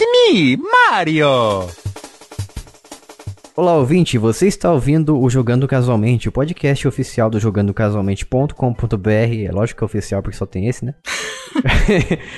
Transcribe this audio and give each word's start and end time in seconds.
It's 0.00 0.06
me, 0.32 0.56
Mario! 0.56 1.66
Olá, 3.56 3.74
ouvinte, 3.74 4.16
você 4.16 4.46
está 4.46 4.72
ouvindo 4.72 5.20
o 5.20 5.28
Jogando 5.28 5.66
Casualmente, 5.66 6.28
o 6.28 6.32
podcast 6.32 6.86
oficial 6.86 7.28
do 7.28 7.40
jogandocasualmente.com.br. 7.40 9.10
É 9.44 9.50
lógico 9.50 9.78
que 9.78 9.84
é 9.84 9.86
oficial 9.86 10.22
porque 10.22 10.38
só 10.38 10.46
tem 10.46 10.68
esse, 10.68 10.84
né? 10.84 10.94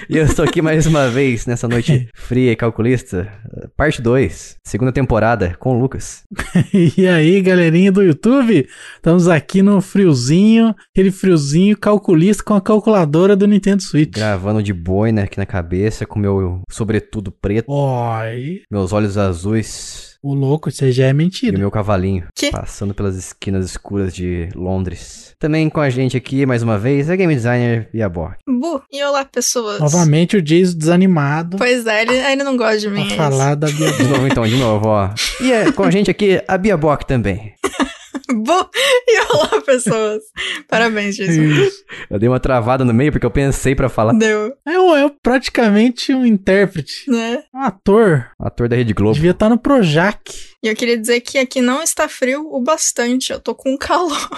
E 0.08 0.16
eu 0.16 0.24
estou 0.24 0.44
aqui 0.44 0.62
mais 0.62 0.86
uma 0.86 1.08
vez 1.08 1.46
nessa 1.46 1.68
noite 1.68 2.08
fria 2.14 2.52
e 2.52 2.56
calculista, 2.56 3.30
parte 3.76 4.00
2, 4.00 4.56
segunda 4.64 4.92
temporada, 4.92 5.56
com 5.58 5.76
o 5.76 5.80
Lucas. 5.80 6.22
e 6.72 7.06
aí, 7.06 7.40
galerinha 7.40 7.92
do 7.92 8.02
YouTube? 8.02 8.66
Estamos 8.96 9.28
aqui 9.28 9.62
no 9.62 9.80
friozinho, 9.80 10.74
aquele 10.92 11.10
friozinho 11.10 11.76
calculista 11.76 12.42
com 12.42 12.54
a 12.54 12.60
calculadora 12.60 13.36
do 13.36 13.46
Nintendo 13.46 13.82
Switch. 13.82 14.14
Gravando 14.14 14.62
de 14.62 14.72
boina 14.72 15.24
aqui 15.24 15.38
na 15.38 15.46
cabeça, 15.46 16.06
com 16.06 16.18
meu 16.18 16.62
sobretudo 16.70 17.30
preto, 17.30 17.70
Oi. 17.70 18.62
meus 18.70 18.92
olhos 18.92 19.18
azuis 19.18 20.09
O 20.22 20.34
louco, 20.34 20.68
isso 20.68 20.90
já 20.92 21.06
é 21.06 21.08
e 21.08 21.12
o 21.12 21.16
mentira. 21.16 21.58
meu 21.58 21.70
cavalinho, 21.70 22.24
Que? 22.36 22.50
passando 22.50 22.92
pelas 22.92 23.16
esquinas 23.16 23.64
escuras 23.64 24.14
de 24.14 24.50
Londres. 24.54 25.32
Também 25.38 25.70
com 25.70 25.80
a 25.80 25.88
gente 25.88 26.14
aqui, 26.14 26.44
mais 26.44 26.62
uma 26.62 26.78
vez, 26.78 27.08
a 27.08 27.16
Game 27.16 27.34
Designer 27.34 27.88
e 27.94 28.02
a 28.02 28.08
Borg. 28.08 28.34
Bu. 28.46 28.82
E 28.92 29.02
olá, 29.02 29.24
pessoas. 29.24 29.80
Novamente 29.80 30.36
o 30.36 30.42
Jason 30.42 30.76
desanimado 30.76 31.56
Pois 31.56 31.86
é, 31.86 32.02
ele 32.02 32.20
ainda 32.20 32.44
não 32.44 32.54
gosta 32.56 32.78
de 32.78 32.90
mim. 32.90 33.06
pra 33.06 33.14
é 33.14 33.16
falar 33.16 33.54
da 33.54 33.68
Bia 33.68 33.92
De 33.92 34.04
novo, 34.04 34.26
então, 34.26 34.46
de 34.46 34.56
novo, 34.56 34.88
ó. 34.88 35.08
E 35.40 35.50
é, 35.52 35.72
com 35.72 35.84
a 35.84 35.90
gente 35.90 36.10
aqui, 36.10 36.42
a 36.46 36.58
Bia 36.58 36.76
Bock 36.76 37.06
também. 37.06 37.54
E 39.08 39.20
olá, 39.34 39.60
pessoas. 39.64 40.22
Parabéns, 40.68 41.16
Jesus. 41.16 41.58
Isso. 41.58 41.84
Eu 42.08 42.18
dei 42.18 42.28
uma 42.28 42.38
travada 42.40 42.84
no 42.84 42.94
meio 42.94 43.10
porque 43.10 43.26
eu 43.26 43.30
pensei 43.30 43.74
pra 43.74 43.88
falar. 43.88 44.12
Deu, 44.12 44.52
É, 44.66 45.04
é 45.04 45.10
praticamente 45.22 46.14
um 46.14 46.24
intérprete, 46.24 47.10
né? 47.10 47.42
um 47.54 47.60
ator. 47.60 48.30
Ator 48.38 48.68
da 48.68 48.76
Rede 48.76 48.92
Globo. 48.92 49.14
Devia 49.14 49.32
estar 49.32 49.48
no 49.48 49.58
Projac. 49.58 50.49
E 50.62 50.68
eu 50.68 50.76
queria 50.76 50.98
dizer 50.98 51.22
que 51.22 51.38
aqui 51.38 51.62
não 51.62 51.82
está 51.82 52.06
frio 52.06 52.46
o 52.52 52.62
bastante. 52.62 53.32
Eu 53.32 53.40
tô 53.40 53.54
com 53.54 53.78
calor. 53.78 54.28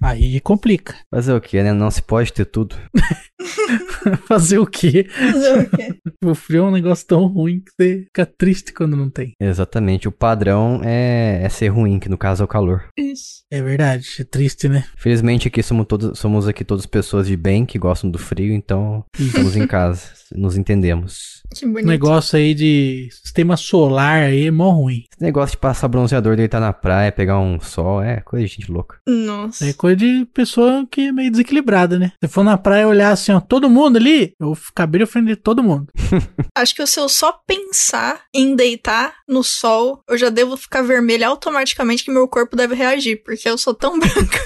Aí 0.00 0.40
complica. 0.40 0.94
Fazer 1.10 1.32
o 1.32 1.40
quê, 1.40 1.62
né? 1.62 1.72
Não 1.72 1.90
se 1.90 2.00
pode 2.00 2.32
ter 2.32 2.44
tudo. 2.44 2.76
Fazer 4.28 4.58
o 4.58 4.66
quê? 4.66 5.06
Fazer 5.10 5.58
o 5.58 5.70
quê? 5.70 5.94
O 6.24 6.34
frio 6.34 6.64
é 6.64 6.68
um 6.68 6.70
negócio 6.70 7.06
tão 7.06 7.26
ruim 7.26 7.60
que 7.60 7.72
você 7.72 8.04
fica 8.04 8.24
triste 8.24 8.72
quando 8.72 8.96
não 8.96 9.10
tem. 9.10 9.32
Exatamente. 9.40 10.06
O 10.06 10.12
padrão 10.12 10.80
é, 10.84 11.40
é 11.42 11.48
ser 11.48 11.68
ruim, 11.68 11.98
que 11.98 12.08
no 12.08 12.16
caso 12.16 12.42
é 12.42 12.44
o 12.44 12.48
calor. 12.48 12.88
Isso. 12.96 13.42
É 13.50 13.60
verdade, 13.60 14.06
é 14.20 14.24
triste, 14.24 14.68
né? 14.68 14.84
Felizmente 14.96 15.48
aqui 15.48 15.62
somos, 15.62 15.86
todos, 15.86 16.18
somos 16.18 16.46
aqui 16.46 16.64
todas 16.64 16.86
pessoas 16.86 17.26
de 17.26 17.36
bem 17.36 17.66
que 17.66 17.78
gostam 17.78 18.10
do 18.10 18.18
frio, 18.18 18.54
então 18.54 19.04
estamos 19.18 19.56
em 19.56 19.66
casa. 19.66 20.12
Nos 20.32 20.56
entendemos. 20.56 21.42
Que 21.54 21.64
O 21.66 21.68
bonito. 21.72 21.86
negócio 21.86 22.36
aí 22.38 22.54
de 22.54 23.08
sistema 23.10 23.56
solar 23.56 24.24
aí 24.24 24.46
é 24.46 24.50
mó 24.50 24.70
ruim. 24.70 25.04
Esse 25.12 25.22
negócio 25.22 25.52
de 25.52 25.58
passar 25.60 25.88
bronzeador, 25.88 26.36
deitar 26.36 26.60
na 26.60 26.72
praia, 26.72 27.12
pegar 27.12 27.38
um 27.38 27.60
sol, 27.60 28.02
é 28.02 28.20
coisa 28.20 28.46
de 28.46 28.52
gente 28.52 28.70
louca. 28.72 28.98
Nossa. 29.06 29.66
É 29.68 29.72
coisa 29.72 29.96
de 29.96 30.24
pessoa 30.32 30.86
que 30.90 31.08
é 31.08 31.12
meio 31.12 31.30
desequilibrada, 31.30 31.98
né? 31.98 32.12
Se 32.22 32.28
for 32.28 32.42
na 32.44 32.56
praia 32.58 32.82
e 32.82 32.86
olhar 32.86 33.10
assim, 33.12 33.32
ó, 33.32 33.40
todo 33.40 33.68
mundo 33.70 33.96
ali, 33.96 34.34
eu 34.40 34.54
ficaria 34.54 35.04
ofendendo 35.04 35.36
todo 35.36 35.62
mundo. 35.62 35.88
Acho 36.56 36.74
que 36.74 36.86
se 36.86 36.98
eu 37.00 37.08
só 37.08 37.32
pensar 37.46 38.22
em 38.32 38.54
deitar 38.56 39.14
no 39.28 39.42
sol, 39.42 40.02
eu 40.08 40.16
já 40.16 40.28
devo 40.30 40.56
ficar 40.56 40.82
vermelha 40.82 41.28
automaticamente 41.28 42.04
que 42.04 42.10
meu 42.10 42.26
corpo 42.28 42.56
deve 42.56 42.74
reagir, 42.74 43.22
porque 43.24 43.48
eu 43.48 43.58
sou 43.58 43.74
tão 43.74 43.98
branca. 44.00 44.40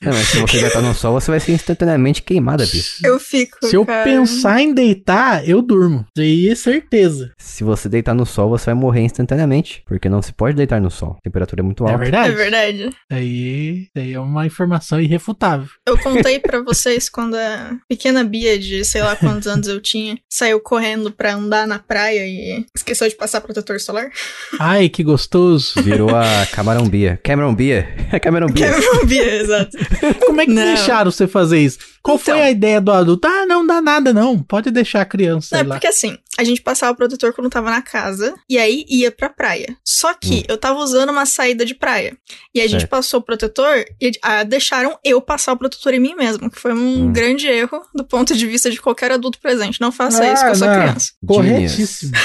Não, 0.00 0.12
mas 0.12 0.28
se 0.28 0.38
você 0.40 0.60
deitar 0.60 0.82
no 0.82 0.94
sol, 0.94 1.18
você 1.18 1.30
vai 1.30 1.40
ser 1.40 1.52
instantaneamente 1.52 2.22
queimada, 2.22 2.64
bicho. 2.66 2.98
Eu 3.04 3.18
fico. 3.18 3.58
Se 3.66 3.76
eu 3.76 3.84
cara. 3.86 4.04
pensar 4.04 4.60
em 4.60 4.72
deitar, 4.74 5.48
eu 5.48 5.62
durmo. 5.62 6.04
Isso 6.16 6.20
aí 6.20 6.48
é 6.48 6.54
certeza. 6.54 7.32
Se 7.38 7.64
você 7.64 7.88
deitar 7.88 8.14
no 8.14 8.26
sol, 8.26 8.50
você 8.50 8.66
vai 8.66 8.74
morrer 8.74 9.00
instantaneamente. 9.02 9.82
Porque 9.86 10.08
não 10.08 10.20
se 10.20 10.32
pode 10.32 10.56
deitar 10.56 10.80
no 10.80 10.90
sol. 10.90 11.16
A 11.18 11.22
temperatura 11.22 11.62
é 11.62 11.64
muito 11.64 11.86
É 11.86 11.90
alta. 11.92 12.02
É 12.02 12.04
verdade? 12.04 12.34
verdade. 12.34 12.90
Aí, 13.10 13.86
aí 13.96 14.12
é 14.12 14.20
uma 14.20 14.46
informação 14.46 15.00
irrefutável. 15.00 15.68
Eu 15.86 15.98
contei 15.98 16.38
pra 16.38 16.62
vocês 16.62 17.08
quando 17.08 17.34
a 17.36 17.76
pequena 17.88 18.24
Bia, 18.24 18.58
de 18.58 18.84
sei 18.84 19.02
lá 19.02 19.16
quantos 19.16 19.46
anos 19.46 19.68
eu 19.68 19.80
tinha, 19.80 20.18
saiu 20.30 20.60
correndo 20.60 21.10
pra 21.10 21.34
andar 21.34 21.66
na 21.66 21.78
praia 21.78 22.26
e 22.26 22.64
esqueceu 22.76 23.08
de 23.08 23.14
passar 23.14 23.40
protetor 23.40 23.80
solar. 23.80 24.10
Ai, 24.58 24.88
que 24.88 25.02
gostoso. 25.02 25.80
Virou 25.82 26.14
a 26.14 26.46
Camarão 26.52 26.88
Bia. 26.88 27.18
Cameron 27.22 27.54
Bia. 27.54 27.88
Cameron 28.22 28.48
Bia. 28.48 28.70
Cameron 28.70 29.06
Bia, 29.06 29.34
exato. 29.36 29.76
Como 30.26 30.40
é 30.40 30.46
que 30.46 30.52
Não. 30.52 30.62
deixaram 30.64 31.10
você 31.10 31.26
fazer 31.26 31.58
isso? 31.60 31.78
Qual 32.02 32.18
foi 32.18 32.34
Então. 32.34 32.44
a 32.46 32.50
ideia 32.50 32.80
do 32.80 32.92
adulto? 32.92 33.26
Ah, 33.26 33.46
não 33.46 33.66
dá 33.66 33.80
nada 33.80 34.12
não. 34.12 34.38
Pode 34.42 34.70
deixar 34.70 35.00
a 35.00 35.04
criança 35.06 35.56
Não, 35.56 35.60
é 35.64 35.66
lá. 35.66 35.74
porque 35.76 35.86
assim, 35.86 36.18
a 36.38 36.44
gente 36.44 36.60
passava 36.60 36.92
o 36.92 36.96
protetor 36.96 37.32
quando 37.32 37.48
tava 37.48 37.70
na 37.70 37.80
casa 37.80 38.34
e 38.48 38.58
aí 38.58 38.84
ia 38.88 39.10
pra 39.10 39.30
praia. 39.30 39.74
Só 39.82 40.12
que 40.12 40.40
Hum. 40.40 40.42
eu 40.48 40.58
tava 40.58 40.78
usando 40.80 41.08
uma 41.10 41.24
saída 41.24 41.64
de 41.64 41.74
praia. 41.74 42.16
E 42.54 42.60
a 42.60 42.64
gente 42.66 42.80
Certo. 42.80 42.90
passou 42.90 43.20
o 43.20 43.22
protetor 43.22 43.84
e 44.00 44.12
ah, 44.22 44.42
deixaram 44.42 44.98
eu 45.02 45.20
passar 45.22 45.54
o 45.54 45.56
protetor 45.56 45.94
em 45.94 45.98
mim 46.00 46.14
mesmo, 46.14 46.50
que 46.50 46.60
foi 46.60 46.74
um 46.74 47.04
Hum. 47.06 47.12
grande 47.12 47.46
erro 47.46 47.80
do 47.94 48.04
ponto 48.04 48.34
de 48.36 48.46
vista 48.46 48.70
de 48.70 48.80
qualquer 48.80 49.10
adulto 49.12 49.38
presente. 49.40 49.80
Não 49.80 49.90
faça 49.90 50.24
isso 50.30 50.42
Ah, 50.42 50.46
com 50.46 50.52
a 50.52 50.54
sua 50.54 50.66
não. 50.66 50.82
criança. 50.82 51.10
Corretíssimo. 51.26 52.12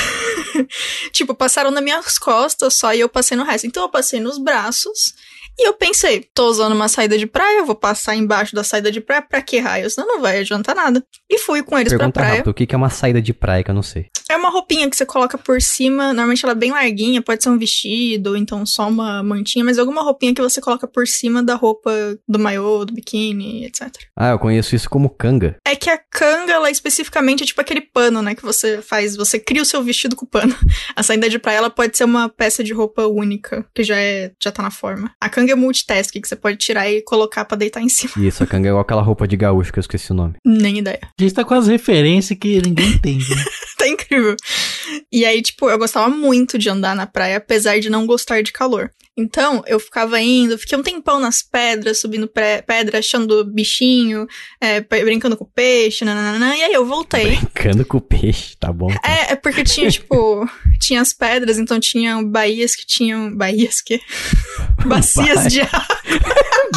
Tipo, 1.14 1.34
passaram 1.34 1.72
nas 1.72 1.84
minhas 1.84 2.18
costas 2.18 2.74
só 2.74 2.94
e 2.94 3.00
eu 3.00 3.10
passei 3.10 3.38
no 3.38 3.44
resto. 3.44 3.66
Então 3.68 3.84
eu 3.84 3.90
passei 3.90 4.20
nos 4.20 4.38
braços. 4.38 5.14
E 5.60 5.68
eu 5.68 5.74
pensei, 5.74 6.26
tô 6.34 6.48
usando 6.48 6.72
uma 6.72 6.88
saída 6.88 7.18
de 7.18 7.28
praia, 7.28 7.58
eu 7.58 7.66
vou 7.66 7.76
passar 7.76 8.16
embaixo 8.16 8.56
da 8.56 8.64
saída 8.64 8.90
de 8.90 9.02
praia, 9.02 9.22
pra 9.22 9.42
que 9.42 9.60
raios? 9.60 9.98
Não, 9.98 10.08
não 10.08 10.22
vai 10.22 10.40
adiantar 10.40 10.74
nada. 10.74 11.04
E 11.30 11.38
fui 11.38 11.62
com 11.62 11.78
eles 11.78 11.92
Pergunta 11.92 12.14
pra 12.14 12.22
praia. 12.22 12.36
rápido, 12.38 12.52
o 12.52 12.54
que 12.54 12.66
que 12.66 12.74
é 12.74 12.78
uma 12.78 12.90
saída 12.90 13.22
de 13.22 13.34
praia 13.34 13.62
que 13.62 13.70
eu 13.70 13.76
não 13.76 13.84
sei? 13.84 14.08
É 14.30 14.38
uma 14.50 14.52
roupinha 14.52 14.90
que 14.90 14.96
você 14.96 15.06
coloca 15.06 15.38
por 15.38 15.62
cima, 15.62 16.08
normalmente 16.08 16.44
ela 16.44 16.54
é 16.54 16.56
bem 16.56 16.72
larguinha, 16.72 17.22
pode 17.22 17.44
ser 17.44 17.50
um 17.50 17.58
vestido, 17.58 18.32
ou 18.32 18.38
então 18.38 18.66
só 18.66 18.90
uma 18.90 19.24
mantinha, 19.24 19.64
mas 19.64 19.78
alguma 19.78 20.02
roupinha 20.02 20.34
que 20.34 20.42
você 20.42 20.60
coloca 20.60 20.88
por 20.88 21.08
cima 21.08 21.44
da 21.44 21.56
roupa 21.56 21.92
do 22.28 22.40
maiô, 22.40 22.84
do 22.84 22.94
biquíni, 22.94 23.66
etc. 23.66 23.88
Ah, 24.18 24.32
eu 24.32 24.40
conheço 24.40 24.76
isso 24.76 24.90
como 24.90 25.10
canga. 25.10 25.56
É 25.66 25.76
que 25.76 25.90
a 25.90 25.98
canga, 25.98 26.54
ela 26.54 26.72
especificamente 26.72 27.44
é 27.44 27.46
tipo 27.46 27.62
aquele 27.62 27.82
pano, 27.82 28.22
né, 28.22 28.34
que 28.34 28.42
você 28.42 28.82
faz, 28.82 29.16
você 29.16 29.40
cria 29.40 29.62
o 29.62 29.66
seu 29.66 29.84
vestido 29.84 30.16
com 30.16 30.26
o 30.26 30.28
pano. 30.28 30.56
A 30.96 31.04
saída 31.04 31.30
de 31.30 31.38
praia, 31.38 31.58
ela 31.58 31.70
pode 31.70 31.96
ser 31.96 32.04
uma 32.04 32.28
peça 32.28 32.64
de 32.64 32.74
roupa 32.74 33.06
única, 33.06 33.66
que 33.74 33.84
já 33.84 33.98
é, 33.98 34.32
já 34.42 34.52
tá 34.52 34.64
na 34.64 34.72
forma. 34.72 35.12
A 35.22 35.30
canga 35.30 35.54
é 35.54 35.56
multitask, 35.56 36.12
que 36.12 36.28
você 36.28 36.36
pode 36.36 36.58
tirar 36.58 36.90
e 36.90 37.02
colocar 37.04 37.46
pra 37.46 37.56
deitar 37.56 37.82
em 37.82 37.90
cima. 37.90 38.12
Isso, 38.18 38.44
a 38.44 38.48
canga 38.48 38.68
é 38.68 38.70
igual 38.70 38.82
aquela 38.82 39.02
roupa 39.02 39.28
de 39.28 39.38
gaúcho 39.38 39.72
que 39.72 39.80
eu 39.80 39.82
esqueci 39.82 40.12
o 40.12 40.16
nome. 40.16 40.36
Nem 40.44 40.80
ideia. 40.80 41.00
A 41.04 41.22
gente 41.22 41.34
tá 41.34 41.46
com 41.46 41.54
as 41.54 41.68
referências 41.68 42.38
que 42.38 42.62
ninguém 42.62 42.88
entende, 42.88 43.30
né? 43.30 43.44
tá 43.78 43.88
incrível. 43.88 44.36
E 45.12 45.24
aí, 45.26 45.42
tipo, 45.42 45.70
eu 45.70 45.78
gostava 45.78 46.10
muito 46.10 46.58
de 46.58 46.70
andar 46.70 46.96
na 46.96 47.06
praia, 47.06 47.38
apesar 47.38 47.80
de 47.80 47.90
não 47.90 48.06
gostar 48.08 48.42
de 48.42 48.52
calor. 48.52 48.92
Então, 49.18 49.62
eu 49.68 49.80
ficava 49.80 50.20
indo, 50.22 50.58
fiquei 50.58 50.78
um 50.78 50.84
tempão 50.84 51.20
nas 51.20 51.42
pedras, 51.44 52.00
subindo 52.00 52.28
pré- 52.28 52.62
pedra, 52.62 53.00
achando 53.00 53.44
bichinho, 53.44 54.26
é, 54.62 54.80
brincando 54.82 55.36
com 55.36 55.46
peixe, 55.46 56.06
nananana, 56.06 56.56
e 56.56 56.64
aí 56.64 56.74
eu 56.74 56.86
voltei. 56.86 57.36
Brincando 57.36 57.86
com 57.86 57.98
o 57.98 58.02
peixe, 58.02 58.56
tá 58.58 58.72
bom. 58.72 58.88
tá. 58.88 59.00
É, 59.04 59.34
é 59.34 59.36
porque 59.36 59.64
tinha, 59.64 59.92
tipo, 59.92 60.50
tinha 60.80 61.02
as 61.02 61.12
pedras, 61.14 61.58
então 61.60 61.80
tinha 61.80 62.22
baías 62.24 62.76
que 62.76 62.86
tinham. 62.86 63.36
Baías 63.36 63.82
que? 63.82 64.00
Bacias 64.86 65.52
de 65.52 65.62
água. 65.62 65.86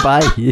Bahia. 0.03 0.51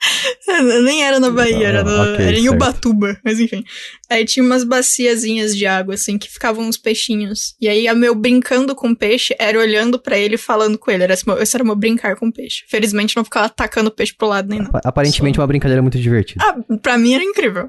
Nem 0.84 1.02
era 1.04 1.18
na 1.20 1.30
Bahia, 1.30 1.68
era, 1.68 1.84
no- 1.84 1.90
Ah, 1.90 2.12
ok, 2.14 2.24
era 2.26 2.38
em 2.38 2.42
certo. 2.42 2.54
Ubatuba, 2.54 3.18
mas 3.24 3.40
enfim. 3.40 3.64
Aí 4.08 4.24
tinha 4.24 4.44
umas 4.44 4.64
baciazinhas 4.64 5.56
de 5.56 5.66
água, 5.66 5.94
assim, 5.94 6.16
que 6.16 6.30
ficavam 6.30 6.64
uns 6.66 6.76
peixinhos. 6.76 7.54
E 7.60 7.68
aí, 7.68 7.86
a 7.88 7.94
meu 7.94 8.14
brincando 8.14 8.74
com 8.74 8.94
peixe 8.94 9.34
era 9.38 9.58
olhando 9.58 9.98
pra 9.98 10.16
ele 10.16 10.36
e 10.36 10.38
falando 10.38 10.78
com 10.78 10.90
ele. 10.90 11.02
Era 11.04 11.14
esse, 11.14 11.26
meu- 11.26 11.40
esse 11.40 11.56
era 11.56 11.62
o 11.62 11.66
meu 11.66 11.76
brincar 11.76 12.16
com 12.16 12.30
peixe. 12.30 12.64
Felizmente 12.68 13.16
não 13.16 13.24
ficava 13.24 13.46
atacando 13.46 13.88
o 13.88 13.92
peixe 13.92 14.14
pro 14.16 14.28
lado 14.28 14.48
nem 14.48 14.60
não. 14.60 14.68
Apa- 14.68 14.80
Aparentemente 14.84 15.38
uma 15.38 15.46
brincadeira 15.46 15.82
muito 15.82 15.98
divertida. 15.98 16.42
Ah, 16.44 16.56
pra 16.82 16.96
mim 16.96 17.14
era 17.14 17.22
incrível. 17.24 17.68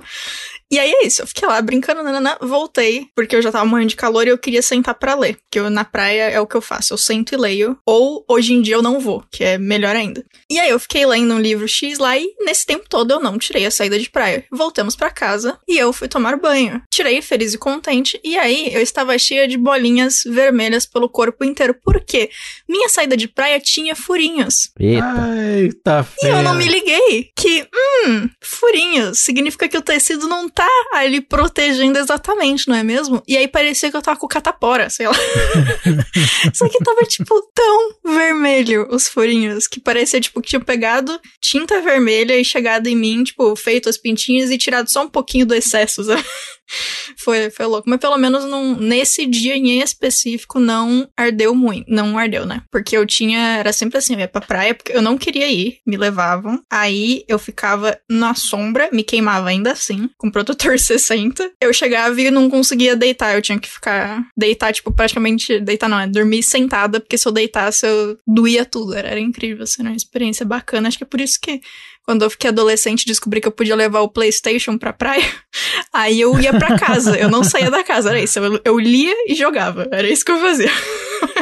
E 0.71 0.77
aí 0.77 0.91
é 0.91 1.07
isso, 1.07 1.23
eu 1.23 1.27
fiquei 1.27 1.47
lá 1.47 1.59
brincando, 1.63 2.03
nanana, 2.03 2.37
voltei, 2.41 3.07
porque 3.15 3.35
eu 3.35 3.41
já 3.41 3.51
tava 3.51 3.65
morrendo 3.65 3.89
de 3.89 3.95
calor 3.95 4.27
e 4.27 4.29
eu 4.29 4.37
queria 4.37 4.61
sentar 4.61 4.93
pra 4.93 5.15
ler. 5.15 5.37
Porque 5.37 5.57
eu, 5.59 5.67
na 5.67 5.83
praia 5.83 6.29
é 6.29 6.39
o 6.39 6.45
que 6.45 6.55
eu 6.55 6.61
faço, 6.61 6.93
eu 6.93 6.97
sento 6.97 7.33
e 7.33 7.37
leio. 7.37 7.75
Ou 7.83 8.23
hoje 8.29 8.53
em 8.53 8.61
dia 8.61 8.75
eu 8.75 8.81
não 8.83 8.99
vou, 8.99 9.23
que 9.31 9.43
é 9.43 9.57
melhor 9.57 9.95
ainda. 9.95 10.23
E 10.49 10.59
aí 10.59 10.69
eu 10.69 10.79
fiquei 10.79 11.03
lendo 11.07 11.33
um 11.33 11.39
livro 11.39 11.67
X 11.67 11.97
lá 11.97 12.18
e 12.19 12.35
nesse 12.43 12.65
tempo 12.65 12.85
todo 12.87 13.11
eu 13.11 13.19
não 13.19 13.37
tirei 13.37 13.65
a 13.65 13.71
saída 13.71 13.97
de 13.97 14.09
praia. 14.09 14.45
Voltamos 14.51 14.95
pra 14.95 15.09
casa 15.09 15.57
e 15.67 15.77
eu 15.77 15.93
fui 15.93 16.07
tomar 16.07 16.37
banho. 16.37 16.81
Tirei 16.91 17.21
feliz 17.21 17.53
e 17.53 17.57
contente, 17.57 18.19
e 18.23 18.37
aí 18.37 18.73
eu 18.73 18.81
estava 18.81 19.17
cheia 19.17 19.47
de 19.47 19.57
bolinhas 19.57 20.21
vermelhas 20.25 20.85
pelo 20.85 21.09
corpo 21.09 21.43
inteiro. 21.43 21.73
Por 21.73 22.01
quê? 22.01 22.29
Minha 22.67 22.89
saída 22.89 23.15
de 23.15 23.27
praia 23.27 23.59
tinha 23.59 23.95
furinhos. 23.95 24.69
Eita. 24.79 25.29
Eita, 25.59 26.07
E 26.21 26.27
eu 26.27 26.43
não 26.43 26.53
me 26.53 26.65
liguei 26.65 27.29
que, 27.35 27.67
hum, 28.05 28.29
furinhos, 28.41 29.19
significa 29.19 29.67
que 29.67 29.77
o 29.77 29.81
tecido 29.81 30.27
não 30.27 30.49
tá 30.49 30.67
ali 30.93 31.21
protegendo 31.21 31.97
exatamente, 31.97 32.67
não 32.67 32.75
é 32.75 32.83
mesmo? 32.83 33.23
E 33.27 33.37
aí 33.37 33.47
parecia 33.47 33.89
que 33.89 33.97
eu 33.97 34.01
tava 34.01 34.19
com 34.19 34.27
catapora, 34.27 34.89
sei 34.89 35.07
lá. 35.07 35.13
Só 36.53 36.67
que 36.67 36.83
tava, 36.83 37.01
tipo, 37.03 37.41
tão 37.53 37.89
vermelho 38.05 38.87
os 38.91 39.07
furinhos, 39.07 39.67
que 39.67 39.79
parecia, 39.79 40.19
tipo, 40.19 40.41
que 40.41 40.49
tinham 40.49 40.61
pegado 40.61 41.19
tinta 41.41 41.81
vermelha 41.81 42.08
e 42.09 42.43
chegado 42.43 42.87
em 42.87 42.95
mim, 42.95 43.23
tipo, 43.23 43.55
feito 43.55 43.89
as 43.89 43.97
pintinhas 43.97 44.49
e 44.49 44.57
tirado 44.57 44.91
só 44.91 45.03
um 45.03 45.09
pouquinho 45.09 45.45
do 45.45 45.55
excesso, 45.55 46.03
sabe? 46.03 46.23
foi, 47.17 47.49
foi 47.49 47.65
louco. 47.65 47.89
Mas 47.89 47.99
pelo 47.99 48.17
menos 48.17 48.45
nesse 48.79 49.25
dia 49.25 49.55
em 49.55 49.79
específico 49.79 50.59
não 50.59 51.07
ardeu 51.17 51.55
muito. 51.55 51.85
Não 51.89 52.17
ardeu, 52.17 52.45
né? 52.45 52.61
Porque 52.71 52.95
eu 52.95 53.05
tinha. 53.05 53.57
Era 53.57 53.73
sempre 53.73 53.97
assim, 53.97 54.13
eu 54.13 54.19
ia 54.19 54.27
pra 54.27 54.41
praia, 54.41 54.73
porque 54.73 54.93
eu 54.93 55.01
não 55.01 55.17
queria 55.17 55.47
ir, 55.47 55.77
me 55.85 55.97
levavam. 55.97 56.61
Aí 56.71 57.23
eu 57.27 57.39
ficava 57.39 57.97
na 58.09 58.33
sombra, 58.33 58.89
me 58.91 59.03
queimava 59.03 59.49
ainda 59.49 59.71
assim, 59.71 60.09
com 60.17 60.31
protetor 60.31 60.77
60. 60.79 61.51
Eu 61.61 61.73
chegava 61.73 62.19
e 62.19 62.31
não 62.31 62.49
conseguia 62.49 62.95
deitar. 62.95 63.35
Eu 63.35 63.41
tinha 63.41 63.59
que 63.59 63.69
ficar. 63.69 64.23
Deitar, 64.37 64.73
tipo, 64.73 64.91
praticamente. 64.91 65.59
Deitar 65.59 65.89
não, 65.89 65.99
é 65.99 66.07
dormir 66.07 66.43
sentada, 66.43 66.99
porque 66.99 67.17
se 67.17 67.27
eu 67.27 67.31
deitasse, 67.31 67.85
eu 67.85 68.17
doía 68.27 68.65
tudo. 68.65 68.93
Era, 68.93 69.09
era 69.09 69.19
incrível, 69.19 69.63
assim, 69.63 69.81
era 69.81 69.89
uma 69.89 69.95
experiência 69.95 70.45
bacana. 70.45 70.87
Acho 70.87 70.97
que 70.97 71.03
é 71.03 71.07
por 71.07 71.21
isso 71.21 71.39
que 71.41 71.61
quando 72.09 72.23
eu 72.23 72.29
fiquei 72.31 72.49
adolescente, 72.49 73.05
descobri 73.05 73.39
que 73.39 73.47
eu 73.47 73.51
podia 73.51 73.75
levar 73.75 74.01
o 74.01 74.09
PlayStation 74.09 74.79
pra 74.79 74.91
praia. 74.91 75.23
Aí 75.93 76.19
eu 76.19 76.39
ia 76.39 76.57
pra 76.59 76.77
casa, 76.77 77.17
eu 77.17 77.29
não 77.29 77.43
saía 77.43 77.71
da 77.71 77.83
casa, 77.83 78.09
era 78.09 78.21
isso. 78.21 78.37
Eu, 78.39 78.59
eu 78.63 78.79
lia 78.79 79.15
e 79.27 79.33
jogava, 79.33 79.87
era 79.91 80.07
isso 80.07 80.23
que 80.23 80.31
eu 80.31 80.39
fazia. 80.39 80.71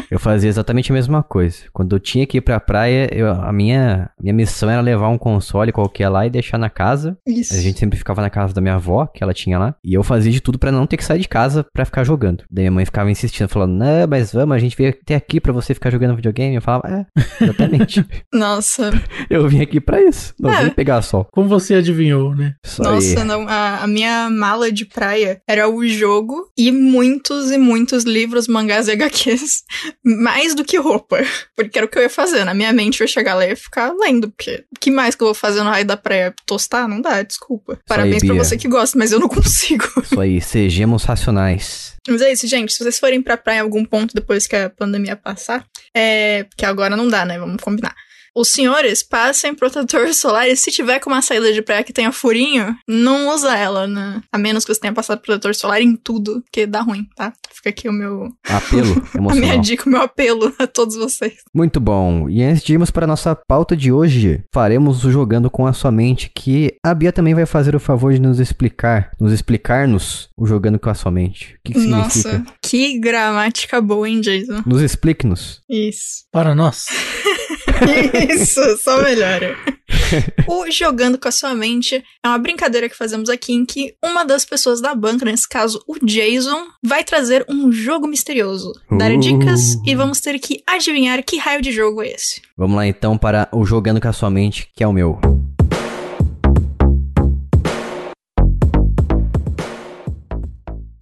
Eu 0.09 0.19
fazia 0.19 0.49
exatamente 0.49 0.89
a 0.91 0.95
mesma 0.95 1.21
coisa. 1.21 1.57
Quando 1.73 1.93
eu 1.95 1.99
tinha 1.99 2.25
que 2.25 2.37
ir 2.37 2.41
pra 2.41 2.59
praia, 2.61 3.09
eu- 3.11 3.29
a 3.29 3.51
minha, 3.51 4.09
minha 4.21 4.33
missão 4.33 4.69
era 4.69 4.79
levar 4.81 5.09
um 5.09 5.17
console 5.17 5.71
qualquer 5.73 6.07
lá 6.07 6.25
e 6.25 6.29
deixar 6.29 6.57
na 6.57 6.69
casa. 6.69 7.17
Isso. 7.27 7.53
A 7.53 7.57
gente 7.57 7.77
sempre 7.77 7.97
ficava 7.97 8.21
na 8.21 8.29
casa 8.29 8.53
da 8.53 8.61
minha 8.61 8.75
avó, 8.75 9.05
que 9.05 9.21
ela 9.21 9.33
tinha 9.33 9.59
lá. 9.59 9.75
E 9.83 9.93
eu 9.93 10.03
fazia 10.03 10.31
de 10.31 10.39
tudo 10.39 10.57
pra 10.57 10.71
não 10.71 10.87
ter 10.87 10.95
que 10.95 11.03
sair 11.03 11.19
de 11.19 11.27
casa 11.27 11.65
pra 11.73 11.83
ficar 11.83 12.03
jogando. 12.05 12.43
Daí 12.49 12.63
minha 12.63 12.71
mãe 12.71 12.85
ficava 12.85 13.11
insistindo, 13.11 13.49
falando, 13.49 13.73
não, 13.73 14.07
mas 14.09 14.31
vamos, 14.31 14.55
a 14.55 14.59
gente 14.59 14.77
veio 14.77 14.91
até 14.91 15.15
aqui 15.15 15.41
pra 15.41 15.51
você 15.51 15.73
ficar 15.73 15.89
jogando 15.89 16.15
videogame. 16.15 16.55
Eu 16.55 16.61
falava, 16.61 16.87
é, 16.87 17.05
exatamente. 17.43 18.05
Nossa, 18.33 18.91
eu 19.29 19.47
vim 19.49 19.61
aqui 19.61 19.81
pra 19.81 20.01
isso. 20.01 20.33
Não 20.39 20.51
É. 20.53 20.63
vim 20.63 20.69
pegar 20.69 21.01
sol. 21.01 21.27
Como 21.33 21.49
você 21.49 21.75
adivinhou, 21.75 22.33
né? 22.33 22.53
Isso 22.63 22.81
nossa, 22.81 23.19
aí. 23.19 23.25
não. 23.25 23.45
A, 23.47 23.83
a 23.83 23.87
minha 23.87 24.29
mala 24.29 24.71
de 24.71 24.85
praia 24.85 25.41
era 25.47 25.69
o 25.69 25.85
jogo 25.87 26.49
e 26.57 26.71
muitos 26.71 27.51
e 27.51 27.57
muitos 27.57 28.05
livros, 28.05 28.47
mangás 28.47 28.87
e 28.87 28.91
HQs. 28.93 29.63
Mais 30.03 30.55
do 30.55 30.63
que 30.63 30.77
roupa. 30.77 31.19
Porque 31.55 31.77
era 31.77 31.85
o 31.85 31.89
que 31.89 31.97
eu 31.97 32.03
ia 32.03 32.09
fazer. 32.09 32.43
Na 32.43 32.53
minha 32.53 32.71
mente 32.73 32.99
eu 33.01 33.05
ia 33.05 33.11
chegar 33.11 33.35
lá 33.35 33.45
e 33.45 33.49
ia 33.49 33.55
ficar 33.55 33.91
lendo. 33.93 34.29
Porque 34.29 34.63
o 34.75 34.79
que 34.79 34.89
mais 34.91 35.15
que 35.15 35.23
eu 35.23 35.27
vou 35.27 35.33
fazer 35.35 35.63
no 35.63 35.69
raio 35.69 35.85
da 35.85 35.97
praia? 35.97 36.33
Tostar? 36.45 36.87
Não 36.87 37.01
dá, 37.01 37.21
desculpa. 37.21 37.79
Parabéns 37.87 38.23
pra 38.23 38.33
Bia. 38.33 38.43
você 38.43 38.57
que 38.57 38.67
gosta, 38.67 38.97
mas 38.97 39.11
eu 39.11 39.19
não 39.19 39.27
consigo. 39.29 39.85
Isso 40.01 40.19
aí, 40.19 40.41
sejamos 40.41 41.03
racionais. 41.03 41.95
Mas 42.07 42.21
é 42.21 42.31
isso, 42.31 42.47
gente. 42.47 42.71
Se 42.73 42.79
vocês 42.79 42.99
forem 42.99 43.21
pra 43.21 43.35
praia 43.37 43.57
em 43.57 43.61
algum 43.61 43.83
ponto 43.83 44.13
depois 44.15 44.47
que 44.47 44.55
a 44.55 44.69
pandemia 44.69 45.15
passar, 45.15 45.65
é. 45.93 46.43
Porque 46.43 46.65
agora 46.65 46.95
não 46.95 47.07
dá, 47.07 47.25
né? 47.25 47.37
Vamos 47.37 47.61
combinar. 47.61 47.95
Os 48.37 48.49
senhores 48.49 49.01
passem 49.01 49.55
protetor 49.55 50.13
solar 50.13 50.47
e 50.47 50.55
se 50.55 50.69
tiver 50.69 50.99
com 50.99 51.09
uma 51.09 51.23
saída 51.23 51.51
de 51.51 51.59
praia 51.59 51.83
que 51.83 51.91
tenha 51.91 52.11
furinho, 52.11 52.75
não 52.87 53.33
usa 53.33 53.57
ela, 53.57 53.87
né? 53.87 54.21
A 54.31 54.37
menos 54.37 54.63
que 54.63 54.71
você 54.71 54.79
tenha 54.79 54.93
passado 54.93 55.21
protetor 55.21 55.55
solar 55.55 55.81
em 55.81 55.95
tudo, 55.95 56.43
que 56.51 56.67
dá 56.67 56.81
ruim, 56.81 57.07
tá? 57.15 57.33
Fica 57.51 57.71
aqui 57.71 57.89
o 57.89 57.91
meu. 57.91 58.29
Apelo 58.47 58.91
A 59.15 59.17
minha 59.17 59.33
emocional. 59.33 59.61
dica, 59.61 59.89
o 59.89 59.91
meu 59.91 60.01
apelo 60.03 60.53
a 60.59 60.67
todos 60.67 60.95
vocês. 60.95 61.33
Muito 61.51 61.79
bom. 61.79 62.29
E 62.29 62.43
antes 62.43 62.61
de 62.61 62.73
irmos 62.73 62.91
para 62.91 63.05
a 63.05 63.07
nossa 63.07 63.35
pauta 63.35 63.75
de 63.75 63.91
hoje, 63.91 64.43
faremos 64.53 65.03
o 65.03 65.09
Jogando 65.09 65.49
com 65.49 65.65
a 65.65 65.73
Sua 65.73 65.91
Mente, 65.91 66.31
que 66.35 66.75
a 66.85 66.93
Bia 66.93 67.11
também 67.11 67.33
vai 67.33 67.47
fazer 67.47 67.75
o 67.75 67.79
favor 67.79 68.13
de 68.13 68.21
nos 68.21 68.39
explicar, 68.39 69.09
nos 69.19 69.33
explicar-nos 69.33 70.29
o 70.37 70.45
Jogando 70.45 70.77
com 70.77 70.91
a 70.91 70.93
Sua 70.93 71.09
Mente. 71.09 71.55
O 71.55 71.57
que, 71.65 71.73
que 71.73 71.79
significa? 71.79 72.37
Nossa, 72.37 72.45
que 72.61 72.99
gramática 72.99 73.81
boa, 73.81 74.07
hein, 74.07 74.21
Jason? 74.21 74.61
Nos 74.63 74.83
explique-nos. 74.83 75.61
Isso. 75.67 76.25
Para 76.31 76.53
nós. 76.53 76.85
Isso, 78.33 78.77
só 78.77 79.01
melhora. 79.01 79.55
o 80.47 80.69
Jogando 80.71 81.17
com 81.17 81.27
a 81.27 81.31
Sua 81.31 81.53
Mente 81.53 82.03
é 82.23 82.27
uma 82.27 82.37
brincadeira 82.37 82.89
que 82.89 82.95
fazemos 82.95 83.29
aqui 83.29 83.53
em 83.53 83.65
que 83.65 83.95
uma 84.03 84.23
das 84.23 84.45
pessoas 84.45 84.81
da 84.81 84.93
banca, 84.93 85.25
nesse 85.25 85.47
caso 85.47 85.83
o 85.87 85.97
Jason, 86.05 86.67
vai 86.83 87.03
trazer 87.03 87.45
um 87.49 87.71
jogo 87.71 88.07
misterioso, 88.07 88.71
dar 88.97 89.11
Uh. 89.11 89.19
dicas 89.19 89.75
e 89.85 89.95
vamos 89.95 90.19
ter 90.19 90.37
que 90.39 90.61
adivinhar 90.67 91.23
que 91.23 91.37
raio 91.37 91.61
de 91.61 91.71
jogo 91.71 92.01
é 92.01 92.09
esse. 92.09 92.41
Vamos 92.57 92.75
lá 92.75 92.85
então 92.85 93.17
para 93.17 93.47
o 93.51 93.65
Jogando 93.65 94.01
com 94.01 94.07
a 94.07 94.13
Sua 94.13 94.29
Mente, 94.29 94.69
que 94.75 94.83
é 94.83 94.87
o 94.87 94.93
meu. 94.93 95.19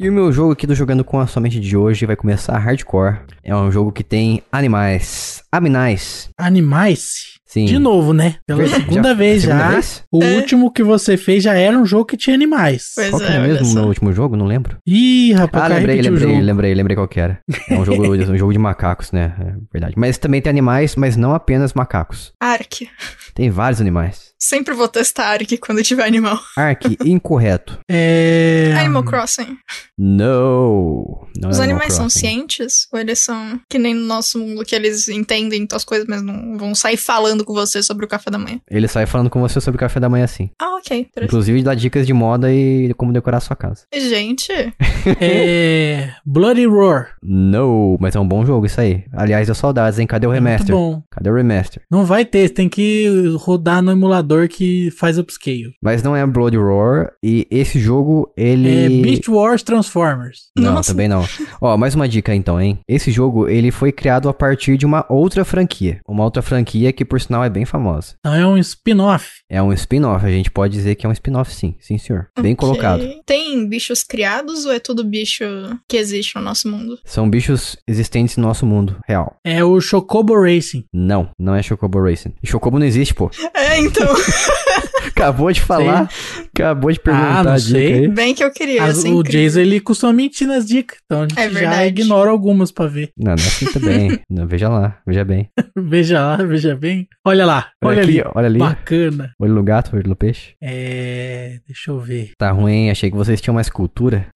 E 0.06 0.10
o 0.10 0.14
meu 0.14 0.32
jogo 0.32 0.52
aqui 0.52 0.68
do 0.68 0.76
Jogando 0.76 1.04
com 1.04 1.20
a 1.20 1.26
Sua 1.26 1.42
Mente 1.42 1.60
de 1.60 1.76
hoje 1.76 2.06
vai 2.06 2.16
começar 2.16 2.56
hardcore. 2.60 3.22
É 3.44 3.56
um 3.56 3.72
jogo 3.72 3.92
que 3.92 4.04
tem 4.04 4.44
animais, 4.52 5.42
aminais. 5.52 6.30
Animais. 6.38 7.40
Sim. 7.44 7.66
De 7.66 7.80
novo, 7.80 8.14
né? 8.14 8.36
Pela 8.46 8.68
segunda 8.68 9.10
já- 9.10 9.14
vez 9.16 9.42
segunda 9.42 9.60
já. 9.64 9.70
vez? 9.72 10.04
O 10.12 10.22
É. 10.24 10.36
último 10.36 10.72
que 10.72 10.84
você 10.84 11.18
fez 11.18 11.42
já 11.44 11.56
era 11.56 11.76
um 11.76 11.86
jogo 11.88 12.06
que 12.06 12.18
tinha 12.18 12.36
animais. 12.36 12.92
Pois 12.94 13.10
Qual 13.10 13.20
que 13.20 13.26
é, 13.26 13.32
era 13.32 13.44
olha 13.46 13.54
mesmo 13.54 13.74
meu 13.74 13.86
último 13.86 14.12
jogo? 14.14 14.36
Não 14.36 14.46
lembro. 14.46 14.78
Ih, 14.86 15.34
rapaz, 15.34 15.64
Ah, 15.64 15.68
lembrei, 15.76 16.02
lembrei, 16.04 16.40
lembrei, 16.42 16.76
lembrei 16.76 16.96
qual 16.96 17.08
que 17.08 17.20
era. 17.20 17.40
É 17.68 17.74
um 17.76 17.84
jogo, 17.84 18.04
um 18.32 18.38
jogo 18.38 18.54
de 18.54 18.60
macacos, 18.60 19.12
né? 19.12 19.34
É 19.40 19.54
verdade. 19.74 19.96
Mas 19.98 20.20
também 20.20 20.40
tem 20.40 20.52
animais, 20.52 20.96
mas 20.96 21.18
não 21.18 21.34
apenas 21.34 21.74
macacos. 21.74 22.32
Ark. 22.40 22.88
Tem 23.34 23.50
vários 23.50 23.82
animais. 23.82 24.35
Sempre 24.40 24.74
vou 24.74 24.88
testar 24.88 25.28
Ark 25.32 25.58
quando 25.58 25.82
tiver 25.84 26.06
animal. 26.06 26.40
Ark, 26.58 26.98
incorreto. 27.06 27.80
É. 27.90 28.74
Animal 28.78 29.04
Crossing. 29.04 29.58
No. 29.98 31.28
Não 31.40 31.50
Os 31.50 31.60
é 31.60 31.64
animais 31.64 31.94
são 31.94 32.10
cientes? 32.10 32.88
Ou 32.94 33.00
eles 33.00 33.20
são 33.20 33.60
que 33.70 33.78
nem 33.80 33.94
no 33.94 34.06
nosso 34.06 34.38
mundo, 34.40 34.64
que 34.66 34.76
eles 34.76 35.08
entendem 35.08 35.68
as 35.72 35.84
coisas, 35.84 36.06
mas 36.08 36.22
não 36.22 36.58
vão 36.58 36.76
sair 36.76 36.98
falando 36.98 37.44
com 37.44 37.54
você 37.54 37.82
sobre 37.82 38.06
o 38.06 38.08
café 38.08 38.30
da 38.30 38.38
manhã? 38.38 38.60
Ele 38.70 38.88
sai 38.88 39.06
falando 39.06 39.30
com 39.30 39.40
você 39.42 39.60
sobre 39.62 39.78
o 39.78 39.80
café 39.80 40.00
da 40.00 40.10
manhã 40.10 40.26
assim. 40.26 40.50
Ah, 40.62 40.76
ok. 40.78 41.08
Inclusive 41.22 41.64
dá 41.64 41.74
dicas 41.74 42.06
de 42.06 42.14
moda 42.14 42.52
e 42.54 42.94
como 42.96 43.12
decorar 43.14 43.38
a 43.38 43.42
sua 43.42 43.56
casa. 43.56 43.84
Gente, 43.94 44.52
É. 45.20 46.12
Bloody 46.26 46.66
Roar. 46.66 47.16
No, 47.24 47.98
mas 48.00 48.16
é 48.16 48.20
um 48.20 48.28
bom 48.28 48.46
jogo 48.46 48.66
isso 48.66 48.80
aí. 48.82 49.04
Aliás, 49.14 49.48
deu 49.48 49.56
saudades, 49.56 50.00
hein? 50.00 50.08
Cadê 50.08 50.28
o 50.28 50.30
Muito 50.30 50.44
remaster? 50.44 50.76
bom. 50.76 51.02
Cadê 51.12 51.30
o 51.30 51.36
remaster? 51.36 51.82
Não 51.90 52.06
vai 52.06 52.26
ter, 52.26 52.48
você 52.48 52.54
tem 52.54 52.70
que 52.70 53.34
rodar 53.40 53.82
no 53.82 53.92
emulador 53.92 54.25
que 54.50 54.92
faz 54.92 55.18
upscale. 55.18 55.74
Mas 55.82 56.04
não 56.04 56.16
é 56.16 56.26
Blood 56.26 56.58
Roar 56.58 57.12
e 57.24 57.48
esse 57.50 57.80
jogo 57.80 58.32
ele 58.36 58.86
É 58.86 58.90
Beast 59.02 59.28
Wars 59.28 59.64
Transformers. 59.64 60.50
Não, 60.58 60.74
Nossa. 60.74 60.92
também 60.92 61.08
não. 61.08 61.26
Ó, 61.62 61.78
mais 61.78 61.96
uma 61.96 62.08
dica 62.08 62.34
então, 62.34 62.60
hein? 62.60 62.80
Esse 62.88 63.12
jogo, 63.12 63.48
ele 63.48 63.72
foi 63.72 63.92
criado 63.92 64.28
a 64.30 64.34
partir 64.34 64.78
de 64.78 64.86
uma 64.86 65.06
outra 65.10 65.46
franquia. 65.46 66.00
Uma 66.08 66.24
outra 66.24 66.42
franquia 66.42 66.92
que, 66.92 67.06
por 67.06 67.20
sinal, 67.22 67.44
é 67.44 67.50
bem 67.50 67.66
famosa. 67.66 68.16
Então 68.20 68.34
é 68.34 68.46
um 68.46 68.58
spin-off. 68.58 69.30
É 69.50 69.62
um 69.62 69.72
spin-off, 69.74 70.26
a 70.26 70.30
gente 70.30 70.52
pode 70.52 70.74
dizer 70.74 70.96
que 70.96 71.06
é 71.06 71.10
um 71.10 71.12
spin-off 71.12 71.54
sim. 71.54 71.76
Sim, 71.80 71.98
senhor. 71.98 72.28
Bem 72.40 72.54
ok. 72.54 72.56
colocado. 72.56 73.04
Tem 73.26 73.68
bichos 73.68 74.04
criados 74.04 74.66
ou 74.66 74.72
é 74.72 74.80
tudo 74.80 75.04
bicho 75.04 75.44
que 75.88 75.98
existe 75.98 76.36
no 76.36 76.42
nosso 76.42 76.70
mundo? 76.70 76.98
São 77.06 77.30
bichos 77.30 77.78
existentes 77.88 78.38
no 78.38 78.48
nosso 78.48 78.66
mundo 78.66 78.98
real. 79.08 79.38
É 79.44 79.64
o 79.64 79.80
Chocobo 79.80 80.34
Racing. 80.42 80.86
Não, 80.94 81.30
não 81.40 81.56
é 81.56 81.62
Chocobo 81.62 82.02
Racing. 82.02 82.34
E 82.42 82.48
Chocobo 82.48 82.80
não 82.80 82.86
existe, 82.86 83.14
pô. 83.14 83.30
É, 83.54 83.80
então. 83.80 84.15
Acabou 85.08 85.52
de 85.52 85.62
falar. 85.62 86.10
Acabou 86.54 86.92
de 86.92 87.00
perguntar 87.00 87.40
Ah, 87.40 87.44
não 87.44 87.52
a 87.54 87.58
dica 87.58 87.70
sei. 87.72 87.94
aí. 87.94 88.08
Bem 88.08 88.34
que 88.34 88.44
eu 88.44 88.52
queria. 88.52 88.84
As- 88.84 88.98
assim, 89.00 89.14
o 89.14 89.20
incrível. 89.22 89.42
Jason 89.44 89.60
ele 89.62 89.80
costuma 89.80 90.12
mentir 90.14 90.48
nas 90.48 90.66
dicas. 90.66 90.98
Então 91.06 91.20
a 91.22 91.28
gente 91.28 91.40
É 91.40 91.44
já 91.50 91.60
verdade. 91.60 91.88
ignora 91.88 92.30
algumas 92.30 92.72
pra 92.72 92.88
ver. 92.88 93.10
Não, 93.18 93.28
não 93.36 93.44
é 93.44 93.48
assim 93.48 93.66
também. 93.72 94.20
Não, 94.30 94.46
veja 94.48 94.68
lá, 94.68 94.98
veja 95.06 95.24
bem. 95.24 95.50
Veja 95.78 96.20
lá, 96.20 96.38
veja 96.38 96.76
bem. 96.76 97.08
Olha 97.26 97.46
lá, 97.46 97.70
olha, 97.84 98.02
aqui, 98.02 98.20
ali. 98.22 98.32
olha 98.34 98.46
ali. 98.48 98.60
Bacana. 98.60 99.32
Olho 99.40 99.54
no 99.54 99.64
gato, 99.64 99.96
olho 99.96 100.08
no 100.10 100.16
peixe. 100.16 100.54
É. 100.62 101.60
Deixa 101.68 101.92
eu 101.92 102.00
ver. 102.00 102.32
Tá 102.38 102.52
ruim, 102.52 102.90
achei 102.90 103.10
que 103.12 103.16
vocês 103.18 103.40
tinham 103.40 103.54
mais 103.56 103.70
cultura. 103.70 104.28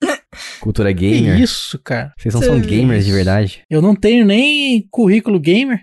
Cultura 0.59 0.91
gamer. 0.91 1.35
Que 1.37 1.41
isso, 1.43 1.79
cara? 1.79 2.13
Vocês 2.17 2.33
não 2.35 2.41
são 2.41 2.59
gamers 2.59 3.03
de 3.05 3.09
isso. 3.09 3.15
verdade. 3.15 3.61
Eu 3.69 3.81
não 3.81 3.95
tenho 3.95 4.25
nem 4.25 4.85
currículo 4.91 5.39
gamer. 5.39 5.81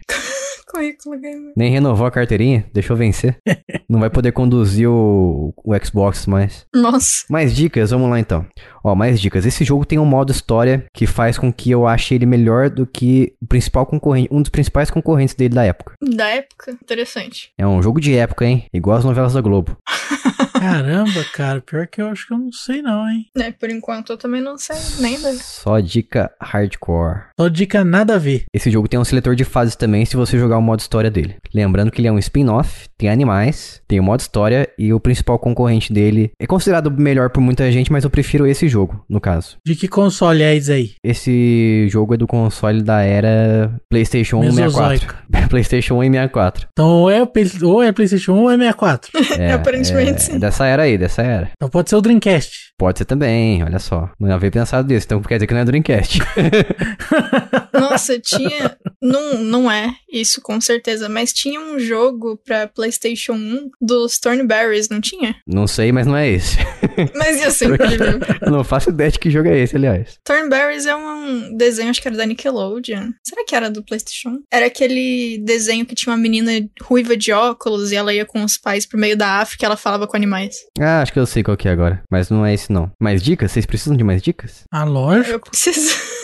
Currículo 0.68 1.18
gamer. 1.20 1.52
Nem 1.56 1.70
renovou 1.70 2.06
a 2.06 2.10
carteirinha? 2.10 2.66
Deixou 2.72 2.96
vencer. 2.96 3.36
Não 3.88 4.00
vai 4.00 4.10
poder 4.10 4.32
conduzir 4.32 4.88
o, 4.88 5.54
o 5.64 5.84
Xbox 5.84 6.26
mais. 6.26 6.66
Nossa. 6.74 7.24
Mais 7.30 7.54
dicas, 7.54 7.90
vamos 7.90 8.10
lá 8.10 8.18
então. 8.18 8.44
Ó, 8.82 8.94
mais 8.94 9.20
dicas. 9.20 9.46
Esse 9.46 9.64
jogo 9.64 9.84
tem 9.84 9.98
um 9.98 10.04
modo 10.04 10.32
história 10.32 10.86
que 10.92 11.06
faz 11.06 11.38
com 11.38 11.52
que 11.52 11.70
eu 11.70 11.86
ache 11.86 12.14
ele 12.14 12.26
melhor 12.26 12.68
do 12.68 12.86
que 12.86 13.34
o 13.40 13.46
principal 13.46 13.86
concorrente, 13.86 14.28
um 14.30 14.42
dos 14.42 14.50
principais 14.50 14.90
concorrentes 14.90 15.34
dele 15.34 15.54
da 15.54 15.64
época. 15.64 15.94
Da 16.02 16.28
época? 16.28 16.72
Interessante. 16.72 17.50
É 17.56 17.66
um 17.66 17.82
jogo 17.82 18.00
de 18.00 18.14
época, 18.14 18.44
hein? 18.44 18.66
Igual 18.72 18.98
as 18.98 19.04
novelas 19.04 19.34
da 19.34 19.40
Globo. 19.40 19.76
Caramba, 20.58 21.24
cara. 21.32 21.60
Pior 21.60 21.86
que 21.86 22.00
eu 22.00 22.08
acho 22.08 22.26
que 22.26 22.34
eu 22.34 22.38
não 22.38 22.52
sei, 22.52 22.82
não, 22.82 23.08
hein? 23.08 23.26
É, 23.36 23.50
por 23.50 23.70
enquanto 23.70 24.10
eu 24.10 24.16
também 24.16 24.40
não 24.40 24.56
sei 24.58 24.76
nem 25.00 25.20
da. 25.20 25.32
Só 25.34 25.80
dica 25.80 26.30
hardcore. 26.40 27.24
Só 27.38 27.48
dica 27.48 27.84
nada 27.84 28.14
a 28.14 28.18
ver. 28.18 28.44
Esse 28.52 28.70
jogo 28.70 28.88
tem 28.88 28.98
um 28.98 29.04
seletor 29.04 29.34
de 29.34 29.44
fases 29.44 29.76
também 29.76 30.04
se 30.04 30.16
você 30.16 30.38
jogar 30.38 30.58
o 30.58 30.62
modo 30.62 30.80
história 30.80 31.10
dele. 31.10 31.36
Lembrando 31.54 31.90
que 31.90 32.00
ele 32.00 32.08
é 32.08 32.12
um 32.12 32.18
spin-off, 32.18 32.88
tem 32.98 33.08
animais, 33.08 33.80
tem 33.86 34.00
o 34.00 34.02
modo 34.02 34.20
história 34.20 34.68
e 34.78 34.92
o 34.92 35.00
principal 35.00 35.38
concorrente 35.38 35.92
dele 35.92 36.30
é 36.40 36.46
considerado 36.46 36.90
melhor 36.90 37.30
por 37.30 37.40
muita 37.40 37.70
gente, 37.70 37.92
mas 37.92 38.04
eu 38.04 38.10
prefiro 38.10 38.46
esse 38.46 38.68
jogo, 38.68 39.04
no 39.08 39.20
caso. 39.20 39.56
De 39.64 39.74
que 39.74 39.88
console 39.88 40.42
é 40.42 40.54
esse 40.54 40.72
aí? 40.72 40.90
Esse 41.04 41.88
jogo 41.88 42.14
é 42.14 42.16
do 42.16 42.26
console 42.26 42.82
da 42.82 43.02
era 43.02 43.74
PlayStation 43.88 44.38
1 44.38 44.44
e 44.44 44.52
64. 44.52 44.90
Mesozoica. 44.90 45.16
PlayStation 45.48 45.94
1 45.96 46.04
e 46.04 46.10
64. 46.10 46.68
Então 46.72 46.88
ou 46.88 47.10
é, 47.10 47.22
ou 47.62 47.82
é 47.82 47.92
PlayStation 47.92 48.32
1 48.32 48.42
ou 48.42 48.50
é 48.50 48.56
64. 48.56 49.10
É, 49.38 49.52
Aparentemente 49.66 50.10
é, 50.10 50.18
sim. 50.18 50.38
Dessa 50.46 50.64
era 50.64 50.84
aí, 50.84 50.96
dessa 50.96 51.22
era. 51.22 51.50
Então 51.56 51.68
pode 51.68 51.90
ser 51.90 51.96
o 51.96 52.00
Dreamcast. 52.00 52.72
Pode 52.78 52.98
ser 52.98 53.04
também, 53.04 53.64
olha 53.64 53.80
só. 53.80 54.08
Não 54.20 54.32
havia 54.32 54.50
pensado 54.50 54.86
nisso, 54.86 55.06
então 55.06 55.20
quer 55.20 55.36
dizer 55.36 55.46
que 55.48 55.54
não 55.54 55.60
é 55.60 55.64
Dreamcast. 55.64 56.20
Nossa, 57.72 58.18
tinha. 58.20 58.76
Não, 59.02 59.38
não 59.38 59.70
é 59.70 59.92
isso, 60.10 60.40
com 60.40 60.60
certeza, 60.60 61.08
mas 61.08 61.32
tinha 61.32 61.60
um 61.60 61.78
jogo 61.78 62.40
pra 62.44 62.68
PlayStation 62.68 63.32
1 63.32 63.70
dos 63.80 64.18
Thornberries, 64.18 64.88
não 64.88 65.00
tinha? 65.00 65.34
não 65.46 65.66
sei, 65.66 65.90
mas 65.90 66.06
não 66.06 66.16
é 66.16 66.28
esse. 66.28 66.56
Mas 67.14 67.40
ia 67.40 67.50
ser 67.50 67.68
incrível. 67.74 68.20
Não 68.50 68.64
faço 68.64 68.90
ideia 68.90 69.10
de 69.10 69.18
que 69.18 69.30
jogo 69.30 69.48
é 69.48 69.58
esse, 69.58 69.76
aliás. 69.76 70.18
Thornberries 70.24 70.86
é 70.86 70.94
um 70.94 71.54
desenho, 71.56 71.90
acho 71.90 72.00
que 72.00 72.08
era 72.08 72.16
da 72.16 72.24
Nickelodeon. 72.24 73.10
Será 73.22 73.44
que 73.44 73.54
era 73.54 73.70
do 73.70 73.82
PlayStation? 73.82 74.30
1? 74.30 74.42
Era 74.50 74.66
aquele 74.66 75.38
desenho 75.44 75.84
que 75.84 75.94
tinha 75.94 76.12
uma 76.12 76.20
menina 76.20 76.52
ruiva 76.82 77.16
de 77.16 77.32
óculos 77.32 77.92
e 77.92 77.96
ela 77.96 78.14
ia 78.14 78.24
com 78.24 78.42
os 78.42 78.56
pais 78.56 78.86
pro 78.86 78.98
meio 78.98 79.16
da 79.16 79.40
África 79.40 79.64
e 79.64 79.66
ela 79.66 79.76
falava 79.76 80.06
com 80.06 80.16
animais. 80.16 80.35
Ah, 80.80 81.02
acho 81.02 81.12
que 81.12 81.18
eu 81.18 81.26
sei 81.26 81.42
qual 81.42 81.56
que 81.56 81.68
é 81.68 81.72
agora. 81.72 82.02
Mas 82.10 82.30
não 82.30 82.44
é 82.44 82.52
esse 82.54 82.70
não. 82.72 82.90
Mais 83.00 83.22
dicas? 83.22 83.52
Vocês 83.52 83.66
precisam 83.66 83.96
de 83.96 84.04
mais 84.04 84.22
dicas? 84.22 84.64
Ah, 84.72 84.84
lógico. 84.84 85.30
Eu 85.32 85.40
preciso. 85.40 85.94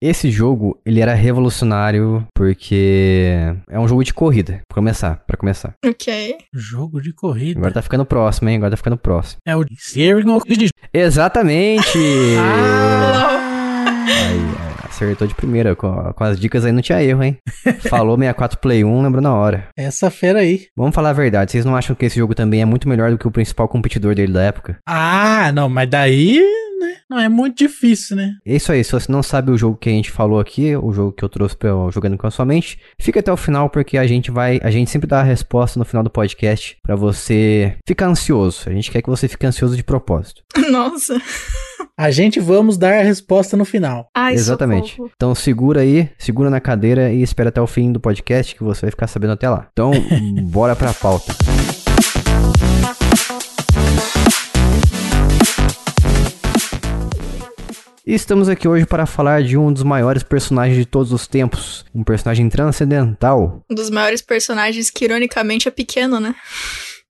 Esse 0.00 0.30
jogo, 0.30 0.80
ele 0.86 1.00
era 1.00 1.12
revolucionário 1.14 2.26
porque 2.34 3.34
é 3.68 3.78
um 3.78 3.86
jogo 3.86 4.02
de 4.04 4.14
corrida. 4.14 4.60
Pra 4.68 4.74
começar, 4.76 5.22
pra 5.26 5.36
começar. 5.36 5.74
Ok. 5.84 6.36
Jogo 6.52 7.00
de 7.00 7.12
corrida. 7.12 7.58
Agora 7.58 7.74
tá 7.74 7.82
ficando 7.82 8.04
próximo, 8.06 8.48
hein? 8.48 8.56
Agora 8.56 8.70
tá 8.72 8.76
ficando 8.76 8.96
próximo. 8.96 9.38
É 9.46 9.54
o 9.56 9.64
the- 9.64 9.74
Exatamente! 10.92 11.98
Ah! 12.38 13.84
Aí, 14.06 14.67
acertou 14.90 15.26
de 15.26 15.34
primeira. 15.34 15.74
Com, 15.76 16.12
com 16.12 16.24
as 16.24 16.38
dicas 16.38 16.64
aí 16.64 16.72
não 16.72 16.82
tinha 16.82 17.02
erro, 17.02 17.22
hein? 17.22 17.38
Falou 17.88 18.16
64 18.16 18.58
Play 18.58 18.84
1, 18.84 19.02
lembrou 19.02 19.22
na 19.22 19.34
hora. 19.34 19.68
Essa 19.76 20.10
fera 20.10 20.40
aí. 20.40 20.66
Vamos 20.76 20.94
falar 20.94 21.10
a 21.10 21.14
verdade, 21.14 21.52
vocês 21.52 21.64
não 21.64 21.76
acham 21.76 21.94
que 21.94 22.06
esse 22.06 22.18
jogo 22.18 22.34
também 22.34 22.62
é 22.62 22.64
muito 22.64 22.88
melhor 22.88 23.10
do 23.10 23.18
que 23.18 23.26
o 23.26 23.30
principal 23.30 23.68
competidor 23.68 24.14
dele 24.14 24.32
da 24.32 24.42
época? 24.42 24.78
Ah, 24.86 25.50
não, 25.52 25.68
mas 25.68 25.88
daí, 25.88 26.42
né? 26.78 26.96
Não 27.08 27.18
é 27.18 27.28
muito 27.28 27.58
difícil, 27.58 28.16
né? 28.16 28.34
É 28.46 28.56
isso 28.56 28.70
aí, 28.72 28.82
se 28.82 28.92
você 28.92 29.10
não 29.10 29.22
sabe 29.22 29.50
o 29.50 29.58
jogo 29.58 29.76
que 29.76 29.88
a 29.88 29.92
gente 29.92 30.10
falou 30.10 30.40
aqui, 30.40 30.76
o 30.76 30.92
jogo 30.92 31.12
que 31.12 31.24
eu 31.24 31.28
trouxe 31.28 31.56
pra 31.56 31.70
eu 31.70 31.90
jogando 31.90 32.16
com 32.16 32.26
a 32.26 32.30
sua 32.30 32.44
mente, 32.44 32.78
fica 32.98 33.20
até 33.20 33.32
o 33.32 33.36
final 33.36 33.68
porque 33.70 33.98
a 33.98 34.06
gente 34.06 34.30
vai, 34.30 34.60
a 34.62 34.70
gente 34.70 34.90
sempre 34.90 35.08
dá 35.08 35.20
a 35.20 35.24
resposta 35.24 35.78
no 35.78 35.84
final 35.84 36.02
do 36.02 36.10
podcast 36.10 36.76
pra 36.82 36.96
você 36.96 37.76
ficar 37.86 38.06
ansioso. 38.06 38.62
A 38.66 38.72
gente 38.72 38.90
quer 38.90 39.02
que 39.02 39.08
você 39.10 39.28
fique 39.28 39.46
ansioso 39.46 39.76
de 39.76 39.84
propósito. 39.84 40.42
Nossa. 40.70 41.20
A 41.96 42.10
gente 42.10 42.38
vamos 42.38 42.78
dar 42.78 43.00
a 43.00 43.02
resposta 43.02 43.56
no 43.56 43.64
final. 43.64 44.08
Ai, 44.14 44.34
Exatamente. 44.34 44.92
socorro. 44.92 45.10
Então 45.16 45.34
segura 45.34 45.80
aí, 45.80 46.08
segura 46.18 46.50
na 46.50 46.60
cadeira 46.60 47.12
e 47.12 47.22
espera 47.22 47.48
até 47.48 47.60
o 47.60 47.66
fim 47.66 47.90
do 47.90 48.00
podcast 48.00 48.54
que 48.54 48.62
você 48.62 48.82
vai 48.82 48.90
ficar 48.90 49.06
sabendo 49.06 49.32
até 49.32 49.48
lá. 49.48 49.66
Então, 49.72 49.90
bora 50.50 50.76
pra 50.76 50.92
pauta. 50.94 51.34
E 58.08 58.14
estamos 58.14 58.48
aqui 58.48 58.66
hoje 58.66 58.86
para 58.86 59.04
falar 59.04 59.42
de 59.42 59.58
um 59.58 59.70
dos 59.70 59.82
maiores 59.82 60.22
personagens 60.22 60.78
de 60.78 60.86
todos 60.86 61.12
os 61.12 61.26
tempos, 61.26 61.84
um 61.94 62.02
personagem 62.02 62.48
transcendental, 62.48 63.62
Um 63.70 63.74
dos 63.74 63.90
maiores 63.90 64.22
personagens 64.22 64.88
que, 64.88 65.04
ironicamente, 65.04 65.68
é 65.68 65.70
pequeno, 65.70 66.18
né? 66.18 66.34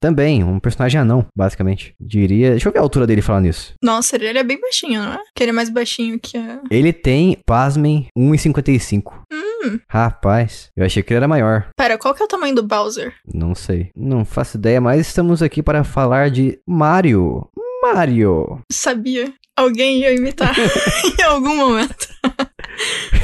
também 0.01 0.43
um 0.43 0.59
personagem 0.59 0.99
anão, 0.99 1.25
basicamente. 1.33 1.95
Diria, 1.97 2.51
deixa 2.51 2.67
eu 2.67 2.73
ver 2.73 2.79
a 2.79 2.81
altura 2.81 3.07
dele 3.07 3.21
falando 3.21 3.47
isso. 3.47 3.73
Nossa, 3.81 4.17
ele 4.17 4.37
é 4.37 4.43
bem 4.43 4.59
baixinho, 4.59 5.01
não 5.01 5.13
é? 5.13 5.19
Que 5.33 5.43
ele 5.43 5.51
é 5.51 5.53
mais 5.53 5.69
baixinho 5.69 6.19
que 6.19 6.37
a. 6.37 6.59
Ele 6.69 6.91
tem, 6.91 7.37
pasmem, 7.45 8.07
1,55. 8.17 9.23
Hum. 9.31 9.79
Rapaz, 9.87 10.69
eu 10.75 10.85
achei 10.85 11.01
que 11.01 11.13
ele 11.13 11.17
era 11.19 11.27
maior. 11.29 11.69
Pera, 11.77 11.97
qual 11.97 12.13
que 12.13 12.21
é 12.21 12.25
o 12.25 12.29
tamanho 12.29 12.55
do 12.55 12.63
Bowser? 12.63 13.13
Não 13.33 13.55
sei. 13.55 13.89
Não 13.95 14.25
faço 14.25 14.57
ideia, 14.57 14.81
mas 14.81 15.07
estamos 15.07 15.41
aqui 15.41 15.63
para 15.63 15.85
falar 15.85 16.29
de 16.29 16.59
Mario. 16.67 17.49
Mario. 17.81 18.61
Sabia. 18.69 19.33
Alguém 19.59 19.99
ia 19.99 20.13
imitar 20.13 20.55
em 21.19 21.21
algum 21.23 21.53
momento. 21.57 22.07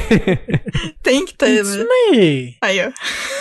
Tem 1.02 1.24
que 1.24 1.34
ter, 1.34 1.60
It's 1.60 1.76
né? 1.76 1.84
me. 2.10 2.56
Aí, 2.62 2.80
ó. 2.80 2.88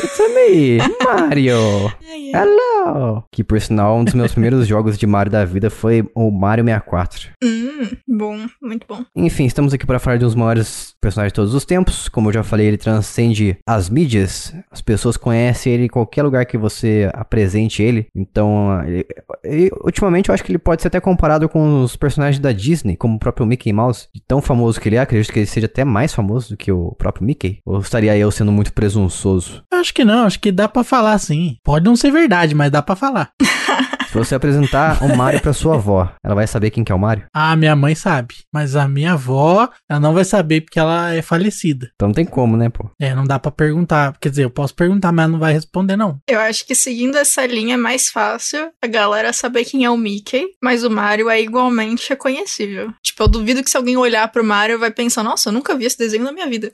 It's 0.04 0.20
me, 0.34 0.78
Mario. 1.04 1.92
Hello. 2.34 3.24
Que 3.32 3.44
por 3.44 3.60
sinal, 3.62 3.98
um 3.98 4.04
dos 4.04 4.14
meus 4.14 4.32
primeiros 4.32 4.66
jogos 4.68 4.98
de 4.98 5.06
Mario 5.08 5.32
da 5.32 5.46
vida 5.46 5.70
foi 5.70 6.08
o 6.16 6.30
Mario 6.32 6.64
64. 6.66 7.30
Hum, 7.44 7.90
bom, 8.08 8.38
muito 8.62 8.86
bom. 8.88 9.04
Enfim, 9.16 9.46
estamos 9.46 9.74
aqui 9.74 9.86
para 9.86 10.00
falar 10.00 10.18
de 10.18 10.26
um 10.26 10.28
dos 10.28 10.36
maiores 10.36 10.94
personagens 11.02 11.32
de 11.32 11.36
todos 11.36 11.54
os 11.54 11.66
tempos. 11.66 12.08
Como 12.10 12.30
eu 12.30 12.34
já 12.34 12.44
falei, 12.44 12.68
ele 12.68 12.78
transcende 12.78 13.58
as 13.68 13.90
mídias. 13.90 14.54
As 14.72 14.82
pessoas 14.82 15.18
conhecem 15.18 15.74
ele 15.74 15.86
em 15.86 15.90
qualquer 15.90 16.24
lugar 16.24 16.46
que 16.46 16.58
você 16.58 17.10
apresente 17.14 17.82
ele. 17.82 18.08
Então, 18.16 18.82
ele- 18.86 19.06
ele- 19.44 19.72
ultimamente 19.84 20.30
eu 20.30 20.34
acho 20.36 20.44
que 20.44 20.52
ele 20.52 20.58
pode 20.60 20.82
ser 20.82 20.88
até 20.90 21.00
comparado 21.00 21.48
com 21.50 21.84
os 21.84 21.96
personagens 21.96 22.40
da 22.40 22.52
Disney, 22.52 22.96
como 22.96 23.16
o 23.16 23.20
próprio 23.20 23.46
Mickey 23.46 23.72
Mouse. 23.74 24.08
De 24.14 24.22
tão 24.22 24.42
famoso 24.42 24.80
que 24.80 24.90
ele 24.90 24.96
é, 24.96 25.00
acredito 25.00 25.32
que 25.32 25.40
ele 25.40 25.46
seja 25.46 25.66
até 25.66 25.84
mais 25.84 26.14
famoso 26.14 26.55
do 26.56 26.58
que 26.58 26.72
o 26.72 26.96
próprio 26.98 27.26
Mickey. 27.26 27.60
Ou 27.66 27.80
estaria 27.80 28.18
eu 28.18 28.32
sendo 28.32 28.52
muito 28.52 28.74
presunçoso? 28.74 29.62
Acho 29.72 29.94
que 29.94 30.06
não, 30.06 30.26
acho 30.26 30.40
que 30.40 30.52
dá 30.52 30.68
pra 30.68 30.84
falar 30.84 31.20
sim. 31.20 31.58
Pode 31.64 31.86
não 31.86 31.96
ser 31.96 32.12
verdade, 32.12 32.56
mas 32.56 32.72
dá 32.72 32.82
pra 32.82 32.96
falar. 32.96 33.30
Se 34.16 34.20
você 34.20 34.36
apresentar 34.36 35.04
o 35.04 35.14
Mario 35.14 35.42
pra 35.42 35.52
sua 35.52 35.76
avó, 35.76 36.10
ela 36.24 36.34
vai 36.34 36.48
saber 36.48 36.70
quem 36.70 36.86
que 36.86 36.92
é 36.94 36.96
o 36.96 36.98
Mario? 36.98 37.26
Ah, 37.34 37.54
minha 37.58 37.76
mãe 37.76 37.94
sabe. 37.96 38.36
Mas 38.50 38.74
a 38.74 38.88
minha 38.88 39.12
avó, 39.12 39.70
ela 39.90 40.00
não 40.00 40.14
vai 40.14 40.24
saber 40.24 40.62
porque 40.62 40.80
ela 40.80 41.14
é 41.14 41.22
falecida. 41.22 41.92
Então 41.96 42.08
não 42.08 42.16
tem 42.16 42.24
como, 42.24 42.56
né, 42.56 42.70
pô? 42.70 42.90
É, 42.98 43.14
não 43.14 43.26
dá 43.26 43.38
pra 43.38 43.52
perguntar. 43.52 44.16
Quer 44.22 44.30
dizer, 44.30 44.46
eu 44.46 44.50
posso 44.50 44.74
perguntar, 44.74 45.12
mas 45.12 45.24
ela 45.24 45.34
não 45.34 45.40
vai 45.40 45.52
responder, 45.52 45.98
não. 45.98 46.18
Eu 46.30 46.40
acho 46.40 46.66
que 46.66 46.74
seguindo 46.74 47.18
essa 47.18 47.46
linha 47.46 47.74
é 47.74 47.78
mais 47.78 48.08
fácil 48.08 48.72
a 48.82 48.88
galera 48.88 49.34
saber 49.34 49.66
quem 49.66 49.84
é 49.84 49.90
o 49.90 49.98
Mickey, 49.98 50.46
mas 50.64 50.86
o 50.86 50.90
Mario 50.90 51.30
é 51.30 51.42
igualmente 51.42 52.08
reconhecível. 52.08 52.94
Tipo, 53.04 53.24
eu 53.24 53.28
duvido 53.28 53.62
que 53.66 53.70
se 53.70 53.76
alguém 53.76 53.98
olhar 53.98 54.32
pro 54.32 54.46
Mario 54.46 54.80
vai 54.80 54.92
pensar, 54.92 55.24
nossa, 55.24 55.50
eu 55.50 55.54
nunca 55.54 55.76
vi 55.76 55.84
esse 55.84 55.98
desenho 55.98 56.24
na 56.24 56.32
minha 56.32 56.48
vida. 56.48 56.72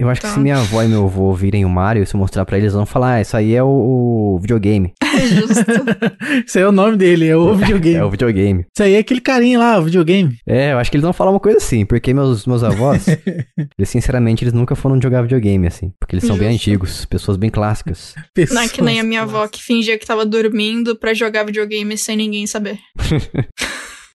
Eu 0.00 0.08
acho 0.08 0.20
que 0.20 0.28
Tá. 0.28 0.34
se 0.34 0.38
minha 0.38 0.56
avó 0.56 0.80
e 0.82 0.86
meu 0.88 1.04
avô 1.06 1.32
virem 1.34 1.64
o 1.64 1.68
Mario, 1.68 2.06
se 2.06 2.14
eu 2.14 2.20
mostrar 2.20 2.44
pra 2.44 2.56
eles, 2.56 2.66
eles 2.66 2.74
vão 2.74 2.86
falar, 2.86 3.14
ah, 3.14 3.20
isso 3.20 3.36
aí 3.36 3.52
é 3.54 3.62
o, 3.62 3.66
o 3.66 4.38
videogame. 4.40 4.92
É 5.02 5.26
justo. 5.26 5.54
Esse 6.46 6.60
é 6.60 6.68
o 6.68 6.70
nome 6.70 6.96
dele, 6.96 7.26
é 7.26 7.36
o 7.36 7.52
videogame. 7.58 7.96
É 7.96 8.04
o 8.04 8.10
videogame. 8.10 8.60
Isso 8.72 8.82
aí 8.84 8.94
é 8.94 8.98
aquele 8.98 9.20
carinha 9.20 9.58
lá, 9.58 9.76
o 9.78 9.82
videogame. 9.82 10.36
É, 10.46 10.72
eu 10.72 10.78
acho 10.78 10.88
que 10.88 10.96
eles 10.96 11.02
vão 11.02 11.12
falar 11.12 11.32
uma 11.32 11.40
coisa 11.40 11.58
assim, 11.58 11.84
porque 11.84 12.14
meus, 12.14 12.46
meus 12.46 12.62
avós, 12.62 13.06
eles 13.76 13.88
sinceramente, 13.88 14.44
eles 14.44 14.54
nunca 14.54 14.76
foram 14.76 15.02
jogar 15.02 15.22
videogame, 15.22 15.66
assim. 15.66 15.92
Porque 15.98 16.14
eles 16.14 16.24
são 16.24 16.36
bem 16.38 16.52
Justo. 16.52 16.62
antigos, 16.70 17.04
pessoas 17.04 17.36
bem 17.36 17.50
clássicas. 17.50 18.14
Não 18.52 18.62
é 18.62 18.68
que 18.68 18.80
nem 18.80 19.00
a 19.00 19.02
minha 19.02 19.22
Pessoas 19.22 19.40
avó 19.42 19.48
que 19.48 19.60
fingia 19.62 19.98
que 19.98 20.06
tava 20.06 20.24
dormindo 20.24 20.94
pra 20.96 21.12
jogar 21.12 21.42
videogame 21.44 21.98
sem 21.98 22.16
ninguém 22.16 22.46
saber. 22.46 22.78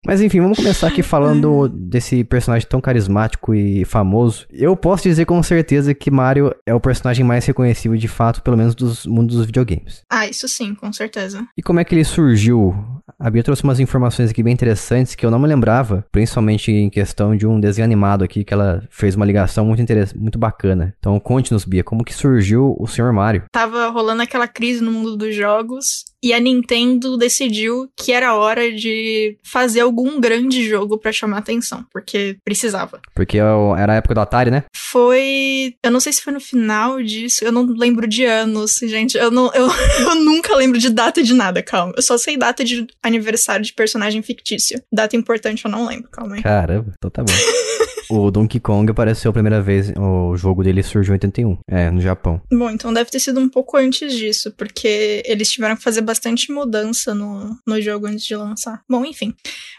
Mas 0.05 0.21
enfim, 0.21 0.41
vamos 0.41 0.57
começar 0.57 0.87
aqui 0.87 1.01
falando 1.01 1.69
desse 1.73 2.23
personagem 2.23 2.67
tão 2.67 2.81
carismático 2.81 3.53
e 3.53 3.85
famoso. 3.85 4.45
Eu 4.51 4.75
posso 4.75 5.03
dizer 5.03 5.25
com 5.25 5.41
certeza 5.41 5.93
que 5.93 6.11
Mario 6.11 6.53
é 6.65 6.73
o 6.73 6.79
personagem 6.79 7.25
mais 7.25 7.45
reconhecível 7.45 7.97
de 7.97 8.07
fato, 8.07 8.41
pelo 8.41 8.57
menos 8.57 8.75
dos 8.75 9.05
mundos 9.05 9.37
dos 9.37 9.45
videogames. 9.45 10.01
Ah, 10.09 10.27
isso 10.27 10.47
sim, 10.47 10.75
com 10.75 10.91
certeza. 10.91 11.45
E 11.57 11.61
como 11.61 11.79
é 11.79 11.83
que 11.83 11.95
ele 11.95 12.03
surgiu? 12.03 12.75
A 13.19 13.29
Bia 13.29 13.43
trouxe 13.43 13.63
umas 13.63 13.79
informações 13.79 14.29
aqui 14.31 14.43
bem 14.43 14.53
interessantes 14.53 15.15
que 15.15 15.25
eu 15.25 15.31
não 15.31 15.39
me 15.39 15.47
lembrava, 15.47 16.05
principalmente 16.11 16.71
em 16.71 16.89
questão 16.89 17.35
de 17.35 17.47
um 17.47 17.59
desenho 17.59 17.85
animado 17.85 18.23
aqui 18.23 18.43
que 18.43 18.53
ela 18.53 18.83
fez 18.89 19.15
uma 19.15 19.25
ligação 19.25 19.65
muito 19.65 19.81
interessante, 19.81 20.19
muito 20.19 20.37
bacana. 20.37 20.93
Então 20.99 21.17
conte-nos, 21.19 21.63
Bia, 21.63 21.83
como 21.83 22.03
que 22.03 22.13
surgiu 22.13 22.75
o 22.77 22.85
Sr. 22.87 23.13
Mario? 23.13 23.43
Tava 23.51 23.87
rolando 23.87 24.21
aquela 24.21 24.47
crise 24.47 24.83
no 24.83 24.91
mundo 24.91 25.15
dos 25.15 25.35
jogos 25.35 26.03
e 26.23 26.33
a 26.33 26.39
Nintendo 26.39 27.17
decidiu 27.17 27.89
que 27.99 28.11
era 28.13 28.33
hora 28.35 28.71
de 28.71 29.37
fazer 29.43 29.81
algum 29.81 30.19
grande 30.21 30.67
jogo 30.67 30.97
pra 30.97 31.11
chamar 31.11 31.39
atenção, 31.39 31.85
porque 31.91 32.37
precisava. 32.45 33.01
Porque 33.13 33.37
eu- 33.37 33.75
era 33.77 33.93
a 33.93 33.95
época 33.97 34.13
do 34.15 34.21
Atari, 34.21 34.49
né? 34.49 34.63
Foi. 34.75 35.73
Eu 35.83 35.91
não 35.91 35.99
sei 35.99 36.13
se 36.13 36.21
foi 36.21 36.31
no 36.33 36.39
final 36.39 37.01
disso, 37.03 37.43
eu 37.43 37.51
não 37.51 37.65
lembro 37.65 38.07
de 38.07 38.23
anos, 38.23 38.77
gente. 38.83 39.17
Eu, 39.17 39.29
não, 39.29 39.51
eu, 39.53 39.67
eu 39.99 40.15
nunca 40.15 40.55
lembro 40.55 40.79
de 40.79 40.89
data 40.89 41.21
de 41.21 41.33
nada, 41.33 41.61
calma. 41.61 41.93
Eu 41.95 42.01
só 42.01 42.17
sei 42.17 42.37
data 42.37 42.63
de 42.63 42.87
aniversário 43.03 43.65
de 43.65 43.73
personagem 43.73 44.21
fictício. 44.21 44.81
Data 44.91 45.15
importante 45.15 45.65
eu 45.65 45.71
não 45.71 45.85
lembro, 45.85 46.09
calma 46.09 46.35
aí. 46.35 46.41
Caramba, 46.43 46.93
então 46.97 47.09
tá 47.09 47.23
bom. 47.23 47.33
o 48.09 48.31
Donkey 48.31 48.59
Kong 48.59 48.89
apareceu 48.89 49.29
a 49.29 49.33
primeira 49.33 49.61
vez, 49.61 49.91
o 49.97 50.35
jogo 50.35 50.63
dele 50.63 50.83
surgiu 50.83 51.11
em 51.11 51.15
81, 51.15 51.57
é, 51.69 51.91
no 51.91 52.01
Japão. 52.01 52.41
Bom, 52.51 52.69
então 52.69 52.93
deve 52.93 53.09
ter 53.09 53.19
sido 53.19 53.39
um 53.39 53.49
pouco 53.49 53.77
antes 53.77 54.13
disso, 54.13 54.51
porque 54.57 55.23
eles 55.25 55.51
tiveram 55.51 55.75
que 55.75 55.83
fazer 55.83 56.01
bastante 56.01 56.51
mudança 56.51 57.13
no, 57.13 57.57
no 57.65 57.81
jogo 57.81 58.07
antes 58.07 58.25
de 58.25 58.35
lançar. 58.35 58.81
Bom, 58.89 59.05
enfim. 59.05 59.33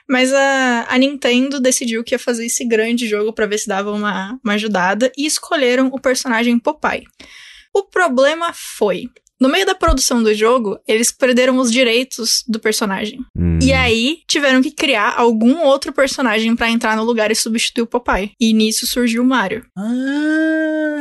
Mas 0.08 0.32
a, 0.32 0.86
a 0.88 0.98
Nintendo 0.98 1.60
decidiu 1.60 2.04
que 2.04 2.14
ia 2.14 2.18
fazer 2.18 2.46
esse 2.46 2.64
grande 2.64 3.06
jogo 3.06 3.32
pra 3.32 3.46
ver 3.46 3.58
se 3.58 3.68
dava 3.68 3.92
uma, 3.92 4.38
uma 4.44 4.54
ajudada 4.54 5.10
e 5.16 5.26
escolheram 5.26 5.88
o 5.92 6.00
personagem 6.00 6.58
Popeye. 6.58 7.04
O 7.74 7.82
problema 7.82 8.52
foi. 8.52 9.08
No 9.40 9.48
meio 9.48 9.66
da 9.66 9.74
produção 9.74 10.22
do 10.22 10.32
jogo, 10.32 10.78
eles 10.86 11.10
perderam 11.10 11.58
os 11.58 11.70
direitos 11.70 12.44
do 12.46 12.60
personagem. 12.60 13.20
Hum. 13.36 13.58
E 13.60 13.72
aí, 13.72 14.18
tiveram 14.28 14.62
que 14.62 14.70
criar 14.70 15.14
algum 15.16 15.58
outro 15.64 15.92
personagem 15.92 16.54
pra 16.54 16.70
entrar 16.70 16.96
no 16.96 17.04
lugar 17.04 17.30
e 17.30 17.34
substituir 17.34 17.82
o 17.82 17.86
Popeye. 17.86 18.32
E 18.40 18.52
nisso 18.52 18.86
surgiu 18.86 19.22
o 19.22 19.26
Mario. 19.26 19.66
Ah. 19.76 20.94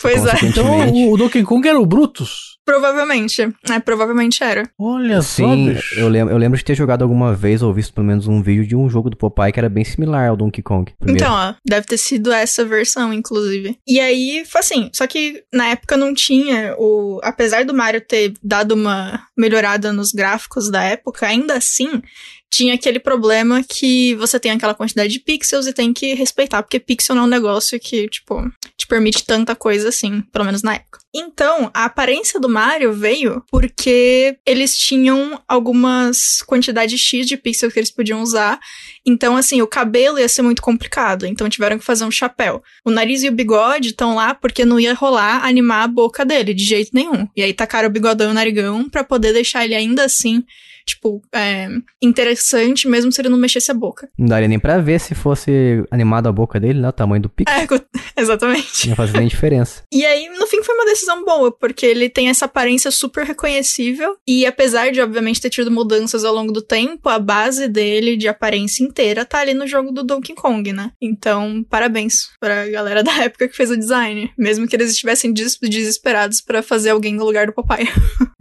Pois 0.00 0.24
é. 0.24 0.34
Então 0.44 1.10
o 1.12 1.16
Donkey 1.16 1.42
Kong 1.42 1.68
era 1.68 1.78
o 1.78 1.86
Brutus? 1.86 2.49
Provavelmente. 2.64 3.42
É, 3.68 3.80
provavelmente 3.80 4.42
era. 4.42 4.68
Olha 4.78 5.22
só, 5.22 5.42
Sim, 5.42 5.72
bicho. 5.74 5.98
eu 5.98 6.08
lembro, 6.08 6.34
eu 6.34 6.38
lembro 6.38 6.58
de 6.58 6.64
ter 6.64 6.74
jogado 6.74 7.02
alguma 7.02 7.34
vez 7.34 7.62
ou 7.62 7.72
visto 7.72 7.92
pelo 7.92 8.06
menos 8.06 8.26
um 8.26 8.42
vídeo 8.42 8.66
de 8.66 8.76
um 8.76 8.88
jogo 8.88 9.10
do 9.10 9.16
Popeye 9.16 9.52
que 9.52 9.58
era 9.58 9.68
bem 9.68 9.84
similar 9.84 10.28
ao 10.28 10.36
Donkey 10.36 10.62
Kong. 10.62 10.92
primeiro. 10.98 11.24
Então, 11.24 11.34
ó, 11.34 11.54
deve 11.66 11.86
ter 11.86 11.98
sido 11.98 12.32
essa 12.32 12.64
versão, 12.64 13.12
inclusive. 13.12 13.78
E 13.86 13.98
aí, 13.98 14.44
foi 14.46 14.60
assim, 14.60 14.90
só 14.94 15.06
que 15.06 15.42
na 15.52 15.68
época 15.68 15.96
não 15.96 16.14
tinha 16.14 16.74
o. 16.78 17.18
Apesar 17.22 17.64
do 17.64 17.74
Mario 17.74 18.00
ter 18.00 18.34
dado 18.42 18.72
uma 18.72 19.20
melhorada 19.36 19.92
nos 19.92 20.12
gráficos 20.12 20.70
da 20.70 20.82
época, 20.82 21.26
ainda 21.26 21.54
assim. 21.54 22.02
Tinha 22.50 22.74
aquele 22.74 22.98
problema 22.98 23.62
que 23.62 24.14
você 24.16 24.38
tem 24.40 24.50
aquela 24.50 24.74
quantidade 24.74 25.12
de 25.12 25.20
pixels 25.20 25.66
e 25.66 25.72
tem 25.72 25.92
que 25.92 26.14
respeitar, 26.14 26.62
porque 26.62 26.80
pixel 26.80 27.14
não 27.14 27.22
é 27.22 27.26
um 27.26 27.28
negócio 27.28 27.78
que, 27.78 28.08
tipo, 28.08 28.50
te 28.76 28.86
permite 28.86 29.24
tanta 29.24 29.54
coisa 29.54 29.88
assim, 29.88 30.20
pelo 30.32 30.44
menos 30.44 30.62
na 30.62 30.74
época. 30.74 30.98
Então, 31.14 31.70
a 31.74 31.84
aparência 31.84 32.38
do 32.38 32.48
Mario 32.48 32.92
veio 32.92 33.42
porque 33.50 34.36
eles 34.46 34.76
tinham 34.76 35.40
algumas 35.46 36.40
quantidades 36.46 37.00
X 37.00 37.26
de 37.26 37.36
pixels 37.36 37.72
que 37.72 37.80
eles 37.80 37.90
podiam 37.90 38.22
usar 38.22 38.60
então, 39.04 39.36
assim, 39.36 39.62
o 39.62 39.66
cabelo 39.66 40.18
ia 40.18 40.28
ser 40.28 40.42
muito 40.42 40.60
complicado. 40.60 41.26
Então, 41.26 41.48
tiveram 41.48 41.78
que 41.78 41.84
fazer 41.84 42.04
um 42.04 42.10
chapéu. 42.10 42.62
O 42.84 42.90
nariz 42.90 43.22
e 43.22 43.28
o 43.28 43.32
bigode 43.32 43.88
estão 43.88 44.14
lá 44.14 44.34
porque 44.34 44.64
não 44.64 44.78
ia 44.78 44.94
rolar 44.94 45.44
animar 45.44 45.84
a 45.84 45.88
boca 45.88 46.24
dele, 46.24 46.52
de 46.52 46.64
jeito 46.64 46.90
nenhum. 46.92 47.26
E 47.34 47.42
aí 47.42 47.52
tacaram 47.52 47.88
o 47.88 47.92
bigodão 47.92 48.28
e 48.28 48.30
o 48.30 48.34
narigão 48.34 48.88
pra 48.88 49.02
poder 49.02 49.32
deixar 49.32 49.64
ele 49.64 49.74
ainda 49.74 50.04
assim, 50.04 50.44
tipo, 50.86 51.22
é, 51.34 51.68
interessante, 52.02 52.88
mesmo 52.88 53.12
se 53.12 53.20
ele 53.20 53.28
não 53.28 53.38
mexesse 53.38 53.70
a 53.70 53.74
boca. 53.74 54.08
Não 54.18 54.26
daria 54.26 54.48
nem 54.48 54.58
pra 54.58 54.78
ver 54.78 54.98
se 55.00 55.14
fosse 55.14 55.84
animado 55.90 56.28
a 56.28 56.32
boca 56.32 56.58
dele, 56.58 56.80
né? 56.80 56.88
O 56.88 56.92
tamanho 56.92 57.22
do 57.22 57.28
pico. 57.28 57.50
É, 57.50 57.66
exatamente. 58.20 58.88
Não 58.88 58.96
fazer 58.96 59.18
nem 59.18 59.28
diferença. 59.28 59.82
E 59.92 60.04
aí, 60.06 60.28
no 60.30 60.46
fim, 60.46 60.62
foi 60.62 60.74
uma 60.76 60.86
decisão 60.86 61.24
boa, 61.24 61.52
porque 61.52 61.84
ele 61.84 62.08
tem 62.08 62.28
essa 62.28 62.46
aparência 62.46 62.90
super 62.90 63.24
reconhecível. 63.26 64.16
E 64.26 64.46
apesar 64.46 64.90
de, 64.90 65.00
obviamente, 65.00 65.40
ter 65.40 65.50
tido 65.50 65.70
mudanças 65.70 66.24
ao 66.24 66.34
longo 66.34 66.52
do 66.52 66.62
tempo, 66.62 67.08
a 67.08 67.18
base 67.18 67.68
dele 67.68 68.16
de 68.16 68.26
aparência 68.26 68.82
inteira 68.82 69.24
tá 69.26 69.40
ali 69.40 69.52
no 69.52 69.66
jogo 69.66 69.92
do 69.92 70.02
Donkey 70.02 70.34
Kong, 70.34 70.72
né? 70.72 70.92
Então, 71.02 71.62
parabéns 71.68 72.30
pra 72.40 72.66
galera 72.68 73.02
da 73.04 73.14
época 73.24 73.46
que 73.48 73.56
fez 73.56 73.70
o 73.70 73.76
design. 73.76 74.30
Mesmo 74.38 74.66
que 74.66 74.74
eles 74.74 74.90
estivessem 74.92 75.32
des- 75.32 75.58
desesperados 75.60 76.40
pra 76.40 76.62
fazer 76.62 76.90
alguém 76.90 77.14
no 77.14 77.24
lugar 77.24 77.46
do 77.46 77.52
papai. 77.52 77.86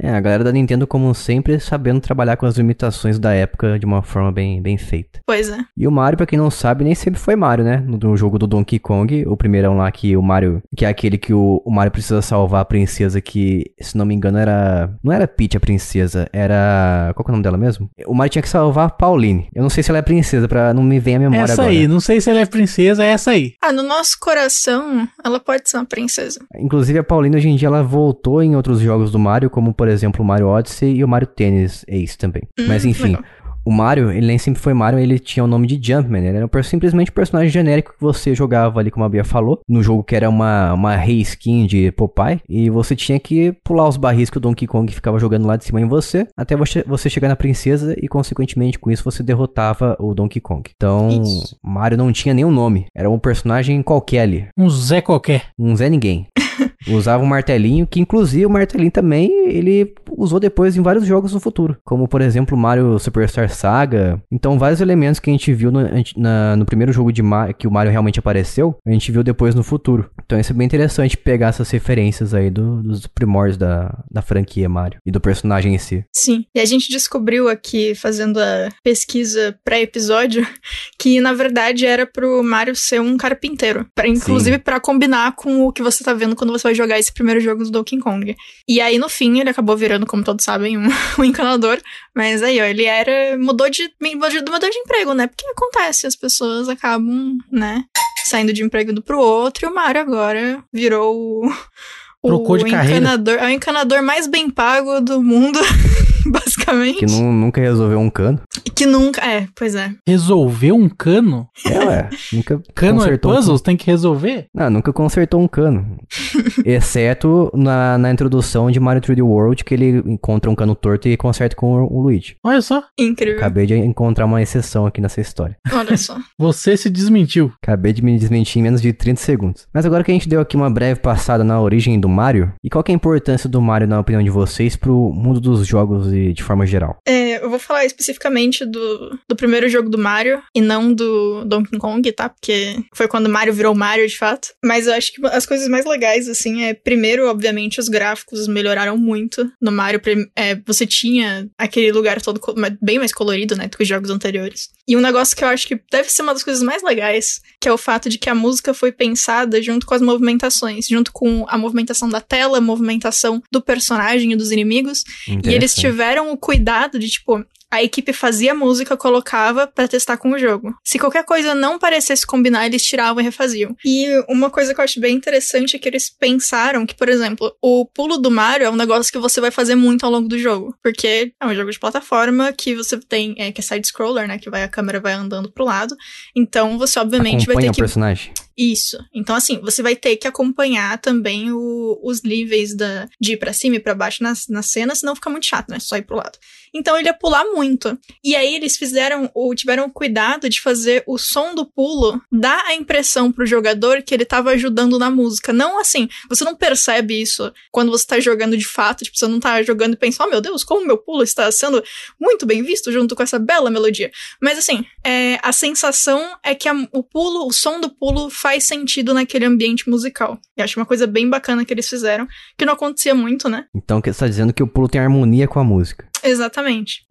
É, 0.02 0.10
a 0.10 0.22
galera 0.22 0.44
da 0.44 0.52
Nintendo, 0.52 0.88
como 0.88 1.14
sempre, 1.14 1.60
sabendo 1.60 2.00
trabalhar 2.00 2.29
com 2.38 2.46
as 2.46 2.58
limitações 2.58 3.18
da 3.20 3.34
época 3.34 3.78
de 3.80 3.86
uma 3.86 4.02
forma 4.02 4.32
bem, 4.32 4.62
bem 4.62 4.78
feita. 4.78 5.20
pois 5.26 5.50
é. 5.50 5.58
E 5.78 5.88
o 5.88 5.92
Mario, 5.92 6.18
pra 6.18 6.26
quem 6.26 6.38
não 6.38 6.50
sabe, 6.52 6.84
nem 6.84 6.96
sempre 6.96 7.20
foi 7.20 7.36
Mario, 7.36 7.64
né? 7.64 7.78
No, 7.86 7.98
no 7.98 8.18
jogo 8.18 8.38
do 8.38 8.48
Donkey 8.48 8.80
Kong, 8.80 9.26
o 9.28 9.38
primeirão 9.38 9.78
lá 9.78 9.92
que 9.92 10.16
o 10.16 10.22
Mario, 10.22 10.62
que 10.76 10.86
é 10.86 10.90
aquele 10.90 11.18
que 11.18 11.34
o, 11.34 11.62
o 11.66 11.72
Mario 11.72 11.92
precisa 11.92 12.22
salvar 12.22 12.62
a 12.62 12.66
princesa 12.66 13.22
que, 13.22 13.66
se 13.80 13.98
não 13.98 14.06
me 14.06 14.14
engano, 14.16 14.38
era. 14.38 14.90
Não 15.04 15.12
era 15.12 15.28
Peach 15.28 15.58
a 15.58 15.60
princesa, 15.60 16.28
era. 16.34 17.12
Qual 17.16 17.24
que 17.24 17.32
é 17.32 17.34
o 17.34 17.36
nome 17.36 17.44
dela 17.44 17.58
mesmo? 17.58 17.90
O 18.08 18.14
Mario 18.14 18.32
tinha 18.32 18.42
que 18.42 18.50
salvar 18.50 18.88
a 18.88 18.90
Pauline. 18.90 19.48
Eu 19.54 19.62
não 19.62 19.70
sei 19.70 19.84
se 19.84 19.92
ela 19.92 20.00
é 20.00 20.02
princesa, 20.02 20.48
pra 20.48 20.74
não 20.74 20.84
me 20.84 21.00
ver 21.00 21.16
a 21.16 21.20
memória 21.20 21.44
Essa 21.44 21.62
agora. 21.62 21.70
aí, 21.70 21.88
não 21.88 22.00
sei 22.00 22.20
se 22.22 22.30
ela 22.30 22.40
é 22.40 22.46
princesa, 22.46 23.04
é 23.04 23.08
essa 23.10 23.32
aí. 23.32 23.54
Ah, 23.62 23.72
no 23.72 23.84
nosso 23.84 24.18
coração, 24.20 25.08
ela 25.24 25.40
pode 25.40 25.70
ser 25.70 25.78
uma 25.78 25.86
princesa. 25.86 26.40
Inclusive, 26.56 27.00
a 27.00 27.04
Pauline 27.04 27.36
hoje 27.36 27.50
em 27.50 27.56
dia 27.56 27.68
ela 27.68 27.84
voltou 27.84 28.42
em 28.42 28.56
outros 28.56 28.80
jogos 28.80 29.12
do 29.12 29.20
Mario, 29.20 29.50
como 29.50 29.74
por 29.74 29.88
exemplo 29.88 30.24
o 30.24 30.26
Mario 30.28 30.48
Odyssey 30.48 30.96
e 30.96 31.04
o 31.04 31.08
Mario 31.08 31.28
Tennis 31.28 31.86
Ace 31.88 32.18
também. 32.20 32.44
Hum, 32.60 32.66
Mas 32.68 32.86
enfim, 32.86 33.08
legal. 33.08 33.24
o 33.66 33.72
Mario, 33.72 34.12
ele 34.12 34.28
nem 34.28 34.38
sempre 34.38 34.62
foi 34.62 34.74
Mario, 34.74 35.00
ele 35.00 35.18
tinha 35.20 35.44
o 35.44 35.48
nome 35.48 35.68
de 35.68 35.80
Jumpman. 35.82 36.26
Ele 36.26 36.38
era 36.38 36.46
um 36.46 36.64
simplesmente 36.64 37.12
um 37.12 37.14
personagem 37.14 37.50
genérico 37.50 37.94
que 37.94 38.02
você 38.02 38.36
jogava 38.36 38.80
ali, 38.80 38.92
como 38.92 39.06
a 39.06 39.10
Bia 39.10 39.24
falou, 39.24 39.60
no 39.68 39.82
jogo 39.82 40.04
que 40.04 40.16
era 40.16 40.30
uma, 40.30 40.74
uma 40.74 40.96
reskin 40.96 41.66
de 41.66 41.92
Popeye. 41.92 42.42
E 42.48 42.70
você 42.70 42.96
tinha 42.96 43.20
que 43.20 43.54
pular 43.64 43.88
os 43.88 43.98
barris 43.98 44.30
que 44.30 44.38
o 44.38 44.42
Donkey 44.42 44.68
Kong 44.68 44.92
ficava 44.94 45.20
jogando 45.20 45.48
lá 45.48 45.56
de 45.56 45.66
cima 45.66 45.80
em 45.82 45.88
você, 45.88 46.28
até 46.38 46.56
você, 46.56 46.84
você 46.86 47.10
chegar 47.10 47.28
na 47.28 47.36
princesa 47.36 47.96
e, 48.02 48.08
consequentemente, 48.08 48.78
com 48.78 48.92
isso 48.92 49.04
você 49.04 49.24
derrotava 49.24 49.96
o 50.00 50.14
Donkey 50.14 50.40
Kong. 50.42 50.70
Então, 50.76 51.10
Isso. 51.10 51.58
Mario 51.64 51.98
não 51.98 52.12
tinha 52.12 52.34
nenhum 52.34 52.52
nome, 52.52 52.86
era 52.96 53.10
um 53.10 53.20
personagem 53.20 53.82
qualquer 53.82 54.22
ali. 54.22 54.48
Um 54.58 54.70
Zé 54.70 55.02
qualquer. 55.02 55.44
Um 55.58 55.76
Zé 55.76 55.90
Ninguém. 55.90 56.28
Usava 56.90 57.24
um 57.24 57.28
martelinho, 57.28 57.86
que 57.88 58.00
inclusive 58.00 58.46
o 58.46 58.50
martelinho 58.50 58.92
também 58.92 59.30
ele 59.48 59.94
usou 60.12 60.40
depois 60.40 60.76
em 60.76 60.82
vários 60.82 61.06
jogos 61.06 61.34
no 61.34 61.40
futuro. 61.40 61.78
Como, 61.84 62.08
por 62.08 62.22
exemplo, 62.22 62.58
Mario 62.58 62.98
Superstar 63.00 63.50
Saga. 63.50 64.22
Então, 64.32 64.58
vários 64.60 64.82
elementos 64.82 65.20
que 65.20 65.30
a 65.30 65.34
gente 65.34 65.54
viu 65.54 65.72
no, 65.72 65.82
na- 66.18 66.56
no 66.56 66.66
primeiro 66.66 66.92
jogo 66.92 67.12
de 67.12 67.22
Mario, 67.22 67.56
que 67.56 67.68
o 67.68 67.72
Mario 67.72 67.92
realmente 67.92 68.20
apareceu, 68.20 68.76
a 68.86 68.92
gente 68.92 69.12
viu 69.12 69.24
depois 69.24 69.54
no 69.56 69.64
futuro. 69.64 70.10
Então, 70.26 70.40
isso 70.40 70.52
é 70.52 70.56
bem 70.56 70.66
interessante 70.66 71.18
pegar 71.18 71.48
essas 71.50 71.70
referências 71.70 72.34
aí 72.34 72.50
do- 72.50 72.82
dos 72.84 73.08
primórdios 73.08 73.58
da, 73.58 73.98
da 74.10 74.22
franquia 74.22 74.68
Mario 74.70 75.00
e 75.06 75.12
do 75.12 75.20
personagem 75.20 75.74
em 75.76 75.78
si. 75.78 76.04
Sim. 76.16 76.46
E 76.56 76.60
a 76.60 76.66
gente 76.66 76.90
descobriu 76.90 77.50
aqui, 77.50 77.94
fazendo 77.96 78.40
a 78.40 78.70
pesquisa 78.84 79.56
pré-episódio, 79.64 80.46
que 81.00 81.20
na 81.22 81.34
verdade 81.34 81.86
era 81.86 82.06
pro 82.06 82.44
Mario 82.44 82.76
ser 82.76 83.00
um 83.02 83.18
carpinteiro. 83.18 83.86
Pra, 83.96 84.08
inclusive 84.08 84.58
pra 84.60 84.80
combinar 84.80 85.36
com 85.36 85.66
o 85.66 85.72
que 85.72 85.82
você 85.82 86.04
tá 86.04 86.14
vendo 86.14 86.36
quando 86.36 86.52
você 86.52 86.64
vai 86.64 86.74
jogar 86.80 86.98
esse 86.98 87.14
primeiro 87.14 87.40
jogo 87.40 87.64
do 87.64 87.72
Donkey 87.72 88.00
Kong. 88.00 88.36
E 88.68 88.82
aí, 88.82 88.98
no 88.98 89.10
fim, 89.10 89.40
ele 89.40 89.50
acabou 89.50 89.76
virando, 89.76 90.06
como 90.06 90.24
todos 90.24 90.44
sabem, 90.44 90.78
um, 90.78 90.88
um 91.20 91.24
encanador. 91.24 91.80
Mas 92.16 92.42
aí, 92.42 92.60
ó, 92.60 92.66
ele 92.66 92.86
era. 92.86 93.38
mudou 93.38 93.70
de, 93.70 93.92
mudou 94.02 94.30
de. 94.30 94.40
mudou 94.40 94.70
de 94.70 94.78
emprego, 94.78 95.14
né? 95.14 95.28
Porque 95.28 95.46
acontece, 95.48 96.08
as 96.08 96.16
pessoas 96.16 96.70
acabam, 96.70 97.38
né? 97.52 97.84
Saindo 98.26 98.54
de 98.54 98.64
um 98.64 98.68
emprego 98.68 98.94
do 98.94 99.02
pro 99.02 99.20
outro, 99.20 99.66
e 99.66 99.70
o 99.70 99.74
Mario 99.74 100.02
agora 100.02 100.64
virou 100.74 101.16
o. 101.16 101.54
Trocou 102.22 102.58
de 102.58 102.66
o 102.66 102.70
carreira. 102.70 102.98
encanador, 102.98 103.36
é 103.36 103.46
o 103.46 103.50
encanador 103.50 104.02
mais 104.02 104.28
bem 104.28 104.50
pago 104.50 105.00
do 105.00 105.24
mundo, 105.24 105.58
basicamente. 106.32 107.00
Que 107.00 107.06
nu- 107.06 107.32
nunca 107.32 107.62
resolveu 107.62 108.00
um 108.00 108.10
cano. 108.10 108.40
Que 108.76 108.86
nunca. 108.86 109.22
É, 109.26 109.48
pois 109.56 109.76
é. 109.76 109.92
Resolveu 110.08 110.76
um 110.76 110.90
cano? 110.90 111.48
É, 111.66 111.80
ué. 111.86 112.10
Nunca 112.34 112.62
Cano 112.76 113.00
é 113.02 113.04
consertou 113.04 113.32
um 113.32 113.36
puzzles, 113.36 113.62
tem 113.62 113.76
que 113.78 113.86
resolver? 113.88 114.46
Não, 114.54 114.70
nunca 114.70 114.92
consertou 114.94 115.42
um 115.42 115.48
cano. 115.48 115.98
Exceto 116.66 117.52
na, 117.54 117.98
na 117.98 118.12
introdução 118.12 118.70
de 118.72 118.80
Mario 118.80 119.02
3D 119.02 119.22
World, 119.24 119.64
que 119.64 119.74
ele 119.74 119.98
encontra 120.06 120.50
um 120.50 120.56
cano 120.56 120.76
torto 120.76 121.08
e 121.08 121.18
conserta 121.18 121.56
com 121.56 121.74
o, 121.84 121.94
o 121.94 122.02
Luigi. 122.02 122.36
Olha 122.44 122.62
só, 122.62 122.84
Incrível. 122.98 123.38
Acabei 123.38 123.66
de 123.66 123.76
encontrar 123.76 124.26
uma 124.26 124.42
exceção 124.42 124.86
aqui 124.86 125.02
nessa 125.02 125.22
história. 125.22 125.58
Olha 125.72 125.98
só. 125.98 126.18
você 126.38 126.76
se 126.78 126.90
desmentiu. 126.90 127.52
Acabei 127.62 127.94
de 127.94 128.04
me 128.04 128.18
desmentir 128.18 128.60
em 128.60 128.64
menos 128.64 128.82
de 128.82 128.94
30 128.94 129.22
segundos. 129.22 129.68
Mas 129.74 129.86
agora 129.86 130.04
que 130.04 130.12
a 130.12 130.14
gente 130.14 130.30
deu 130.30 130.42
aqui 130.42 130.56
uma 130.56 130.70
breve 130.70 131.00
passada 131.00 131.44
na 131.44 131.60
origem 131.62 132.00
do 132.00 132.10
Mario, 132.10 132.52
e 132.64 132.70
qual 132.70 132.84
que 132.84 132.92
é 132.92 132.94
a 132.94 132.96
importância 132.96 133.50
do 133.50 133.62
Mario, 133.62 133.88
na 133.88 134.00
opinião 134.00 134.22
de 134.24 134.30
vocês, 134.30 134.76
pro 134.76 135.12
mundo 135.14 135.40
dos 135.40 135.66
jogos 135.66 136.09
e 136.14 136.34
de 136.34 136.44
forma 136.44 136.66
geral? 136.66 136.98
É, 137.08 137.44
eu 137.44 137.50
vou 137.50 137.60
falar 137.60 137.86
especificamente 137.86 138.66
do, 138.66 139.18
do 139.28 139.36
primeiro 139.36 139.70
jogo 139.70 139.90
do 139.90 139.98
Mario 139.98 140.42
e 140.56 140.62
não 140.62 140.94
do 140.94 141.44
Donkey 141.46 141.78
Kong, 141.78 142.12
tá? 142.12 142.30
Porque 142.30 142.78
foi 142.94 143.08
quando 143.08 143.30
Mario 143.30 143.54
virou 143.54 143.76
Mario, 143.76 144.08
de 144.08 144.18
fato. 144.18 144.50
Mas 144.64 144.88
eu 144.88 144.94
acho 144.94 145.14
que 145.14 145.26
as 145.28 145.46
coisas 145.46 145.68
mais 145.68 145.86
legais, 145.86 146.28
assim, 146.28 146.64
é 146.64 146.74
primeiro, 146.74 147.28
obviamente, 147.28 147.80
os 147.80 147.90
gráficos 147.90 148.48
melhoraram 148.48 148.98
muito. 148.98 149.50
No 149.62 149.72
Mario, 149.72 150.02
é, 150.36 150.56
você 150.66 150.86
tinha 150.86 151.48
aquele 151.58 151.92
lugar 151.92 152.22
todo 152.22 152.42
bem 152.82 153.00
mais 153.00 153.14
colorido, 153.14 153.56
né, 153.56 153.68
do 153.68 153.78
que 153.78 153.84
os 153.84 153.90
jogos 153.90 154.10
anteriores. 154.10 154.70
E 154.90 154.98
um 154.98 155.02
negócio 155.02 155.38
que 155.38 155.44
eu 155.44 155.48
acho 155.48 155.68
que 155.68 155.80
deve 155.92 156.12
ser 156.12 156.24
uma 156.24 156.34
das 156.34 156.42
coisas 156.42 156.64
mais 156.64 156.82
legais, 156.82 157.40
que 157.62 157.70
é 157.70 157.72
o 157.72 157.78
fato 157.78 158.10
de 158.10 158.18
que 158.18 158.28
a 158.28 158.34
música 158.34 158.74
foi 158.74 158.92
pensada 158.92 159.62
junto 159.62 159.86
com 159.86 159.94
as 159.94 160.02
movimentações, 160.02 160.88
junto 160.88 161.12
com 161.12 161.46
a 161.48 161.60
movimentação 161.60 162.10
da 162.10 162.20
tela, 162.20 162.58
a 162.58 162.62
movimentação 162.62 163.40
do 163.52 163.62
personagem 163.62 164.32
e 164.32 164.36
dos 164.36 164.52
inimigos. 164.52 165.04
E 165.52 165.54
eles 165.54 165.76
tiveram 165.76 166.32
o 166.32 166.38
cuidado 166.38 166.98
de, 166.98 167.08
tipo, 167.08 167.46
a 167.72 167.84
equipe 167.84 168.12
fazia 168.14 168.54
música, 168.56 168.98
colocava 168.98 169.68
pra 169.68 169.88
testar 169.88 170.18
com 170.18 170.32
o 170.32 170.40
jogo. 170.40 170.74
Se 170.84 170.98
qualquer 170.98 171.24
coisa 171.24 171.54
não 171.54 171.78
parecesse 171.78 172.26
combinar, 172.26 172.66
eles 172.66 172.84
tiravam 172.84 173.22
e 173.22 173.24
refaziam. 173.24 173.76
E 173.86 174.08
uma 174.28 174.50
coisa 174.50 174.74
que 174.74 174.80
eu 174.80 174.84
acho 174.84 175.00
bem 175.00 175.16
interessante 175.16 175.76
é 175.76 175.80
que 175.80 175.88
eles 175.88 176.10
pensaram 176.10 176.86
que, 176.86 176.96
por 176.96 177.08
exemplo, 177.10 177.56
o 177.62 177.86
pulo 177.86 178.18
do 178.18 178.32
Mario 178.32 178.66
é 178.66 178.70
um 178.70 178.76
negócio 178.76 179.12
que 179.12 179.20
você 179.20 179.40
vai 179.40 179.52
fazer 179.52 179.76
muito 179.76 180.06
ao 180.06 180.12
longo 180.12 180.28
do 180.28 180.38
jogo. 180.40 180.76
Porque 180.84 181.32
é 181.40 181.46
um 181.46 181.54
jogo 181.54 181.72
de 181.72 181.80
plataforma 181.80 182.52
que 182.54 182.76
você 182.76 182.98
tem, 183.00 183.36
é, 183.38 183.52
que 183.52 183.62
é 183.62 183.64
side-scroller, 183.64 184.28
né? 184.28 184.38
Que 184.40 184.50
vai, 184.50 184.64
a 184.64 184.68
câmera 184.68 185.00
vai 185.00 185.14
andando 185.14 185.52
pro 185.52 185.66
lado. 185.66 185.96
Então 186.36 186.78
você, 186.78 187.00
obviamente, 187.00 187.46
vai 187.46 187.54
Acompanha 187.56 187.68
ter 187.68 187.70
o 187.70 187.74
que 187.76 187.82
personagem. 187.82 188.34
isso. 188.58 188.98
Então, 189.14 189.36
assim, 189.36 189.60
você 189.62 189.82
vai 189.84 189.96
ter 189.96 190.16
que 190.18 190.28
acompanhar 190.28 190.98
também 191.00 191.52
o- 191.52 192.00
os 192.04 192.24
níveis 192.24 192.76
da, 192.76 193.08
de 193.20 193.34
ir 193.34 193.38
pra 193.38 193.54
cima 193.54 193.76
e 193.76 193.80
pra 193.80 193.94
baixo 193.96 194.24
nas, 194.24 194.48
na 194.50 194.62
cena, 194.62 194.96
senão 194.96 195.16
fica 195.16 195.30
muito 195.30 195.46
chato, 195.46 195.70
né? 195.70 195.80
Só 195.80 195.98
ir 195.98 196.02
pro 196.04 196.18
lado. 196.18 196.38
Então 196.74 196.98
ele 196.98 197.08
ia 197.08 197.14
pular 197.14 197.44
muito. 197.46 197.98
E 198.24 198.36
aí 198.36 198.56
eles 198.56 198.78
fizeram, 198.78 199.30
ou 199.34 199.54
tiveram 199.56 199.86
o 199.86 199.92
cuidado 199.92 200.50
de 200.50 200.62
fazer 200.62 201.04
o 201.08 201.18
som 201.18 201.54
do 201.54 201.66
pulo 201.66 202.22
dar 202.32 202.64
a 202.66 202.76
impressão 202.76 203.32
pro 203.32 203.46
jogador 203.46 204.02
que 204.02 204.14
ele 204.14 204.26
tava 204.26 204.52
ajudando 204.52 205.00
na 205.00 205.10
música. 205.10 205.52
Não 205.52 205.80
assim, 205.80 206.08
você 206.30 206.44
não 206.44 206.56
percebe 206.56 207.20
isso 207.20 207.52
quando 207.72 207.92
você 207.92 208.06
tá 208.06 208.20
jogando 208.20 208.58
de 208.58 208.68
fato, 208.68 209.04
tipo, 209.04 209.18
você 209.18 209.28
não 209.28 209.40
tá 209.40 209.62
jogando 209.64 209.94
e 209.94 209.98
pensa, 209.98 210.24
oh 210.24 210.30
meu 210.30 210.42
Deus, 210.42 210.64
como 210.64 210.86
meu 210.86 210.98
pulo 210.98 211.24
está 211.24 211.52
sendo 211.52 211.84
muito 212.20 212.46
bem 212.46 212.64
visto 212.64 212.92
junto 212.92 213.16
com 213.16 213.24
essa 213.24 213.40
bela 213.40 213.70
melodia. 213.70 214.12
Mas 214.42 214.58
assim, 214.58 214.86
é, 215.04 215.40
a 215.42 215.52
sensação 215.52 216.38
é 216.44 216.54
que 216.54 216.68
a, 216.68 216.74
o 216.92 217.04
pulo, 217.04 217.48
o 217.48 217.52
som 217.52 217.80
do 217.80 217.90
pulo 217.90 218.30
faz 218.30 218.66
sentido 218.66 219.14
naquele 219.14 219.46
ambiente 219.46 219.90
musical. 219.90 220.40
E 220.58 220.62
acho 220.62 220.80
uma 220.80 220.86
coisa 220.86 221.08
bem 221.08 221.30
bacana 221.30 221.66
que 221.66 221.74
eles 221.74 221.88
fizeram, 221.88 222.28
que 222.58 222.66
não 222.66 222.74
acontecia 222.74 223.16
muito, 223.16 223.50
né? 223.50 223.66
Então 223.76 224.02
você 224.04 224.14
tá 224.14 224.28
dizendo 224.28 224.54
que 224.54 224.64
o 224.64 224.68
pulo 224.68 224.88
tem 224.88 225.02
harmonia 225.02 225.48
com 225.48 225.60
a 225.60 225.64
música. 225.64 226.08
Exatamente. 226.24 226.59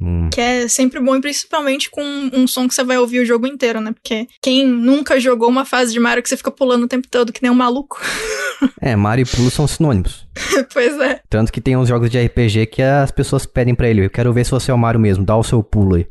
Hum. 0.01 0.29
Que 0.33 0.41
é 0.41 0.69
sempre 0.69 1.01
bom, 1.01 1.17
e 1.17 1.21
principalmente 1.21 1.91
com 1.91 2.03
um 2.33 2.47
som 2.47 2.69
que 2.69 2.75
você 2.75 2.85
vai 2.85 2.99
ouvir 2.99 3.21
o 3.21 3.27
jogo 3.27 3.47
inteiro, 3.47 3.81
né? 3.81 3.93
Porque 3.93 4.27
quem 4.43 4.67
nunca 4.67 5.19
jogou 5.21 5.49
uma 5.49 5.65
fase 5.65 5.93
de 5.93 6.01
Mario 6.01 6.23
que 6.23 6.29
você 6.29 6.37
fica 6.37 6.51
pulando 6.51 6.85
o 6.85 6.89
tempo 6.89 7.09
todo 7.11 7.33
que 7.33 7.43
nem 7.43 7.51
um 7.51 7.55
maluco? 7.55 8.01
É, 8.81 8.97
Mario 8.97 9.23
e 9.23 9.27
pulo 9.27 9.51
são 9.53 9.69
sinônimos. 9.69 10.27
pois 10.73 10.99
é. 11.01 11.21
Tanto 11.31 11.53
que 11.53 11.61
tem 11.61 11.77
uns 11.77 11.89
jogos 11.89 12.11
de 12.11 12.21
RPG 12.21 12.67
que 12.67 12.83
as 12.83 13.11
pessoas 13.11 13.47
pedem 13.47 13.73
pra 13.73 13.89
ele, 13.89 14.05
eu 14.05 14.11
quero 14.11 14.33
ver 14.33 14.45
se 14.45 14.51
você 14.51 14.73
é 14.73 14.75
o 14.75 14.79
Mario 14.79 14.99
mesmo, 14.99 15.25
dá 15.25 15.37
o 15.37 15.45
seu 15.45 15.63
pulo 15.63 15.95
aí. 15.95 16.07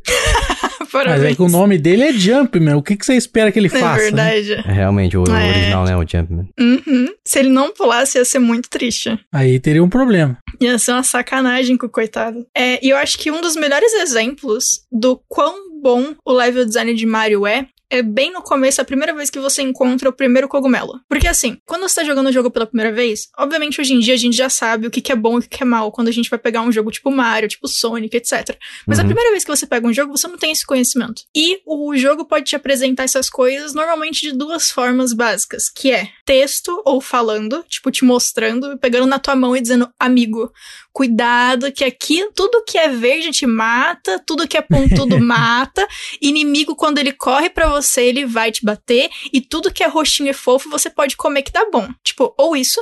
Mas 1.04 1.14
Parabéns. 1.14 1.34
é 1.34 1.36
que 1.36 1.42
o 1.42 1.48
nome 1.50 1.78
dele 1.78 2.04
é 2.04 2.14
Jumpman. 2.14 2.76
O 2.76 2.82
que, 2.82 2.96
que 2.96 3.06
você 3.06 3.16
espera 3.16 3.52
que 3.52 3.60
ele 3.60 3.68
É 3.68 3.70
faça? 3.72 4.12
né? 4.12 4.38
É, 4.38 4.42
verdade. 4.42 4.68
realmente, 4.68 5.18
o, 5.18 5.24
o 5.24 5.36
É. 5.36 5.50
original, 5.50 5.86
né, 5.86 5.96
o 5.98 6.06
Jumpman. 6.08 6.48
Uhum. 6.60 7.08
Se 7.26 7.40
ele 7.40 7.50
não 7.50 7.72
pulasse, 7.74 8.18
ia 8.18 8.26
ser 8.26 8.40
muito 8.40 8.70
triste. 8.70 9.18
Aí 9.32 9.60
teria 9.60 9.84
um 9.84 9.90
problema. 9.90 10.38
Ia 10.62 10.78
ser 10.80 10.92
uma 10.92 11.04
sacanagem 11.04 11.78
com 11.78 11.86
o 11.86 11.90
coitado. 11.90 12.46
É, 12.56 12.84
e 12.86 12.90
eu 12.90 12.98
acho 12.98 13.18
que 13.18 13.30
um 13.32 13.42
dos 13.42 13.56
melhores 13.56 13.94
exemplos 13.94 14.82
do 14.92 15.20
quão 15.28 15.68
bom 15.82 16.16
o 16.26 16.34
level 16.34 16.66
design 16.66 16.94
de 16.94 17.06
Mario 17.06 17.46
é. 17.46 17.68
É 17.90 18.02
bem 18.02 18.32
no 18.34 18.42
começo, 18.42 18.82
a 18.82 18.86
primeira 18.86 19.14
vez 19.14 19.30
que 19.30 19.40
você 19.40 19.62
encontra 19.62 20.10
o 20.10 20.14
primeiro 20.14 20.48
cogumelo. 20.48 21.00
Porque 21.08 21.28
assim, 21.28 21.58
quando 21.66 21.84
você 21.88 22.02
tá 22.02 22.04
jogando 22.06 22.28
o 22.28 22.32
jogo 22.34 22.52
pela 22.52 22.66
primeira 22.66 22.92
vez, 22.92 23.30
obviamente 23.38 23.80
hoje 23.80 23.94
em 23.94 24.00
dia 24.00 24.14
a 24.14 24.18
gente 24.18 24.36
já 24.36 24.50
sabe 24.50 24.88
o 24.88 24.92
que, 24.92 25.00
que 25.00 25.12
é 25.12 25.16
bom 25.16 25.36
e 25.36 25.40
o 25.40 25.42
que, 25.42 25.48
que 25.48 25.64
é 25.64 25.66
mal 25.66 25.92
quando 25.92 26.10
a 26.10 26.12
gente 26.12 26.30
vai 26.30 26.38
pegar 26.38 26.62
um 26.62 26.72
jogo 26.72 26.92
tipo 26.92 27.10
Mario, 27.10 27.48
tipo 27.48 27.68
Sonic, 27.68 28.16
etc. 28.18 28.58
Mas 28.86 29.00
a 29.00 29.04
Uhum. 29.04 29.08
primeira 29.08 29.32
vez 29.32 29.44
que 29.46 29.50
você 29.56 29.66
pega 29.66 29.88
um 29.88 29.94
jogo, 29.94 30.18
você 30.18 30.28
não 30.28 30.38
tem 30.38 30.52
esse 30.52 30.66
conhecimento. 30.66 31.24
E 31.36 31.62
o 31.66 31.96
jogo 31.96 32.26
pode 32.26 32.46
te 32.46 32.56
apresentar 32.58 33.04
essas 33.04 33.30
coisas 33.30 33.74
normalmente 33.74 34.20
de 34.22 34.34
duas 34.34 34.70
formas 34.70 35.14
básicas, 35.14 35.70
que 35.70 35.90
é 35.92 36.10
texto 36.26 36.82
ou 36.86 37.00
falando, 37.00 37.64
tipo 37.70 37.90
te 37.90 38.04
mostrando, 38.04 38.78
pegando 38.80 39.06
na 39.08 39.18
tua 39.20 39.36
mão 39.36 39.56
e 39.56 39.62
dizendo, 39.62 39.90
amigo, 39.98 40.52
cuidado 40.92 41.72
que 41.72 41.84
aqui 41.84 42.28
tudo 42.36 42.64
que 42.66 42.78
é 42.78 42.90
verde 42.90 43.32
te 43.32 43.46
mata, 43.46 44.22
tudo 44.26 44.48
que 44.48 44.58
é 44.58 44.62
pontudo 44.62 45.20
mata, 45.22 45.88
inimigo 46.22 46.76
quando 46.76 46.98
ele 46.98 47.12
corre 47.14 47.50
pra 47.50 47.68
você, 47.70 47.77
ele 47.82 48.26
vai 48.26 48.52
te 48.52 48.64
bater 48.64 49.10
e 49.32 49.42
tudo 49.42 49.72
que 49.72 49.84
é 49.84 49.88
roxinho 49.88 50.30
e 50.30 50.34
fofo 50.34 50.70
você 50.70 50.90
pode 50.90 51.16
comer 51.16 51.44
que 51.44 51.52
dá 51.52 51.70
bom. 51.72 51.90
Tipo, 52.04 52.34
ou 52.38 52.56
isso. 52.56 52.82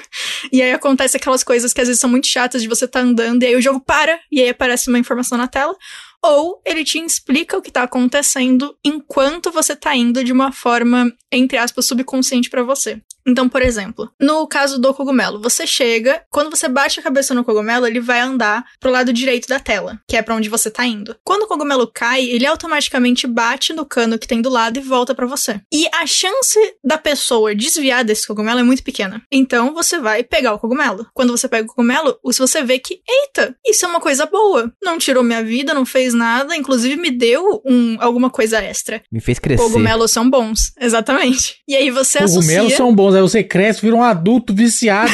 e 0.52 0.62
aí 0.62 0.72
acontece 0.72 1.16
aquelas 1.16 1.44
coisas 1.44 1.72
que 1.72 1.80
às 1.80 1.88
vezes 1.88 2.00
são 2.00 2.10
muito 2.10 2.26
chatas 2.26 2.62
de 2.62 2.68
você 2.68 2.86
tá 2.86 3.00
andando 3.00 3.42
e 3.42 3.46
aí 3.46 3.56
o 3.56 3.62
jogo 3.62 3.80
para 3.80 4.18
e 4.30 4.40
aí 4.40 4.48
aparece 4.48 4.88
uma 4.88 4.98
informação 4.98 5.38
na 5.38 5.48
tela. 5.48 5.76
Ou 6.22 6.62
ele 6.64 6.84
te 6.84 6.98
explica 6.98 7.58
o 7.58 7.60
que 7.60 7.70
tá 7.70 7.82
acontecendo 7.82 8.74
enquanto 8.82 9.50
você 9.50 9.76
tá 9.76 9.94
indo 9.94 10.24
de 10.24 10.32
uma 10.32 10.50
forma, 10.52 11.12
entre 11.30 11.58
aspas, 11.58 11.84
subconsciente 11.84 12.48
pra 12.48 12.62
você. 12.62 12.98
Então, 13.26 13.48
por 13.48 13.62
exemplo, 13.62 14.10
no 14.20 14.46
caso 14.46 14.78
do 14.78 14.92
cogumelo, 14.92 15.40
você 15.40 15.66
chega, 15.66 16.22
quando 16.30 16.50
você 16.50 16.68
bate 16.68 17.00
a 17.00 17.02
cabeça 17.02 17.34
no 17.34 17.44
cogumelo, 17.44 17.86
ele 17.86 18.00
vai 18.00 18.20
andar 18.20 18.64
pro 18.78 18.90
lado 18.90 19.12
direito 19.12 19.48
da 19.48 19.58
tela, 19.58 19.98
que 20.06 20.16
é 20.16 20.22
pra 20.22 20.34
onde 20.34 20.48
você 20.48 20.70
tá 20.70 20.84
indo. 20.84 21.16
Quando 21.24 21.42
o 21.42 21.46
cogumelo 21.46 21.90
cai, 21.92 22.24
ele 22.24 22.46
automaticamente 22.46 23.26
bate 23.26 23.72
no 23.72 23.86
cano 23.86 24.18
que 24.18 24.28
tem 24.28 24.42
do 24.42 24.50
lado 24.50 24.78
e 24.78 24.82
volta 24.82 25.14
pra 25.14 25.26
você. 25.26 25.60
E 25.72 25.86
a 25.92 26.06
chance 26.06 26.58
da 26.84 26.98
pessoa 26.98 27.54
desviar 27.54 28.04
desse 28.04 28.26
cogumelo 28.26 28.60
é 28.60 28.62
muito 28.62 28.82
pequena. 28.82 29.22
Então, 29.32 29.72
você 29.72 29.98
vai 29.98 30.22
pegar 30.22 30.54
o 30.54 30.58
cogumelo. 30.58 31.06
Quando 31.14 31.30
você 31.30 31.48
pega 31.48 31.64
o 31.64 31.74
cogumelo, 31.74 32.18
se 32.30 32.38
você 32.38 32.62
vê 32.62 32.78
que, 32.78 33.00
eita, 33.08 33.56
isso 33.66 33.84
é 33.86 33.88
uma 33.88 34.00
coisa 34.00 34.26
boa. 34.26 34.72
Não 34.82 34.98
tirou 34.98 35.22
minha 35.22 35.42
vida, 35.42 35.72
não 35.72 35.86
fez 35.86 36.12
nada, 36.12 36.54
inclusive 36.56 36.96
me 36.96 37.10
deu 37.10 37.62
um, 37.64 37.96
alguma 38.00 38.28
coisa 38.28 38.60
extra. 38.62 39.02
Me 39.10 39.20
fez 39.20 39.38
crescer. 39.38 39.62
Cogumelos 39.62 40.10
são 40.10 40.28
bons, 40.28 40.72
exatamente. 40.78 41.56
E 41.66 41.74
aí 41.74 41.90
você 41.90 42.18
Cogumelos 42.18 42.48
associa... 42.48 42.76
são 42.76 42.94
bons. 42.94 43.13
Aí 43.14 43.22
você 43.22 43.42
cresce, 43.42 43.80
vira 43.80 43.96
um 43.96 44.02
adulto 44.02 44.54
viciado 44.54 45.12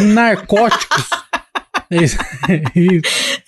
em 0.00 0.06
narcóticos. 0.12 1.04
E 2.74 3.00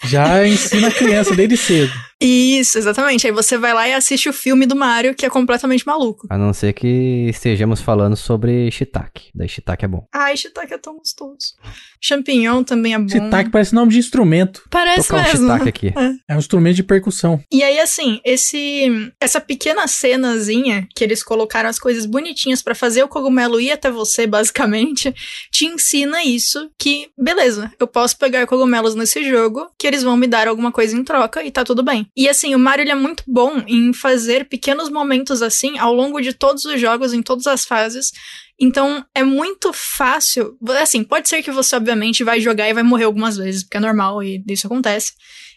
já 0.06 0.46
ensina 0.46 0.88
a 0.88 0.92
criança 0.92 1.34
desde 1.34 1.56
cedo. 1.56 1.92
Isso, 2.20 2.78
exatamente. 2.78 3.26
Aí 3.26 3.32
você 3.32 3.58
vai 3.58 3.72
lá 3.74 3.88
e 3.88 3.92
assiste 3.92 4.28
o 4.28 4.32
filme 4.32 4.66
do 4.66 4.76
Mario, 4.76 5.14
que 5.14 5.26
é 5.26 5.30
completamente 5.30 5.86
maluco. 5.86 6.26
A 6.30 6.38
não 6.38 6.52
ser 6.52 6.72
que 6.72 7.26
estejamos 7.28 7.80
falando 7.80 8.16
sobre 8.16 8.70
shiitake. 8.70 9.30
Daí 9.34 9.48
shiitake 9.48 9.84
é 9.84 9.88
bom. 9.88 10.06
Ai, 10.12 10.36
shiitake 10.36 10.72
é 10.74 10.78
tão 10.78 10.96
gostoso. 10.96 11.54
Champignon 12.00 12.62
também 12.62 12.94
é 12.94 12.98
bom. 12.98 13.08
Shiitake 13.08 13.50
parece 13.50 13.74
nome 13.74 13.92
de 13.92 13.98
instrumento. 13.98 14.62
Parece 14.70 15.08
Tocar 15.08 15.20
um 15.20 15.22
mesmo. 15.24 15.48
shiitake 15.48 15.68
aqui. 15.68 15.94
É 16.28 16.34
um 16.34 16.38
instrumento 16.38 16.76
de 16.76 16.82
percussão. 16.82 17.42
E 17.50 17.62
aí, 17.62 17.78
assim, 17.80 18.20
esse 18.24 19.12
essa 19.20 19.40
pequena 19.40 19.86
cenazinha 19.86 20.86
que 20.94 21.02
eles 21.04 21.22
colocaram 21.22 21.68
as 21.68 21.78
coisas 21.78 22.06
bonitinhas 22.06 22.62
pra 22.62 22.74
fazer 22.74 23.02
o 23.02 23.08
cogumelo 23.08 23.60
ir 23.60 23.72
até 23.72 23.90
você, 23.90 24.26
basicamente, 24.26 25.14
te 25.50 25.66
ensina 25.66 26.22
isso 26.22 26.70
que, 26.78 27.08
beleza, 27.18 27.72
eu 27.78 27.86
posso 27.86 28.18
pegar 28.18 28.46
cogumelos 28.46 28.94
nesse 28.94 29.24
jogo, 29.28 29.66
que 29.78 29.86
eles 29.86 30.02
vão 30.02 30.16
me 30.16 30.26
dar 30.26 30.48
alguma 30.48 30.70
coisa 30.72 30.96
em 30.96 31.04
troca 31.04 31.42
e 31.42 31.50
tá 31.50 31.64
tudo 31.64 31.82
bem. 31.82 32.03
E 32.16 32.28
assim, 32.28 32.54
o 32.54 32.58
Mario 32.58 32.90
é 32.90 32.94
muito 32.94 33.24
bom 33.26 33.62
em 33.66 33.92
fazer 33.92 34.48
pequenos 34.48 34.88
momentos 34.88 35.42
assim 35.42 35.78
ao 35.78 35.94
longo 35.94 36.20
de 36.20 36.32
todos 36.32 36.64
os 36.64 36.80
jogos, 36.80 37.12
em 37.12 37.22
todas 37.22 37.46
as 37.46 37.64
fases. 37.64 38.12
Então 38.58 39.04
é 39.14 39.22
muito 39.22 39.72
fácil. 39.72 40.56
Assim, 40.80 41.02
pode 41.02 41.28
ser 41.28 41.42
que 41.42 41.50
você, 41.50 41.76
obviamente, 41.76 42.24
vai 42.24 42.40
jogar 42.40 42.68
e 42.68 42.74
vai 42.74 42.82
morrer 42.82 43.04
algumas 43.04 43.36
vezes, 43.36 43.64
porque 43.64 43.76
é 43.76 43.80
normal 43.80 44.22
e 44.22 44.42
isso 44.48 44.66
acontece. 44.66 45.12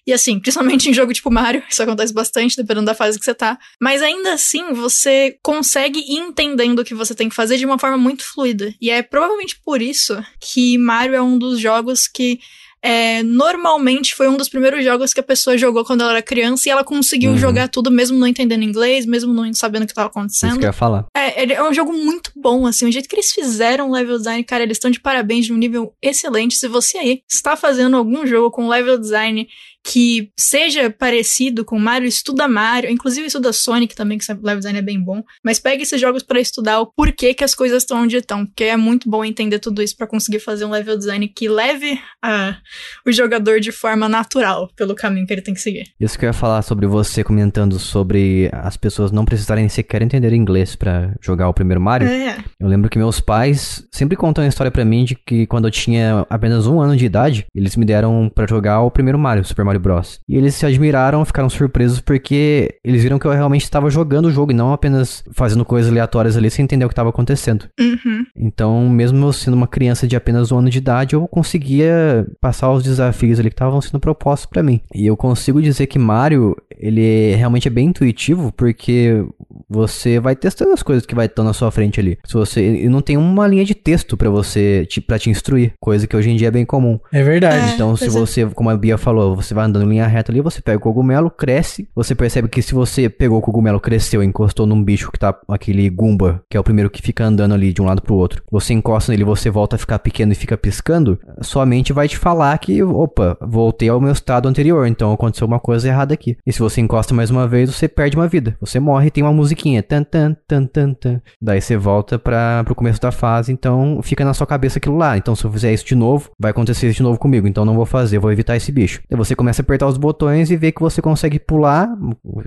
E 0.08 0.14
assim, 0.14 0.40
principalmente 0.40 0.90
em 0.90 0.94
jogo 0.94 1.14
tipo 1.14 1.30
Mario, 1.30 1.62
isso 1.70 1.84
acontece 1.84 2.14
bastante, 2.14 2.56
dependendo 2.56 2.86
da 2.86 2.96
fase 2.96 3.20
que 3.20 3.26
você 3.26 3.36
tá. 3.36 3.60
Mas 3.80 4.02
ainda 4.02 4.34
assim, 4.34 4.74
você 4.74 5.38
consegue 5.44 6.00
ir 6.00 6.18
entendendo 6.18 6.80
o 6.80 6.86
que 6.86 6.96
você 6.96 7.14
tem 7.14 7.28
que 7.28 7.36
fazer 7.36 7.58
de 7.58 7.66
uma 7.66 7.78
forma 7.78 7.98
muito 7.98 8.24
fluida. 8.24 8.74
E 8.82 8.90
é 8.90 9.04
provavelmente 9.04 9.60
por 9.64 9.82
isso 9.82 10.24
que 10.40 10.78
Mario 10.78 11.16
é 11.16 11.22
um 11.22 11.38
dos 11.38 11.60
jogos 11.60 12.08
que. 12.08 12.40
É, 12.88 13.22
normalmente 13.24 14.16
foi 14.16 14.28
um 14.30 14.38
dos 14.38 14.48
primeiros 14.48 14.84
jogos 14.84 15.14
que 15.14 15.20
a 15.20 15.24
pessoa 15.24 15.58
jogou 15.58 15.84
quando 15.84 16.02
ela 16.02 16.12
era 16.12 16.22
criança 16.22 16.68
e 16.68 16.72
ela 16.72 16.84
conseguiu 16.84 17.32
Uhum. 17.32 17.38
jogar 17.38 17.68
tudo 17.68 17.92
mesmo 17.92 18.18
não 18.18 18.26
entendendo 18.28 18.64
inglês, 18.64 19.06
mesmo 19.06 19.34
não 19.34 19.54
sabendo 19.54 19.84
o 19.84 19.86
que 19.86 19.92
estava 19.92 20.08
Isso 20.10 20.18
acontecendo. 20.18 20.58
que 20.60 20.66
eu 20.66 20.70
ia 20.70 20.74
falar. 20.74 21.06
É, 21.16 21.54
é 21.54 21.64
um 21.64 21.74
jogo 21.74 21.92
muito 21.92 22.32
bom, 22.36 22.66
assim. 22.66 22.88
O 22.88 22.92
jeito 22.92 23.10
que 23.10 23.16
eles 23.16 23.32
fizeram 23.32 23.90
o 23.90 23.94
level 23.94 24.18
design, 24.18 24.44
cara, 24.44 24.64
eles 24.64 24.78
estão 24.78 24.90
de 24.90 25.00
parabéns 25.00 25.46
de 25.46 25.54
um 25.54 25.58
nível 25.58 25.94
excelente. 26.02 26.56
Se 26.56 26.68
você 26.68 26.98
aí 26.98 27.22
está 27.30 27.56
fazendo 27.58 27.98
algum 27.98 28.26
jogo 28.26 28.50
com 28.52 28.68
level 28.70 28.98
design 28.98 29.48
que 29.88 30.32
seja 30.38 30.90
parecido 30.90 31.64
com 31.64 31.80
Mario, 31.80 32.10
estuda 32.10 32.46
Mario, 32.46 32.92
inclusive 32.92 33.28
estuda 33.28 33.54
Sonic 33.54 33.96
também, 33.96 34.18
que 34.18 34.30
o 34.30 34.36
level 34.36 34.58
design 34.58 34.80
é 34.80 34.82
bem 34.82 35.02
bom. 35.02 35.24
Mas 35.42 35.60
pega 35.60 35.82
esses 35.82 36.00
jogos 36.00 36.24
para 36.24 36.42
estudar 36.42 36.82
o 36.82 36.88
porquê 36.88 37.34
que 37.34 37.44
as 37.44 37.56
coisas 37.56 37.84
estão 37.84 38.04
onde 38.04 38.18
estão, 38.18 38.46
porque 38.46 38.66
é 38.66 38.76
muito 38.76 39.10
bom 39.10 39.24
entender 39.24 39.60
tudo 39.60 39.82
isso 39.82 39.96
para 39.96 40.06
conseguir 40.06 40.40
fazer 40.40 40.66
um 40.66 40.72
level 40.72 40.98
design 40.98 41.26
que 41.30 41.48
leve 41.48 41.98
a, 42.22 42.58
o 43.06 43.12
jogador 43.14 43.62
de 43.62 43.72
forma 43.72 44.10
natural 44.10 44.70
pelo 44.76 44.94
caminho 44.94 45.26
que 45.26 45.32
ele 45.32 45.42
tem 45.42 45.54
que 45.54 45.62
seguir. 45.62 45.86
Isso 45.98 46.20
que 46.20 46.26
eu 46.26 46.30
ia 46.30 46.34
falar 46.34 46.62
sobre 46.64 46.86
você 46.86 47.24
comentando 47.24 47.80
sobre 47.80 48.50
as 48.52 48.76
pessoas 48.76 49.10
não 49.10 49.24
precisarem 49.24 49.70
sequer 49.70 50.02
entender 50.02 50.34
inglês 50.34 50.76
pra 50.76 51.14
jogar 51.22 51.48
o 51.48 51.54
primeiro 51.54 51.80
Mario. 51.80 52.10
É. 52.10 52.44
Eu 52.60 52.68
lembro 52.68 52.90
que 52.90 52.98
meus 52.98 53.22
pais 53.22 53.88
sempre 53.90 54.18
contam 54.18 54.44
a 54.44 54.48
história 54.48 54.72
pra 54.72 54.84
mim 54.84 55.06
de 55.06 55.16
que 55.16 55.48
quando 55.48 55.66
eu 55.66 55.72
tinha 55.72 56.26
apenas 56.30 56.68
um 56.68 56.82
ano 56.82 56.98
de 56.98 57.06
idade, 57.06 57.46
eles 57.56 57.78
me 57.78 57.86
deram 57.86 58.30
pra 58.36 58.46
jogar 58.46 58.82
o 58.82 58.92
primeiro 58.92 59.18
Mario, 59.18 59.46
Super 59.46 59.64
Mario 59.64 59.77
Bros. 59.80 60.20
E 60.28 60.36
eles 60.38 60.56
se 60.56 60.66
admiraram, 60.66 61.24
ficaram 61.26 61.50
surpresos 61.50 62.00
porque 62.00 62.76
eles 62.84 63.04
viram 63.04 63.20
que 63.20 63.26
eu 63.26 63.32
realmente 63.32 63.64
estava 63.64 63.90
jogando 63.90 64.26
o 64.26 64.32
jogo 64.32 64.52
e 64.52 64.56
não 64.56 64.74
apenas 64.74 65.24
fazendo 65.34 65.66
coisas 65.66 65.92
aleatórias 65.92 66.38
ali 66.38 66.50
sem 66.50 66.64
entender 66.64 66.86
o 66.86 66.88
que 66.88 66.94
estava 66.94 67.10
acontecendo. 67.10 67.66
Uhum. 67.80 68.26
Então, 68.36 68.90
mesmo 68.90 69.26
eu 69.26 69.34
sendo 69.34 69.54
uma 69.56 69.68
criança 69.68 70.08
de 70.08 70.16
apenas 70.16 70.52
um 70.52 70.58
ano 70.60 70.70
de 70.70 70.78
idade, 70.78 71.16
eu 71.16 71.28
conseguia 71.28 72.28
passar 72.42 72.72
os 72.72 72.84
desafios 72.84 73.40
ali 73.40 73.50
que 73.50 73.56
estavam 73.56 73.82
sendo 73.82 74.00
propostos 74.00 74.46
pra 74.48 74.64
mim. 74.64 74.82
E 74.94 75.06
eu 75.06 75.18
consigo 75.18 75.62
dizer 75.62 75.88
que 75.88 76.00
Mario, 76.00 76.56
ele 76.78 77.04
é- 77.06 77.36
realmente 77.36 77.68
é 77.68 77.72
bem 77.72 77.88
intuitivo, 77.88 78.52
porque 78.56 79.26
você 79.70 80.20
vai 80.20 80.36
testando 80.36 80.72
as 80.72 80.84
coisas 80.84 81.06
que 81.06 81.16
vai 81.16 81.26
estar 81.26 81.44
na 81.44 81.54
sua 81.54 81.72
frente 81.72 82.00
ali. 82.00 82.18
Se 82.26 82.34
você 82.34 82.84
e 82.84 82.90
não 82.90 83.02
tem 83.02 83.18
uma 83.18 83.48
linha 83.48 83.66
de 83.66 83.76
texto 83.76 84.16
pra 84.16 84.30
você 84.30 84.88
para 85.06 85.20
te 85.20 85.30
instruir, 85.30 85.74
coisa 85.80 86.08
que 86.08 86.16
hoje 86.16 86.30
em 86.30 86.36
dia 86.36 86.48
é 86.48 86.52
bem 86.52 86.66
comum. 86.66 87.00
É 87.12 87.24
verdade. 87.24 87.74
Então, 87.74 87.96
se 87.96 88.06
é. 88.06 88.10
você, 88.10 88.46
como 88.46 88.70
a 88.70 88.78
Bia 88.78 88.98
falou, 88.98 89.36
você 89.36 89.54
vai 89.54 89.66
andando 89.68 89.86
em 89.86 89.90
linha 89.90 90.08
reta 90.08 90.32
ali, 90.32 90.42
você 90.42 90.62
pega 90.62 90.78
o 90.78 90.82
cogumelo, 90.82 91.30
cresce, 91.30 91.88
você 91.96 92.16
percebe 92.16 92.48
que 92.48 92.62
se 92.62 92.74
você 92.74 93.10
pegou 93.10 93.38
o 93.38 93.42
cogumelo, 93.42 93.80
cresceu, 93.80 94.24
encostou 94.24 94.66
num 94.66 94.84
bicho 94.84 95.12
que 95.12 95.20
tá 95.20 95.38
aquele 95.48 95.90
Goomba, 95.90 96.42
que 96.50 96.58
é 96.58 96.60
o 96.60 96.64
primeiro 96.64 96.90
que 96.90 97.02
fica 97.02 97.26
andando 97.26 97.54
ali 97.54 97.74
de 97.74 97.82
um 97.82 97.86
lado 97.86 98.02
pro 98.02 98.16
outro, 98.16 98.42
você 98.52 98.74
encosta 98.74 99.12
nele, 99.12 99.24
você 99.24 99.50
volta 99.50 99.76
a 99.76 99.80
ficar 99.80 100.00
pequeno 100.00 100.32
e 100.32 100.36
fica 100.36 100.58
piscando, 100.58 101.20
sua 101.42 101.66
mente 101.66 101.94
vai 101.94 102.08
te 102.08 102.18
falar 102.18 102.58
que, 102.58 102.82
opa, 102.84 103.38
voltei 103.42 103.90
ao 103.90 104.02
meu 104.02 104.12
estado 104.12 104.48
anterior, 104.48 104.88
então 104.88 105.12
aconteceu 105.12 105.48
uma 105.48 105.60
coisa 105.60 105.88
errada 105.88 106.14
aqui. 106.14 106.38
E 106.46 106.52
se 106.52 106.60
você 106.60 106.82
encosta 106.82 107.14
mais 107.14 107.30
uma 107.30 107.48
vez, 107.48 107.74
você 107.74 107.88
perde 107.88 108.16
uma 108.16 108.28
vida. 108.28 108.58
Você 108.60 108.80
morre 108.80 109.08
e 109.08 109.12
tem 109.12 109.24
uma 109.24 109.34
musiquinha, 109.34 109.84
tan 109.84 110.04
tan 110.04 110.36
tan 110.48 110.66
tan 110.66 110.94
tan. 110.94 111.22
Daí 111.42 111.62
você 111.62 111.78
volta 111.78 112.18
para 112.18 112.64
pro 112.64 112.76
começo 112.76 113.02
da 113.02 113.12
fase, 113.12 113.52
então 113.52 114.00
fica 114.02 114.24
na 114.24 114.34
sua 114.34 114.48
cabeça 114.48 114.80
aquilo 114.80 114.98
lá. 114.98 115.18
Então 115.18 115.36
se 115.36 115.44
eu 115.44 115.52
fizer 115.52 115.74
isso 115.74 115.86
de 115.86 115.96
novo, 115.96 116.30
vai 116.40 116.52
acontecer 116.52 116.88
isso 116.88 116.98
de 116.98 117.04
novo 117.04 117.20
comigo, 117.20 117.48
então 117.48 117.66
não 117.66 117.76
vou 117.76 117.86
fazer, 117.86 118.20
vou 118.20 118.32
evitar 118.32 118.56
esse 118.56 118.72
bicho. 118.72 119.02
Daí 119.10 119.18
você 119.18 119.36
começa 119.36 119.57
a 119.62 119.64
apertar 119.64 119.88
os 119.88 119.98
botões 119.98 120.52
e 120.52 120.56
vê 120.56 120.72
que 120.72 120.82
você 120.82 121.02
consegue 121.02 121.40
pular. 121.40 121.90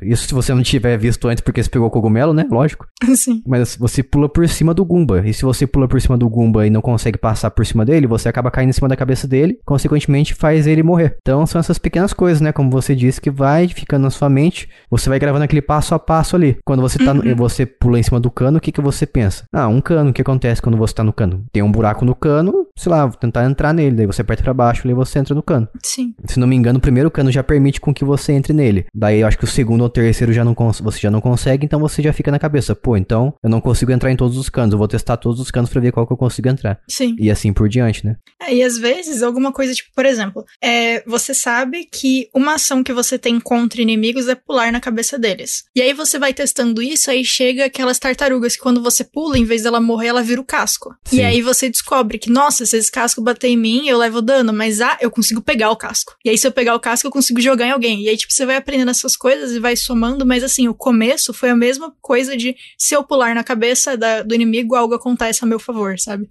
Isso 0.02 0.28
se 0.28 0.34
você 0.34 0.54
não 0.54 0.62
tiver 0.62 0.96
visto 0.96 1.28
antes 1.28 1.40
porque 1.40 1.62
você 1.62 1.70
pegou 1.70 1.88
o 1.88 1.90
cogumelo, 1.90 2.32
né? 2.32 2.46
Lógico. 2.50 2.86
Sim. 3.14 3.42
Mas 3.46 3.76
você 3.76 4.02
pula 4.02 4.28
por 4.28 4.48
cima 4.48 4.74
do 4.74 4.84
Goomba. 4.84 5.26
E 5.26 5.32
se 5.32 5.42
você 5.42 5.66
pula 5.66 5.88
por 5.88 6.00
cima 6.00 6.16
do 6.16 6.28
Goomba 6.28 6.66
e 6.66 6.70
não 6.70 6.80
consegue 6.80 7.18
passar 7.18 7.50
por 7.50 7.64
cima 7.66 7.84
dele, 7.84 8.06
você 8.06 8.28
acaba 8.28 8.50
caindo 8.50 8.70
em 8.70 8.72
cima 8.72 8.88
da 8.88 8.96
cabeça 8.96 9.26
dele, 9.26 9.58
consequentemente 9.64 10.34
faz 10.34 10.66
ele 10.66 10.82
morrer. 10.82 11.16
Então 11.20 11.46
são 11.46 11.58
essas 11.58 11.78
pequenas 11.78 12.12
coisas, 12.12 12.40
né? 12.40 12.52
Como 12.52 12.70
você 12.70 12.94
disse, 12.94 13.20
que 13.20 13.30
vai 13.30 13.68
ficando 13.68 14.02
na 14.02 14.10
sua 14.10 14.28
mente, 14.28 14.68
você 14.90 15.08
vai 15.08 15.18
gravando 15.18 15.44
aquele 15.44 15.62
passo 15.62 15.94
a 15.94 15.98
passo 15.98 16.36
ali. 16.36 16.58
Quando 16.64 16.80
você 16.80 16.98
tá 16.98 17.14
no, 17.14 17.22
você 17.36 17.64
pula 17.66 17.98
em 17.98 18.02
cima 18.02 18.20
do 18.20 18.30
cano, 18.30 18.58
o 18.58 18.60
que, 18.60 18.72
que 18.72 18.80
você 18.80 19.06
pensa? 19.06 19.44
Ah, 19.52 19.68
um 19.68 19.80
cano, 19.80 20.10
o 20.10 20.12
que 20.12 20.22
acontece 20.22 20.60
quando 20.60 20.76
você 20.76 20.94
tá 20.94 21.04
no 21.04 21.12
cano? 21.12 21.44
Tem 21.52 21.62
um 21.62 21.70
buraco 21.70 22.04
no 22.04 22.14
cano, 22.14 22.66
sei 22.76 22.90
lá, 22.90 23.06
vou 23.06 23.16
tentar 23.16 23.44
entrar 23.44 23.72
nele, 23.72 23.96
daí 23.96 24.06
você 24.06 24.22
aperta 24.22 24.42
pra 24.42 24.54
baixo 24.54 24.88
e 24.88 24.94
você 24.94 25.18
entra 25.18 25.34
no 25.34 25.42
cano. 25.42 25.68
Sim. 25.82 26.14
Se 26.24 26.38
não 26.38 26.46
me 26.46 26.56
engano, 26.56 26.80
primeiro 26.90 27.08
cano 27.08 27.30
já 27.30 27.44
permite 27.44 27.80
com 27.80 27.94
que 27.94 28.04
você 28.04 28.32
entre 28.32 28.52
nele. 28.52 28.84
Daí 28.92 29.20
eu 29.20 29.26
acho 29.28 29.38
que 29.38 29.44
o 29.44 29.46
segundo 29.46 29.82
ou 29.82 29.88
terceiro 29.88 30.32
já 30.32 30.44
não 30.44 30.56
você 30.82 30.98
já 30.98 31.08
não 31.08 31.20
consegue, 31.20 31.64
então 31.64 31.78
você 31.78 32.02
já 32.02 32.12
fica 32.12 32.32
na 32.32 32.38
cabeça, 32.38 32.74
pô, 32.74 32.96
então 32.96 33.32
eu 33.44 33.48
não 33.48 33.60
consigo 33.60 33.92
entrar 33.92 34.10
em 34.10 34.16
todos 34.16 34.36
os 34.36 34.48
canos, 34.48 34.72
eu 34.72 34.78
vou 34.78 34.88
testar 34.88 35.16
todos 35.16 35.38
os 35.38 35.52
canos 35.52 35.70
pra 35.70 35.80
ver 35.80 35.92
qual 35.92 36.04
que 36.04 36.12
eu 36.12 36.16
consigo 36.16 36.48
entrar. 36.48 36.80
Sim. 36.88 37.14
E 37.16 37.30
assim 37.30 37.52
por 37.52 37.68
diante, 37.68 38.04
né? 38.04 38.16
É, 38.42 38.52
e 38.52 38.64
às 38.64 38.76
vezes 38.76 39.22
alguma 39.22 39.52
coisa, 39.52 39.72
tipo, 39.72 39.90
por 39.94 40.04
exemplo, 40.04 40.44
é, 40.60 41.04
você 41.06 41.32
sabe 41.32 41.84
que 41.84 42.28
uma 42.34 42.54
ação 42.54 42.82
que 42.82 42.92
você 42.92 43.16
tem 43.16 43.38
contra 43.38 43.80
inimigos 43.80 44.26
é 44.26 44.34
pular 44.34 44.72
na 44.72 44.80
cabeça 44.80 45.16
deles. 45.16 45.62
E 45.76 45.80
aí 45.80 45.92
você 45.92 46.18
vai 46.18 46.34
testando 46.34 46.82
isso, 46.82 47.08
aí 47.08 47.24
chega 47.24 47.66
aquelas 47.66 48.00
tartarugas 48.00 48.56
que 48.56 48.62
quando 48.62 48.82
você 48.82 49.04
pula, 49.04 49.38
em 49.38 49.44
vez 49.44 49.62
dela 49.62 49.80
morrer, 49.80 50.08
ela 50.08 50.22
vira 50.24 50.40
o 50.40 50.44
casco. 50.44 50.92
Sim. 51.04 51.18
E 51.18 51.22
aí 51.22 51.40
você 51.40 51.70
descobre 51.70 52.18
que, 52.18 52.30
nossa, 52.30 52.66
se 52.66 52.76
esse 52.76 52.90
casco 52.90 53.22
bater 53.22 53.48
em 53.48 53.56
mim, 53.56 53.86
eu 53.86 53.96
levo 53.96 54.20
dano, 54.20 54.52
mas 54.52 54.80
ah, 54.80 54.98
eu 55.00 55.10
consigo 55.10 55.40
pegar 55.40 55.70
o 55.70 55.76
casco. 55.76 56.16
E 56.24 56.30
aí 56.30 56.36
se 56.36 56.46
eu 56.46 56.52
pegar 56.52 56.74
o 56.74 56.79
casco, 56.80 57.06
eu 57.06 57.12
consigo 57.12 57.40
jogar 57.40 57.66
em 57.66 57.70
alguém. 57.70 58.02
E 58.02 58.08
aí, 58.08 58.16
tipo, 58.16 58.32
você 58.32 58.44
vai 58.46 58.56
aprendendo 58.56 58.90
essas 58.90 59.16
coisas 59.16 59.52
e 59.52 59.60
vai 59.60 59.76
somando, 59.76 60.26
mas 60.26 60.42
assim, 60.42 60.66
o 60.68 60.74
começo 60.74 61.32
foi 61.32 61.50
a 61.50 61.56
mesma 61.56 61.92
coisa 62.00 62.36
de 62.36 62.56
se 62.78 62.94
eu 62.94 63.04
pular 63.04 63.34
na 63.34 63.44
cabeça 63.44 63.96
da- 63.96 64.22
do 64.22 64.34
inimigo, 64.34 64.74
algo 64.74 64.94
acontece 64.94 65.44
a 65.44 65.46
meu 65.46 65.58
favor, 65.58 65.98
sabe? 65.98 66.26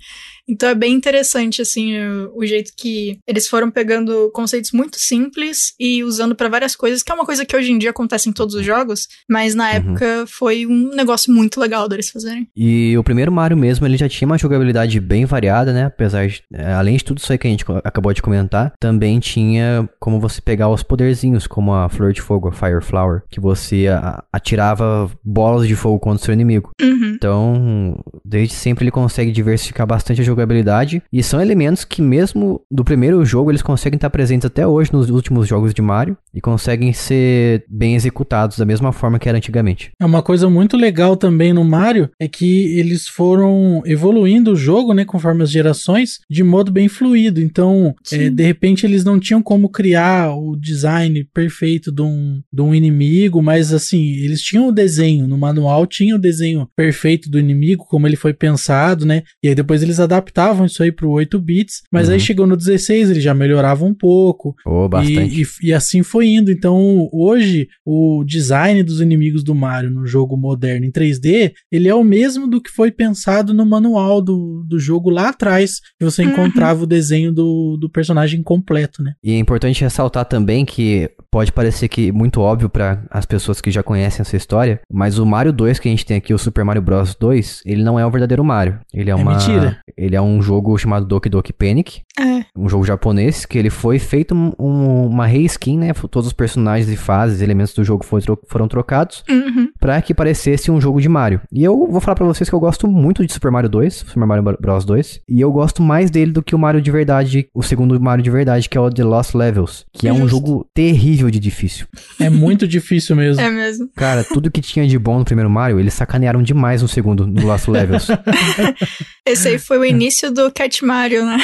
Então 0.47 0.67
é 0.69 0.73
bem 0.75 0.93
interessante, 0.93 1.61
assim, 1.61 1.95
o, 1.99 2.31
o 2.39 2.45
jeito 2.45 2.71
que 2.75 3.19
eles 3.27 3.47
foram 3.47 3.69
pegando 3.69 4.31
conceitos 4.33 4.71
muito 4.71 4.97
simples 4.99 5.73
e 5.79 6.03
usando 6.03 6.33
pra 6.35 6.49
várias 6.49 6.75
coisas, 6.75 7.03
que 7.03 7.11
é 7.11 7.15
uma 7.15 7.25
coisa 7.25 7.45
que 7.45 7.55
hoje 7.55 7.71
em 7.71 7.77
dia 7.77 7.91
acontece 7.91 8.27
em 8.29 8.33
todos 8.33 8.55
os 8.55 8.65
jogos, 8.65 9.07
mas 9.29 9.53
na 9.53 9.71
época 9.71 10.25
foi 10.27 10.65
um 10.65 10.89
negócio 10.89 11.31
muito 11.31 11.59
legal 11.59 11.87
deles 11.87 12.09
fazerem. 12.09 12.47
E 12.55 12.97
o 12.97 13.03
primeiro 13.03 13.31
Mario 13.31 13.55
mesmo, 13.55 13.85
ele 13.85 13.95
já 13.97 14.09
tinha 14.09 14.25
uma 14.25 14.37
jogabilidade 14.39 14.99
bem 14.99 15.23
variada, 15.25 15.71
né? 15.71 15.85
Apesar 15.85 16.27
de, 16.27 16.41
é, 16.51 16.73
além 16.73 16.97
de 16.97 17.03
tudo 17.03 17.19
isso 17.19 17.31
aí 17.31 17.37
que 17.37 17.47
a 17.47 17.51
gente 17.51 17.63
acabou 17.83 18.11
de 18.11 18.21
comentar, 18.21 18.73
também 18.79 19.19
tinha 19.19 19.87
como 19.99 20.19
você 20.19 20.38
pegar 20.41 20.69
os 20.69 20.83
poderzinhos, 20.83 21.47
como 21.47 21.73
a 21.73 21.89
Flor 21.89 22.13
de 22.13 22.21
Fogo, 22.21 22.47
a 22.47 22.51
Fire 22.51 22.81
Flower, 22.81 23.21
que 23.29 23.39
você 23.39 23.85
atirava 24.31 25.09
bolas 25.23 25.67
de 25.67 25.75
fogo 25.75 25.99
contra 25.99 26.21
o 26.21 26.25
seu 26.25 26.33
inimigo. 26.33 26.71
Uhum. 26.81 27.13
Então, 27.15 28.03
desde 28.23 28.53
sempre 28.53 28.85
ele 28.85 28.91
consegue 28.91 29.31
diversificar 29.31 29.85
bastante 29.85 30.21
a 30.21 30.23
jogabilidade. 30.23 31.01
E 31.11 31.21
são 31.21 31.41
elementos 31.41 31.83
que, 31.83 32.01
mesmo 32.01 32.61
do 32.69 32.83
primeiro 32.83 33.23
jogo, 33.25 33.51
eles 33.51 33.61
conseguem 33.61 33.97
estar 33.97 34.09
presentes 34.09 34.45
até 34.45 34.65
hoje 34.65 34.93
nos 34.93 35.09
últimos 35.09 35.47
jogos 35.47 35.73
de 35.73 35.81
Mario. 35.81 36.17
E 36.33 36.39
conseguem 36.41 36.93
ser 36.93 37.63
bem 37.67 37.95
executados 37.95 38.57
da 38.57 38.65
mesma 38.65 38.91
forma 38.91 39.17
que 39.17 39.27
era 39.27 39.37
antigamente. 39.37 39.91
É 39.99 40.05
uma 40.05 40.21
coisa 40.21 40.49
muito 40.49 40.77
legal 40.77 41.15
também 41.17 41.53
no 41.53 41.63
Mario 41.63 42.09
é 42.19 42.27
que 42.27 42.77
eles 42.77 43.07
foram 43.07 43.81
evoluindo 43.85 44.51
o 44.51 44.55
jogo, 44.55 44.93
né, 44.93 45.05
conforme 45.05 45.43
as 45.43 45.49
gerações, 45.51 46.19
de 46.29 46.43
modo 46.43 46.71
bem 46.71 46.87
fluido. 46.87 47.41
Então, 47.41 47.95
é, 48.11 48.29
de 48.29 48.43
repente 48.43 48.85
eles 48.85 49.03
não 49.03 49.19
tinham 49.19 49.41
como 49.41 49.69
criar 49.69 50.33
o 50.35 50.55
design 50.55 51.23
perfeito 51.33 51.91
de 51.91 52.01
um, 52.01 52.41
de 52.51 52.61
um 52.61 52.75
inimigo, 52.75 53.41
mas 53.41 53.73
assim, 53.73 54.03
eles 54.17 54.41
tinham 54.41 54.67
o 54.67 54.71
desenho 54.71 55.27
no 55.27 55.37
manual, 55.37 55.85
tinha 55.87 56.15
o 56.15 56.19
desenho 56.19 56.67
perfeito 56.75 57.29
do 57.29 57.39
inimigo, 57.39 57.85
como 57.89 58.05
ele 58.07 58.15
foi 58.15 58.33
pensado, 58.33 59.05
né? 59.05 59.23
E 59.43 59.47
aí 59.49 59.55
depois 59.55 59.81
eles 59.81 59.99
adaptavam 59.99 60.65
isso 60.65 60.83
aí 60.83 60.91
pro 60.91 61.09
8 61.09 61.39
bits, 61.39 61.81
mas 61.91 62.07
aí 62.09 62.15
Uhum. 62.15 62.19
chegou 62.19 62.45
no 62.47 62.55
16, 62.57 63.09
ele 63.09 63.21
já 63.21 63.33
melhorava 63.33 63.83
um 63.85 63.93
pouco. 63.93 64.55
Oh, 64.65 64.87
bastante. 64.87 65.39
E, 65.39 65.41
e- 65.43 65.69
e 65.69 65.73
assim 65.73 66.03
foi 66.03 66.18
indo. 66.21 66.51
Então, 66.51 67.07
hoje, 67.11 67.67
o 67.85 68.23
design 68.25 68.83
dos 68.83 69.01
inimigos 69.01 69.43
do 69.43 69.53
Mario 69.55 69.89
no 69.91 70.05
jogo 70.05 70.35
moderno 70.37 70.85
em 70.85 70.91
3D, 70.91 71.51
ele 71.71 71.87
é 71.87 71.95
o 71.95 72.03
mesmo 72.03 72.47
do 72.47 72.61
que 72.61 72.69
foi 72.71 72.91
pensado 72.91 73.53
no 73.53 73.65
manual 73.65 74.21
do, 74.21 74.63
do 74.67 74.79
jogo 74.79 75.09
lá 75.09 75.29
atrás, 75.29 75.79
que 75.97 76.05
você 76.05 76.23
Uhum. 76.23 76.31
encontrava 76.31 76.83
o 76.83 76.87
desenho 76.87 77.31
do, 77.33 77.77
do 77.79 77.89
personagem 77.89 78.41
completo, 78.43 79.01
né? 79.03 79.13
E 79.23 79.31
é 79.31 79.37
importante 79.37 79.81
ressaltar 79.83 80.25
também 80.25 80.65
que 80.65 81.09
pode 81.31 81.51
parecer 81.51 81.87
que 81.87 82.11
muito 82.11 82.41
óbvio 82.41 82.69
para 82.69 83.05
as 83.09 83.25
pessoas 83.25 83.61
que 83.61 83.71
já 83.71 83.81
conhecem 83.83 84.21
essa 84.21 84.35
história, 84.35 84.79
mas 84.91 85.17
o 85.19 85.25
Mario 85.25 85.53
2 85.53 85.79
que 85.79 85.87
a 85.87 85.91
gente 85.91 86.05
tem 86.05 86.17
aqui, 86.17 86.33
o 86.33 86.37
Super 86.37 86.63
Mario 86.65 86.81
Bros 86.81 87.15
2, 87.15 87.61
ele 87.65 87.83
não 87.83 87.99
é 87.99 88.05
o 88.05 88.11
verdadeiro 88.11 88.43
Mario. 88.43 88.79
Ele 88.93 89.09
é, 89.09 89.13
É 89.13 89.15
uma 89.15 89.31
mentira. 89.31 89.77
Ele 89.97 90.15
é 90.15 90.21
um 90.21 90.41
jogo 90.41 90.77
chamado 90.77 91.05
Doki 91.05 91.29
Doki 91.29 91.53
Panic, 91.53 92.01
É. 92.19 92.43
um 92.57 92.67
jogo 92.67 92.83
japonês 92.85 93.45
que 93.45 93.57
ele 93.57 93.69
foi 93.69 93.99
feito 93.99 94.33
um- 94.35 95.05
uma 95.07 95.25
reskin, 95.25 95.77
né? 95.77 95.93
Todos 96.09 96.27
os 96.27 96.33
personagens 96.33 96.89
e 96.89 96.95
fases, 96.95 97.41
elementos 97.41 97.73
do 97.73 97.83
jogo 97.83 98.03
foi 98.03 98.21
tro- 98.21 98.39
foram 98.47 98.67
trocados 98.67 99.23
Uhum. 99.29 99.69
pra 99.79 100.01
que 100.01 100.13
parecesse 100.13 100.69
um 100.71 100.79
jogo 100.81 100.99
de 101.01 101.07
Mario. 101.09 101.41
E 101.51 101.63
eu 101.63 101.87
vou 101.89 102.01
falar 102.01 102.15
pra 102.15 102.25
vocês 102.25 102.49
que 102.49 102.55
eu 102.55 102.59
gosto 102.59 102.87
muito 102.87 103.25
de 103.25 103.31
Super 103.33 103.51
Mario 103.51 103.69
2, 103.69 103.93
Super 104.07 104.25
Mario 104.25 104.43
Bros 104.59 104.85
2, 104.85 105.21
e 105.29 105.39
eu 105.41 105.51
gosto 105.51 105.81
mais 105.81 106.09
dele 106.11 106.31
do 106.31 106.41
que 106.43 106.55
o 106.55 106.59
Mario 106.59 106.81
de 106.81 106.91
verdade, 106.91 107.47
o 107.53 107.61
segundo 107.63 107.99
Mario 107.99 108.23
de 108.23 108.29
verdade, 108.29 108.67
que 108.69 108.77
é 108.77 108.81
o 108.81 108.89
The 108.89 109.03
Lost 109.03 109.33
Levels, 109.35 109.85
que 109.93 110.07
é 110.07 110.13
um 110.13 110.27
jogo 110.27 110.65
terrível 110.73 111.29
de 111.29 111.39
difícil. 111.39 111.85
É 112.19 112.29
muito 112.29 112.67
difícil 112.67 113.15
mesmo. 113.15 113.41
É 113.41 113.49
mesmo. 113.49 113.89
Cara, 113.95 114.23
tudo 114.23 114.49
que 114.51 114.61
tinha 114.61 114.87
de 114.87 114.97
bom 114.97 115.19
no 115.19 115.25
primeiro 115.25 115.49
Mario, 115.49 115.79
eles 115.79 115.93
sacanearam 115.93 116.41
demais 116.41 116.81
no 116.81 116.87
segundo, 116.87 117.25
no 117.27 117.45
Lost 117.45 117.67
Levels. 117.67 118.07
Esse 119.25 119.47
aí 119.49 119.59
foi 119.59 119.77
o 119.77 119.85
início 119.85 120.31
do 120.31 120.51
Cat 120.51 120.83
Mario, 120.83 121.25
né? 121.25 121.37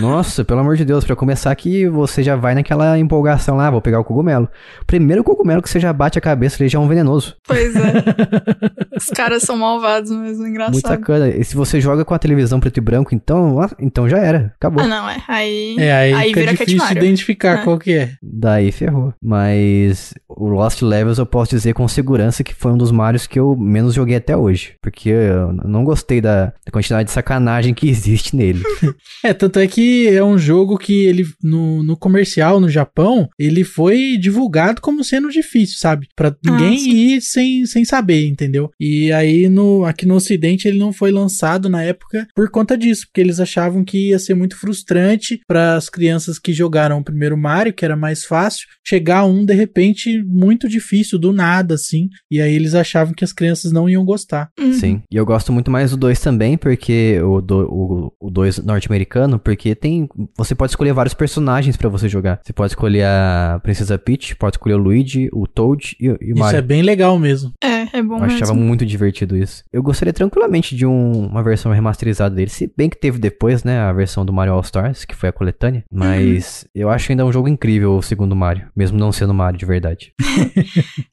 Nossa, 0.00 0.44
pelo 0.44 0.60
amor 0.60 0.76
de 0.76 0.84
Deus, 0.84 1.04
pra 1.04 1.16
começar 1.16 1.50
aqui, 1.50 1.88
você 1.88 2.22
já 2.22 2.36
vai 2.36 2.54
naquela 2.54 2.98
empolgação 2.98 3.56
lá, 3.56 3.70
vou 3.70 3.80
pegar 3.80 4.01
o 4.02 4.04
cogumelo. 4.04 4.48
Primeiro 4.86 5.24
cogumelo 5.24 5.62
que 5.62 5.70
você 5.70 5.80
já 5.80 5.92
bate 5.92 6.18
a 6.18 6.22
cabeça, 6.22 6.62
ele 6.62 6.68
já 6.68 6.78
é 6.78 6.82
um 6.82 6.88
venenoso. 6.88 7.36
Pois 7.46 7.74
é. 7.74 7.92
Os 8.96 9.06
caras 9.06 9.42
são 9.42 9.56
malvados 9.56 10.10
mesmo, 10.10 10.46
engraçado. 10.46 10.72
Muito 10.72 10.86
sacana. 10.88 11.28
E 11.28 11.44
se 11.44 11.56
você 11.56 11.80
joga 11.80 12.04
com 12.04 12.14
a 12.14 12.18
televisão 12.18 12.60
preto 12.60 12.76
e 12.78 12.80
branco, 12.80 13.14
então, 13.14 13.58
então 13.80 14.08
já 14.08 14.18
era, 14.18 14.52
acabou. 14.56 14.82
Ah, 14.84 14.86
não, 14.86 15.08
é. 15.08 15.22
Aí, 15.28 15.76
É, 15.78 15.92
aí, 16.14 16.28
fica 16.28 16.40
vira 16.40 16.52
Cat 16.52 16.66
difícil 16.66 16.86
Mario. 16.86 17.02
identificar 17.02 17.58
É. 17.60 17.64
qual 17.64 17.78
que 17.78 17.92
é. 17.92 18.10
Daí 18.22 18.70
ferrou. 18.72 19.12
Mas 19.22 20.14
o 20.28 20.48
Lost 20.48 20.82
Levels 20.82 21.18
eu 21.18 21.26
posso 21.26 21.50
dizer 21.50 21.72
com 21.74 21.86
segurança 21.88 22.44
que 22.44 22.54
foi 22.54 22.72
um 22.72 22.76
dos 22.76 22.90
Marios 22.90 23.26
que 23.26 23.38
eu 23.38 23.56
menos 23.56 23.94
joguei 23.94 24.16
até 24.16 24.36
hoje. 24.36 24.74
Porque 24.82 25.08
eu 25.08 25.52
não 25.52 25.84
gostei 25.84 26.20
da, 26.20 26.46
da 26.46 26.72
quantidade 26.72 27.06
de 27.06 27.12
sacanagem 27.12 27.74
que 27.74 27.88
existe 27.90 28.36
nele. 28.36 28.62
É, 29.24 29.32
tanto 29.32 29.58
é 29.60 29.66
que 29.68 30.08
é 30.08 30.22
um 30.22 30.36
jogo 30.36 30.76
que 30.76 31.04
ele, 31.06 31.24
no, 31.42 31.82
no 31.82 31.96
comercial 31.96 32.58
no 32.58 32.68
Japão, 32.68 33.28
ele 33.38 33.62
foi 33.62 33.91
divulgado 34.18 34.80
como 34.80 35.04
sendo 35.04 35.28
difícil, 35.28 35.76
sabe? 35.78 36.08
Pra 36.14 36.34
ninguém 36.44 36.78
sim. 36.78 36.90
ir 36.90 37.20
sem, 37.20 37.66
sem 37.66 37.84
saber, 37.84 38.26
entendeu? 38.26 38.70
E 38.78 39.12
aí, 39.12 39.48
no, 39.48 39.84
aqui 39.84 40.06
no 40.06 40.14
Ocidente, 40.14 40.68
ele 40.68 40.78
não 40.78 40.92
foi 40.92 41.10
lançado 41.10 41.68
na 41.68 41.82
época 41.82 42.26
por 42.34 42.50
conta 42.50 42.76
disso, 42.76 43.06
porque 43.06 43.20
eles 43.20 43.40
achavam 43.40 43.84
que 43.84 44.10
ia 44.10 44.18
ser 44.18 44.34
muito 44.34 44.56
frustrante 44.56 45.40
para 45.46 45.74
as 45.76 45.88
crianças 45.88 46.38
que 46.38 46.52
jogaram 46.52 46.98
o 46.98 47.04
primeiro 47.04 47.36
Mario, 47.36 47.72
que 47.72 47.84
era 47.84 47.96
mais 47.96 48.24
fácil, 48.24 48.66
chegar 48.86 49.18
a 49.18 49.24
um, 49.24 49.44
de 49.44 49.54
repente, 49.54 50.22
muito 50.22 50.68
difícil, 50.68 51.18
do 51.18 51.32
nada, 51.32 51.74
assim. 51.74 52.08
E 52.30 52.40
aí 52.40 52.54
eles 52.54 52.74
achavam 52.74 53.14
que 53.14 53.24
as 53.24 53.32
crianças 53.32 53.72
não 53.72 53.88
iam 53.88 54.04
gostar. 54.04 54.50
Uhum. 54.58 54.72
Sim. 54.72 55.02
E 55.10 55.16
eu 55.16 55.24
gosto 55.26 55.52
muito 55.52 55.70
mais 55.70 55.90
do 55.90 55.96
2 55.96 56.20
também, 56.20 56.56
porque 56.56 57.20
o 57.22 57.40
2 57.40 57.62
o, 57.72 58.12
o 58.20 58.30
dois 58.30 58.58
norte-americano, 58.58 59.38
porque 59.38 59.74
tem. 59.74 60.08
Você 60.36 60.54
pode 60.54 60.72
escolher 60.72 60.92
vários 60.92 61.14
personagens 61.14 61.76
pra 61.76 61.88
você 61.88 62.08
jogar. 62.08 62.40
Você 62.42 62.52
pode 62.52 62.72
escolher 62.72 63.04
a 63.04 63.60
Princesa 63.62 63.81
Princesa 63.82 63.98
Peach, 63.98 64.36
pode 64.36 64.54
escolher 64.56 64.74
o 64.74 64.78
Luigi, 64.78 65.28
o 65.32 65.46
Toad 65.46 65.96
e, 66.00 66.06
e 66.06 66.10
o 66.10 66.16
Isso 66.20 66.38
Mario. 66.38 66.58
é 66.58 66.62
bem 66.62 66.82
legal 66.82 67.18
mesmo. 67.18 67.52
É, 67.62 67.98
é 67.98 68.02
bom 68.02 68.18
Eu 68.18 68.24
achava 68.24 68.52
mesmo. 68.54 68.66
muito 68.66 68.86
divertido 68.86 69.36
isso. 69.36 69.64
Eu 69.72 69.82
gostaria 69.82 70.12
tranquilamente 70.12 70.76
de 70.76 70.86
um- 70.86 71.26
uma 71.26 71.42
versão 71.42 71.72
remasterizada 71.72 72.34
dele. 72.34 72.50
Se 72.50 72.72
bem 72.76 72.88
que 72.88 72.96
teve 72.98 73.18
depois, 73.18 73.64
né, 73.64 73.78
a 73.80 73.92
versão 73.92 74.24
do 74.24 74.32
Mario 74.32 74.52
All 74.54 74.60
Stars, 74.60 75.04
que 75.04 75.16
foi 75.16 75.28
a 75.28 75.32
coletânea. 75.32 75.84
Mas 75.92 76.66
eu 76.74 76.88
acho 76.88 77.10
ainda 77.10 77.26
um 77.26 77.32
jogo 77.32 77.48
incrível 77.48 77.96
o 77.96 78.02
segundo 78.02 78.36
Mario, 78.36 78.68
mesmo 78.76 78.98
não 78.98 79.10
sendo 79.12 79.34
Mario 79.34 79.58
de 79.58 79.66
verdade. 79.66 80.12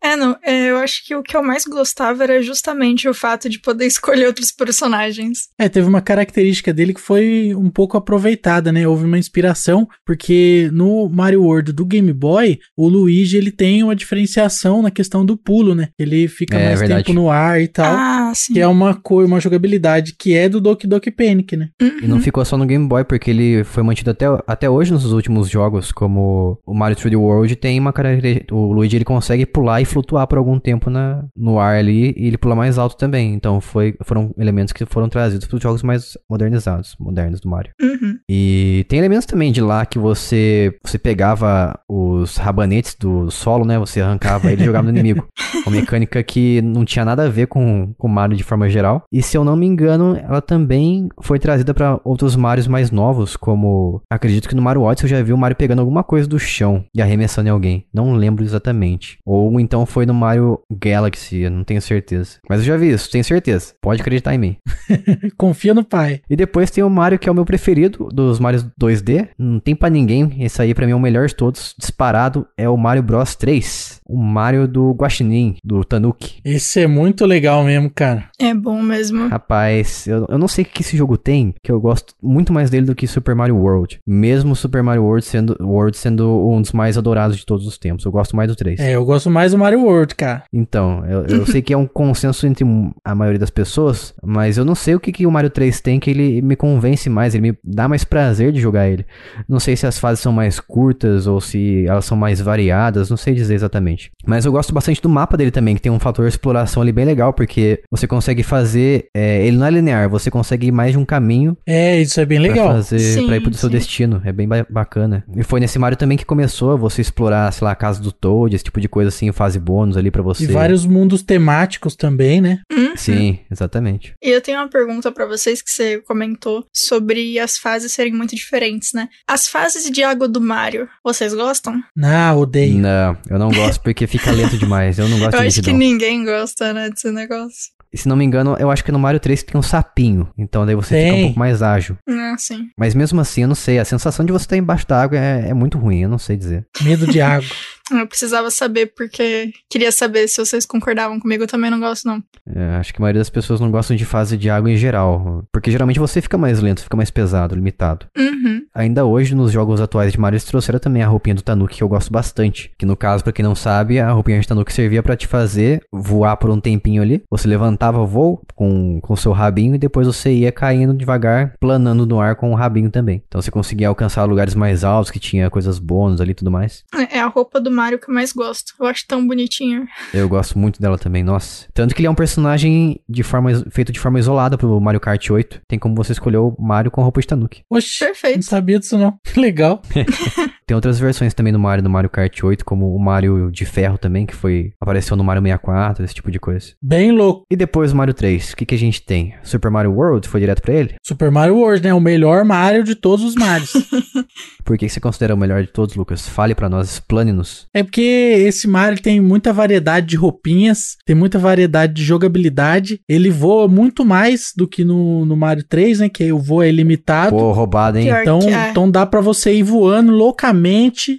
É, 0.01 0.15
não, 0.15 0.36
é, 0.43 0.69
eu 0.71 0.77
acho 0.77 1.05
que 1.05 1.15
o 1.15 1.21
que 1.21 1.36
eu 1.36 1.43
mais 1.43 1.65
gostava 1.65 2.23
era 2.23 2.41
justamente 2.41 3.08
o 3.08 3.13
fato 3.13 3.49
de 3.49 3.60
poder 3.60 3.86
escolher 3.86 4.25
outros 4.27 4.51
personagens. 4.51 5.49
É, 5.60 5.69
teve 5.69 5.88
uma 5.88 6.01
característica 6.01 6.73
dele 6.73 6.93
que 6.93 7.01
foi 7.01 7.53
um 7.55 7.69
pouco 7.69 7.97
aproveitada, 7.97 8.71
né? 8.71 8.88
Houve 8.88 9.05
uma 9.05 9.17
inspiração, 9.17 9.88
porque 10.05 10.69
no 10.73 11.08
Mario 11.10 11.43
World 11.43 11.73
do 11.73 11.86
Game 11.86 12.12
Boy, 12.13 12.58
o 12.77 12.87
Luigi 12.87 13.37
ele 13.37 13.51
tem 13.51 13.83
uma 13.83 13.95
diferenciação 13.95 14.81
na 14.81 14.91
questão 14.91 15.25
do 15.25 15.37
pulo, 15.37 15.73
né? 15.75 15.89
Ele 15.97 16.27
fica 16.27 16.57
É, 16.57 16.65
mais 16.67 16.79
verdade. 16.79 17.03
tempo 17.05 17.19
no 17.19 17.29
ar 17.29 17.61
e 17.61 17.67
tal. 17.67 17.95
Ah, 17.95 18.18
sim. 18.33 18.53
Que 18.53 18.59
é 18.59 18.67
uma 18.67 18.93
cor, 18.93 19.25
uma 19.25 19.39
jogabilidade 19.39 20.15
que 20.17 20.35
é 20.35 20.49
do 20.49 20.61
Doki 20.61 20.87
Doki 20.87 21.11
Panic, 21.11 21.55
né? 21.55 21.69
E 21.79 22.07
não 22.07 22.19
ficou 22.19 22.43
só 22.45 22.57
no 22.57 22.65
Game 22.65 22.87
Boy, 22.87 23.03
porque 23.03 23.31
ele 23.31 23.63
foi 23.63 23.83
mantido 23.83 24.11
até, 24.11 24.25
até 24.47 24.69
hoje 24.69 24.91
nos 24.91 25.11
últimos 25.11 25.49
jogos, 25.49 25.91
como 25.91 26.59
o 26.65 26.73
Mario 26.73 26.97
3D 26.97 27.17
World 27.17 27.55
tem 27.55 27.79
uma 27.79 27.93
característica. 27.93 28.53
O 28.53 28.71
Luigi 28.71 28.95
ele 28.95 29.05
consegue 29.05 29.45
pular 29.45 29.81
e 29.81 29.85
flutuar 29.85 30.27
por 30.27 30.37
algum 30.37 30.59
tempo 30.59 30.89
na, 30.89 31.25
no 31.35 31.59
ar 31.59 31.77
ali, 31.77 32.13
e 32.17 32.27
ele 32.27 32.37
pula 32.37 32.55
mais 32.55 32.77
alto 32.77 32.97
também. 32.97 33.33
Então 33.33 33.59
foi, 33.61 33.95
foram 34.03 34.33
elementos 34.37 34.73
que 34.73 34.85
foram 34.85 35.09
trazidos 35.09 35.47
para 35.47 35.55
os 35.57 35.63
jogos 35.63 35.83
mais 35.83 36.17
modernizados, 36.29 36.95
modernos 36.99 37.39
do 37.39 37.49
Mario. 37.49 37.71
Uhum. 37.81 38.17
E 38.29 38.85
tem 38.87 38.99
elementos 38.99 39.25
também 39.25 39.51
de 39.51 39.61
lá 39.61 39.85
que 39.85 39.99
você 39.99 40.77
você 40.83 40.97
pegava 40.97 41.79
os 41.87 42.37
rabanetes 42.37 42.95
do 42.95 43.29
solo, 43.31 43.65
né? 43.65 43.77
Você 43.79 44.01
arrancava 44.01 44.51
ele 44.51 44.61
e 44.61 44.65
jogava 44.65 44.83
no 44.83 44.97
inimigo. 44.97 45.27
Uma 45.65 45.75
mecânica 45.75 46.21
que 46.23 46.61
não 46.61 46.85
tinha 46.85 47.05
nada 47.05 47.23
a 47.23 47.29
ver 47.29 47.47
com 47.47 47.93
o 47.97 48.07
Mario 48.19 48.36
de 48.36 48.43
forma 48.43 48.69
geral. 48.69 49.03
E 49.12 49.21
se 49.21 49.38
eu 49.38 49.43
não 49.43 49.55
me 49.55 49.65
engano, 49.65 50.17
ela 50.17 50.41
também 50.41 51.08
foi 51.21 51.39
trazida 51.39 51.73
para 51.73 51.99
outros 52.03 52.36
Marios 52.36 52.67
mais 52.67 52.91
novos, 52.91 53.38
como 53.38 54.01
acredito 54.10 54.49
que 54.49 54.55
no 54.55 54.62
Mario 54.62 54.82
Odyssey 54.82 55.05
eu 55.05 55.17
já 55.17 55.23
vi 55.23 55.32
o 55.32 55.38
Mario 55.38 55.55
pegando 55.55 55.79
alguma 55.79 56.03
coisa 56.03 56.27
do 56.27 56.38
chão 56.38 56.84
e 56.93 57.01
arremessando 57.01 57.47
em 57.47 57.51
alguém. 57.51 57.86
Não 57.93 58.13
lembro 58.13 58.43
exatamente. 58.43 59.17
Ou 59.25 59.60
então 59.60 59.86
foi 59.86 60.05
no 60.05 60.13
Mario 60.13 60.60
Galaxy, 60.71 61.39
eu 61.39 61.51
não 61.51 61.63
tenho 61.63 61.82
certeza. 61.82 62.39
Mas 62.49 62.60
eu 62.60 62.65
já 62.65 62.77
vi 62.77 62.91
isso, 62.91 63.10
tenho 63.10 63.23
certeza. 63.23 63.73
Pode 63.82 64.01
acreditar 64.01 64.34
em 64.34 64.38
mim. 64.38 64.58
Confia 65.38 65.73
no 65.73 65.84
pai. 65.84 66.21
E 66.29 66.36
depois 66.36 66.71
tem 66.71 66.84
o 66.84 66.89
Mario, 66.89 67.19
que 67.19 67.29
é 67.29 67.32
o 67.32 67.36
meu 67.36 67.45
preferido 67.45 68.10
dos 68.12 68.39
Marios 68.39 68.65
2D. 68.79 69.29
Não 69.38 69.60
tem 69.60 69.75
pra 69.75 69.89
ninguém. 69.89 70.36
Esse 70.39 70.62
aí, 70.62 70.73
pra 70.73 70.86
mim, 70.86 70.91
é 70.91 70.95
o 70.95 70.99
melhor 70.99 71.27
de 71.27 71.36
todos. 71.36 71.75
Disparado 71.77 72.45
é 72.58 72.67
o 72.67 72.77
Mario 72.77 73.03
Bros 73.03 73.36
3. 73.36 74.01
O 74.08 74.17
Mario 74.17 74.67
do 74.67 74.91
Guaxinim, 74.91 75.55
do 75.63 75.84
Tanuki. 75.84 76.41
Esse 76.43 76.82
é 76.82 76.88
muito 76.88 77.25
legal 77.25 77.63
mesmo, 77.63 77.89
cara. 77.89 78.08
É 78.39 78.53
bom 78.53 78.81
mesmo. 78.81 79.27
Rapaz, 79.27 80.07
eu, 80.07 80.25
eu 80.29 80.37
não 80.37 80.47
sei 80.47 80.63
o 80.63 80.67
que 80.67 80.81
esse 80.81 80.95
jogo 80.95 81.17
tem, 81.17 81.53
que 81.63 81.71
eu 81.71 81.79
gosto 81.79 82.13
muito 82.21 82.53
mais 82.53 82.69
dele 82.69 82.85
do 82.85 82.95
que 82.95 83.07
Super 83.07 83.35
Mario 83.35 83.57
World. 83.57 83.99
Mesmo 84.05 84.55
Super 84.55 84.83
Mario 84.83 85.03
World 85.03 85.25
sendo, 85.25 85.57
World 85.61 85.97
sendo 85.97 86.47
um 86.49 86.61
dos 86.61 86.71
mais 86.71 86.97
adorados 86.97 87.37
de 87.37 87.45
todos 87.45 87.67
os 87.67 87.77
tempos. 87.77 88.05
Eu 88.05 88.11
gosto 88.11 88.35
mais 88.35 88.47
do 88.47 88.55
3. 88.55 88.79
É, 88.79 88.95
eu 88.95 89.05
gosto 89.05 89.29
mais 89.29 89.51
do 89.51 89.57
Mario 89.57 89.81
World, 89.81 90.15
cara. 90.15 90.43
Então, 90.53 91.05
eu, 91.05 91.25
eu 91.25 91.45
sei 91.45 91.61
que 91.61 91.73
é 91.73 91.77
um 91.77 91.85
consenso 91.87 92.45
entre 92.47 92.65
a 93.03 93.15
maioria 93.15 93.39
das 93.39 93.49
pessoas, 93.49 94.13
mas 94.23 94.57
eu 94.57 94.65
não 94.65 94.75
sei 94.75 94.95
o 94.95 94.99
que, 94.99 95.11
que 95.11 95.25
o 95.25 95.31
Mario 95.31 95.49
3 95.49 95.81
tem 95.81 95.99
que 95.99 96.09
ele 96.09 96.41
me 96.41 96.55
convence 96.55 97.09
mais, 97.09 97.35
ele 97.35 97.51
me 97.51 97.57
dá 97.63 97.87
mais 97.87 98.03
prazer 98.03 98.51
de 98.51 98.59
jogar 98.59 98.87
ele. 98.87 99.05
Não 99.47 99.59
sei 99.59 99.75
se 99.75 99.85
as 99.85 99.99
fases 99.99 100.19
são 100.19 100.31
mais 100.31 100.59
curtas 100.59 101.27
ou 101.27 101.41
se 101.41 101.85
elas 101.87 102.05
são 102.05 102.17
mais 102.17 102.41
variadas, 102.41 103.09
não 103.09 103.17
sei 103.17 103.33
dizer 103.33 103.55
exatamente. 103.55 104.11
Mas 104.25 104.45
eu 104.45 104.51
gosto 104.51 104.73
bastante 104.73 105.01
do 105.01 105.09
mapa 105.09 105.37
dele 105.37 105.51
também, 105.51 105.75
que 105.75 105.81
tem 105.81 105.91
um 105.91 105.99
fator 105.99 106.27
exploração 106.27 106.81
ali 106.81 106.91
bem 106.91 107.05
legal, 107.05 107.33
porque 107.33 107.81
você 107.99 108.07
consegue 108.07 108.43
fazer. 108.43 109.07
é, 109.15 109.45
ele 109.45 109.57
não 109.57 109.65
é 109.65 109.71
linear, 109.71 110.09
você 110.09 110.29
consegue 110.31 110.67
ir 110.67 110.71
mais 110.71 110.91
de 110.93 110.97
um 110.97 111.05
caminho 111.05 111.57
É, 111.67 111.99
isso 112.01 112.19
é 112.19 112.25
bem 112.25 112.39
pra, 112.39 112.47
legal. 112.49 112.67
fazer, 112.73 112.99
Sim, 112.99 113.25
pra 113.27 113.38
ir 113.38 113.41
pro 113.41 113.53
seu 113.53 113.69
sim. 113.69 113.75
destino. 113.75 114.21
É 114.25 114.31
bem 114.31 114.47
ba- 114.47 114.65
bacana. 114.69 115.23
E 115.35 115.43
foi 115.43 115.59
nesse 115.59 115.77
Mario 115.79 115.97
também 115.97 116.17
que 116.17 116.25
começou 116.25 116.77
você 116.77 117.01
explorar, 117.01 117.51
sei 117.51 117.65
lá, 117.65 117.71
a 117.71 117.75
casa 117.75 118.01
do 118.01 118.12
Toad, 118.12 118.55
esse 118.55 118.63
tipo 118.63 118.79
de 118.81 118.88
coisa 118.89 119.09
assim, 119.09 119.31
fase 119.31 119.59
bônus 119.59 119.97
ali 119.97 120.09
pra 120.12 120.21
você. 120.21 120.43
E 120.43 120.47
vários 120.47 120.85
mundos 120.85 121.21
temáticos 121.21 121.95
também, 121.95 122.41
né? 122.41 122.59
Uhum. 122.71 122.95
Sim, 122.95 123.39
exatamente. 123.51 124.13
E 124.23 124.29
eu 124.29 124.41
tenho 124.41 124.57
uma 124.59 124.69
pergunta 124.69 125.12
pra 125.12 125.25
vocês 125.25 125.62
que 125.62 125.69
você 125.71 125.99
comentou 126.01 126.65
sobre 126.75 127.39
as 127.39 127.57
fases 127.57 127.91
serem 127.91 128.13
muito 128.13 128.35
diferentes, 128.35 128.89
né? 128.93 129.07
As 129.27 129.47
fases 129.47 129.89
de 129.89 130.03
água 130.03 130.27
do 130.27 130.41
Mario, 130.41 130.88
vocês 131.03 131.33
gostam? 131.33 131.81
Ah, 132.03 132.33
odeio. 132.35 132.77
Não, 132.79 133.17
eu 133.29 133.39
não 133.39 133.49
gosto 133.51 133.81
porque 133.81 134.07
fica 134.07 134.31
lento 134.31 134.57
demais. 134.57 134.97
Eu 134.99 135.07
não 135.07 135.19
gosto 135.19 135.35
eu 135.35 135.41
de 135.41 135.47
acho 135.47 135.62
que 135.62 135.73
ninguém 135.73 136.23
gosta, 136.25 136.73
né, 136.73 136.89
desse 136.89 137.12
negócio. 137.12 137.69
E 137.91 137.97
se 137.97 138.08
não 138.08 138.15
me 138.15 138.23
engano, 138.23 138.56
eu 138.60 138.69
acho 138.69 138.84
que 138.84 138.91
no 138.91 138.99
Mario 138.99 139.19
3 139.19 139.43
tem 139.43 139.60
um 139.60 139.63
sapinho. 139.63 140.30
Então 140.38 140.65
daí 140.65 140.75
você 140.75 140.95
fica 140.95 141.15
um 141.15 141.23
pouco 141.23 141.39
mais 141.39 141.62
ágil. 141.62 141.97
Ah, 142.08 142.36
sim. 142.38 142.67
Mas 142.78 142.93
mesmo 142.93 143.19
assim, 143.19 143.41
eu 143.41 143.47
não 143.47 143.56
sei. 143.56 143.80
A 143.80 143.86
sensação 143.86 144.25
de 144.25 144.32
você 144.32 144.45
estar 144.45 144.58
embaixo 144.58 144.88
da 144.88 145.02
água 145.02 145.17
é, 145.17 145.49
é 145.49 145.54
muito 145.54 145.78
ruim. 145.78 146.02
Eu 146.02 146.10
não 146.10 146.19
sei 146.19 146.38
dizer. 146.38 146.67
Medo 146.82 147.08
de 147.08 147.19
água. 147.19 147.49
Eu 147.91 148.08
precisava 148.08 148.49
saber 148.49 148.88
porque 148.88 149.52
queria 149.69 149.91
saber 149.91 150.28
se 150.28 150.43
vocês 150.43 150.65
concordavam 150.65 151.19
comigo. 151.19 151.43
Eu 151.43 151.47
também 151.47 151.69
não 151.69 151.80
gosto, 151.80 152.08
não. 152.08 152.23
É, 152.56 152.78
acho 152.78 152.93
que 152.93 152.99
a 152.99 153.04
maioria 153.04 153.19
das 153.19 153.30
pessoas 153.30 153.60
não 153.60 153.69
gostam 153.69 153.95
de 153.95 154.06
fase 154.06 154.38
de 154.38 154.49
água 154.49 154.71
em 154.71 154.75
geral. 154.75 155.45
Porque 155.52 155.69
geralmente 155.69 155.99
você 155.99 156.21
fica 156.21 156.38
mais 156.38 156.60
lento, 156.60 156.84
fica 156.84 156.97
mais 156.97 157.12
pesado, 157.12 157.56
limitado. 157.56 158.08
Uhum. 158.17 158.63
Ainda 158.73 159.06
hoje, 159.06 159.36
nos 159.36 159.52
jogos 159.52 159.82
atuais 159.82 160.12
de 160.12 160.19
Mario, 160.19 160.36
eles 160.36 160.45
trouxeram 160.45 160.80
também 160.80 161.04
a 161.04 161.08
roupinha 161.08 161.36
do 161.36 161.41
Tanuki, 161.41 161.78
que 161.78 161.84
eu 161.84 161.89
gosto 161.89 162.12
bastante. 162.12 162.71
Que 162.78 162.86
no 162.86 162.95
caso, 162.95 163.23
pra 163.23 163.34
quem 163.34 163.43
não 163.43 163.56
sabe, 163.56 163.99
a 163.99 164.12
roupinha 164.12 164.39
de 164.39 164.47
Tanuki 164.47 164.73
servia 164.73 165.04
pra 165.04 165.15
te 165.15 165.28
fazer 165.28 165.82
voar 165.91 166.38
por 166.38 166.49
um 166.49 166.60
tempinho 166.60 167.02
ali. 167.02 167.21
Você 167.30 167.47
levantava 167.47 167.99
o 167.99 168.08
voo 168.08 168.41
com 168.56 168.99
o 169.08 169.17
seu 169.17 169.32
rabinho 169.32 169.75
e 169.75 169.78
depois 169.78 170.08
você 170.08 170.32
ia 170.32 170.52
caindo 170.52 170.93
devagar, 170.93 171.54
planando 171.60 172.06
no 172.06 172.19
ar 172.19 172.36
com 172.36 172.52
o 172.52 172.56
rabinho 172.56 172.89
também. 172.89 173.21
Então 173.28 173.41
você 173.41 173.52
conseguia 173.52 173.88
alcançar 173.88 174.23
lugares 174.25 174.56
mais 174.56 174.84
altos, 174.84 175.12
que 175.12 175.19
tinha 175.19 175.49
coisas 175.49 175.80
bônus 175.80 176.21
ali 176.21 176.32
e 176.32 176.36
tudo 176.36 176.52
mais. 176.52 176.84
É 176.95 177.19
é 177.19 177.21
a 177.21 177.28
roupa 177.28 177.60
do 177.60 177.69
Mario 177.79 177.97
que 177.97 178.09
eu 178.09 178.13
mais 178.13 178.33
gosto. 178.33 178.73
Eu 178.77 178.85
acho 178.87 179.07
tão 179.07 179.25
bonitinho. 179.25 179.87
Eu 180.13 180.27
gosto 180.27 180.59
muito 180.59 180.81
dela 180.81 180.97
também, 180.97 181.23
nossa. 181.23 181.65
Tanto 181.73 181.95
que 181.95 182.01
ele 182.01 182.07
é 182.07 182.11
um 182.11 182.15
personagem 182.15 182.99
de 183.07 183.23
forma, 183.23 183.51
feito 183.71 183.93
de 183.93 183.99
forma 183.99 184.19
isolada 184.19 184.57
pro 184.57 184.79
Mario 184.81 184.99
Kart 184.99 185.29
8. 185.29 185.61
Tem 185.65 185.79
como 185.79 185.95
você 185.95 186.11
escolher 186.11 186.37
o 186.37 186.53
Mario 186.59 186.91
com 186.91 186.99
a 186.99 187.03
roupa 187.05 187.21
de 187.21 187.27
Tanuki. 187.27 187.63
Oxi, 187.69 187.99
Perfeito. 187.99 188.35
não 188.35 188.41
sabia 188.43 188.79
disso 188.79 188.97
não. 188.97 189.17
Legal. 189.37 189.81
Tem 190.69 190.75
outras 190.75 190.99
versões 190.99 191.34
também 191.34 191.51
do 191.51 191.58
Mario, 191.58 191.84
do 191.84 191.89
Mario 191.89 192.12
Kart 192.12 192.43
8, 192.43 192.63
como 192.63 192.95
o 192.95 192.99
Mario 192.99 193.49
de 193.49 193.65
ferro 193.65 193.97
também, 193.97 194.27
que 194.27 194.36
foi 194.36 194.71
apareceu 194.79 195.17
no 195.17 195.23
Mario 195.23 195.41
64, 195.41 196.05
esse 196.05 196.13
tipo 196.13 196.29
de 196.29 196.39
coisa. 196.39 196.73
Bem 196.79 197.12
louco. 197.12 197.43
E 197.49 197.55
depois 197.55 197.91
o 197.91 197.95
Mario 197.95 198.13
3, 198.13 198.51
o 198.51 198.55
que, 198.55 198.67
que 198.67 198.75
a 198.75 198.77
gente 198.77 199.01
tem? 199.01 199.34
Super 199.41 199.71
Mario 199.71 199.91
World 199.91 200.27
foi 200.27 200.39
direto 200.39 200.62
pra 200.62 200.75
ele? 200.75 200.93
Super 201.03 201.32
Mario 201.32 201.55
World, 201.55 201.84
né? 201.84 201.91
O 201.91 201.99
melhor 201.99 202.45
Mario 202.45 202.84
de 202.84 202.93
todos 202.93 203.25
os 203.25 203.34
Marios. 203.34 203.73
Por 204.63 204.77
que, 204.77 204.88
você 204.88 204.99
considera 204.99 205.34
o 205.34 205.38
melhor 205.38 205.63
de 205.63 205.69
todos, 205.69 205.95
Lucas? 205.95 206.29
Fale 206.29 206.53
pra 206.53 206.69
nós, 206.69 206.91
explane-nos. 206.91 207.65
é 207.73 207.82
porque 207.82 208.01
esse 208.01 208.67
Mario 208.67 209.01
tem 209.01 209.19
muita 209.19 209.51
variedade 209.51 210.05
de 210.05 210.15
roupinhas, 210.15 210.97
tem 211.03 211.15
muita 211.15 211.39
variedade 211.39 211.93
de 211.93 212.03
jogabilidade. 212.03 213.01
Ele 213.10 213.32
voa 213.32 213.67
muito 213.67 214.05
mais 214.05 214.53
do 214.55 214.67
que 214.67 214.84
no, 214.84 215.25
no 215.25 215.36
Mario 215.36 215.63
3, 215.67 216.01
né? 216.01 216.10
Que 216.10 216.32
o 216.32 216.38
voo 216.38 216.62
é 216.62 216.69
ilimitado. 216.69 217.36
Pô, 217.36 217.51
roubado, 217.53 217.97
hein? 217.97 218.08
Então, 218.21 218.39
é. 218.43 218.69
então 218.69 218.91
dá 218.91 219.03
pra 219.03 219.19
você 219.19 219.51
ir 219.51 219.63
voando 219.63 220.12
loucamente 220.12 220.58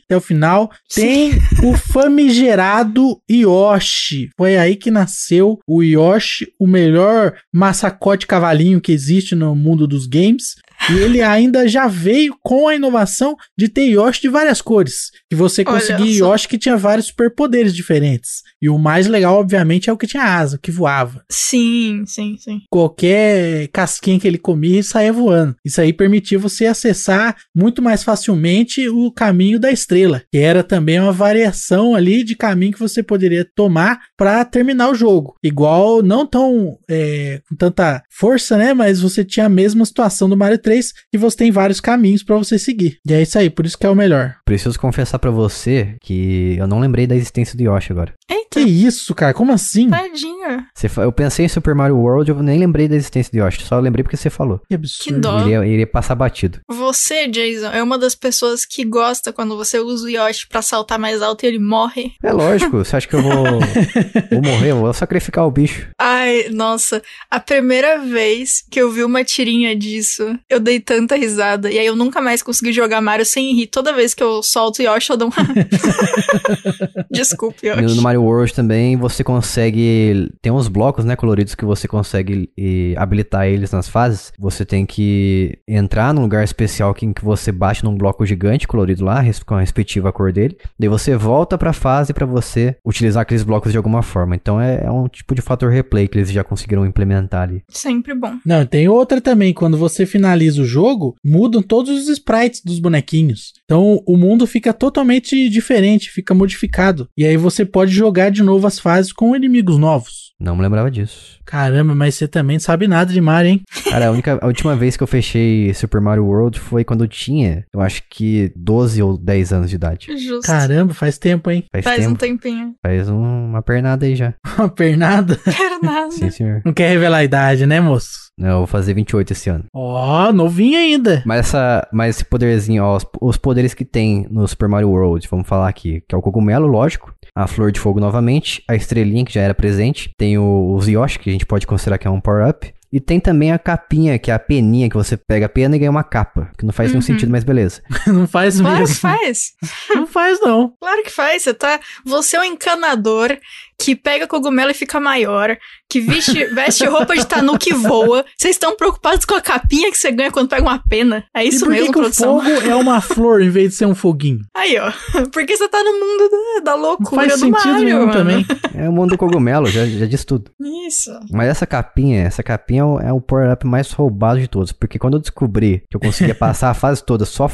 até 0.05 0.17
o 0.17 0.21
final. 0.21 0.71
Tem 0.95 1.33
o 1.65 1.77
famigerado 1.77 3.21
Yoshi. 3.31 4.31
Foi 4.37 4.57
aí 4.57 4.77
que 4.77 4.91
nasceu 4.91 5.59
o 5.67 5.83
Yoshi, 5.83 6.53
o 6.59 6.67
melhor 6.67 7.35
massacote 7.53 8.27
cavalinho 8.27 8.81
que 8.81 8.93
existe 8.93 9.35
no 9.35 9.55
mundo 9.55 9.87
dos 9.87 10.07
games. 10.07 10.57
E 10.91 10.99
ele 10.99 11.23
ainda 11.23 11.69
já 11.69 11.87
veio 11.87 12.35
com 12.43 12.67
a 12.67 12.75
inovação 12.75 13.37
de 13.57 13.69
ter 13.69 13.85
Yoshi 13.85 14.23
de 14.23 14.29
várias 14.29 14.61
cores. 14.61 15.11
Que 15.29 15.37
você 15.37 15.63
Olha 15.63 15.79
conseguia. 15.79 16.25
Yoshi 16.25 16.49
que 16.49 16.59
tinha 16.59 16.77
vários 16.77 17.07
superpoderes 17.07 17.75
diferentes. 17.75 18.43
E 18.61 18.69
o 18.69 18.77
mais 18.79 19.07
legal, 19.07 19.39
obviamente, 19.39 19.89
é 19.89 19.93
o 19.93 19.97
que 19.97 20.07
tinha 20.07 20.25
asa, 20.25 20.59
que 20.61 20.71
voava 20.71 21.25
Sim, 21.31 22.03
sim, 22.07 22.37
sim. 22.39 22.61
qualquer 22.69 23.69
casquinha 23.69 24.19
que 24.19 24.27
ele 24.27 24.39
comia 24.39 24.83
saía 24.83 25.13
voando. 25.13 25.55
Isso 25.65 25.81
aí 25.81 25.93
permitia 25.93 26.39
você 26.39 26.67
acessar 26.67 27.37
muito 27.55 27.81
mais 27.81 28.03
facilmente 28.03 28.89
o 28.89 29.13
caminho 29.13 29.59
da 29.59 29.71
estrela, 29.71 30.23
que 30.31 30.39
era 30.39 30.63
também 30.63 30.99
uma 31.01 31.13
variação 31.13 31.95
ali 31.95 32.25
de 32.25 32.35
caminho 32.35 32.73
que 32.73 32.79
você 32.79 33.03
poderia 33.03 33.47
tomar 33.55 34.01
para 34.17 34.45
terminar 34.45 34.91
o 34.91 34.95
jogo. 34.95 35.35
Igual, 35.43 36.03
não 36.03 36.27
tão 36.27 36.79
é, 36.89 37.41
com 37.49 37.57
tanta 37.57 38.03
força, 38.11 38.57
né? 38.57 38.75
Mas 38.75 39.01
você 39.01 39.25
tinha 39.25 39.47
a 39.47 39.51
mesma 39.51 39.85
situação 39.85 40.29
do 40.29 40.37
Mario 40.37 40.59
3, 40.59 40.80
2 40.81 40.93
e 41.13 41.19
você 41.19 41.37
tem 41.37 41.51
vários 41.51 41.81
caminhos 41.81 42.23
pra 42.23 42.37
você 42.37 42.59
seguir. 42.59 42.99
E 43.07 43.13
é 43.13 43.23
isso 43.23 43.39
aí, 43.39 43.51
por 43.51 43.67
isso 43.67 43.79
que 43.79 43.87
é 43.87 43.91
o 43.91 43.95
melhor. 43.95 44.37
Preciso 44.45 44.79
confessar 44.79 45.19
pra 45.19 45.31
você 45.31 45.97
que 46.03 46.57
eu 46.59 46.67
não 46.67 46.81
lembrei 46.81 47.07
da 47.07 47.15
existência 47.15 47.57
do 47.57 47.63
Yoshi 47.63 47.93
agora. 47.93 48.15
Que 48.51 48.59
Eita, 48.59 48.69
isso, 48.69 49.15
cara? 49.15 49.33
Como 49.35 49.53
assim? 49.53 49.89
tadinha. 49.91 50.67
Você 50.75 50.89
eu 50.99 51.13
pensei 51.13 51.45
em 51.45 51.49
Super 51.49 51.75
Mario 51.75 51.97
World, 51.97 52.31
eu 52.31 52.43
nem 52.43 52.59
lembrei 52.59 52.89
da 52.89 52.97
existência 52.97 53.31
do 53.31 53.39
Yoshi, 53.39 53.63
só 53.63 53.79
lembrei 53.79 54.03
porque 54.03 54.17
você 54.17 54.31
falou. 54.31 54.61
Que 54.69 54.75
absurdo. 54.75 55.21
dó. 55.21 55.37
Ó. 55.37 55.41
Iria, 55.43 55.67
iria 55.67 55.87
passar 55.87 56.15
batido. 56.15 56.59
Você, 56.69 57.29
Jason, 57.29 57.69
é 57.69 57.83
uma 57.83 57.99
das 57.99 58.15
pessoas 58.15 58.65
que 58.65 58.85
gosta 58.85 59.33
quando 59.33 59.57
você 59.57 59.79
usa 59.79 60.07
o 60.07 60.11
Yoshi 60.11 60.49
pra 60.49 60.63
saltar 60.63 60.99
mais 60.99 61.23
alto 61.23 61.45
e 61.45 61.49
ele 61.49 61.59
morre. 61.59 62.13
É 62.23 62.33
lógico, 62.33 62.79
você 62.79 62.97
acha 62.97 63.07
que 63.07 63.15
eu 63.15 63.23
vou, 63.23 63.33
vou 64.31 64.43
morrer? 64.43 64.71
Eu 64.73 64.81
vou 64.81 64.93
sacrificar 64.93 65.47
o 65.47 65.51
bicho. 65.51 65.89
Ai, 65.99 66.49
nossa, 66.51 67.03
a 67.31 67.39
primeira 67.39 67.99
vez 67.99 68.65
que 68.71 68.81
eu 68.81 68.91
vi 68.91 69.05
uma 69.05 69.23
tirinha 69.25 69.77
disso, 69.77 70.37
eu 70.49 70.59
dei 70.71 70.81
tanta 70.81 71.17
risada. 71.17 71.71
E 71.71 71.79
aí 71.79 71.87
eu 71.87 71.97
nunca 71.97 72.21
mais 72.21 72.43
consegui 72.43 72.73
jogar 72.73 73.01
Mario 73.01 73.27
sem 73.27 73.55
rir. 73.55 73.67
Toda 73.67 73.93
vez 73.93 74.15
que 74.15 74.23
eu 74.23 74.43
solto 74.43 74.83
Yoshi, 74.83 75.11
eu 75.11 75.17
dou 75.17 75.29
uma. 75.29 75.37
Desculpe, 77.11 77.69
No, 77.69 77.83
Yoshi. 77.83 77.97
no 77.97 78.03
Mario 78.03 78.23
World 78.23 78.55
também 78.55 78.97
você 78.97 79.25
consegue. 79.25 80.31
Tem 80.41 80.53
uns 80.53 80.69
blocos, 80.69 81.05
né, 81.05 81.17
coloridos 81.17 81.55
que 81.55 81.65
você 81.65 81.89
consegue 81.89 82.51
e, 82.57 82.95
habilitar 82.97 83.47
eles 83.47 83.71
nas 83.73 83.89
fases. 83.89 84.33
Você 84.39 84.65
tem 84.65 84.87
que 84.87 85.59
entrar 85.67 86.15
num 86.15 86.23
lugar 86.23 86.45
especial 86.45 86.95
que, 86.95 87.05
em 87.05 87.13
que 87.13 87.25
você 87.25 87.51
bate 87.51 87.85
num 87.85 87.97
bloco 87.97 88.25
gigante 88.25 88.69
colorido 88.69 89.05
lá, 89.05 89.25
com 89.47 89.55
a 89.55 89.61
respectiva 89.61 90.13
cor 90.13 90.33
dele. 90.33 90.57
Daí 90.79 90.89
você 90.89 91.17
volta 91.17 91.59
pra 91.59 91.73
fase 91.73 92.13
pra 92.13 92.27
você 92.27 92.77
utilizar 92.85 93.23
aqueles 93.23 93.43
blocos 93.43 93.73
de 93.73 93.77
alguma 93.79 94.03
forma. 94.03 94.35
Então 94.35 94.61
é, 94.61 94.85
é 94.85 94.91
um 94.91 95.09
tipo 95.09 95.35
de 95.35 95.43
fator 95.43 95.71
replay 95.71 96.07
que 96.07 96.19
eles 96.19 96.31
já 96.31 96.45
conseguiram 96.45 96.87
implementar 96.87 97.43
ali. 97.43 97.63
Sempre 97.69 98.15
bom. 98.15 98.35
Não, 98.45 98.65
tem 98.65 98.89
outra 98.89 99.21
também. 99.21 99.53
Quando 99.53 99.77
você 99.77 100.07
finaliza 100.07 100.50
o 100.59 100.65
jogo, 100.65 101.17
mudam 101.25 101.63
todos 101.63 101.91
os 102.03 102.09
sprites 102.09 102.63
dos 102.65 102.79
bonequinhos. 102.79 103.53
Então 103.65 104.03
o 104.07 104.17
mundo 104.17 104.47
fica 104.47 104.73
totalmente 104.73 105.49
diferente, 105.49 106.11
fica 106.11 106.35
modificado. 106.35 107.09
E 107.17 107.25
aí 107.25 107.37
você 107.37 107.65
pode 107.65 107.93
jogar 107.93 108.31
de 108.31 108.43
novo 108.43 108.67
as 108.67 108.79
fases 108.79 109.13
com 109.13 109.37
inimigos 109.37 109.79
novos. 109.79 110.30
Não 110.41 110.57
me 110.57 110.63
lembrava 110.63 110.91
disso. 110.91 111.39
Caramba, 111.45 111.95
mas 111.95 112.15
você 112.15 112.27
também 112.27 112.57
não 112.57 112.61
sabe 112.61 112.89
nada 112.89 113.13
de 113.13 113.21
Mario, 113.21 113.51
hein? 113.51 113.63
Cara, 113.91 114.09
a, 114.09 114.11
única, 114.11 114.39
a 114.41 114.47
última 114.47 114.75
vez 114.75 114.97
que 114.97 115.03
eu 115.03 115.07
fechei 115.07 115.73
Super 115.75 116.01
Mario 116.01 116.25
World 116.25 116.59
foi 116.59 116.83
quando 116.85 117.05
eu 117.05 117.09
tinha, 117.09 117.65
eu 117.75 117.81
acho 117.81 118.03
que 118.09 118.51
12 118.57 119.03
ou 119.03 119.19
10 119.19 119.53
anos 119.53 119.69
de 119.71 119.77
idade. 119.77 120.07
Justo. 120.19 120.47
Caramba, 120.47 120.95
faz 120.95 121.19
tempo, 121.19 121.51
hein? 121.51 121.65
Faz, 121.73 121.85
Faz 121.85 122.07
um 122.07 122.15
tempo. 122.15 122.43
tempinho. 122.43 122.75
Faz 122.83 123.09
um- 123.09 123.51
uma 123.51 123.63
pernada 123.63 124.07
aí 124.07 124.15
já. 124.17 124.33
Uma 124.59 124.69
pernada. 124.69 125.37
Quero 125.37 125.81
nada. 125.83 126.11
Sim, 126.11 126.31
senhor. 126.31 126.63
Não 126.65 126.73
quer 126.73 126.89
revelar 126.91 127.19
a 127.19 127.25
idade, 127.25 127.67
né, 127.67 127.81
moço? 127.81 128.31
Não, 128.39 128.49
eu 128.49 128.57
vou 128.59 128.67
fazer 128.67 128.95
28 128.95 129.33
esse 129.33 129.51
ano. 129.51 129.65
Ó, 129.75 130.33
novinho 130.33 130.79
ainda. 130.79 131.23
Mas, 131.27 131.41
essa, 131.41 131.87
mas 131.93 132.17
esse 132.17 132.25
poderzinho, 132.25 132.83
ó, 132.85 132.97
os, 132.97 133.07
os 133.21 133.37
poderes 133.37 133.75
que 133.75 133.85
tem 133.85 134.27
no 134.31 134.47
Super 134.49 134.69
Mario 134.69 134.89
World, 134.91 135.27
vamos 135.31 135.47
falar 135.49 135.69
aqui, 135.69 136.03
que 136.09 136.15
é 136.15 136.19
o 136.19 136.23
cogumelo, 136.23 136.67
lógico, 136.67 137.15
a 137.43 137.47
flor 137.47 137.73
de 137.73 137.81
fogo 137.81 137.99
novamente, 138.01 138.63
a 138.69 138.75
estrelinha 138.75 139.25
que 139.25 139.33
já 139.33 139.41
era 139.41 139.55
presente, 139.55 140.11
tem 140.17 140.39
o, 140.39 140.75
os 140.75 140.87
Yoshi, 140.89 141.19
que 141.19 141.31
a 141.31 141.33
gente 141.33 141.47
pode 141.47 141.67
considerar 141.67 141.99
que 141.99 142.07
é 142.07 142.11
um 142.11 142.21
power-up, 142.21 142.73
e 142.93 142.99
tem 142.99 143.21
também 143.21 143.53
a 143.53 143.59
capinha, 143.59 144.19
que 144.19 144.33
é 144.33 144.35
a 144.35 144.39
peninha, 144.39 144.89
que 144.91 144.97
você 144.97 145.17
pega 145.17 145.47
a 145.47 145.49
pena 145.49 145.77
e 145.77 145.79
ganha 145.79 145.91
uma 145.93 146.03
capa, 146.03 146.51
que 146.59 146.67
não 146.67 146.73
faz 146.73 146.89
nenhum 146.91 146.99
Uhum. 147.01 147.07
sentido, 147.07 147.31
mas 147.31 147.45
beleza. 147.45 147.81
Não 148.09 148.27
faz 148.27 148.61
Claro 148.61 148.75
que 148.75 148.81
mesmo. 148.81 148.97
faz. 148.97 149.53
Não 149.95 150.07
faz, 150.09 150.41
não. 150.41 150.75
Claro 150.81 151.03
que 151.05 151.11
faz. 151.11 151.43
Você 151.43 151.55
tá. 151.55 151.79
Você 152.05 152.37
é 152.37 152.41
um 152.41 152.45
encanador 152.45 153.37
que 153.81 153.97
pega 153.97 154.27
cogumelo 154.27 154.71
e 154.71 154.75
fica 154.75 155.01
maior, 155.01 155.57
que 155.89 156.01
veste, 156.01 156.45
veste 156.55 156.85
roupa 156.85 157.17
de 157.17 157.27
tanuki 157.27 157.71
e 157.71 157.75
voa. 157.75 158.25
Vocês 158.37 158.57
estão 158.57 158.77
preocupados 158.77 159.25
com 159.25 159.35
a 159.35 159.41
capinha 159.41 159.91
que 159.91 159.97
você 159.97 160.13
ganha 160.13 160.31
quando 160.31 160.49
pega 160.49 160.63
uma 160.63 160.79
pena? 160.79 161.25
É 161.35 161.43
isso 161.43 161.59
e 161.59 161.61
por 161.61 161.69
que 161.69 161.81
mesmo, 161.81 161.93
que 161.93 161.99
o 161.99 162.03
produção. 162.03 162.41
fogo 162.41 162.69
é 162.69 162.75
uma 162.75 163.01
flor 163.03 163.41
em 163.41 163.49
vez 163.49 163.71
de 163.71 163.75
ser 163.77 163.87
um 163.87 163.95
foguinho? 163.95 164.41
Aí, 164.55 164.79
ó. 164.79 164.93
Porque 165.33 165.57
você 165.57 165.69
tá 165.69 165.83
no 165.83 165.93
mundo 165.93 166.31
da, 166.31 166.73
da 166.73 166.77
Não 166.77 166.83
loucura 166.83 167.23
faz 167.23 167.33
do 167.33 167.39
sentido 167.39 167.69
Mario, 167.69 167.85
nenhum 167.85 168.07
mano. 168.07 168.13
também. 168.13 168.47
É 168.75 168.89
o 168.89 168.93
mundo 168.93 169.11
do 169.11 169.19
cogumelo, 169.19 169.67
já, 169.67 169.87
já 169.87 170.07
diz 170.07 170.25
tudo. 170.25 170.51
Isso. 170.87 171.11
Mas 171.31 171.49
essa 171.49 171.67
capinha, 171.67 172.23
essa 172.23 172.43
capinha 172.43 172.83
é 172.83 172.85
o, 172.85 173.01
é 173.01 173.13
o 173.13 173.21
power-up 173.21 173.67
mais 173.67 173.91
roubado 173.93 174.39
de 174.41 174.49
todos. 174.49 174.73
Porque 174.73 174.99
quando 174.99 175.15
eu 175.15 175.21
descobri 175.21 175.83
que 175.91 175.97
eu 175.97 176.01
conseguia 176.01 176.35
passar 176.37 176.71
a 176.71 176.75
fase 176.75 177.03
toda 177.03 177.25
só 177.25 177.51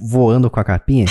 voando 0.00 0.50
com 0.50 0.58
a 0.58 0.64
capinha, 0.64 1.06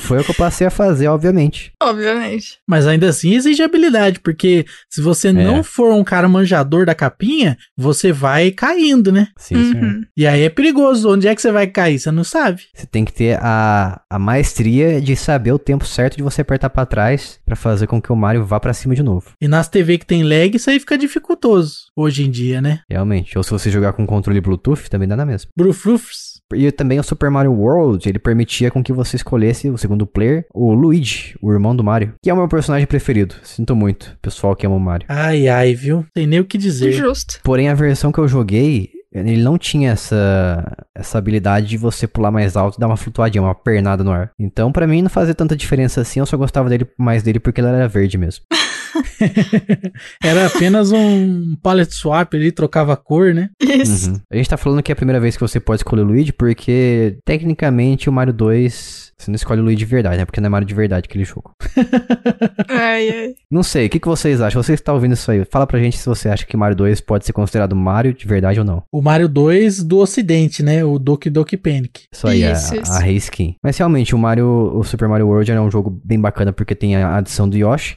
foi 0.00 0.20
o 0.20 0.24
que 0.24 0.30
eu 0.30 0.34
passei 0.34 0.66
a 0.66 0.70
fazer, 0.70 1.08
obviamente. 1.08 1.72
Obviamente. 1.82 2.58
Mas 2.66 2.86
ainda 2.86 3.08
assim 3.08 3.34
exige 3.34 3.62
habilidade, 3.62 4.07
porque 4.16 4.64
se 4.88 5.00
você 5.00 5.32
não 5.32 5.62
for 5.62 5.92
um 5.92 6.04
cara 6.04 6.28
manjador 6.28 6.86
da 6.86 6.94
capinha, 6.94 7.56
você 7.76 8.12
vai 8.12 8.50
caindo, 8.50 9.12
né? 9.12 9.28
Sim, 9.36 9.72
senhor. 9.72 9.84
Uhum. 9.84 10.02
E 10.16 10.26
aí 10.26 10.42
é 10.42 10.50
perigoso. 10.50 11.10
Onde 11.10 11.28
é 11.28 11.34
que 11.34 11.42
você 11.42 11.52
vai 11.52 11.66
cair? 11.66 11.98
Você 11.98 12.10
não 12.10 12.24
sabe. 12.24 12.62
Você 12.74 12.86
tem 12.86 13.04
que 13.04 13.12
ter 13.12 13.38
a, 13.40 14.00
a 14.10 14.18
maestria 14.18 15.00
de 15.00 15.14
saber 15.16 15.52
o 15.52 15.58
tempo 15.58 15.84
certo 15.86 16.16
de 16.16 16.22
você 16.22 16.40
apertar 16.40 16.70
pra 16.70 16.86
trás 16.86 17.38
pra 17.44 17.56
fazer 17.56 17.86
com 17.86 18.00
que 18.00 18.12
o 18.12 18.16
Mario 18.16 18.44
vá 18.44 18.58
pra 18.58 18.72
cima 18.72 18.94
de 18.94 19.02
novo. 19.02 19.32
E 19.40 19.48
nas 19.48 19.68
TV 19.68 19.98
que 19.98 20.06
tem 20.06 20.22
lag, 20.22 20.56
isso 20.56 20.70
aí 20.70 20.80
fica 20.80 20.96
dificultoso 20.96 21.88
hoje 21.96 22.24
em 22.24 22.30
dia, 22.30 22.60
né? 22.60 22.80
Realmente. 22.88 23.36
Ou 23.36 23.44
se 23.44 23.50
você 23.50 23.70
jogar 23.70 23.92
com 23.92 24.06
controle 24.06 24.40
Bluetooth, 24.40 24.88
também 24.88 25.08
dá 25.08 25.16
na 25.16 25.26
mesma. 25.26 25.50
Brufrufs. 25.56 26.37
E 26.54 26.70
também 26.72 26.98
o 26.98 27.02
Super 27.02 27.30
Mario 27.30 27.52
World, 27.52 28.08
ele 28.08 28.18
permitia 28.18 28.70
com 28.70 28.82
que 28.82 28.92
você 28.92 29.16
escolhesse 29.16 29.68
o 29.68 29.76
segundo 29.76 30.06
player, 30.06 30.46
o 30.54 30.72
Luigi, 30.72 31.36
o 31.42 31.52
irmão 31.52 31.76
do 31.76 31.84
Mario, 31.84 32.14
que 32.22 32.30
é 32.30 32.34
o 32.34 32.36
meu 32.36 32.48
personagem 32.48 32.86
preferido. 32.86 33.34
Sinto 33.42 33.76
muito, 33.76 34.16
pessoal 34.22 34.56
que 34.56 34.66
ama 34.66 34.76
o 34.76 34.80
Mario. 34.80 35.06
Ai, 35.08 35.48
ai, 35.48 35.74
viu? 35.74 36.06
Tem 36.14 36.26
nem 36.26 36.40
o 36.40 36.44
que 36.44 36.56
dizer. 36.56 36.92
Justo. 36.92 37.40
Porém, 37.42 37.68
a 37.68 37.74
versão 37.74 38.10
que 38.10 38.18
eu 38.18 38.26
joguei, 38.26 38.90
ele 39.12 39.42
não 39.42 39.58
tinha 39.58 39.90
essa, 39.92 40.86
essa 40.94 41.18
habilidade 41.18 41.66
de 41.66 41.76
você 41.76 42.06
pular 42.06 42.30
mais 42.30 42.56
alto 42.56 42.76
e 42.76 42.80
dar 42.80 42.86
uma 42.86 42.96
flutuadinha, 42.96 43.42
uma 43.42 43.54
pernada 43.54 44.04
no 44.04 44.10
ar. 44.10 44.30
Então, 44.38 44.72
pra 44.72 44.86
mim, 44.86 45.02
não 45.02 45.10
fazia 45.10 45.34
tanta 45.34 45.56
diferença 45.56 46.00
assim, 46.00 46.20
eu 46.20 46.26
só 46.26 46.36
gostava 46.36 46.68
dele 46.68 46.86
mais 46.96 47.22
dele 47.22 47.40
porque 47.40 47.60
ele 47.60 47.68
era 47.68 47.88
verde 47.88 48.18
mesmo. 48.18 48.44
Era 50.22 50.46
apenas 50.46 50.92
um 50.92 51.56
palette 51.62 51.94
swap 51.94 52.34
ali, 52.34 52.52
trocava 52.52 52.92
a 52.92 52.96
cor, 52.96 53.34
né? 53.34 53.50
Isso. 53.60 54.10
Uhum. 54.10 54.20
A 54.30 54.36
gente 54.36 54.48
tá 54.48 54.56
falando 54.56 54.82
que 54.82 54.92
é 54.92 54.94
a 54.94 54.96
primeira 54.96 55.20
vez 55.20 55.36
que 55.36 55.40
você 55.40 55.60
pode 55.60 55.80
escolher 55.80 56.02
o 56.02 56.06
Luigi, 56.06 56.32
porque 56.32 57.18
tecnicamente 57.24 58.08
o 58.08 58.12
Mario 58.12 58.32
2 58.32 59.08
você 59.18 59.32
não 59.32 59.34
escolhe 59.36 59.60
o 59.60 59.64
Luigi 59.64 59.78
de 59.78 59.84
verdade, 59.84 60.16
né? 60.18 60.24
Porque 60.24 60.40
não 60.40 60.46
é 60.46 60.50
Mario 60.50 60.68
de 60.68 60.74
verdade 60.74 61.06
aquele 61.08 61.24
jogo. 61.24 61.52
Ai, 62.68 63.08
ai. 63.08 63.34
Não 63.50 63.62
sei, 63.62 63.86
o 63.86 63.90
que, 63.90 63.98
que 63.98 64.06
vocês 64.06 64.40
acham? 64.40 64.62
Você 64.62 64.76
que 64.76 64.82
tá 64.82 64.92
ouvindo 64.92 65.14
isso 65.14 65.30
aí, 65.30 65.44
fala 65.44 65.66
pra 65.66 65.78
gente 65.80 65.96
se 65.98 66.06
você 66.06 66.28
acha 66.28 66.46
que 66.46 66.56
Mario 66.56 66.76
2 66.76 67.00
pode 67.00 67.24
ser 67.24 67.32
considerado 67.32 67.74
Mario 67.74 68.12
de 68.12 68.26
verdade 68.26 68.60
ou 68.60 68.64
não. 68.64 68.82
O 68.92 69.02
Mario 69.02 69.28
2 69.28 69.82
do 69.82 69.98
ocidente, 69.98 70.62
né? 70.62 70.84
O 70.84 70.98
Doki 70.98 71.30
Doki 71.30 71.56
Panic. 71.56 72.02
Isso 72.12 72.26
aí, 72.28 72.42
Isso, 72.42 72.74
a, 72.74 72.76
isso. 72.76 72.92
a 72.92 72.98
reskin. 72.98 73.56
Mas 73.62 73.76
realmente, 73.76 74.14
o 74.14 74.18
Mario, 74.18 74.46
o 74.74 74.84
Super 74.84 75.08
Mario 75.08 75.26
World 75.26 75.50
é 75.50 75.60
um 75.60 75.70
jogo 75.70 76.00
bem 76.04 76.20
bacana 76.20 76.52
porque 76.52 76.74
tem 76.74 76.96
a 76.96 77.16
adição 77.16 77.48
do 77.48 77.56
Yoshi. 77.56 77.96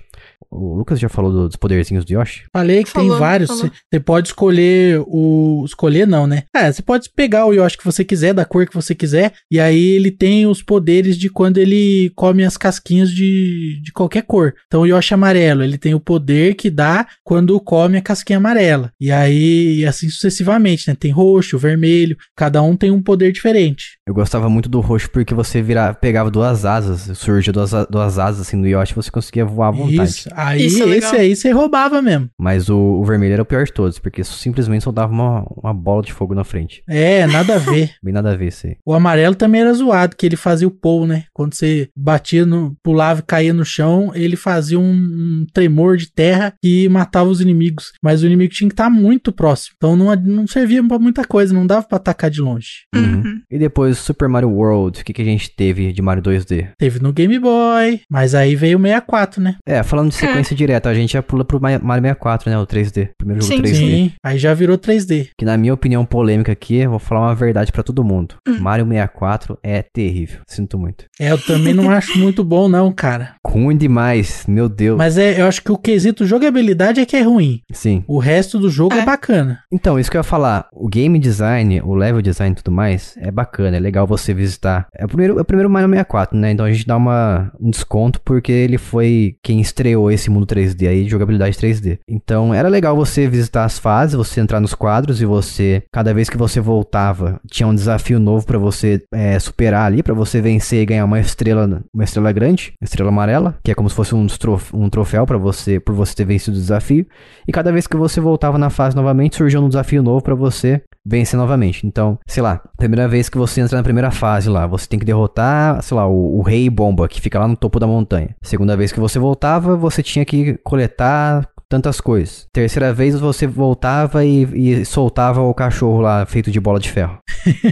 O 0.51 0.75
Lucas 0.75 0.99
já 0.99 1.07
falou 1.07 1.31
do- 1.31 1.47
dos 1.47 1.55
poderzinhos 1.55 2.03
do 2.03 2.11
Yoshi. 2.11 2.43
Falei 2.51 2.83
que 2.83 2.91
tem 2.93 3.03
Falou, 3.03 3.17
vários. 3.19 3.49
falou. 3.49 3.71
Você 3.91 3.99
pode 3.99 4.27
escolher 4.27 5.01
o. 5.07 5.63
Escolher 5.65 6.05
não, 6.05 6.27
né? 6.27 6.43
É, 6.53 6.71
você 6.71 6.81
pode 6.81 7.09
pegar 7.15 7.45
o 7.45 7.53
Yoshi 7.53 7.77
que 7.77 7.85
você 7.85 8.03
quiser, 8.03 8.33
da 8.33 8.43
cor 8.43 8.67
que 8.67 8.73
você 8.75 8.93
quiser. 8.93 9.33
E 9.49 9.59
aí 9.59 9.79
ele 9.91 10.11
tem 10.11 10.45
os 10.45 10.61
poderes 10.61 11.17
de 11.17 11.29
quando 11.29 11.57
ele 11.57 12.11
come 12.15 12.43
as 12.43 12.57
casquinhas 12.57 13.09
de, 13.11 13.79
de 13.81 13.91
qualquer 13.93 14.23
cor. 14.23 14.53
Então 14.67 14.81
o 14.81 14.85
Yoshi 14.85 15.13
amarelo, 15.13 15.63
ele 15.63 15.77
tem 15.77 15.93
o 15.93 15.99
poder 15.99 16.55
que 16.55 16.69
dá 16.69 17.07
quando 17.23 17.59
come 17.59 17.97
a 17.97 18.01
casquinha 18.01 18.37
amarela. 18.37 18.91
E 18.99 19.09
aí, 19.11 19.79
e 19.79 19.85
assim 19.85 20.09
sucessivamente, 20.09 20.87
né? 20.89 20.95
Tem 20.99 21.11
roxo, 21.11 21.57
vermelho. 21.57 22.17
Cada 22.35 22.61
um 22.61 22.75
tem 22.75 22.91
um 22.91 23.01
poder 23.01 23.31
diferente. 23.31 23.97
Eu 24.05 24.13
gostava 24.13 24.49
muito 24.49 24.67
do 24.67 24.79
roxo 24.81 25.09
porque 25.09 25.33
você 25.33 25.61
vira, 25.61 25.93
pegava 25.93 26.29
duas 26.29 26.65
asas, 26.65 27.17
surgia 27.17 27.53
duas, 27.53 27.71
duas 27.89 28.19
asas 28.19 28.41
assim 28.41 28.59
do 28.61 28.67
Yoshi 28.67 28.91
e 28.91 28.95
você 28.95 29.09
conseguia 29.09 29.45
voar 29.45 29.69
à 29.69 29.71
vontade. 29.71 30.09
Isso. 30.09 30.29
Aí 30.41 30.65
Isso 30.65 30.83
é 30.83 30.97
esse 30.97 31.15
aí 31.15 31.35
você 31.35 31.51
roubava 31.51 32.01
mesmo. 32.01 32.29
Mas 32.39 32.69
o, 32.69 32.77
o 32.77 33.03
vermelho 33.03 33.33
era 33.33 33.41
o 33.41 33.45
pior 33.45 33.63
de 33.63 33.71
todos, 33.71 33.99
porque 33.99 34.23
simplesmente 34.23 34.83
soltava 34.83 35.11
uma, 35.11 35.45
uma 35.61 35.73
bola 35.73 36.01
de 36.01 36.11
fogo 36.11 36.33
na 36.33 36.43
frente. 36.43 36.83
É, 36.89 37.27
nada 37.27 37.55
a 37.55 37.57
ver. 37.59 37.91
Bem 38.03 38.13
nada 38.13 38.31
a 38.31 38.35
ver 38.35 38.47
isso 38.47 38.67
aí. 38.67 38.77
O 38.85 38.93
amarelo 38.93 39.35
também 39.35 39.61
era 39.61 39.73
zoado, 39.73 40.15
que 40.15 40.25
ele 40.25 40.35
fazia 40.35 40.67
o 40.67 40.71
pull, 40.71 41.05
né? 41.05 41.25
Quando 41.33 41.53
você 41.53 41.89
batia 41.95 42.45
no. 42.45 42.75
pulava 42.83 43.19
e 43.19 43.23
caía 43.23 43.53
no 43.53 43.63
chão, 43.63 44.11
ele 44.15 44.35
fazia 44.35 44.79
um, 44.79 44.91
um 44.91 45.45
tremor 45.53 45.97
de 45.97 46.11
terra 46.11 46.53
que 46.61 46.89
matava 46.89 47.29
os 47.29 47.41
inimigos. 47.41 47.91
Mas 48.03 48.23
o 48.23 48.25
inimigo 48.25 48.53
tinha 48.53 48.67
que 48.67 48.73
estar 48.73 48.89
muito 48.89 49.31
próximo. 49.31 49.75
Então 49.77 49.95
não, 49.95 50.15
não 50.15 50.47
servia 50.47 50.83
pra 50.87 50.97
muita 50.97 51.23
coisa, 51.23 51.53
não 51.53 51.67
dava 51.67 51.85
pra 51.85 51.97
atacar 51.97 52.29
de 52.29 52.41
longe. 52.41 52.85
Uhum. 52.95 53.41
E 53.49 53.59
depois 53.59 53.97
Super 53.97 54.27
Mario 54.27 54.49
World, 54.49 55.01
o 55.01 55.05
que, 55.05 55.13
que 55.13 55.21
a 55.21 55.25
gente 55.25 55.53
teve 55.55 55.91
de 55.93 56.01
Mario 56.01 56.23
2D? 56.23 56.69
Teve 56.77 56.99
no 56.99 57.13
Game 57.13 57.37
Boy, 57.37 58.01
mas 58.09 58.33
aí 58.33 58.55
veio 58.55 58.77
o 58.77 58.81
64, 58.81 59.41
né? 59.41 59.57
É, 59.65 59.83
falando 59.83 60.11
de. 60.11 60.30
Sequência 60.31 60.55
direta. 60.55 60.89
A 60.89 60.93
gente 60.93 61.13
já 61.13 61.21
pula 61.23 61.43
pro 61.45 61.59
Ma- 61.61 61.79
Mario 61.79 62.03
64, 62.03 62.49
né? 62.49 62.57
O 62.57 62.65
3D. 62.65 63.09
Primeiro 63.17 63.41
jogo 63.41 63.55
Sim. 63.55 63.61
3D. 63.61 63.75
Sim, 63.75 64.11
aí 64.23 64.37
já 64.37 64.53
virou 64.53 64.77
3D. 64.77 65.29
Que 65.37 65.45
na 65.45 65.57
minha 65.57 65.73
opinião 65.73 66.05
polêmica 66.05 66.51
aqui, 66.51 66.75
eu 66.77 66.89
vou 66.91 66.99
falar 66.99 67.21
uma 67.27 67.35
verdade 67.35 67.71
pra 67.71 67.83
todo 67.83 68.03
mundo. 68.03 68.35
Mario 68.59 68.85
64 68.85 69.57
é 69.63 69.81
terrível. 69.81 70.41
Sinto 70.47 70.77
muito. 70.77 71.05
É, 71.19 71.31
eu 71.31 71.37
também 71.37 71.73
não 71.73 71.89
acho 71.91 72.17
muito 72.17 72.43
bom, 72.43 72.67
não, 72.67 72.91
cara. 72.91 73.35
Ruim 73.45 73.75
demais, 73.77 74.45
meu 74.47 74.67
Deus. 74.69 74.97
Mas 74.97 75.17
é, 75.17 75.41
eu 75.41 75.47
acho 75.47 75.61
que 75.63 75.71
o 75.71 75.77
quesito 75.77 76.25
jogabilidade 76.25 76.99
é 76.99 77.05
que 77.05 77.15
é 77.15 77.21
ruim. 77.21 77.61
Sim. 77.71 78.03
O 78.07 78.17
resto 78.19 78.57
do 78.59 78.69
jogo 78.69 78.95
é, 78.95 78.99
É. 78.99 79.05
bacana. 79.05 79.59
Então, 79.71 79.99
isso 79.99 80.09
que 80.09 80.17
eu 80.17 80.19
ia 80.19 80.23
falar, 80.23 80.67
o 80.73 80.87
game 80.87 81.17
design, 81.19 81.81
o 81.81 81.93
level 81.93 82.21
design 82.21 82.53
e 82.53 82.55
tudo 82.55 82.71
mais, 82.73 83.15
é 83.17 83.29
bacana, 83.31 83.77
é 83.77 83.79
legal 83.79 84.05
você 84.07 84.33
visitar. 84.33 84.87
É 84.95 85.05
o 85.05 85.07
primeiro, 85.07 85.37
é 85.37 85.41
o 85.41 85.45
primeiro 85.45 85.69
Mario 85.69 85.89
64, 85.89 86.37
né? 86.37 86.51
Então 86.51 86.65
a 86.65 86.71
gente 86.71 86.85
dá 86.85 86.95
uma, 86.97 87.51
um 87.59 87.69
desconto 87.69 88.21
porque 88.21 88.51
ele 88.51 88.77
foi 88.77 89.35
quem 89.43 89.59
estreou 89.59 90.11
esse 90.11 90.20
mundo 90.29 90.45
3D 90.45 90.87
aí, 90.87 91.03
de 91.03 91.09
jogabilidade 91.09 91.57
3D. 91.57 91.99
Então 92.09 92.53
era 92.53 92.67
legal 92.69 92.95
você 92.95 93.27
visitar 93.27 93.65
as 93.65 93.79
fases, 93.79 94.15
você 94.15 94.39
entrar 94.39 94.59
nos 94.59 94.73
quadros 94.73 95.21
e 95.21 95.25
você, 95.25 95.83
cada 95.91 96.13
vez 96.13 96.29
que 96.29 96.37
você 96.37 96.59
voltava, 96.59 97.39
tinha 97.49 97.67
um 97.67 97.75
desafio 97.75 98.19
novo 98.19 98.45
pra 98.45 98.57
você 98.57 99.01
é, 99.13 99.37
superar 99.39 99.85
ali, 99.85 100.03
pra 100.03 100.13
você 100.13 100.41
vencer 100.41 100.81
e 100.81 100.85
ganhar 100.85 101.05
uma 101.05 101.19
estrela, 101.19 101.81
uma 101.93 102.03
estrela 102.03 102.31
grande, 102.31 102.73
uma 102.81 102.85
estrela 102.85 103.09
amarela, 103.09 103.57
que 103.63 103.71
é 103.71 103.75
como 103.75 103.89
se 103.89 103.95
fosse 103.95 104.15
um, 104.15 104.27
trof- 104.27 104.73
um 104.73 104.89
troféu 104.89 105.25
para 105.25 105.37
você, 105.37 105.79
por 105.79 105.95
você 105.95 106.15
ter 106.15 106.25
vencido 106.25 106.57
o 106.57 106.59
desafio. 106.59 107.05
E 107.47 107.51
cada 107.51 107.71
vez 107.71 107.87
que 107.87 107.97
você 107.97 108.19
voltava 108.19 108.57
na 108.57 108.69
fase 108.69 108.95
novamente, 108.95 109.35
surgia 109.37 109.59
um 109.59 109.67
desafio 109.67 110.03
novo 110.03 110.23
pra 110.23 110.35
você 110.35 110.81
vencer 111.05 111.37
novamente. 111.37 111.85
Então, 111.85 112.17
sei 112.27 112.43
lá, 112.43 112.61
primeira 112.77 113.07
vez 113.07 113.29
que 113.29 113.37
você 113.37 113.61
entra 113.61 113.77
na 113.77 113.83
primeira 113.83 114.11
fase 114.11 114.49
lá, 114.49 114.67
você 114.67 114.87
tem 114.87 114.99
que 114.99 115.05
derrotar, 115.05 115.81
sei 115.81 115.95
lá, 115.95 116.07
o, 116.07 116.39
o 116.39 116.41
rei 116.41 116.69
bomba 116.69 117.07
que 117.07 117.21
fica 117.21 117.39
lá 117.39 117.47
no 117.47 117.55
topo 117.55 117.79
da 117.79 117.87
montanha. 117.87 118.35
Segunda 118.41 118.77
vez 118.77 118.91
que 118.91 118.99
você 118.99 119.19
voltava, 119.19 119.75
você 119.75 120.03
tinha 120.03 120.25
que 120.25 120.57
coletar 120.63 121.47
tantas 121.71 122.01
coisas. 122.01 122.47
Terceira 122.51 122.93
vez 122.93 123.17
você 123.17 123.47
voltava 123.47 124.25
e, 124.25 124.43
e 124.53 124.85
soltava 124.85 125.41
o 125.41 125.53
cachorro 125.53 126.01
lá 126.01 126.25
feito 126.25 126.51
de 126.51 126.59
bola 126.59 126.79
de 126.79 126.91
ferro. 126.91 127.17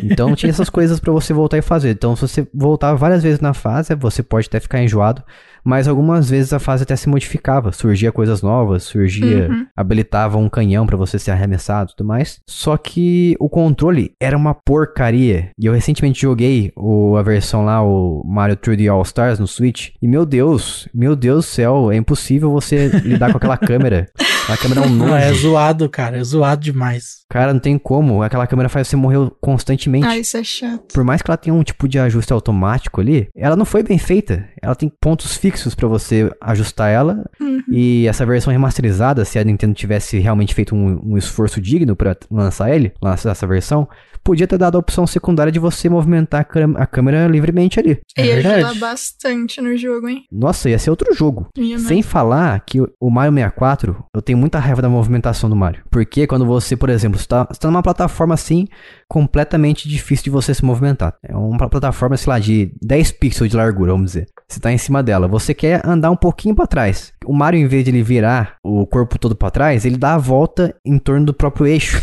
Então 0.01 0.33
tinha 0.35 0.49
essas 0.49 0.69
coisas 0.69 1.01
pra 1.01 1.11
você 1.11 1.33
voltar 1.33 1.57
e 1.57 1.61
fazer. 1.61 1.91
Então 1.91 2.15
se 2.15 2.21
você 2.21 2.47
voltar 2.53 2.93
várias 2.93 3.21
vezes 3.21 3.41
na 3.41 3.53
fase, 3.53 3.93
você 3.95 4.23
pode 4.23 4.47
até 4.47 4.59
ficar 4.59 4.81
enjoado, 4.81 5.21
mas 5.63 5.87
algumas 5.87 6.29
vezes 6.29 6.53
a 6.53 6.59
fase 6.59 6.83
até 6.83 6.95
se 6.95 7.09
modificava, 7.09 7.71
surgia 7.71 8.11
coisas 8.11 8.41
novas, 8.41 8.83
surgia, 8.83 9.47
Uhum. 9.49 9.65
habilitava 9.75 10.37
um 10.37 10.49
canhão 10.49 10.85
pra 10.85 10.97
você 10.97 11.17
ser 11.19 11.31
arremessado 11.31 11.91
e 11.91 11.95
tudo 11.95 12.07
mais. 12.07 12.39
Só 12.47 12.77
que 12.77 13.35
o 13.39 13.49
controle 13.49 14.13
era 14.19 14.35
uma 14.37 14.53
porcaria. 14.53 15.49
E 15.57 15.65
eu 15.65 15.73
recentemente 15.73 16.21
joguei 16.21 16.71
o, 16.75 17.15
a 17.17 17.21
versão 17.21 17.63
lá, 17.65 17.81
o 17.83 18.23
Mario 18.25 18.55
3D 18.57 18.91
All 18.91 19.01
Stars 19.03 19.39
no 19.39 19.47
Switch, 19.47 19.89
e 20.01 20.07
meu 20.07 20.25
Deus, 20.25 20.87
meu 20.93 21.15
Deus 21.15 21.45
do 21.45 21.49
céu, 21.49 21.91
é 21.91 21.95
impossível 21.97 22.51
você 22.51 22.87
lidar 23.03 23.31
com 23.31 23.37
aquela 23.37 23.57
câmera. 23.57 24.07
A 24.49 24.57
câmera 24.57 24.81
é 24.81 24.83
um 24.87 24.89
Não, 24.89 25.15
é 25.15 25.27
nojo. 25.27 25.41
zoado, 25.41 25.87
cara. 25.89 26.17
É 26.17 26.23
zoado 26.23 26.61
demais. 26.63 27.19
Cara, 27.29 27.53
não 27.53 27.59
tem 27.59 27.77
como. 27.77 28.23
Aquela 28.23 28.47
câmera 28.47 28.67
faz 28.67 28.87
você 28.87 28.95
morrer 28.95 29.29
constantemente. 29.39 30.05
Ah, 30.07 30.17
isso 30.17 30.35
é 30.37 30.43
chato. 30.43 30.93
Por 30.93 31.03
mais 31.03 31.21
que 31.21 31.29
ela 31.29 31.37
tenha 31.37 31.53
um 31.53 31.61
tipo 31.63 31.87
de 31.87 31.99
ajuste 31.99 32.33
automático 32.33 32.99
ali, 32.99 33.29
ela 33.35 33.55
não 33.55 33.65
foi 33.65 33.83
bem 33.83 33.99
feita. 33.99 34.47
Ela 34.61 34.73
tem 34.73 34.91
pontos 34.99 35.35
fixos 35.37 35.75
pra 35.75 35.87
você 35.87 36.31
ajustar 36.41 36.89
ela. 36.89 37.23
Uhum. 37.39 37.61
E 37.71 38.07
essa 38.07 38.25
versão 38.25 38.51
remasterizada, 38.51 39.23
se 39.23 39.37
a 39.37 39.43
Nintendo 39.43 39.75
tivesse 39.75 40.17
realmente 40.17 40.55
feito 40.55 40.73
um, 40.75 40.99
um 41.13 41.17
esforço 41.17 41.61
digno 41.61 41.95
pra 41.95 42.17
lançar 42.31 42.73
ele, 42.73 42.91
lançar 43.01 43.31
essa 43.31 43.45
versão, 43.45 43.87
podia 44.23 44.47
ter 44.47 44.57
dado 44.57 44.75
a 44.75 44.79
opção 44.79 45.05
secundária 45.07 45.51
de 45.51 45.59
você 45.59 45.89
movimentar 45.89 46.41
a, 46.77 46.81
a 46.83 46.85
câmera 46.85 47.27
livremente 47.27 47.79
ali. 47.79 47.99
É 48.17 48.25
Ia 48.25 48.33
ajudar 48.35 48.49
verdade. 48.55 48.79
bastante 48.79 49.61
no 49.61 49.75
jogo, 49.77 50.07
hein? 50.07 50.23
Nossa, 50.31 50.69
ia 50.69 50.77
ser 50.79 50.89
outro 50.89 51.13
jogo. 51.13 51.47
Mesmo. 51.57 51.87
Sem 51.87 52.01
falar 52.01 52.59
que 52.65 52.81
o- 52.81 53.09
Mario 53.09 53.33
64, 53.33 54.03
eu 54.15 54.21
tenho 54.21 54.37
muita 54.37 54.59
raiva 54.59 54.81
da 54.81 54.89
movimentação 54.89 55.49
do 55.49 55.55
Mario. 55.55 55.83
Porque 55.89 56.25
quando 56.27 56.45
você, 56.45 56.75
por 56.77 56.89
exemplo, 56.89 57.19
está, 57.19 57.47
está 57.51 57.69
numa 57.69 57.83
plataforma 57.83 58.33
assim, 58.33 58.67
completamente 59.09 59.89
difícil 59.89 60.25
de 60.25 60.29
você 60.29 60.53
se 60.53 60.63
movimentar. 60.63 61.15
É 61.23 61.35
uma 61.35 61.67
plataforma, 61.67 62.15
sei 62.15 62.29
lá, 62.31 62.37
de 62.39 62.71
10 62.81 63.11
pixels 63.13 63.49
de 63.49 63.57
largura, 63.57 63.91
vamos 63.91 64.11
dizer. 64.11 64.27
Você 64.47 64.59
tá 64.59 64.71
em 64.71 64.77
cima 64.77 65.01
dela, 65.03 65.27
você 65.27 65.53
quer 65.53 65.81
andar 65.85 66.11
um 66.11 66.15
pouquinho 66.15 66.55
pra 66.55 66.67
trás. 66.67 67.11
O 67.25 67.33
Mario, 67.33 67.59
em 67.59 67.67
vez 67.67 67.83
de 67.83 67.91
ele 67.91 68.01
virar 68.01 68.55
o 68.63 68.85
corpo 68.85 69.19
todo 69.19 69.35
pra 69.35 69.49
trás, 69.51 69.85
ele 69.85 69.97
dá 69.97 70.15
a 70.15 70.17
volta 70.17 70.75
em 70.85 70.97
torno 70.97 71.25
do 71.27 71.33
próprio 71.33 71.67
eixo. 71.67 71.99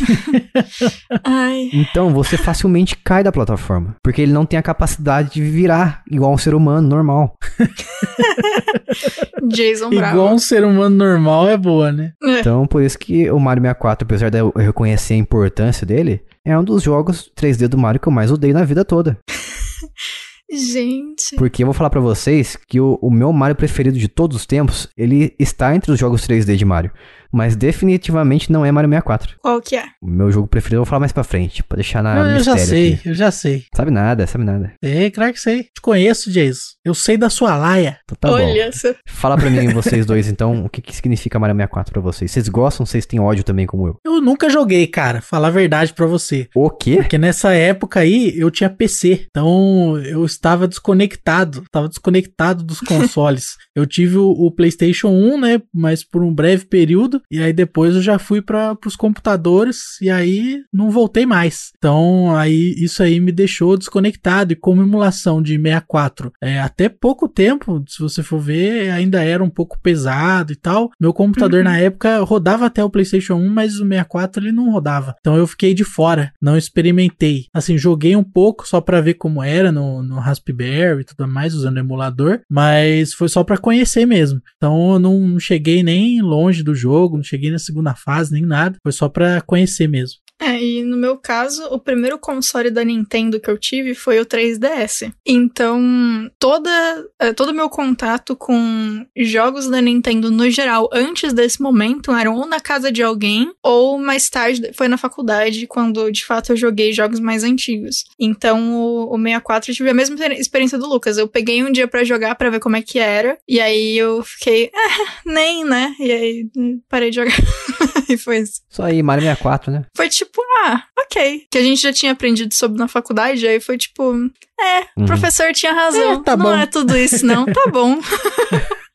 Ai, 1.25 1.71
Então 1.73 2.11
você 2.11 2.37
facilmente 2.37 2.97
cai 2.97 3.23
da 3.25 3.33
plataforma. 3.33 3.97
Porque 4.03 4.23
ele 4.23 4.33
não 4.33 4.47
tem 4.47 4.59
a 4.59 4.63
capacidade 4.63 5.31
de 5.31 5.43
virar 5.43 6.03
igual 6.11 6.33
um 6.33 6.39
ser 6.39 6.55
humano 6.55 6.89
normal. 6.89 7.37
Jason 9.49 9.91
Bravo. 9.91 10.17
Igual 10.17 10.35
um 10.35 10.39
ser 10.39 10.65
humano 10.65 10.97
normal 10.97 11.49
é 11.49 11.57
boa, 11.57 11.93
né? 11.93 12.13
É. 12.23 12.41
Então, 12.41 12.67
por 12.67 12.83
isso 12.83 12.99
que 12.99 13.31
o 13.31 13.39
Mario 13.39 13.63
64, 13.63 14.05
apesar 14.05 14.31
de 14.31 14.39
eu 14.39 14.53
reconhecer 14.57 15.15
a 15.15 15.19
importância 15.19 15.87
dele, 15.87 16.23
é 16.47 16.57
um 16.57 16.63
dos 16.63 16.81
jogos 16.81 17.31
3D 17.37 17.67
do 17.67 17.77
Mario 17.77 18.01
que 18.01 18.07
eu 18.07 18.13
mais 18.13 18.31
odeio 18.31 18.55
na 18.55 18.65
vida 18.65 18.85
toda. 18.85 19.19
Gente. 20.49 21.35
Porque 21.35 21.65
eu 21.65 21.67
vou 21.67 21.75
falar 21.75 21.91
pra 21.91 22.01
vocês 22.01 22.57
que 22.69 22.81
o, 22.81 22.97
o 23.03 23.11
meu 23.11 23.33
Mario 23.33 23.57
preferido 23.57 23.99
de 23.99 24.07
todos 24.07 24.37
os 24.37 24.47
tempos, 24.47 24.89
ele 24.97 25.35
está 25.41 25.75
entre 25.75 25.91
os 25.91 25.99
jogos 25.99 26.23
3D 26.25 26.55
de 26.55 26.65
Mario. 26.65 26.93
Mas 27.37 27.55
definitivamente 27.55 28.51
não 28.51 28.65
é 28.65 28.73
Mario 28.73 28.89
64. 28.89 29.37
Qual 29.43 29.61
que 29.61 29.77
é? 29.77 29.85
O 30.03 30.07
meu 30.09 30.31
jogo 30.31 30.49
preferido 30.49 30.77
eu 30.77 30.81
vou 30.81 30.87
falar 30.87 31.01
mais 31.01 31.13
pra 31.13 31.23
frente, 31.23 31.63
pra 31.63 31.77
deixar 31.77 32.03
na 32.03 32.17
eu, 32.17 32.37
eu 32.37 32.43
já 32.43 32.57
sei, 32.57 32.95
aqui. 32.95 33.09
eu 33.11 33.15
já 33.15 33.31
sei. 33.31 33.65
Sabe 33.75 33.91
nada, 33.91 34.27
sabe 34.27 34.45
nada. 34.45 34.73
É, 34.83 35.11
claro 35.11 35.35
que 35.35 35.41
sei. 35.41 35.65
Te 35.65 35.81
conheço, 35.83 36.31
Jason. 36.31 36.63
Eu 36.83 36.95
sei 36.95 37.19
da 37.19 37.29
sua 37.29 37.55
laia. 37.57 37.99
Então 38.05 38.17
tá 38.19 38.29
bom. 38.29 38.35
Olha 38.43 38.73
só. 38.73 38.89
Fala 39.07 39.37
pra 39.37 39.51
mim, 39.51 39.69
vocês 39.69 40.07
dois, 40.07 40.29
então, 40.29 40.65
o 40.65 40.69
que, 40.71 40.81
que 40.81 40.97
significa 40.97 41.39
Mario 41.39 41.55
64 41.57 41.93
pra 41.93 42.01
vocês? 42.01 42.31
Vocês 42.31 42.49
gostam? 42.49 42.87
Vocês 42.87 43.05
têm 43.05 43.21
ódio 43.21 43.45
também 43.45 43.67
como 43.67 43.87
eu? 43.87 43.97
Eu 44.05 44.21
nunca 44.23 44.49
joguei, 44.49 44.87
cara. 44.87 45.21
Falar 45.21 45.49
a 45.49 45.51
verdade 45.51 45.93
pra 45.93 46.07
você. 46.07 46.49
O 46.55 46.71
quê? 46.71 46.97
Porque 46.97 47.19
nessa 47.19 47.53
época 47.53 48.01
aí 48.01 48.33
eu 48.39 48.51
tinha 48.51 48.71
PC. 48.71 49.27
Então 49.29 49.99
eu 49.99 50.25
estava 50.25 50.67
desconectado. 50.67 51.65
Estava 51.65 51.89
desconectado 51.89 52.65
dos 52.65 52.81
consoles. 52.87 53.57
eu 53.75 53.85
tive 53.87 54.17
o, 54.17 54.31
o 54.31 54.51
PlayStation 54.51 55.09
1, 55.09 55.41
né? 55.41 55.63
Mas 55.75 56.03
por 56.03 56.23
um 56.23 56.33
breve 56.33 56.65
período. 56.65 57.21
E 57.31 57.43
aí 57.43 57.53
depois 57.53 57.95
eu 57.95 58.03
já 58.03 58.19
fui 58.19 58.41
para 58.43 58.77
os 58.87 58.97
computadores. 58.97 60.01
E 60.01 60.11
aí 60.11 60.61
não 60.73 60.91
voltei 60.91 61.27
mais. 61.27 61.71
Então 61.77 62.35
aí 62.37 62.75
isso 62.79 63.03
aí 63.03 63.19
me 63.21 63.33
deixou 63.33 63.77
desconectado. 63.77 64.53
E 64.53 64.57
como 64.57 64.83
emulação 64.83 65.43
de 65.43 65.57
64, 65.57 66.33
é, 66.43 66.61
até 66.61 66.89
pouco 66.89 67.29
tempo, 67.29 67.83
se 67.89 67.99
você 68.01 68.23
for 68.23 68.39
ver, 68.39 68.91
ainda 68.91 69.23
era 69.23 69.43
um 69.43 69.51
pouco 69.51 69.79
pesado 69.83 70.53
e 70.53 70.57
tal. 70.57 70.91
Meu 71.01 71.13
computador 71.13 71.59
Uhum. 71.59 71.65
na 71.65 71.79
época 71.79 72.19
rodava 72.23 72.67
até 72.67 72.83
o 72.85 72.91
PlayStation 72.91 73.35
1, 73.35 73.49
mas 73.49 73.75
o 73.81 73.87
64 73.87 74.43
ele 74.43 74.53
não 74.53 74.71
rodava. 74.71 75.15
Então 75.21 75.37
eu 75.37 75.47
fiquei 75.47 75.75
de 75.75 75.85
fora, 75.85 76.33
não 76.41 76.57
experimentei. 76.57 77.47
Assim, 77.53 77.77
joguei 77.79 78.15
um 78.17 78.25
pouco 78.25 78.67
só 78.67 78.81
pra 78.81 79.01
ver 79.01 79.15
como 79.15 79.43
era 79.43 79.71
no, 79.73 80.03
no 80.03 80.17
Raspberry 80.19 81.01
e 81.01 81.05
tudo 81.05 81.27
mais, 81.29 81.55
usando 81.55 81.77
o 81.77 81.81
emulador, 81.81 82.41
mas 82.51 83.13
foi 83.13 83.29
só 83.29 83.43
pra 83.45 83.57
conhecer 83.59 84.07
mesmo. 84.07 84.41
Então 84.57 84.93
eu 84.95 84.99
não 84.99 85.39
cheguei 85.39 85.83
nem 85.83 86.21
longe 86.23 86.63
do 86.63 86.75
jogo, 86.75 87.06
não 87.15 87.23
cheguei 87.23 87.51
na 87.51 87.59
segunda 87.59 87.95
fase, 87.95 88.33
nem 88.33 88.45
nada. 88.45 88.79
Foi 88.83 88.93
só 88.93 89.09
pra 89.09 89.41
conhecer 89.41 89.89
mesmo. 89.89 90.19
E 90.63 90.83
no 90.83 90.97
meu 90.97 91.17
caso, 91.17 91.65
o 91.67 91.79
primeiro 91.79 92.19
console 92.19 92.71
da 92.71 92.85
Nintendo 92.85 93.41
que 93.41 93.51
eu 93.51 93.59
tive 93.59 93.95
foi 93.95 94.19
o 94.21 94.27
3DS. 94.27 95.13
Então, 95.27 96.31
toda, 96.39 96.71
é, 97.19 97.33
todo 97.33 97.51
o 97.51 97.55
meu 97.55 97.69
contato 97.69 98.37
com 98.37 99.05
jogos 99.17 99.69
da 99.69 99.81
Nintendo 99.81 100.31
no 100.31 100.49
geral, 100.51 100.89
antes 100.93 101.33
desse 101.33 101.61
momento, 101.63 102.13
eram 102.13 102.37
ou 102.37 102.47
na 102.47 102.61
casa 102.61 102.91
de 102.91 103.03
alguém, 103.03 103.51
ou 103.63 103.99
mais 103.99 104.29
tarde 104.29 104.71
foi 104.75 104.89
na 104.89 104.97
faculdade, 104.99 105.67
quando 105.67 106.11
de 106.11 106.25
fato 106.25 106.53
eu 106.53 106.57
joguei 106.57 106.93
jogos 106.93 107.21
mais 107.21 107.43
antigos. 107.45 108.05
Então, 108.19 108.75
o, 108.75 109.15
o 109.15 109.19
64 109.19 109.71
eu 109.71 109.75
tive 109.75 109.91
a 109.91 109.95
mesma 109.95 110.15
experi- 110.15 110.41
experiência 110.41 110.79
do 110.79 110.87
Lucas. 110.89 111.19
Eu 111.19 111.29
peguei 111.29 111.63
um 111.65 111.73
dia 111.73 111.89
pra 111.89 112.05
jogar 112.05 112.35
pra 112.35 112.51
ver 112.51 112.61
como 112.61 112.77
é 112.77 112.83
que 112.83 112.99
era, 112.99 113.39
e 113.49 113.61
aí 113.61 113.97
eu 113.97 114.23
fiquei, 114.23 114.71
ah, 114.75 115.13
nem, 115.25 115.65
né? 115.65 115.95
E 115.99 116.13
aí 116.13 116.49
hum, 116.57 116.81
parei 116.89 117.11
de 117.11 117.17
jogar. 117.17 117.37
e 118.09 118.17
foi 118.17 118.39
isso. 118.39 118.61
Só 118.69 118.85
aí, 118.85 119.03
Mario 119.03 119.23
64, 119.25 119.71
né? 119.73 119.85
Foi 119.97 120.09
tipo, 120.09 120.26
ah, 120.65 120.83
ok. 120.99 121.47
Que 121.51 121.59
a 121.59 121.63
gente 121.63 121.81
já 121.83 121.93
tinha 121.93 122.13
aprendido 122.13 122.55
sobre 122.55 122.79
na 122.79 122.89
faculdade, 122.89 123.47
aí 123.47 123.61
foi 123.61 123.77
tipo, 123.79 124.15
é, 124.59 124.81
o 124.97 125.01
Uhum. 125.01 125.07
professor 125.07 125.53
tinha 125.53 125.73
razão. 125.73 126.13
É, 126.15 126.23
tá 126.23 126.37
não 126.37 126.47
bom. 126.47 126.55
é 126.57 126.67
tudo 126.67 126.97
isso, 126.97 127.25
não. 127.27 127.45
Tá 127.53 127.71
bom. 127.71 127.99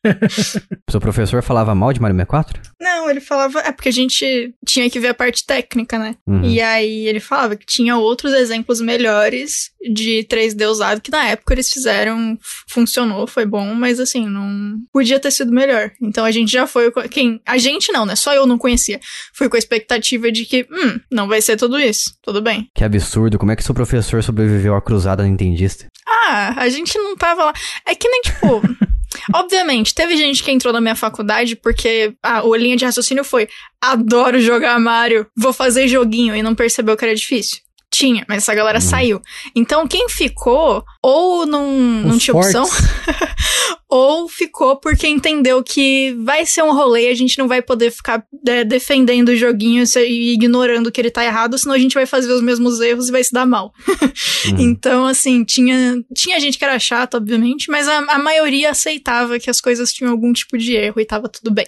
Seu 0.89 0.99
professor 0.99 1.41
falava 1.43 1.75
mal 1.75 1.93
de 1.93 2.01
Mario 2.01 2.15
64? 2.15 2.61
Não, 2.79 3.09
ele 3.09 3.21
falava, 3.21 3.59
é 3.59 3.71
porque 3.71 3.89
a 3.89 3.93
gente 3.93 4.53
tinha 4.65 4.89
que 4.89 4.99
ver 4.99 5.09
a 5.09 5.13
parte 5.13 5.45
técnica, 5.45 5.97
né? 5.97 6.15
Uhum. 6.27 6.43
E 6.43 6.61
aí 6.61 7.07
ele 7.07 7.19
falava 7.19 7.55
que 7.55 7.65
tinha 7.65 7.97
outros 7.97 8.33
exemplos 8.33 8.81
melhores 8.81 9.71
de 9.93 10.25
3D 10.29 10.67
usado 10.69 11.01
que 11.01 11.11
na 11.11 11.25
época 11.25 11.53
eles 11.53 11.69
fizeram, 11.69 12.37
funcionou, 12.69 13.27
foi 13.27 13.45
bom, 13.45 13.73
mas 13.73 13.99
assim, 13.99 14.27
não 14.27 14.77
podia 14.91 15.19
ter 15.19 15.31
sido 15.31 15.51
melhor. 15.51 15.91
Então 16.01 16.25
a 16.25 16.31
gente 16.31 16.51
já 16.51 16.65
foi 16.65 16.91
com 16.91 17.01
quem, 17.03 17.41
a 17.45 17.57
gente 17.57 17.91
não, 17.91 18.05
né? 18.05 18.15
Só 18.15 18.33
eu 18.33 18.45
não 18.45 18.57
conhecia. 18.57 18.99
Fui 19.33 19.49
com 19.49 19.55
a 19.55 19.59
expectativa 19.59 20.31
de 20.31 20.45
que, 20.45 20.67
hum, 20.71 20.99
não 21.11 21.27
vai 21.27 21.41
ser 21.41 21.57
tudo 21.57 21.79
isso. 21.79 22.15
Tudo 22.21 22.41
bem. 22.41 22.69
Que 22.75 22.83
absurdo, 22.83 23.37
como 23.37 23.51
é 23.51 23.55
que 23.55 23.63
seu 23.63 23.75
professor 23.75 24.23
sobreviveu 24.23 24.75
à 24.75 24.81
cruzada 24.81 25.23
nintendista? 25.23 25.87
Ah, 26.07 26.55
a 26.57 26.69
gente 26.69 26.97
não 26.97 27.15
tava 27.15 27.45
lá. 27.45 27.53
É 27.85 27.95
que 27.95 28.07
nem, 28.07 28.21
tipo. 28.21 28.61
Obviamente, 29.33 29.93
teve 29.93 30.15
gente 30.15 30.43
que 30.43 30.51
entrou 30.51 30.73
na 30.73 30.81
minha 30.81 30.95
faculdade 30.95 31.55
porque 31.55 32.13
a 32.23 32.43
o 32.43 32.55
linha 32.55 32.77
de 32.77 32.85
raciocínio 32.85 33.23
foi: 33.23 33.47
adoro 33.81 34.39
jogar 34.39 34.79
Mario, 34.79 35.27
vou 35.35 35.53
fazer 35.53 35.87
joguinho, 35.87 36.35
e 36.35 36.43
não 36.43 36.55
percebeu 36.55 36.95
que 36.95 37.05
era 37.05 37.15
difícil. 37.15 37.59
Tinha, 37.93 38.25
mas 38.27 38.37
essa 38.37 38.55
galera 38.55 38.79
saiu. 38.79 39.21
Então, 39.53 39.85
quem 39.85 40.07
ficou, 40.07 40.81
ou 41.03 41.45
não, 41.45 41.67
não 41.67 42.17
tinha 42.17 42.33
opção, 42.33 42.65
fortes. 42.65 42.89
ou 43.91 44.29
ficou 44.29 44.77
porque 44.77 45.05
entendeu 45.05 45.61
que 45.61 46.15
vai 46.23 46.45
ser 46.45 46.63
um 46.63 46.73
rolê, 46.73 47.09
a 47.09 47.13
gente 47.13 47.37
não 47.37 47.45
vai 47.45 47.61
poder 47.61 47.91
ficar 47.91 48.25
é, 48.47 48.63
defendendo 48.63 49.29
o 49.29 49.35
joguinho 49.35 49.83
e 49.97 50.33
ignorando 50.33 50.89
que 50.89 51.01
ele 51.01 51.11
tá 51.11 51.25
errado, 51.25 51.57
senão 51.57 51.75
a 51.75 51.77
gente 51.77 51.93
vai 51.93 52.05
fazer 52.05 52.31
os 52.31 52.41
mesmos 52.41 52.79
erros 52.79 53.09
e 53.09 53.11
vai 53.11 53.21
se 53.21 53.33
dar 53.33 53.45
mal. 53.45 53.73
Então, 54.57 55.05
assim, 55.05 55.43
tinha, 55.43 55.95
tinha 56.15 56.39
gente 56.39 56.57
que 56.57 56.63
era 56.63 56.77
chata, 56.79 57.17
obviamente, 57.17 57.69
mas 57.69 57.87
a, 57.87 57.97
a 58.15 58.19
maioria 58.19 58.71
aceitava 58.71 59.39
que 59.39 59.49
as 59.49 59.59
coisas 59.59 59.93
tinham 59.93 60.11
algum 60.11 60.31
tipo 60.33 60.57
de 60.57 60.73
erro 60.73 60.99
e 60.99 61.05
tava 61.05 61.27
tudo 61.27 61.51
bem. 61.51 61.67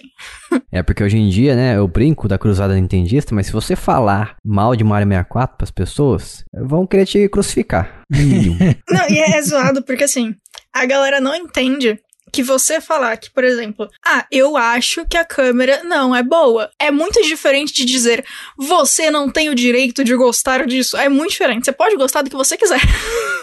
É 0.72 0.82
porque 0.82 1.04
hoje 1.04 1.16
em 1.16 1.28
dia, 1.28 1.54
né, 1.54 1.76
eu 1.76 1.86
brinco 1.86 2.26
da 2.26 2.36
cruzada 2.36 2.74
nintendista, 2.74 3.32
mas 3.32 3.46
se 3.46 3.52
você 3.52 3.76
falar 3.76 4.36
mal 4.44 4.74
de 4.74 4.82
Mario 4.82 5.06
64 5.06 5.56
pras 5.56 5.70
pessoas, 5.70 6.44
vão 6.52 6.84
querer 6.84 7.06
te 7.06 7.28
crucificar. 7.28 8.02
Não, 8.10 9.08
e 9.08 9.18
é 9.18 9.40
zoado 9.40 9.84
porque, 9.84 10.02
assim, 10.02 10.34
a 10.72 10.84
galera 10.84 11.20
não 11.20 11.34
entende 11.36 12.00
que 12.34 12.42
você 12.42 12.80
falar 12.80 13.16
que, 13.16 13.30
por 13.30 13.44
exemplo, 13.44 13.88
ah, 14.04 14.26
eu 14.28 14.56
acho 14.56 15.06
que 15.06 15.16
a 15.16 15.24
câmera 15.24 15.84
não 15.84 16.14
é 16.14 16.22
boa. 16.22 16.68
É 16.80 16.90
muito 16.90 17.22
diferente 17.22 17.72
de 17.72 17.84
dizer, 17.84 18.24
você 18.58 19.08
não 19.08 19.30
tem 19.30 19.48
o 19.50 19.54
direito 19.54 20.02
de 20.02 20.16
gostar 20.16 20.66
disso. 20.66 20.96
É 20.96 21.08
muito 21.08 21.30
diferente. 21.30 21.64
Você 21.64 21.72
pode 21.72 21.96
gostar 21.96 22.22
do 22.22 22.30
que 22.30 22.36
você 22.36 22.56
quiser. 22.56 22.80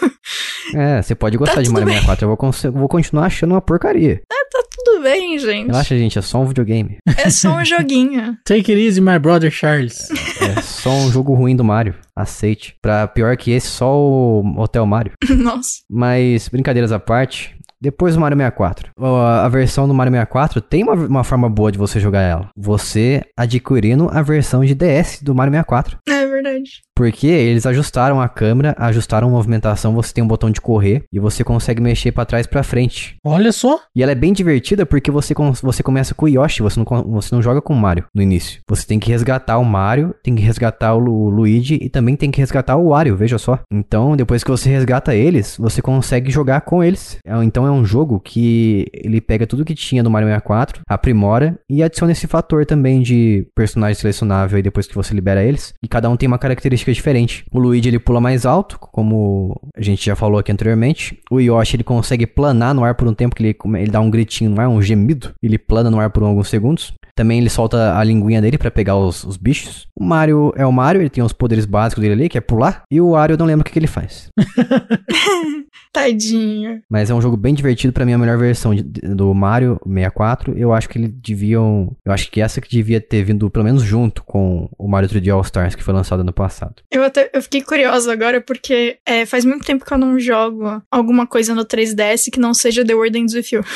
é, 0.76 1.00
você 1.00 1.14
pode 1.14 1.38
gostar 1.38 1.56
Tá 1.56 1.62
de 1.62 1.70
Mario 1.70 1.86
bem. 1.86 1.94
64, 1.94 2.24
eu 2.24 2.36
vou, 2.36 2.50
eu 2.64 2.72
vou 2.72 2.88
continuar 2.88 3.26
achando 3.26 3.52
uma 3.52 3.62
porcaria. 3.62 4.20
tá 4.28 4.62
tudo 4.84 5.02
bem, 5.02 5.38
gente. 5.38 5.68
Relaxa, 5.68 5.96
gente, 5.96 6.18
é 6.18 6.22
só 6.22 6.38
um 6.40 6.46
videogame. 6.46 6.98
É 7.16 7.30
só 7.30 7.56
um 7.56 7.64
joguinho. 7.64 8.36
Take 8.44 8.72
it 8.72 8.86
easy, 8.86 9.00
my 9.00 9.18
brother 9.18 9.50
Charles. 9.50 10.08
É 10.40 10.60
só 10.60 10.90
um 10.90 11.10
jogo 11.10 11.32
ruim 11.34 11.56
do 11.56 11.64
Mario. 11.64 11.94
Aceite. 12.14 12.76
Pra 12.82 13.06
pior 13.08 13.34
que 13.38 13.50
esse, 13.52 13.68
só 13.68 13.96
o 13.96 14.42
Hotel 14.58 14.84
Mario. 14.84 15.12
Nossa. 15.30 15.80
Mas, 15.88 16.48
brincadeiras 16.48 16.92
à 16.92 16.98
parte, 16.98 17.56
depois 17.82 18.14
do 18.14 18.20
Mario 18.20 18.38
64. 18.38 18.92
ó, 18.96 19.26
A 19.26 19.48
versão 19.48 19.88
do 19.88 19.92
Mario 19.94 20.12
64 20.12 20.60
tem 20.60 20.84
uma, 20.84 20.94
uma 20.94 21.24
forma 21.24 21.50
boa 21.50 21.72
de 21.72 21.78
você 21.78 21.98
jogar 21.98 22.20
ela. 22.22 22.48
Você 22.56 23.22
adquirindo 23.36 24.08
a 24.12 24.22
versão 24.22 24.64
de 24.64 24.74
DS 24.74 25.20
do 25.20 25.34
Mario 25.34 25.50
64. 25.52 25.98
É 26.08 26.26
verdade. 26.26 26.70
Porque 27.02 27.26
eles 27.26 27.66
ajustaram 27.66 28.20
a 28.20 28.28
câmera, 28.28 28.76
ajustaram 28.78 29.26
a 29.26 29.30
movimentação, 29.32 29.92
você 29.92 30.14
tem 30.14 30.22
um 30.22 30.26
botão 30.28 30.50
de 30.52 30.60
correr 30.60 31.02
e 31.12 31.18
você 31.18 31.42
consegue 31.42 31.82
mexer 31.82 32.12
pra 32.12 32.24
trás 32.24 32.46
e 32.46 32.48
pra 32.48 32.62
frente. 32.62 33.16
Olha 33.24 33.50
só. 33.50 33.80
E 33.96 34.04
ela 34.04 34.12
é 34.12 34.14
bem 34.14 34.32
divertida 34.32 34.86
porque 34.86 35.10
você, 35.10 35.34
você 35.60 35.82
começa 35.82 36.14
com 36.14 36.26
o 36.26 36.28
Yoshi, 36.28 36.62
você 36.62 36.78
não, 36.78 36.86
você 37.10 37.34
não 37.34 37.42
joga 37.42 37.60
com 37.60 37.74
o 37.74 37.76
Mario 37.76 38.04
no 38.14 38.22
início. 38.22 38.60
Você 38.68 38.86
tem 38.86 39.00
que 39.00 39.10
resgatar 39.10 39.58
o 39.58 39.64
Mario, 39.64 40.14
tem 40.22 40.36
que 40.36 40.42
resgatar 40.42 40.94
o 40.94 40.98
Lu- 41.00 41.28
Luigi 41.28 41.76
e 41.82 41.88
também 41.88 42.14
tem 42.14 42.30
que 42.30 42.38
resgatar 42.40 42.76
o 42.76 42.90
Wario, 42.90 43.16
veja 43.16 43.36
só. 43.36 43.58
Então, 43.72 44.16
depois 44.16 44.44
que 44.44 44.50
você 44.50 44.70
resgata 44.70 45.12
eles, 45.12 45.56
você 45.58 45.82
consegue 45.82 46.30
jogar 46.30 46.60
com 46.60 46.84
eles. 46.84 47.18
É- 47.26 47.42
Então 47.42 47.66
é 47.66 47.70
um 47.72 47.84
jogo 47.84 48.20
que 48.20 48.86
ele 48.94 49.20
pega 49.20 49.44
tudo 49.44 49.64
que 49.64 49.74
tinha 49.74 50.04
no 50.04 50.10
Mario 50.10 50.28
64, 50.28 50.82
aprimora 50.88 51.58
e 51.68 51.82
adiciona 51.82 52.12
esse 52.12 52.28
fator 52.28 52.64
também 52.64 53.02
de 53.02 53.44
personagem 53.56 53.96
selecionável 54.00 54.56
aí 54.56 54.62
depois 54.62 54.86
que 54.86 54.94
você 54.94 55.12
libera 55.12 55.42
eles. 55.42 55.74
E 55.82 55.88
cada 55.88 56.08
um 56.08 56.16
tem 56.16 56.28
uma 56.28 56.38
característica 56.38 56.91
diferente. 56.92 57.44
O 57.52 57.58
Luigi 57.58 57.88
ele 57.88 57.98
pula 57.98 58.20
mais 58.20 58.44
alto, 58.46 58.78
como 58.78 59.60
a 59.76 59.80
gente 59.82 60.04
já 60.06 60.14
falou 60.16 60.38
aqui 60.38 60.52
anteriormente. 60.52 61.18
O 61.30 61.40
Yoshi 61.40 61.76
ele 61.76 61.84
consegue 61.84 62.26
planar 62.26 62.74
no 62.74 62.84
ar 62.84 62.94
por 62.94 63.06
um 63.08 63.14
tempo, 63.14 63.34
que 63.34 63.42
ele, 63.42 63.56
ele 63.80 63.90
dá 63.90 64.00
um 64.00 64.10
gritinho 64.10 64.50
no 64.50 64.60
ar, 64.60 64.68
um 64.68 64.80
gemido. 64.82 65.30
Ele 65.42 65.58
plana 65.58 65.90
no 65.90 66.00
ar 66.00 66.10
por 66.10 66.22
alguns 66.22 66.48
segundos. 66.48 66.92
Também 67.14 67.38
ele 67.38 67.50
solta 67.50 67.96
a 67.98 68.02
linguinha 68.02 68.40
dele 68.40 68.56
pra 68.56 68.70
pegar 68.70 68.96
os, 68.96 69.22
os 69.24 69.36
bichos. 69.36 69.86
O 69.94 70.02
Mario 70.04 70.50
é 70.56 70.64
o 70.64 70.72
Mario, 70.72 71.02
ele 71.02 71.10
tem 71.10 71.22
os 71.22 71.32
poderes 71.32 71.66
básicos 71.66 72.00
dele 72.00 72.14
ali, 72.14 72.28
que 72.28 72.38
é 72.38 72.40
pular. 72.40 72.82
E 72.90 73.00
o 73.02 73.10
Wario 73.10 73.34
eu 73.34 73.38
não 73.38 73.44
lembro 73.46 73.60
o 73.60 73.64
que, 73.64 73.72
que 73.72 73.78
ele 73.78 73.86
faz. 73.86 74.28
Tadinho. 75.92 76.80
Mas 76.90 77.10
é 77.10 77.14
um 77.14 77.20
jogo 77.20 77.36
bem 77.36 77.54
divertido, 77.54 77.92
pra 77.92 78.04
mim 78.06 78.12
é 78.12 78.14
a 78.14 78.18
melhor 78.18 78.38
versão 78.38 78.74
de- 78.74 78.82
do 78.82 79.32
Mario 79.34 79.78
64. 79.86 80.56
Eu 80.56 80.72
acho 80.72 80.88
que 80.88 80.98
eles 80.98 81.10
deviam. 81.12 81.94
Eu 82.04 82.12
acho 82.12 82.30
que 82.30 82.40
essa 82.40 82.60
que 82.60 82.68
devia 82.70 83.00
ter 83.00 83.22
vindo 83.24 83.50
pelo 83.50 83.64
menos 83.64 83.82
junto 83.82 84.22
com 84.24 84.68
o 84.78 84.88
Mario 84.88 85.08
3D 85.08 85.32
All 85.32 85.42
Stars, 85.42 85.74
que 85.74 85.82
foi 85.82 85.92
lançado 85.92 86.20
ano 86.20 86.32
passado. 86.32 86.71
Eu 86.90 87.04
até 87.04 87.30
eu 87.32 87.42
fiquei 87.42 87.62
curiosa 87.62 88.12
agora 88.12 88.40
porque 88.40 88.98
é, 89.06 89.24
faz 89.26 89.44
muito 89.44 89.64
tempo 89.64 89.84
que 89.84 89.92
eu 89.92 89.98
não 89.98 90.18
jogo 90.18 90.82
alguma 90.90 91.26
coisa 91.26 91.54
no 91.54 91.64
3DS 91.64 92.30
que 92.30 92.40
não 92.40 92.54
seja 92.54 92.84
The 92.84 92.94
World 92.94 93.18
Ends 93.18 93.34
With 93.34 93.46
You. 93.52 93.64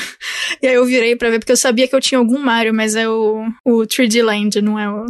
E 0.61 0.67
aí 0.67 0.73
eu 0.73 0.85
virei 0.85 1.15
pra 1.15 1.29
ver 1.29 1.39
porque 1.39 1.51
eu 1.51 1.57
sabia 1.57 1.87
que 1.87 1.95
eu 1.95 1.99
tinha 1.99 2.17
algum 2.17 2.39
Mario, 2.39 2.73
mas 2.73 2.95
é 2.95 3.07
o, 3.07 3.45
o 3.63 3.79
3D 3.81 4.23
Land, 4.23 4.61
não 4.61 4.79
é 4.79 4.89
o. 4.89 5.05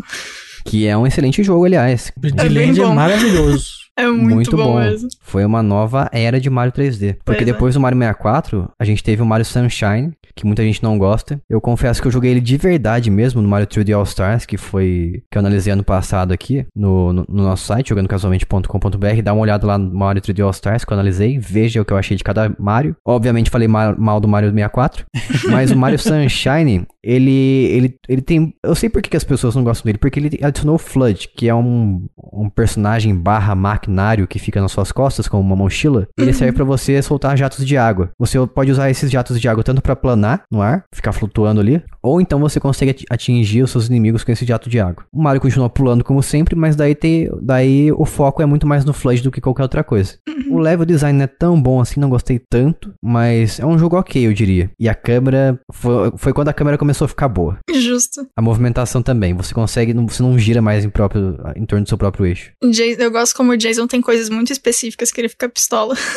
Que 0.65 0.87
é 0.87 0.97
um 0.97 1.07
excelente 1.07 1.41
jogo, 1.43 1.65
aliás. 1.65 2.11
O 2.21 2.27
É 2.27 2.49
bem 2.49 2.67
Land 2.67 2.81
é 2.81 2.85
maravilhoso. 2.85 3.65
É 3.97 4.07
muito, 4.07 4.55
bom, 4.55 4.79
mesmo. 4.79 5.09
Foi 5.21 5.43
uma 5.43 5.63
nova 5.63 6.07
era 6.11 6.39
de 6.39 6.49
Mario 6.49 6.71
3D. 6.71 7.15
Porque 7.25 7.39
Pois 7.39 7.41
é. 7.41 7.45
depois 7.45 7.73
do 7.73 7.79
Mario 7.79 7.97
64, 7.97 8.69
a 8.79 8.85
gente 8.85 9.03
teve 9.03 9.21
o 9.21 9.25
Mario 9.25 9.45
Sunshine, 9.45 10.13
que 10.35 10.45
muita 10.45 10.61
gente 10.63 10.83
não 10.83 10.97
gosta. 10.99 11.41
Eu 11.49 11.59
confesso 11.59 11.99
que 11.99 12.07
eu 12.07 12.11
joguei 12.11 12.29
ele 12.31 12.39
de 12.39 12.57
verdade 12.57 13.09
mesmo 13.09 13.41
no 13.41 13.47
Mario 13.49 13.65
3D 13.67 13.95
All 13.95 14.03
Stars, 14.03 14.45
que 14.45 14.55
foi 14.55 15.23
que 15.31 15.37
eu 15.37 15.39
analisei 15.39 15.73
ano 15.73 15.83
passado 15.83 16.31
aqui 16.31 16.65
no, 16.75 17.11
no, 17.11 17.25
no 17.27 17.43
nosso 17.43 17.65
site, 17.65 17.89
jogandocasualmente.com.br. 17.89 19.21
Dá 19.23 19.33
uma 19.33 19.41
olhada 19.41 19.65
lá 19.65 19.77
no 19.77 19.93
Mario 19.93 20.21
3D 20.21 20.43
All 20.43 20.51
Stars 20.51 20.85
que 20.85 20.91
eu 20.93 20.95
analisei, 20.95 21.39
veja 21.39 21.81
o 21.81 21.85
que 21.85 21.91
eu 21.91 21.97
achei 21.97 22.15
de 22.15 22.23
cada 22.23 22.53
Mario. 22.59 22.95
Obviamente 23.05 23.49
falei 23.49 23.67
ma- 23.67 23.95
mal 23.97 24.19
do 24.19 24.27
Mario 24.27 24.51
64, 24.51 25.05
mas 25.49 25.71
o 25.71 25.77
Mario 25.77 25.97
Sunshine, 25.99 26.85
ele, 27.03 27.31
ele, 27.31 27.95
ele 28.07 28.21
tem. 28.21 28.53
Eu 28.63 28.75
sei 28.75 28.89
por 28.89 29.01
que, 29.01 29.17
as 29.17 29.23
pessoas 29.23 29.55
não 29.55 29.63
gostam 29.63 29.85
dele, 29.85 29.97
porque 29.97 30.19
ele 30.19 30.39
adicionou 30.43 30.75
o 30.75 30.79
Flood, 30.79 31.29
que 31.35 31.47
é 31.49 31.55
um, 31.55 32.05
um 32.31 32.49
personagem 32.49 33.15
barra 33.15 33.55
maquinário 33.87 34.27
que 34.27 34.39
fica 34.39 34.61
nas 34.61 34.71
suas 34.71 34.91
costas, 34.91 35.27
como 35.27 35.41
uma 35.41 35.55
mochila. 35.55 36.07
Ele 36.17 36.33
serve 36.33 36.53
pra 36.53 36.63
você 36.65 37.01
soltar 37.01 37.37
jatos 37.37 37.65
de 37.65 37.77
água. 37.77 38.09
Você 38.19 38.37
pode 38.47 38.71
usar 38.71 38.89
esses 38.89 39.09
jatos 39.09 39.39
de 39.39 39.47
água 39.47 39.63
tanto 39.63 39.81
pra 39.81 39.95
planar 39.95 40.43
no 40.51 40.61
ar, 40.61 40.83
ficar 40.93 41.11
flutuando 41.13 41.59
ali, 41.61 41.81
ou 42.03 42.21
então 42.21 42.39
você 42.39 42.59
consegue 42.59 42.91
ati- 42.91 43.05
atingir 43.09 43.63
os 43.63 43.71
seus 43.71 43.87
inimigos 43.87 44.23
com 44.23 44.31
esse 44.31 44.45
jato 44.45 44.69
de 44.69 44.79
água. 44.79 45.03
O 45.13 45.21
Mario 45.21 45.41
continua 45.41 45.69
pulando 45.69 46.03
como 46.03 46.21
sempre, 46.21 46.55
mas 46.55 46.75
daí, 46.75 46.93
tem, 46.95 47.29
daí 47.41 47.91
o 47.91 48.05
foco 48.05 48.41
é 48.41 48.45
muito 48.45 48.67
mais 48.67 48.85
no 48.85 48.93
Flood 48.93 49.21
do 49.23 49.31
que 49.31 49.41
qualquer 49.41 49.63
outra 49.63 49.83
coisa. 49.83 50.15
O 50.49 50.59
level 50.59 50.85
design 50.85 51.17
não 51.17 51.23
é 51.23 51.27
tão 51.27 51.59
bom 51.61 51.79
assim, 51.81 51.99
não 51.99 52.09
gostei 52.09 52.39
tanto, 52.39 52.93
mas 53.03 53.59
é 53.59 53.65
um 53.65 53.77
jogo 53.77 53.97
ok, 53.97 54.25
eu 54.25 54.33
diria. 54.33 54.69
E 54.79 54.87
a 54.87 54.95
câmera, 54.95 55.59
foi, 55.71 56.11
foi 56.17 56.33
quando 56.33 56.49
a 56.49 56.53
câmera 56.53 56.77
começou 56.77 57.05
a 57.05 57.09
ficar 57.09 57.27
boa. 57.27 57.57
Justo. 57.73 58.27
A 58.35 58.41
movimentação 58.41 59.01
também, 59.01 59.33
você 59.33 59.53
consegue, 59.53 59.93
você 59.93 60.23
não 60.23 60.37
gira 60.37 60.61
mais 60.61 60.85
em, 60.85 60.89
próprio, 60.89 61.37
em 61.55 61.65
torno 61.65 61.83
do 61.83 61.89
seu 61.89 61.97
próprio 61.97 62.25
eixo. 62.25 62.51
Eu 62.97 63.11
gosto 63.11 63.35
como 63.35 63.51
o 63.51 63.57
Jason 63.57 63.76
tem 63.85 64.01
coisas 64.01 64.29
muito 64.29 64.51
específicas 64.51 65.11
que 65.11 65.19
ele 65.19 65.29
fica 65.29 65.49
pistola. 65.49 65.95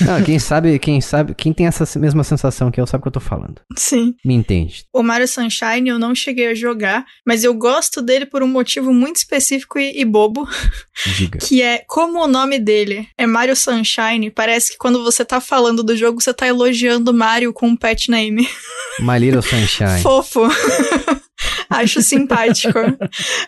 Não, 0.00 0.22
quem 0.22 0.38
sabe, 0.38 0.78
quem 0.78 1.00
sabe, 1.00 1.34
quem 1.34 1.52
tem 1.52 1.66
essa 1.66 1.98
mesma 1.98 2.24
sensação 2.24 2.70
que 2.70 2.80
eu 2.80 2.86
sabe 2.86 3.00
o 3.00 3.02
que 3.02 3.08
eu 3.08 3.12
tô 3.12 3.20
falando. 3.20 3.60
Sim. 3.76 4.14
Me 4.24 4.34
entende. 4.34 4.84
O 4.92 5.02
Mario 5.02 5.28
Sunshine 5.28 5.88
eu 5.88 5.98
não 5.98 6.14
cheguei 6.14 6.48
a 6.48 6.54
jogar, 6.54 7.04
mas 7.26 7.44
eu 7.44 7.54
gosto 7.54 8.00
dele 8.02 8.26
por 8.26 8.42
um 8.42 8.48
motivo 8.48 8.92
muito 8.92 9.16
específico 9.16 9.78
e, 9.78 10.00
e 10.00 10.04
bobo, 10.04 10.48
Diga. 11.16 11.38
que 11.38 11.62
é 11.62 11.84
como 11.86 12.22
o 12.22 12.28
nome 12.28 12.58
dele 12.58 13.08
é 13.18 13.26
Mario 13.26 13.56
Sunshine, 13.56 14.30
parece 14.30 14.72
que 14.72 14.78
quando 14.78 15.02
você 15.02 15.24
tá 15.24 15.40
falando 15.40 15.82
do 15.82 15.96
jogo, 15.96 16.20
você 16.20 16.32
tá 16.32 16.46
elogiando 16.46 17.10
o 17.10 17.14
Mario 17.14 17.52
com 17.52 17.68
um 17.68 17.76
pet 17.76 18.10
name. 18.10 18.48
My 19.00 19.18
Little 19.18 19.42
Sunshine. 19.42 20.02
Fofo. 20.02 20.48
Acho 21.72 22.02
simpático. 22.02 22.78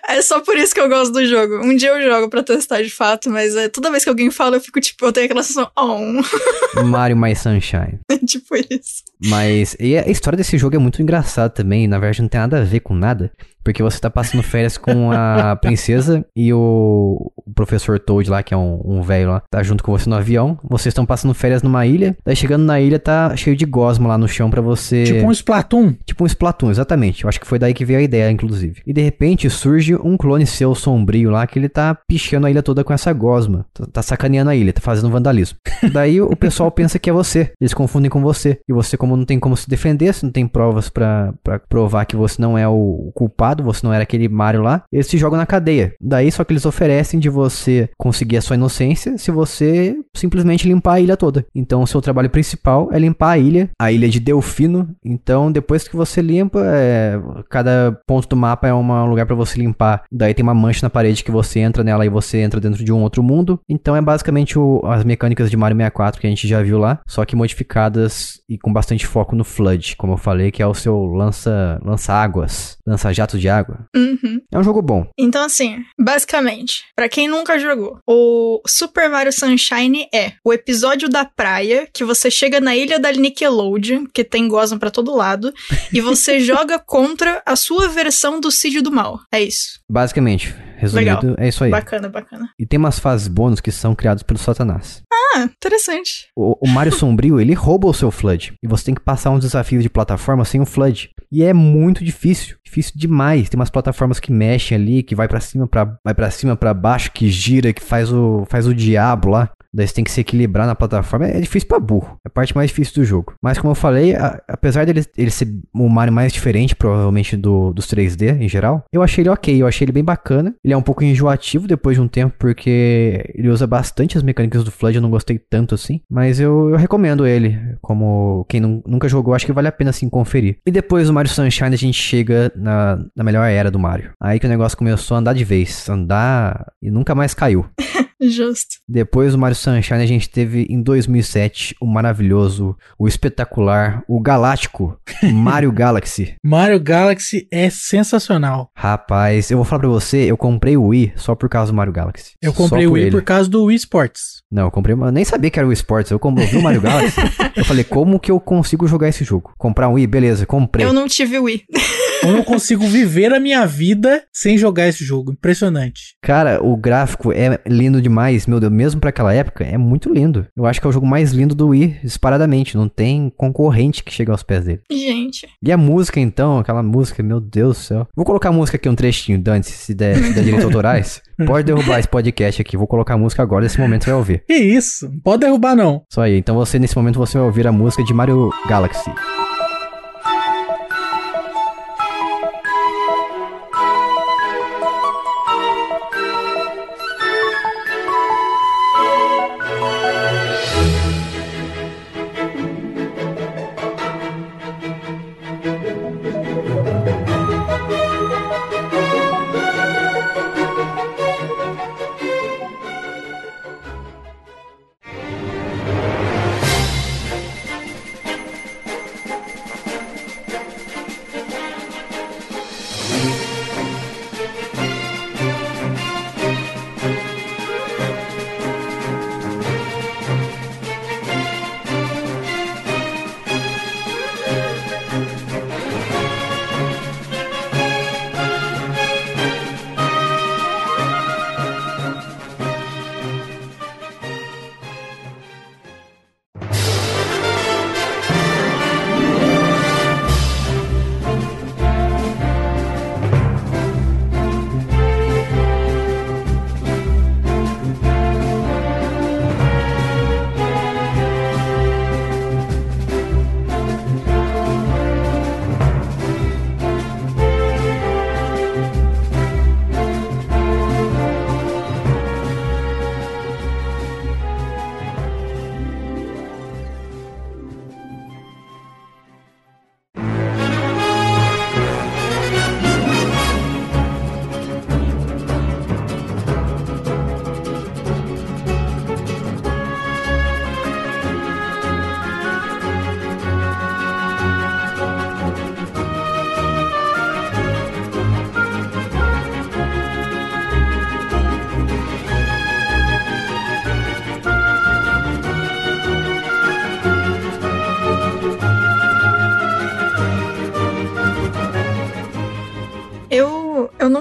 É 0.09 0.23
só 0.23 0.41
por 0.41 0.57
isso 0.57 0.75
que 0.75 0.81
eu 0.81 0.89
gosto 0.89 1.13
do 1.13 1.27
jogo. 1.27 1.65
Um 1.65 1.77
dia 1.77 1.91
eu 1.91 2.03
jogo 2.03 2.29
pra 2.29 2.43
testar 2.43 2.83
de 2.83 2.91
fato, 2.91 3.31
mas 3.31 3.55
é, 3.57 3.69
toda 3.69 3.91
vez 3.91 4.03
que 4.03 4.09
alguém 4.09 4.31
fala, 4.31 4.57
eu 4.57 4.61
fico 4.61 4.81
tipo, 4.81 5.05
eu 5.05 5.13
tenho 5.13 5.27
aquela 5.27 5.43
sensação, 5.43 5.71
oh, 5.77 6.83
Mario 6.85 7.17
My 7.17 7.35
Sunshine. 7.35 8.01
tipo 8.27 8.55
isso. 8.57 9.03
Mas 9.25 9.77
e 9.79 9.97
a 9.97 10.09
história 10.09 10.37
desse 10.37 10.59
jogo 10.59 10.77
é 10.77 10.79
muito 10.79 11.01
engraçada 11.03 11.51
também. 11.51 11.87
Na 11.87 11.99
verdade, 11.99 12.23
não 12.23 12.29
tem 12.29 12.41
nada 12.41 12.59
a 12.59 12.65
ver 12.65 12.81
com 12.81 12.95
nada. 12.95 13.33
Porque 13.65 13.83
você 13.83 13.99
tá 13.99 14.11
passando 14.11 14.43
férias 14.43 14.77
com 14.77 15.11
a 15.11 15.57
princesa 15.61 16.25
e 16.37 16.53
o, 16.53 17.33
professor 17.55 17.99
Toad 17.99 18.29
lá, 18.29 18.43
que 18.43 18.53
é 18.53 18.57
um, 18.57 18.81
um 18.85 19.03
velho 19.03 19.31
lá, 19.31 19.43
tá 19.51 19.63
junto 19.63 19.83
com 19.83 19.93
você 19.93 20.09
no 20.09 20.17
avião. 20.17 20.59
Vocês 20.63 20.93
estão 20.93 21.07
passando 21.07 21.33
férias 21.35 21.63
numa 21.63 21.87
ilha. 21.87 22.17
Daí 22.25 22.37
chegando 22.37 22.65
na 22.65 22.81
ilha, 22.81 22.99
tá 22.99 23.35
cheio 23.37 23.57
de 23.57 23.65
gosma 23.65 24.09
lá 24.09 24.19
no 24.19 24.29
chão 24.29 24.51
pra 24.51 24.61
você. 24.61 25.05
Tipo 25.05 25.27
um 25.27 25.33
Splatoon. 25.33 25.95
Tipo 26.05 26.25
um 26.25 26.27
Splatoon, 26.27 26.71
exatamente. 26.71 27.25
Eu 27.25 27.29
acho 27.29 27.41
que 27.41 27.47
foi 27.47 27.59
daí 27.59 27.73
que 27.73 27.85
veio 27.85 28.01
a 28.01 28.03
ideia, 28.03 28.31
inclusive. 28.31 28.83
E 28.87 28.93
de 28.93 29.01
repente 29.01 29.49
surge 29.49 29.95
um 29.95 30.17
clone 30.17 30.47
seu 30.47 30.75
sombrio 30.75 31.31
lá 31.31 31.47
que 31.47 31.59
ele 31.59 31.69
tá 31.69 31.97
pichando 32.09 32.47
a 32.47 32.51
ilha 32.51 32.63
toda 32.63 32.85
com 32.85 32.93
essa 32.93 33.13
gosma. 33.13 33.65
Tá, 33.73 33.87
tá 33.87 34.03
sacaneando 34.03 34.51
a 34.51 34.57
ilha, 34.57 34.73
tá 34.73 34.81
fazendo 34.81 35.11
vandalismo. 35.11 35.59
daí 35.93 36.21
o 36.21 36.37
pessoal 36.37 36.71
pensa 36.71 36.99
que 36.99 37.09
é 37.09 37.13
você. 37.13 37.53
Eles 37.61 37.75
confundem 37.75 38.11
com 38.11 38.21
você. 38.21 38.59
E 38.69 38.73
você, 38.73 38.97
como 38.97 39.17
não 39.17 39.25
tem 39.25 39.39
como 39.39 39.57
se 39.57 39.69
defender, 39.69 40.13
se 40.13 40.25
não 40.25 40.33
tem 40.33 40.47
provas 40.47 40.89
pra 40.89 41.33
provar 41.69 42.05
que 42.05 42.17
você 42.17 42.41
não 42.41 42.59
é 42.59 42.67
o 42.67 43.11
culpado, 43.15 43.54
você 43.63 43.87
não 43.87 43.93
era 43.93 44.03
aquele 44.03 44.29
Mario 44.29 44.63
lá, 44.63 44.85
eles 44.93 45.09
te 45.09 45.19
jogam 45.19 45.39
na 45.39 45.47
cadeia. 45.47 45.95
Daí 46.01 46.31
só 46.31 46.45
que 46.45 46.53
eles 46.53 46.67
oferecem 46.67 47.21
de 47.21 47.29
você 47.29 47.89
conseguir 47.99 48.37
a 48.37 48.43
sua 48.43 48.57
inocência 48.57 49.17
se 49.19 49.31
você 49.31 49.97
simplesmente 50.15 50.67
limpar 50.67 50.95
a 50.95 51.01
ilha 51.01 51.17
toda. 51.17 51.47
Então, 51.55 51.83
o 51.83 51.87
seu 51.87 52.01
trabalho 52.01 52.31
principal 52.31 52.89
é 52.93 52.99
limpar 52.99 53.31
a 53.31 53.39
ilha, 53.39 53.71
a 53.79 53.93
ilha 53.93 54.09
de 54.09 54.21
Delfino. 54.21 54.89
Então, 55.05 55.51
depois 55.51 55.87
que 55.87 55.97
você 55.97 56.21
limpa, 56.21 56.61
é, 56.65 57.21
cada 57.51 57.99
ponto 58.07 58.29
do 58.29 58.37
mapa 58.37 58.69
é 58.69 58.75
um 58.75 59.07
lugar 59.07 59.27
para 59.27 59.37
você 59.37 59.59
limpar. 59.59 60.05
Daí 60.11 60.35
tem 60.35 60.43
uma 60.43 60.55
mancha 60.55 60.81
na 60.83 60.91
parede 60.91 61.25
que 61.25 61.31
você 61.31 61.61
entra 61.61 61.85
nela 61.85 62.05
e 62.05 62.09
você 62.09 62.39
entra 62.39 62.61
dentro 62.61 62.85
de 62.85 62.93
um 62.93 63.03
outro 63.03 63.23
mundo. 63.23 63.61
Então, 63.69 63.95
é 63.95 64.01
basicamente 64.01 64.59
o, 64.59 64.81
as 64.85 65.05
mecânicas 65.05 65.51
de 65.51 65.57
Mario 65.57 65.77
64 65.77 66.21
que 66.21 66.27
a 66.27 66.31
gente 66.31 66.49
já 66.49 66.63
viu 66.63 66.79
lá, 66.79 67.01
só 67.07 67.25
que 67.25 67.37
modificadas 67.37 68.41
e 68.49 68.59
com 68.59 68.73
bastante 68.73 69.07
foco 69.07 69.37
no 69.37 69.45
Flood, 69.45 69.97
como 69.97 70.15
eu 70.15 70.17
falei, 70.17 70.51
que 70.51 70.63
é 70.63 70.67
o 70.67 70.75
seu 70.75 71.05
lança 71.07 71.81
lança 71.85 72.13
águas, 72.13 72.77
lança 72.87 73.13
jatos 73.13 73.41
de 73.41 73.44
água. 73.49 73.87
Uhum. 73.95 74.41
É 74.53 74.59
um 74.59 74.63
jogo 74.63 74.83
bom. 74.83 75.07
Então, 75.19 75.45
assim, 75.45 75.83
basicamente, 75.99 76.85
pra 76.95 77.09
quem 77.09 77.29
nunca 77.29 77.59
jogou, 77.59 77.99
o 78.09 78.61
Super 78.67 79.09
Mario 79.09 79.33
Sunshine 79.33 80.09
é 80.15 80.33
o 80.45 80.53
episódio 80.53 81.09
da 81.09 81.25
praia 81.25 81.89
que 81.93 82.05
você 82.05 82.31
chega 82.31 82.61
na 82.61 82.75
ilha 82.77 82.99
da 82.99 83.13
Nickelodeon, 83.13 84.07
que 84.13 84.25
tem 84.25 84.49
gosma 84.49 84.79
pra 84.79 84.91
todo 84.91 85.15
lado, 85.15 85.53
e 85.93 86.01
você 86.01 86.41
joga 86.45 86.79
contra 86.79 87.43
a 87.47 87.57
sua 87.57 87.89
versão 87.89 88.41
do 88.41 88.51
Cid 88.51 88.81
do 88.81 88.93
Mal. 88.93 89.21
É 89.33 89.43
isso. 89.43 89.81
Basicamente, 89.91 90.55
resumido, 90.77 91.29
Legal. 91.29 91.37
é 91.39 91.49
isso 91.49 91.65
aí. 91.65 91.71
Bacana, 91.71 92.09
bacana. 92.09 92.49
E 92.59 92.67
tem 92.67 92.79
umas 92.79 92.99
fases 92.99 93.29
bônus 93.29 93.61
que 93.61 93.71
são 93.71 93.95
criadas 93.95 94.23
pelo 94.23 94.39
Satanás. 94.39 95.03
Ah, 95.13 95.43
interessante. 95.43 96.29
O, 96.37 96.57
o 96.65 96.69
Mario 96.69 96.93
Sombrio, 96.97 97.41
ele 97.41 97.55
rouba 97.55 97.89
o 97.89 97.95
seu 97.95 98.11
Flood. 98.11 98.55
E 98.63 98.69
você 98.69 98.85
tem 98.85 98.95
que 98.95 99.01
passar 99.01 99.31
um 99.31 99.39
desafio 99.39 99.83
de 99.83 99.91
plataforma 99.91 100.45
sem 100.45 100.61
o 100.61 100.67
Flood. 100.67 101.11
E 101.35 101.43
é 101.43 101.53
muito 101.53 102.05
difícil. 102.05 102.57
Difícil 102.65 102.93
demais. 102.95 103.49
Tem 103.49 103.59
umas 103.59 103.69
plataformas 103.69 104.21
que 104.21 104.31
mexem 104.31 104.77
ali, 104.77 105.03
que 105.03 105.17
vai 105.17 105.27
pra 105.27 105.41
cima, 105.41 105.67
pra, 105.67 105.99
vai 106.05 106.15
para 106.15 106.31
cima, 106.31 106.55
para 106.55 106.73
baixo, 106.73 107.11
que 107.11 107.29
gira, 107.29 107.73
que 107.73 107.83
faz 107.83 108.13
o, 108.13 108.47
faz 108.49 108.69
o 108.69 108.75
diabo 108.75 109.31
lá. 109.31 109.51
Daí 109.75 109.87
você 109.89 109.95
tem 109.95 110.05
que 110.05 110.11
se 110.11 110.21
equilibrar 110.21 110.67
na 110.67 110.75
plataforma. 110.75 111.27
É 111.27 111.41
difícil 111.41 111.69
pra 111.69 111.81
burro. 111.81 112.17
É 112.25 112.29
a 112.29 112.31
parte 112.31 112.55
mais 112.55 112.69
difícil 112.71 112.95
do 112.95 113.05
jogo. 113.05 113.35
Mas 113.43 113.59
como 113.59 113.73
eu 113.73 113.75
falei, 113.75 114.15
a- 114.15 114.41
apesar 114.49 114.85
dele 114.87 115.05
ele 115.17 115.31
ser 115.31 115.49
o 115.75 115.89
Mario 115.89 116.13
mais 116.13 116.33
diferente, 116.33 116.77
provavelmente, 116.77 117.37
do, 117.37 117.73
dos 117.73 117.87
3D 117.87 118.41
em 118.41 118.49
geral, 118.49 118.85
eu 118.93 119.03
achei 119.03 119.23
ele 119.23 119.31
ok. 119.31 119.61
Eu 119.61 119.67
achei 119.67 119.85
ele 119.85 119.93
bem 119.93 120.05
bacana. 120.05 120.55
Ele 120.65 120.73
é 120.73 120.77
um 120.77 120.83
pouco 120.83 121.03
enjoativo 121.03 121.67
depois 121.67 121.97
de 121.97 122.01
um 122.03 122.09
tempo, 122.09 122.35
porque 122.39 123.25
ele 123.35 123.49
usa 123.49 123.67
bastante 123.67 124.17
as 124.17 124.23
mecânicas 124.23 124.63
do 124.65 124.71
Flood. 124.71 124.97
Eu 124.97 125.03
não 125.03 125.11
gostei 125.11 125.39
tanto 125.39 125.75
assim. 125.75 126.01
Mas 126.11 126.39
eu, 126.41 126.71
eu 126.71 126.77
recomendo 126.77 127.27
ele. 127.27 127.59
Como 127.83 128.45
quem 128.49 128.61
nu- 128.61 128.83
nunca 128.87 129.09
jogou, 129.09 129.35
acho 129.35 129.47
que 129.47 129.53
vale 129.53 129.69
a 129.69 129.73
pena 129.73 129.93
sim 129.93 130.09
conferir. 130.09 130.59
E 130.67 130.71
depois 130.71 131.07
do 131.09 131.13
Mario 131.13 131.31
Sunshine, 131.31 131.75
a 131.75 131.79
gente 131.79 132.01
chega 132.01 132.53
na, 132.55 132.99
na 133.17 133.25
melhor 133.25 133.45
era 133.45 133.71
do 133.71 133.79
Mario. 133.79 134.11
Aí 134.23 134.39
que 134.39 134.47
o 134.47 134.49
negócio 134.49 134.79
começou 134.79 135.17
a 135.17 135.21
andar 135.21 135.33
de 135.35 135.45
vez. 135.45 135.89
Andar 135.89 136.67
e 136.83 136.91
nunca 136.91 137.15
mais 137.15 137.35
caiu. 137.35 137.67
Justo. 138.31 138.77
Depois 138.89 139.33
do 139.33 139.39
Mario 139.39 139.57
Sunshine, 139.57 140.03
a 140.03 140.07
gente 140.07 140.29
teve 140.29 140.67
em 140.69 140.83
2007 140.83 141.75
o 141.81 141.87
maravilhoso, 141.87 142.77
o 142.99 143.07
espetacular, 143.07 144.03
o 144.09 144.21
galáctico 144.21 144.99
Mario 145.33 145.73
Galaxy. 145.73 146.35
Mario 146.43 146.81
Galaxy 146.81 147.47
é 147.51 147.71
sensacional. 147.71 148.71
Rapaz, 148.77 149.51
eu 149.51 149.59
vou 149.59 149.65
falar 149.65 149.81
pra 149.81 149.89
você, 149.89 150.19
eu 150.31 150.37
comprei 150.37 150.77
o 150.77 150.87
Wii 150.87 151.15
só 151.17 151.35
por 151.35 151.49
causa 151.49 151.73
do 151.73 151.77
Mario 151.77 151.93
Galaxy. 151.93 152.33
Eu 152.41 152.53
comprei 152.53 152.87
o 152.87 152.93
Wii 152.93 153.05
ele. 153.05 153.11
por 153.11 153.23
causa 153.23 153.49
do 153.49 153.65
Wii 153.65 153.77
Sports. 153.77 154.43
Não, 154.51 154.65
eu 154.65 154.71
comprei, 154.71 154.95
eu 154.95 155.13
nem 155.13 155.25
sabia 155.25 155.51
que 155.51 155.59
era 155.59 155.67
o 155.67 155.71
Wii 155.71 155.77
Sports. 155.77 156.11
Eu 156.11 156.19
comprei 156.19 156.47
eu 156.47 156.51
vi 156.51 156.57
o 156.59 156.63
Mario 156.63 156.81
Galaxy. 156.81 157.21
eu 157.57 157.65
falei, 157.65 157.85
como 157.85 158.21
que 158.21 158.31
eu 158.31 158.39
consigo 158.39 158.87
jogar 158.87 159.09
esse 159.09 159.25
jogo? 159.25 159.53
Comprar 159.59 159.89
um 159.89 159.95
Wii, 159.95 160.07
beleza, 160.07 160.47
comprei. 160.47 160.85
Eu 160.85 160.93
não 160.93 161.09
tive 161.09 161.39
Wii. 161.39 161.63
Eu 162.25 162.33
não 162.33 162.43
consigo 162.43 162.87
viver 162.87 163.33
a 163.33 163.41
minha 163.41 163.67
vida 163.67 164.23
sem 164.33 164.57
jogar 164.57 164.89
esse 164.89 165.05
jogo. 165.05 165.33
Impressionante. 165.33 166.17
Cara, 166.23 166.63
o 166.63 166.77
gráfico 166.77 167.33
é 167.33 167.61
lindo 167.67 168.01
demais, 168.01 168.47
meu 168.47 168.59
Deus, 168.59 168.73
mesmo 168.73 169.01
pra 169.01 169.11
aquela 169.11 169.33
época, 169.35 169.65
é 169.65 169.77
muito 169.77 170.13
lindo. 170.13 170.47
Eu 170.57 170.67
acho 170.67 170.81
que 170.81 170.87
é 170.87 170.91
o 170.91 170.93
jogo 170.93 171.07
mais 171.07 171.33
lindo 171.33 171.55
do 171.55 171.69
Wii, 171.69 172.01
disparadamente. 172.03 172.77
Não 172.77 172.89
tem 172.89 173.33
concorrente 173.37 174.03
que 174.03 174.13
chega 174.13 174.33
aos 174.33 174.43
pés 174.43 174.65
dele. 174.65 174.81
Gente. 174.91 175.47
E 175.63 175.71
a 175.71 175.77
música, 175.77 176.19
então, 176.21 176.59
aquela 176.59 176.83
música, 176.83 177.23
meu 177.23 177.41
Deus 177.41 177.77
do 177.77 177.83
céu. 177.83 178.09
Vou 178.15 178.25
colocar 178.25 178.49
a 178.49 178.53
música 178.53 178.77
aqui, 178.77 178.89
um 178.89 178.95
trechinho, 178.95 179.39
Dante, 179.39 179.71
se 179.71 179.95
der, 179.95 180.17
se 180.17 180.33
der 180.33 180.45
direitos 180.45 180.65
autorais. 180.65 181.23
Pode 181.47 181.67
derrubar 181.67 181.99
esse 181.99 182.09
podcast 182.09 182.63
aqui. 182.63 182.77
Vou 182.77 182.87
colocar 182.87 183.15
a 183.15 183.19
música 183.19 183.43
agora, 183.43 183.65
nesse 183.65 183.79
momento 183.81 184.05
você 184.05 184.11
vai 184.11 184.19
ouvir. 184.19 184.45
Que 184.47 184.55
isso? 184.55 185.09
Não 185.09 185.19
pode 185.21 185.41
derrubar, 185.41 185.75
não. 185.75 186.03
Só 186.13 186.23
aí. 186.23 186.39
Então 186.39 186.55
você, 186.55 186.79
nesse 186.79 186.97
momento, 186.97 187.19
você 187.19 187.37
vai 187.37 187.47
ouvir 187.47 187.67
a 187.67 187.73
música 187.73 188.05
de 188.05 188.15
Mario 188.15 188.51
Galaxy. 188.69 189.11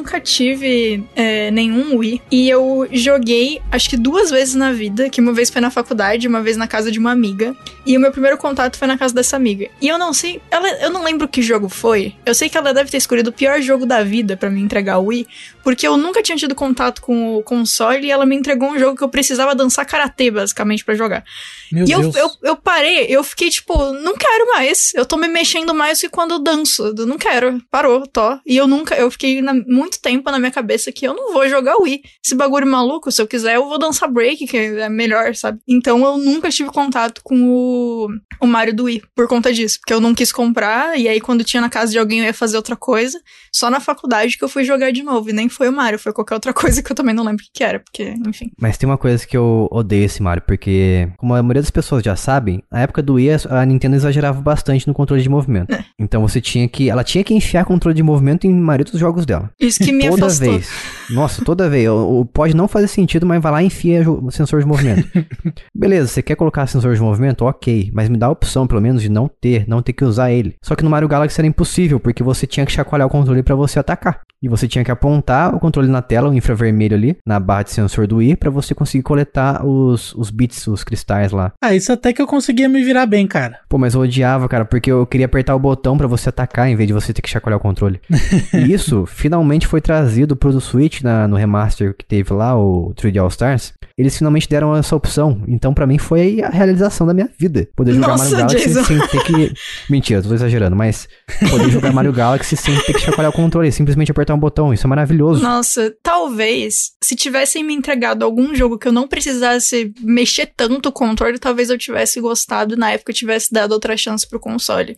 Nunca 0.04 0.20
tive 0.20 1.02
é, 1.16 1.50
nenhum 1.50 1.96
Wii. 1.98 2.22
E 2.30 2.50
eu 2.50 2.86
joguei, 2.92 3.62
acho 3.72 3.90
que 3.90 3.96
duas 3.96 4.30
vezes 4.30 4.54
na 4.54 4.74
vida. 4.74 5.10
Que 5.10 5.22
uma 5.22 5.32
vez 5.32 5.50
foi 5.50 5.62
na 5.62 5.72
faculdade, 5.72 6.28
uma 6.28 6.42
vez 6.42 6.58
na 6.58 6.68
casa 6.68 6.92
de 6.92 7.00
uma 7.00 7.12
amiga. 7.12 7.56
E 7.86 7.98
o 7.98 8.00
meu 8.00 8.12
primeiro 8.12 8.38
contato 8.38 8.78
foi 8.78 8.88
na 8.88 8.98
casa 8.98 9.14
dessa 9.14 9.38
amiga. 9.38 9.70
E 9.82 9.88
eu 9.88 9.98
não 9.98 10.14
sei, 10.14 10.42
ela, 10.52 10.68
eu 10.82 10.90
não 10.90 11.04
lembro 11.04 11.28
que 11.28 11.42
jogo 11.42 11.70
foi. 11.70 12.14
Eu 12.26 12.36
sei 12.36 12.50
que 12.50 12.58
ela 12.58 12.74
deve 12.74 12.90
ter 12.92 12.98
escolhido 12.98 13.30
o 13.30 13.34
pior 13.34 13.62
jogo 13.62 13.86
da 13.86 14.04
vida 14.04 14.36
pra 14.36 14.50
me 14.50 14.62
entregar 14.62 15.00
o 15.00 15.06
Wii. 15.06 15.26
Porque 15.64 15.88
eu 15.88 15.96
nunca 15.96 16.22
tinha 16.22 16.38
tido 16.38 16.54
contato 16.54 17.02
com 17.02 17.38
o 17.38 17.44
console 17.44 18.06
e 18.06 18.12
ela 18.12 18.26
me 18.26 18.36
entregou 18.36 18.70
um 18.70 18.78
jogo 18.78 18.98
que 18.98 19.04
eu 19.04 19.10
precisava 19.10 19.56
dançar 19.56 19.86
karatê, 19.86 20.30
basicamente, 20.30 20.84
pra 20.84 20.94
jogar. 20.96 21.24
Meu 21.72 21.88
e 21.88 21.92
eu, 21.92 22.02
Deus. 22.02 22.16
eu, 22.16 22.30
eu 22.44 22.56
parei, 22.58 23.06
eu 23.08 23.24
fiquei 23.24 23.50
tipo, 23.50 23.94
não 23.94 24.16
quero 24.16 24.48
mais. 24.48 24.92
Eu 24.94 25.06
tô 25.06 25.16
me 25.16 25.28
mexendo 25.30 25.74
mais 25.74 26.02
que 26.02 26.10
quando 26.10 26.32
eu 26.32 26.40
danço. 26.40 26.94
Eu 26.98 27.06
não 27.06 27.18
quero. 27.18 27.62
Parou, 27.72 28.06
tô. 28.06 28.38
E 28.46 28.58
eu 28.58 28.68
nunca, 28.68 28.96
eu 28.96 29.10
fiquei 29.10 29.42
na- 29.42 29.54
muito 29.54 29.93
muito 29.94 30.00
tempo 30.02 30.30
na 30.32 30.40
minha 30.40 30.52
cabeça 30.52 30.92
que 30.92 31.06
eu 31.06 31.14
não 31.14 31.34
vou 31.34 31.48
jogar 31.48 31.76
Wii. 31.78 32.02
Esse 32.24 32.36
bagulho 32.36 32.68
maluco, 32.68 33.12
se 33.12 33.22
eu 33.22 33.28
quiser, 33.28 33.56
eu 33.56 33.68
vou 33.68 33.78
dançar 33.78 34.10
break, 34.10 34.48
que 34.48 34.58
é 34.58 34.90
melhor, 34.90 35.36
sabe? 35.36 35.60
Então 35.68 36.04
eu 36.04 36.18
nunca 36.18 36.50
tive 36.50 36.70
contato 36.70 37.22
com 37.24 37.36
o, 37.48 38.08
o 38.42 38.48
Mario 38.48 38.76
do 38.76 38.86
Wii 38.86 39.04
por 39.16 39.28
conta 39.28 39.54
disso. 39.54 39.80
Porque 39.80 39.94
eu 39.94 40.02
não 40.02 40.16
quis 40.16 40.32
comprar, 40.32 40.98
e 40.98 41.08
aí 41.08 41.20
quando 41.20 41.44
tinha 41.44 41.62
na 41.62 41.70
casa 41.70 41.92
de 41.92 42.00
alguém 42.00 42.20
eu 42.20 42.26
ia 42.26 42.34
fazer 42.34 42.58
outra 42.58 42.76
coisa. 42.76 43.20
Só 43.54 43.70
na 43.70 43.80
faculdade 43.80 44.38
que 44.38 44.44
eu 44.44 44.50
fui 44.50 44.64
jogar 44.64 44.92
de 44.92 45.04
novo. 45.04 45.30
E 45.30 45.34
nem 45.34 45.50
foi 45.50 45.70
o 45.70 45.74
Mario, 45.74 46.00
foi 46.00 46.14
qualquer 46.14 46.36
outra 46.36 46.54
coisa 46.54 46.82
que 46.82 46.92
eu 46.92 46.96
também 46.96 47.14
não 47.14 47.24
lembro 47.24 47.44
o 47.44 47.48
que 47.54 47.64
era, 47.64 47.80
porque, 47.80 48.16
enfim. 48.28 48.52
Mas 48.60 48.78
tem 48.78 48.90
uma 48.90 48.98
coisa 48.98 49.26
que 49.26 49.38
eu 49.38 49.68
odeio 49.72 50.06
esse 50.06 50.22
Mario, 50.22 50.44
porque, 50.46 51.10
como 51.18 51.34
a 51.34 51.42
maioria 51.42 51.62
das 51.62 51.72
pessoas 51.72 52.04
já 52.04 52.16
sabem, 52.16 52.64
na 52.72 52.82
época 52.82 53.02
do 53.02 53.14
Wii 53.16 53.30
a 53.50 53.66
Nintendo 53.66 53.96
exagerava 53.96 54.42
bastante 54.42 54.88
no 54.88 54.94
controle 54.94 55.22
de 55.22 55.30
movimento. 55.30 55.74
É. 55.74 55.84
Então 56.00 56.22
você 56.22 56.42
tinha 56.42 56.68
que. 56.68 56.90
Ela 56.90 57.04
tinha 57.04 57.24
que 57.24 57.34
enfiar 57.34 57.66
controle 57.66 57.96
de 57.96 58.04
movimento 58.04 58.46
em 58.46 58.54
maioria 58.54 58.86
dos 58.86 59.00
jogos 59.00 59.26
dela. 59.26 59.52
Isso 59.60 59.83
que 59.86 59.92
me 59.92 60.10
toda 60.10 60.26
afastou. 60.26 60.52
vez. 60.52 60.70
Nossa, 61.10 61.44
toda 61.44 61.70
vez. 61.70 61.90
Pode 62.34 62.56
não 62.56 62.68
fazer 62.68 62.88
sentido, 62.88 63.26
mas 63.26 63.42
vai 63.42 63.52
lá 63.52 63.64
e 63.64 63.68
enfia 63.68 64.10
o 64.10 64.32
sensor 64.32 64.60
de 64.62 64.66
movimento. 64.68 65.08
Beleza, 65.76 66.08
você 66.08 66.22
quer 66.22 66.36
colocar 66.36 66.68
sensor 66.68 66.96
de 66.96 67.02
movimento? 67.02 67.46
Ok. 67.46 67.92
Mas 67.94 68.10
me 68.10 68.18
dá 68.18 68.28
a 68.28 68.32
opção, 68.32 68.68
pelo 68.68 68.82
menos, 68.82 69.02
de 69.02 69.10
não 69.10 69.28
ter, 69.28 69.66
não 69.68 69.82
ter 69.82 69.94
que 69.94 70.06
usar 70.06 70.32
ele. 70.32 70.56
Só 70.62 70.76
que 70.76 70.84
no 70.84 70.90
Mario 70.90 71.08
Galaxy 71.08 71.40
era 71.40 71.48
impossível, 71.48 72.00
porque 72.00 72.24
você 72.24 72.48
tinha 72.48 72.66
que 72.66 72.72
chacoalhar 72.72 73.08
o 73.08 73.12
controle 73.12 73.44
pra 73.44 73.56
você 73.56 73.80
atacar. 73.80 74.22
E 74.42 74.50
você 74.50 74.68
tinha 74.68 74.84
que 74.84 74.92
apontar 74.92 75.56
o 75.56 75.60
controle 75.60 75.88
na 75.88 76.02
tela, 76.02 76.30
o 76.30 76.34
infravermelho 76.34 76.98
ali, 76.98 77.18
na 77.26 77.40
barra 77.40 77.64
de 77.64 77.72
sensor 77.72 78.06
do 78.06 78.18
Wii, 78.18 78.36
pra 78.36 78.50
você 78.50 78.76
conseguir 78.76 79.02
coletar 79.02 79.66
os, 79.66 80.14
os 80.16 80.30
bits, 80.30 80.68
os 80.68 80.84
cristais 80.84 81.32
lá. 81.32 81.54
Ah, 81.64 81.74
isso 81.74 81.94
até 81.94 82.12
que 82.12 82.22
eu 82.22 82.28
conseguia 82.28 82.68
me 82.68 82.84
virar 82.84 83.06
bem, 83.06 83.26
cara. 83.26 83.60
Pô, 83.70 83.78
mas 83.78 83.94
eu 83.94 84.02
odiava, 84.02 84.50
cara, 84.50 84.66
porque 84.66 84.92
eu 84.92 85.06
queria 85.06 85.28
apertar 85.28 85.56
o 85.56 85.60
botão 85.60 85.98
pra 85.98 86.08
você 86.08 86.28
atacar 86.28 86.68
em 86.68 86.76
vez 86.76 86.88
de 86.88 86.94
você 86.94 87.14
ter 87.14 87.22
que 87.22 87.30
chacoalhar 87.30 87.58
o 87.58 87.62
controle. 87.62 88.02
e 88.54 88.74
isso 88.74 89.06
finalmente 89.06 89.66
foi 89.74 89.82
trazido 89.82 90.36
pro 90.36 90.62
Switch 90.62 91.02
na- 91.02 91.28
no 91.28 91.36
remaster 91.36 91.96
que 91.98 92.06
teve 92.06 92.32
lá, 92.32 92.56
o 92.56 92.94
3D 92.96 93.18
All 93.18 93.28
Stars. 93.30 93.74
Eles 93.98 94.16
finalmente 94.16 94.48
deram 94.48 94.76
essa 94.76 94.96
opção. 94.96 95.44
Então, 95.48 95.74
pra 95.74 95.88
mim, 95.88 95.98
foi 95.98 96.42
a 96.44 96.50
realização 96.50 97.08
da 97.08 97.14
minha 97.14 97.28
vida. 97.40 97.68
Poder 97.76 97.94
jogar 97.94 98.10
Nossa, 98.10 98.24
Mario 98.24 98.38
Galaxy 98.38 98.68
Jason. 98.68 98.84
sem 98.84 99.08
ter 99.08 99.24
que. 99.24 99.54
Mentira, 99.90 100.22
tô 100.22 100.32
exagerando, 100.32 100.76
mas 100.76 101.08
poder 101.50 101.72
jogar 101.72 101.92
Mario 101.92 102.14
Galaxy 102.14 102.56
sem 102.56 102.76
ter 102.82 102.94
que 102.94 103.00
chacoalhar 103.00 103.32
o 103.32 103.36
controle, 103.36 103.72
simplesmente 103.72 104.12
apertar 104.12 104.36
um 104.36 104.40
botão. 104.40 104.72
Isso 104.72 104.86
é 104.86 104.90
maravilhoso. 104.90 105.42
Nossa, 105.42 105.92
talvez, 106.04 106.92
se 107.04 107.16
tivessem 107.16 107.64
me 107.64 107.74
entregado 107.74 108.24
algum 108.24 108.54
jogo 108.54 108.78
que 108.78 108.88
eu 108.88 108.92
não 108.92 109.08
precisasse 109.08 109.92
mexer 110.02 110.52
tanto 110.56 110.90
o 110.90 110.92
controle, 110.92 111.40
talvez 111.40 111.70
eu 111.72 111.78
tivesse 111.80 112.22
gostado 112.22 112.76
e 112.76 112.78
na 112.78 112.92
época 112.92 113.12
eu 113.12 113.16
tivesse 113.16 113.52
dado 113.52 113.72
outra 113.72 113.98
chance 113.98 114.28
pro 114.30 114.40
console. 114.40 114.96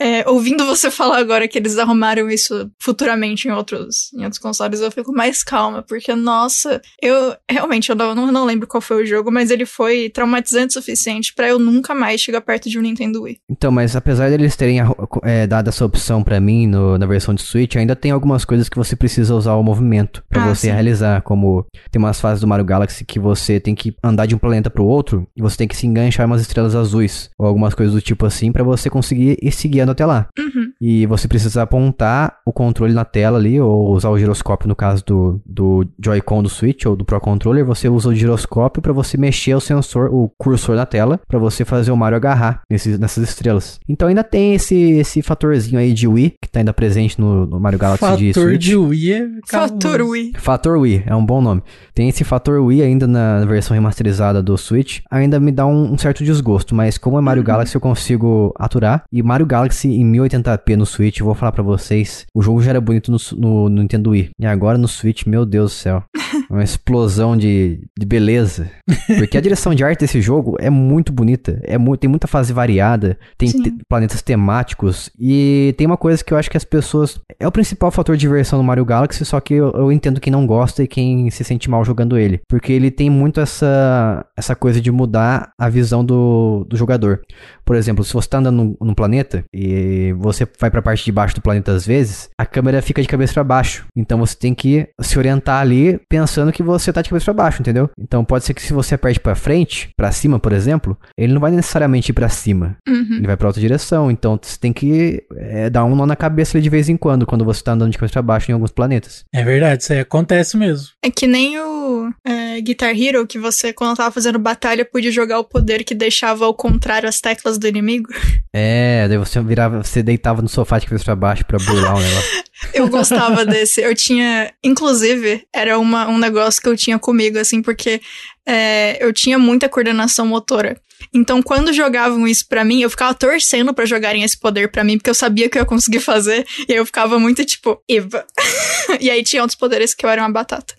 É, 0.00 0.28
ouvindo 0.28 0.66
você 0.66 0.90
falar 0.90 1.18
agora 1.18 1.46
que 1.46 1.56
eles 1.56 1.78
arrumaram 1.78 2.28
isso 2.28 2.68
futuramente 2.82 3.46
em 3.46 3.52
outros, 3.52 4.12
em 4.12 4.24
outros 4.24 4.38
consoles, 4.40 4.80
eu 4.80 4.90
fico 4.90 5.12
mais 5.12 5.42
calma, 5.44 5.82
porque, 5.82 6.14
nossa, 6.14 6.80
eu 7.00 7.34
realmente 7.50 7.90
eu 7.90 7.94
não, 7.96 8.14
não, 8.32 8.44
lembro 8.44 8.66
qual 8.66 8.80
foi 8.80 9.02
o 9.02 9.06
jogo, 9.06 9.30
mas 9.30 9.50
ele 9.50 9.64
foi 9.64 10.10
traumatizante 10.10 10.70
o 10.70 10.80
suficiente 10.80 11.32
pra 11.34 11.48
eu 11.48 11.58
nunca 11.58 11.94
mais 11.94 12.20
chegar 12.20 12.40
perto 12.40 12.68
de 12.68 12.78
um 12.78 12.82
Nintendo 12.82 13.22
Wii. 13.22 13.38
Então, 13.48 13.70
mas 13.70 13.94
apesar 13.94 14.30
deles 14.30 14.56
terem 14.56 14.78
é, 15.22 15.46
dado 15.46 15.68
essa 15.68 15.84
opção 15.84 16.22
pra 16.24 16.40
mim 16.40 16.66
no- 16.66 16.98
na 16.98 17.06
versão 17.06 17.32
de 17.32 17.42
Switch, 17.42 17.76
ainda 17.76 17.94
tem 17.94 18.10
algumas 18.10 18.44
coisas 18.44 18.68
que 18.68 18.76
você 18.76 18.96
precisa 18.96 19.34
usar 19.34 19.54
o 19.54 19.62
movimento 19.62 20.22
pra 20.28 20.42
Ah, 20.44 20.54
você 20.54 20.66
sim. 20.68 20.72
realizar, 20.72 21.22
como 21.22 21.64
tem 21.90 22.00
umas 22.02 22.20
fases 22.20 22.40
do 22.40 22.46
Mario 22.48 22.64
Galaxy 22.64 23.04
que 23.04 23.18
você 23.20 23.60
tem 23.60 23.74
que 23.74 23.94
andar 24.02 24.26
de 24.26 24.34
um 24.34 24.38
planeta 24.38 24.68
pro 24.70 24.84
outro 24.84 25.26
e 25.36 25.40
você 25.42 25.56
tem 25.56 25.68
que 25.68 25.76
se 25.76 25.86
enganchar 25.86 26.26
em 26.26 26.30
umas 26.30 26.40
estrelas 26.40 26.74
azuis 26.74 27.30
ou 27.38 27.46
algumas 27.46 27.74
coisas 27.74 27.94
do 27.94 28.00
tipo 28.00 28.26
assim 28.26 28.50
pra 28.52 28.64
você 28.64 28.90
conseguir 28.90 29.36
ir 29.40 29.52
até 29.92 30.04
lá. 30.04 30.26
Uhum. 30.38 30.72
E 30.80 31.06
você 31.06 31.28
precisa 31.28 31.62
apontar 31.62 32.38
o 32.44 32.52
controle 32.52 32.92
na 32.92 33.04
tela 33.04 33.38
ali, 33.38 33.60
ou 33.60 33.92
usar 33.92 34.10
o 34.10 34.18
giroscópio 34.18 34.68
no 34.68 34.76
caso 34.76 35.04
do, 35.04 35.40
do 35.46 35.86
Joy-Con 36.02 36.42
do 36.42 36.48
Switch 36.48 36.84
ou 36.86 36.96
do 36.96 37.04
Pro 37.04 37.20
Controller. 37.20 37.64
Você 37.64 37.88
usa 37.88 38.08
o 38.08 38.14
giroscópio 38.14 38.82
pra 38.82 38.92
você 38.92 39.16
mexer 39.16 39.54
o 39.54 39.60
sensor, 39.60 40.12
o 40.12 40.30
cursor 40.38 40.76
na 40.76 40.86
tela, 40.86 41.20
pra 41.26 41.38
você 41.38 41.64
fazer 41.64 41.90
o 41.90 41.96
Mario 41.96 42.16
agarrar 42.16 42.62
nesses, 42.70 42.98
nessas 42.98 43.28
estrelas. 43.28 43.78
Então 43.88 44.08
ainda 44.08 44.24
tem 44.24 44.54
esse, 44.54 44.76
esse 44.92 45.22
fatorzinho 45.22 45.78
aí 45.78 45.92
de 45.92 46.06
Wii, 46.06 46.34
que 46.40 46.48
tá 46.48 46.60
ainda 46.60 46.72
presente 46.72 47.20
no, 47.20 47.46
no 47.46 47.60
Mario 47.60 47.78
Galaxy 47.78 48.16
de 48.16 48.32
Fator 48.32 48.48
Switch. 48.50 48.62
de 48.62 48.76
Wii 48.76 49.12
é 49.12 49.28
Fator. 49.46 50.00
Wii. 50.02 50.32
Fator 50.36 50.78
Wii, 50.78 51.04
é 51.06 51.14
um 51.14 51.24
bom 51.24 51.40
nome. 51.40 51.62
Tem 51.94 52.08
esse 52.08 52.24
fator 52.24 52.60
Wii 52.60 52.82
ainda 52.82 53.06
na 53.06 53.44
versão 53.44 53.74
remasterizada 53.74 54.42
do 54.42 54.56
Switch. 54.56 55.00
Ainda 55.10 55.38
me 55.38 55.52
dá 55.52 55.66
um, 55.66 55.92
um 55.92 55.98
certo 55.98 56.24
desgosto, 56.24 56.74
mas 56.74 56.98
como 56.98 57.18
é 57.18 57.20
Mario 57.20 57.42
Galaxy 57.42 57.74
eu 57.74 57.80
consigo 57.80 58.54
aturar. 58.58 59.04
E 59.12 59.22
Mario 59.22 59.46
Galaxy 59.46 59.73
em 59.84 60.04
1080p 60.12 60.76
no 60.76 60.84
Switch, 60.86 61.18
eu 61.20 61.26
vou 61.26 61.34
falar 61.34 61.52
pra 61.52 61.62
vocês, 61.62 62.26
o 62.34 62.42
jogo 62.42 62.62
já 62.62 62.70
era 62.70 62.80
bonito 62.80 63.10
no, 63.10 63.18
no- 63.36 63.68
no 63.68 63.82
Nintendo 63.82 64.10
Wii. 64.10 64.30
E 64.38 64.46
agora 64.46 64.76
no 64.78 64.86
Switch, 64.86 65.24
meu 65.26 65.44
Deus 65.46 65.72
do 65.72 65.74
céu. 65.74 66.04
Uma 66.50 66.62
explosão 66.62 67.36
de, 67.36 67.80
de 67.98 68.06
beleza. 68.06 68.70
Porque 69.18 69.38
a 69.38 69.40
direção 69.40 69.74
de 69.74 69.84
arte 69.84 70.00
desse 70.00 70.20
jogo 70.20 70.56
é 70.60 70.70
muito 70.70 71.12
bonita. 71.12 71.60
É 71.64 71.78
mu 71.78 71.96
tem 71.96 72.08
muita 72.08 72.26
fase 72.26 72.52
variada, 72.52 73.18
tem 73.38 73.48
te- 73.50 73.74
planetas 73.88 74.22
temáticos. 74.22 75.10
E 75.18 75.74
tem 75.76 75.86
uma 75.86 75.96
coisa 75.96 76.22
que 76.24 76.32
eu 76.32 76.38
acho 76.38 76.50
que 76.50 76.56
as 76.56 76.64
pessoas. 76.64 77.20
É 77.38 77.46
o 77.46 77.52
principal 77.52 77.90
fator 77.90 78.16
de 78.16 78.20
diversão 78.20 78.58
no 78.58 78.64
Mario 78.64 78.84
Galaxy, 78.84 79.24
só 79.24 79.40
que 79.40 79.54
eu, 79.54 79.70
eu 79.72 79.92
entendo 79.92 80.20
quem 80.20 80.32
não 80.32 80.46
gosta 80.46 80.82
e 80.82 80.88
quem 80.88 81.30
se 81.30 81.44
sente 81.44 81.68
mal 81.68 81.84
jogando 81.84 82.16
ele. 82.18 82.40
Porque 82.48 82.72
ele 82.72 82.90
tem 82.90 83.10
muito 83.10 83.40
essa, 83.40 84.24
essa 84.36 84.54
coisa 84.54 84.80
de 84.80 84.90
mudar 84.90 85.50
a 85.58 85.68
visão 85.68 86.04
do, 86.04 86.64
do 86.68 86.76
jogador. 86.76 87.20
Por 87.64 87.76
exemplo, 87.76 88.04
se 88.04 88.12
você 88.12 88.28
tá 88.28 88.38
andando 88.38 88.76
num, 88.80 88.94
planeta 88.94 89.44
e 89.52 90.14
você 90.18 90.46
vai 90.60 90.70
pra 90.70 90.82
parte 90.82 91.04
de 91.04 91.10
baixo 91.12 91.34
do 91.34 91.40
planeta 91.42 91.72
às 91.72 91.84
vezes, 91.86 92.28
a 92.38 92.46
câmera 92.46 92.80
fica 92.80 93.02
de 93.02 93.08
cabeça 93.08 93.32
pra 93.34 93.42
baixo. 93.44 93.86
Então 93.96 94.18
você 94.18 94.36
tem 94.36 94.54
que 94.54 94.86
se 95.00 95.18
orientar 95.18 95.60
ali 95.60 95.98
pensando 96.34 96.52
que 96.52 96.62
você 96.64 96.92
tá 96.92 97.00
de 97.00 97.08
cabeça 97.08 97.26
pra 97.26 97.44
baixo, 97.44 97.62
entendeu? 97.62 97.88
Então 97.96 98.24
pode 98.24 98.44
ser 98.44 98.54
que 98.54 98.62
se 98.62 98.72
você 98.72 98.96
aperte 98.96 99.20
pra 99.20 99.36
frente, 99.36 99.90
pra 99.96 100.10
cima, 100.10 100.40
por 100.40 100.52
exemplo, 100.52 100.98
ele 101.16 101.32
não 101.32 101.40
vai 101.40 101.52
necessariamente 101.52 102.10
ir 102.10 102.12
pra 102.12 102.28
cima. 102.28 102.76
Uhum. 102.88 103.18
Ele 103.18 103.26
vai 103.26 103.36
pra 103.36 103.46
outra 103.46 103.60
direção. 103.60 104.10
Então 104.10 104.38
você 104.40 104.58
tem 104.58 104.72
que 104.72 105.22
é, 105.36 105.70
dar 105.70 105.84
um 105.84 105.94
nó 105.94 106.04
na 106.04 106.16
cabeça 106.16 106.56
ali 106.56 106.62
de 106.62 106.68
vez 106.68 106.88
em 106.88 106.96
quando, 106.96 107.24
quando 107.24 107.44
você 107.44 107.62
tá 107.62 107.72
andando 107.72 107.92
de 107.92 107.98
cabeça 107.98 108.14
pra 108.14 108.22
baixo 108.22 108.50
em 108.50 108.54
alguns 108.54 108.72
planetas. 108.72 109.24
É 109.32 109.44
verdade, 109.44 109.84
isso 109.84 109.92
aí 109.92 110.00
acontece 110.00 110.56
mesmo. 110.56 110.88
É 111.04 111.10
que 111.10 111.26
nem 111.26 111.56
o 111.60 112.10
é, 112.26 112.60
Guitar 112.60 112.90
Hero, 112.90 113.26
que 113.26 113.38
você, 113.38 113.72
quando 113.72 113.96
tava 113.96 114.10
fazendo 114.10 114.38
batalha, 114.38 114.84
podia 114.84 115.12
jogar 115.12 115.38
o 115.38 115.44
poder 115.44 115.84
que 115.84 115.94
deixava 115.94 116.44
ao 116.44 116.54
contrário 116.54 117.08
as 117.08 117.20
teclas 117.20 117.58
do 117.58 117.68
inimigo. 117.68 118.08
É, 118.52 119.06
daí 119.06 119.18
você 119.18 119.40
virava, 119.40 119.82
você 119.82 120.02
deitava 120.02 120.42
no 120.42 120.48
sofá 120.48 120.80
de 120.80 120.86
cabeça 120.86 121.04
pra 121.04 121.14
baixo 121.14 121.44
pra 121.44 121.58
burlar 121.58 121.94
o 121.94 122.00
negócio. 122.02 122.44
Eu 122.72 122.88
gostava 122.88 123.44
desse. 123.46 123.80
Eu 123.80 123.94
tinha. 123.94 124.52
Inclusive, 124.62 125.44
era 125.52 125.78
uma, 125.78 126.08
um 126.08 126.18
negócio 126.18 126.60
que 126.62 126.68
eu 126.68 126.76
tinha 126.76 126.98
comigo, 126.98 127.38
assim, 127.38 127.60
porque 127.62 128.00
é, 128.46 128.96
eu 129.04 129.12
tinha 129.12 129.38
muita 129.38 129.68
coordenação 129.68 130.26
motora. 130.26 130.76
Então, 131.12 131.42
quando 131.42 131.72
jogavam 131.72 132.26
isso 132.26 132.48
pra 132.48 132.64
mim, 132.64 132.80
eu 132.80 132.88
ficava 132.88 133.12
torcendo 133.12 133.74
pra 133.74 133.84
jogarem 133.84 134.22
esse 134.22 134.38
poder 134.38 134.70
pra 134.70 134.82
mim, 134.84 134.96
porque 134.96 135.10
eu 135.10 135.14
sabia 135.14 135.48
que 135.48 135.58
eu 135.58 135.62
ia 135.62 135.66
conseguir 135.66 136.00
fazer. 136.00 136.46
E 136.68 136.72
aí 136.72 136.78
eu 136.78 136.86
ficava 136.86 137.18
muito 137.18 137.44
tipo, 137.44 137.78
Eva. 137.88 138.24
e 139.00 139.10
aí 139.10 139.22
tinha 139.22 139.42
outros 139.42 139.58
poderes 139.58 139.94
que 139.94 140.06
eu 140.06 140.10
era 140.10 140.22
uma 140.22 140.30
batata. 140.32 140.74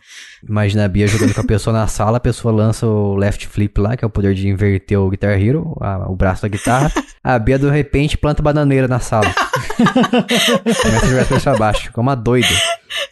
Imagina 0.47 0.85
a 0.85 0.87
Bia 0.87 1.07
jogando 1.07 1.33
com 1.33 1.41
a 1.41 1.45
pessoa 1.45 1.73
na 1.75 1.87
sala, 1.87 2.17
a 2.17 2.19
pessoa 2.19 2.53
lança 2.53 2.85
o 2.87 3.15
left 3.15 3.47
flip 3.47 3.79
lá, 3.79 3.97
que 3.97 4.05
é 4.05 4.07
o 4.07 4.11
poder 4.11 4.33
de 4.35 4.47
inverter 4.47 4.99
o 4.99 5.09
Guitar 5.09 5.39
Hero, 5.41 5.75
a- 5.81 6.09
o 6.09 6.15
braço 6.15 6.41
da 6.43 6.47
guitarra. 6.47 6.91
A 7.23 7.39
Bia, 7.39 7.57
de 7.57 7.67
repente, 7.67 8.15
planta 8.19 8.43
bananeira 8.43 8.87
na 8.87 8.99
sala. 8.99 9.33
Começa 9.77 11.05
a 11.05 11.09
jogar 11.09 11.23
de 11.23 11.29
cabeça 11.29 11.41
pra 11.51 11.57
baixo, 11.57 11.91
como 11.93 12.09
uma 12.09 12.15
doida. 12.15 12.47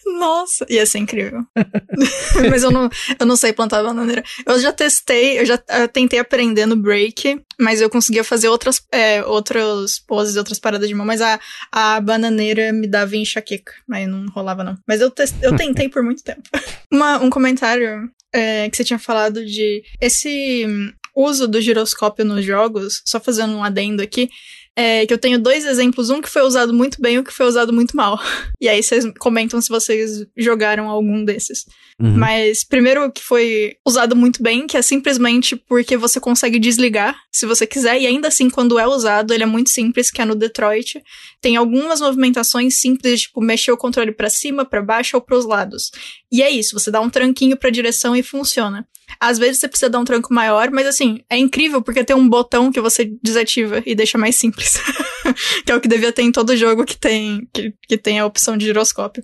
Nossa, 0.05 0.66
ia 0.70 0.86
ser 0.86 0.99
incrível. 0.99 1.41
mas 2.49 2.64
eu 2.64 2.72
não, 2.72 2.89
eu 3.20 3.26
não 3.26 3.36
sei 3.36 3.51
plantar 3.51 3.84
bananeira. 3.84 4.24
Eu 4.45 4.59
já 4.59 4.72
testei, 4.72 5.39
eu 5.39 5.45
já 5.45 5.61
eh, 5.68 5.88
tentei 5.88 6.20
aprender 6.20 6.66
no 6.66 6.76
break, 6.76 7.41
mas 7.59 7.82
eu 7.82 7.89
conseguia 7.89 8.24
fazer 8.24 8.47
outras, 8.47 8.82
é, 8.91 9.24
outras 9.26 9.99
poses, 9.99 10.36
outras 10.38 10.59
paradas 10.59 10.88
de 10.88 10.95
mão, 10.95 11.05
mas 11.05 11.22
a, 11.22 11.39
a 11.72 11.99
bananeira 11.99 12.72
me 12.72 12.88
dava 12.88 13.16
enxaqueca, 13.18 13.74
aí 13.91 14.05
não 14.07 14.26
rolava 14.28 14.64
não. 14.64 14.78
Mas 14.88 15.01
eu, 15.01 15.11
tes- 15.11 15.36
eu 15.41 15.55
tentei 15.55 15.89
por 15.89 16.03
muito 16.03 16.24
tempo. 16.24 16.41
Uma- 16.91 17.20
um 17.20 17.30
comentário 17.30 18.09
é, 18.34 18.70
que 18.70 18.78
você 18.78 18.84
tinha 18.84 18.99
falado 18.99 19.45
de 19.45 19.84
esse 19.99 20.66
hum, 20.68 20.91
uso 21.16 21.47
do 21.47 21.59
giroscópio 21.61 22.24
nos 22.24 22.45
jogos, 22.45 23.01
só 23.05 23.20
fazendo 23.20 23.53
um 23.55 23.64
adendo 23.64 24.01
aqui, 24.01 24.30
é 24.76 25.05
que 25.05 25.13
eu 25.13 25.17
tenho 25.17 25.39
dois 25.39 25.65
exemplos, 25.65 26.09
um 26.09 26.21
que 26.21 26.30
foi 26.30 26.41
usado 26.41 26.74
muito 26.74 26.99
bem 26.99 27.15
e 27.15 27.19
um 27.19 27.24
que 27.24 27.34
foi 27.34 27.45
usado 27.45 27.71
muito 27.71 27.95
mal. 27.95 28.19
E 28.61 28.69
aí 28.69 28.82
vocês 28.82 29.03
comentam 29.19 29.59
se 29.59 29.67
vocês 29.67 30.26
jogaram 30.38 30.89
algum 30.89 31.26
desses. 31.26 31.65
Uhum. 31.99 32.17
Mas 32.17 32.63
primeiro 32.63 33.11
que 33.11 33.21
foi 33.21 33.76
usado 33.86 34.15
muito 34.15 34.41
bem, 34.41 34.65
que 34.65 34.78
é 34.78 34.82
simplesmente 34.82 35.53
porque 35.57 35.97
você 35.97 36.17
consegue 36.17 36.57
desligar 36.57 37.13
se 37.30 37.45
você 37.45 37.67
quiser, 37.67 37.99
e 37.99 38.07
ainda 38.07 38.30
assim, 38.30 38.49
quando 38.49 38.80
é 38.80 38.88
usado, 38.88 39.34
ele 39.34 39.43
é 39.43 39.45
muito 39.45 39.69
simples, 39.69 40.09
que 40.09 40.21
é 40.21 40.26
no 40.26 40.34
Detroit. 40.34 41.03
Tem 41.41 41.57
algumas 41.57 41.99
movimentações 41.99 42.80
simples, 42.80 43.24
tipo 43.24 43.41
mexer 43.41 43.74
o 43.74 43.78
controle 43.78 44.13
pra 44.13 44.30
cima, 44.30 44.63
pra 44.63 44.82
baixo 44.82 45.17
ou 45.17 45.21
pros 45.21 45.45
lados. 45.45 45.91
E 46.32 46.41
é 46.41 46.49
isso, 46.49 46.80
você 46.80 46.89
dá 46.89 47.01
um 47.01 47.09
tranquinho 47.09 47.57
pra 47.57 47.69
direção 47.69 48.15
e 48.15 48.24
funciona. 48.24 48.88
Às 49.19 49.37
vezes 49.37 49.59
você 49.59 49.67
precisa 49.67 49.89
dar 49.89 49.99
um 49.99 50.05
tranco 50.05 50.33
maior, 50.33 50.69
mas 50.71 50.87
assim, 50.87 51.21
é 51.29 51.37
incrível 51.37 51.81
porque 51.81 52.03
tem 52.03 52.15
um 52.15 52.27
botão 52.27 52.71
que 52.71 52.81
você 52.81 53.11
desativa 53.21 53.81
e 53.85 53.95
deixa 53.95 54.17
mais 54.17 54.35
simples. 54.35 54.73
que 55.65 55.71
é 55.71 55.75
o 55.75 55.81
que 55.81 55.87
devia 55.87 56.11
ter 56.11 56.23
em 56.23 56.31
todo 56.31 56.57
jogo 56.57 56.85
que 56.85 56.97
tem, 56.97 57.47
que, 57.53 57.73
que 57.87 57.97
tem 57.97 58.19
a 58.19 58.25
opção 58.25 58.57
de 58.57 58.65
giroscópio. 58.65 59.23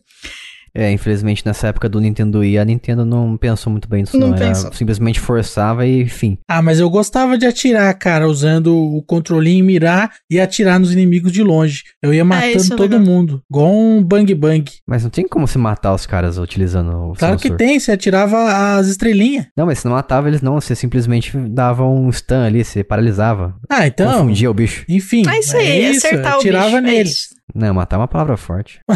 É, 0.73 0.91
infelizmente 0.91 1.45
nessa 1.45 1.67
época 1.67 1.87
do 1.89 1.99
Nintendo 1.99 2.39
Wii, 2.39 2.57
a 2.59 2.65
Nintendo 2.65 3.05
não 3.05 3.37
pensou 3.37 3.71
muito 3.71 3.87
bem 3.89 4.01
nisso, 4.01 4.17
Não 4.17 4.29
não. 4.29 4.37
Pensou. 4.37 4.71
simplesmente 4.73 5.19
forçava 5.19 5.85
e 5.85 6.01
enfim. 6.01 6.37
Ah, 6.47 6.61
mas 6.61 6.79
eu 6.79 6.89
gostava 6.89 7.37
de 7.37 7.45
atirar, 7.45 7.93
cara, 7.95 8.27
usando 8.27 8.75
o 8.75 9.01
controlinho, 9.03 9.63
mirar 9.65 10.11
e 10.29 10.39
atirar 10.39 10.79
nos 10.79 10.91
inimigos 10.93 11.31
de 11.31 11.43
longe. 11.43 11.83
Eu 12.01 12.13
ia 12.13 12.19
isso 12.21 12.25
matando 12.27 12.73
é 12.73 12.77
todo 12.77 12.91
legal. 12.97 12.99
mundo. 13.01 13.41
Igual 13.49 13.71
um 13.73 14.03
bang 14.03 14.33
bang. 14.35 14.65
Mas 14.87 15.03
não 15.03 15.09
tem 15.09 15.27
como 15.27 15.47
se 15.47 15.57
matar 15.57 15.93
os 15.93 16.05
caras 16.05 16.37
utilizando 16.37 16.91
o 17.11 17.13
Claro 17.13 17.35
que 17.37 17.43
sensor. 17.43 17.57
tem, 17.57 17.79
você 17.79 17.91
atirava 17.91 18.77
as 18.77 18.87
estrelinhas. 18.87 19.47
Não, 19.57 19.65
mas 19.65 19.79
você 19.79 19.87
não 19.87 19.95
matava 19.95 20.27
eles 20.27 20.41
não, 20.41 20.55
você 20.59 20.75
simplesmente 20.75 21.35
dava 21.37 21.83
um 21.85 22.11
stun 22.11 22.43
ali, 22.43 22.63
você 22.63 22.83
paralisava. 22.83 23.55
Ah, 23.69 23.87
então. 23.87 24.11
Confundia 24.21 24.49
o 24.49 24.53
bicho. 24.53 24.85
Enfim. 24.87 25.23
É 25.27 25.39
isso 25.39 25.55
aí, 25.57 25.67
é 25.67 25.91
isso, 25.91 26.05
acertar 26.07 26.35
o 26.35 26.39
atirava 26.39 26.65
bicho. 26.67 26.77
é 26.77 26.81
neles. 26.81 27.11
isso. 27.11 27.38
Não, 27.53 27.73
matar 27.73 27.95
é 27.95 27.99
uma 27.99 28.07
palavra 28.07 28.37
forte. 28.37 28.79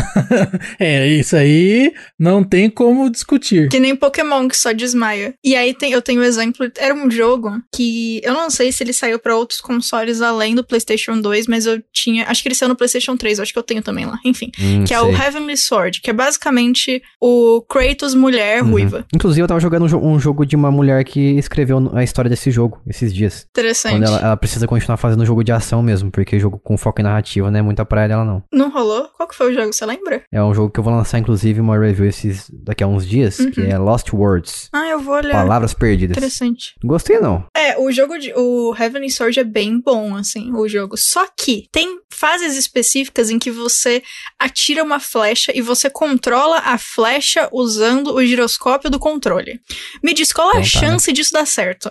É, 0.79 1.07
isso 1.07 1.35
aí 1.35 1.91
não 2.19 2.43
tem 2.43 2.69
como 2.69 3.09
discutir. 3.09 3.69
Que 3.69 3.79
nem 3.79 3.95
Pokémon 3.95 4.47
que 4.47 4.57
só 4.57 4.71
desmaia. 4.71 5.33
E 5.43 5.55
aí 5.55 5.73
tem, 5.73 5.91
eu 5.91 6.01
tenho 6.01 6.21
o 6.21 6.23
exemplo. 6.23 6.69
Era 6.77 6.93
um 6.93 7.09
jogo 7.09 7.51
que 7.73 8.21
eu 8.23 8.33
não 8.33 8.49
sei 8.49 8.71
se 8.71 8.83
ele 8.83 8.93
saiu 8.93 9.19
pra 9.19 9.35
outros 9.35 9.61
consoles 9.61 10.21
além 10.21 10.55
do 10.55 10.63
PlayStation 10.63 11.19
2, 11.19 11.47
mas 11.47 11.65
eu 11.65 11.81
tinha. 11.91 12.25
Acho 12.27 12.41
que 12.41 12.47
ele 12.49 12.55
saiu 12.55 12.69
no 12.69 12.75
PlayStation 12.75 13.15
3, 13.15 13.39
acho 13.39 13.53
que 13.53 13.59
eu 13.59 13.63
tenho 13.63 13.81
também 13.81 14.05
lá. 14.05 14.17
Enfim. 14.25 14.51
Hum, 14.59 14.83
Que 14.83 14.93
é 14.93 14.99
o 15.01 15.05
sei. 15.15 15.25
Heavenly 15.25 15.57
Sword, 15.57 16.01
que 16.01 16.09
é 16.09 16.13
basicamente 16.13 17.01
o 17.21 17.61
Kratos 17.61 18.13
mulher 18.15 18.63
Uhum. 18.63 18.71
ruiva. 18.71 19.05
Inclusive, 19.13 19.41
eu 19.43 19.47
tava 19.47 19.59
jogando 19.59 19.83
um, 19.85 19.87
jo- 19.87 19.99
um 19.99 20.19
jogo 20.19 20.45
de 20.45 20.55
uma 20.55 20.71
mulher 20.71 21.03
que 21.03 21.19
escreveu 21.37 21.91
a 21.93 22.03
história 22.03 22.29
desse 22.29 22.51
jogo 22.51 22.81
esses 22.87 23.13
dias. 23.13 23.45
Interessante. 23.49 23.93
Quando 23.95 24.03
ela, 24.05 24.19
ela 24.19 24.37
precisa 24.37 24.67
continuar 24.67 24.97
fazendo 24.97 25.25
jogo 25.25 25.43
de 25.43 25.51
ação 25.51 25.81
mesmo, 25.81 26.11
porque 26.11 26.39
jogo 26.39 26.59
com 26.63 26.77
foco 26.77 27.01
em 27.01 27.03
narrativa 27.03 27.49
não 27.51 27.59
é 27.59 27.61
muito 27.61 27.79
a 27.79 27.85
praia 27.85 28.07
dela, 28.07 28.25
não. 28.25 28.42
Não 28.51 28.69
rolou? 28.69 29.09
Qual 29.15 29.27
que 29.27 29.35
foi 29.35 29.51
o 29.51 29.53
jogo? 29.53 29.71
Você 29.73 29.85
lembra? 29.85 30.23
É 30.31 30.43
um 30.43 30.53
jogo 30.53 30.69
que 30.71 30.79
eu 30.79 30.83
vou 30.83 30.93
lançar, 30.93 31.19
inclusive, 31.19 31.59
uma 31.59 31.77
review 31.77 32.05
esses, 32.05 32.49
daqui 32.51 32.83
a 32.83 32.87
uns 32.87 33.07
dias, 33.07 33.37
que 33.37 33.61
Uhum. 33.61 33.67
é 33.69 33.77
Lost 33.77 34.11
Words. 34.13 34.69
Ah, 34.73 34.87
eu 34.87 34.99
vou 34.99 35.15
olhar. 35.15 35.31
Palavras 35.33 35.73
perdidas. 35.73 36.15
Interessante. 36.17 36.73
Gostei, 36.83 37.19
não. 37.19 37.45
É, 37.55 37.77
o 37.79 37.91
jogo 37.91 38.17
de. 38.17 38.33
O 38.35 38.75
Heavenly 38.77 39.09
Sword 39.09 39.39
é 39.39 39.43
bem 39.43 39.79
bom, 39.79 40.15
assim, 40.15 40.51
o 40.53 40.67
jogo. 40.67 40.95
Só 40.97 41.27
que 41.37 41.67
tem 41.71 41.99
fases 42.11 42.55
específicas 42.57 43.29
em 43.29 43.39
que 43.39 43.49
você 43.51 44.01
atira 44.39 44.83
uma 44.83 44.99
flecha 44.99 45.51
e 45.55 45.61
você 45.61 45.89
controla 45.89 46.59
a 46.59 46.77
flecha 46.77 47.49
usando 47.51 48.13
o 48.13 48.25
giroscópio 48.25 48.89
do 48.89 48.99
controle. 48.99 49.59
Me 50.03 50.13
diz 50.13 50.31
qual 50.31 50.51
é 50.53 50.57
a 50.57 50.61
Então 50.61 50.71
tá, 50.71 50.81
né? 50.81 50.87
chance 50.91 51.11
disso 51.11 51.33
dar 51.33 51.45
certo? 51.47 51.89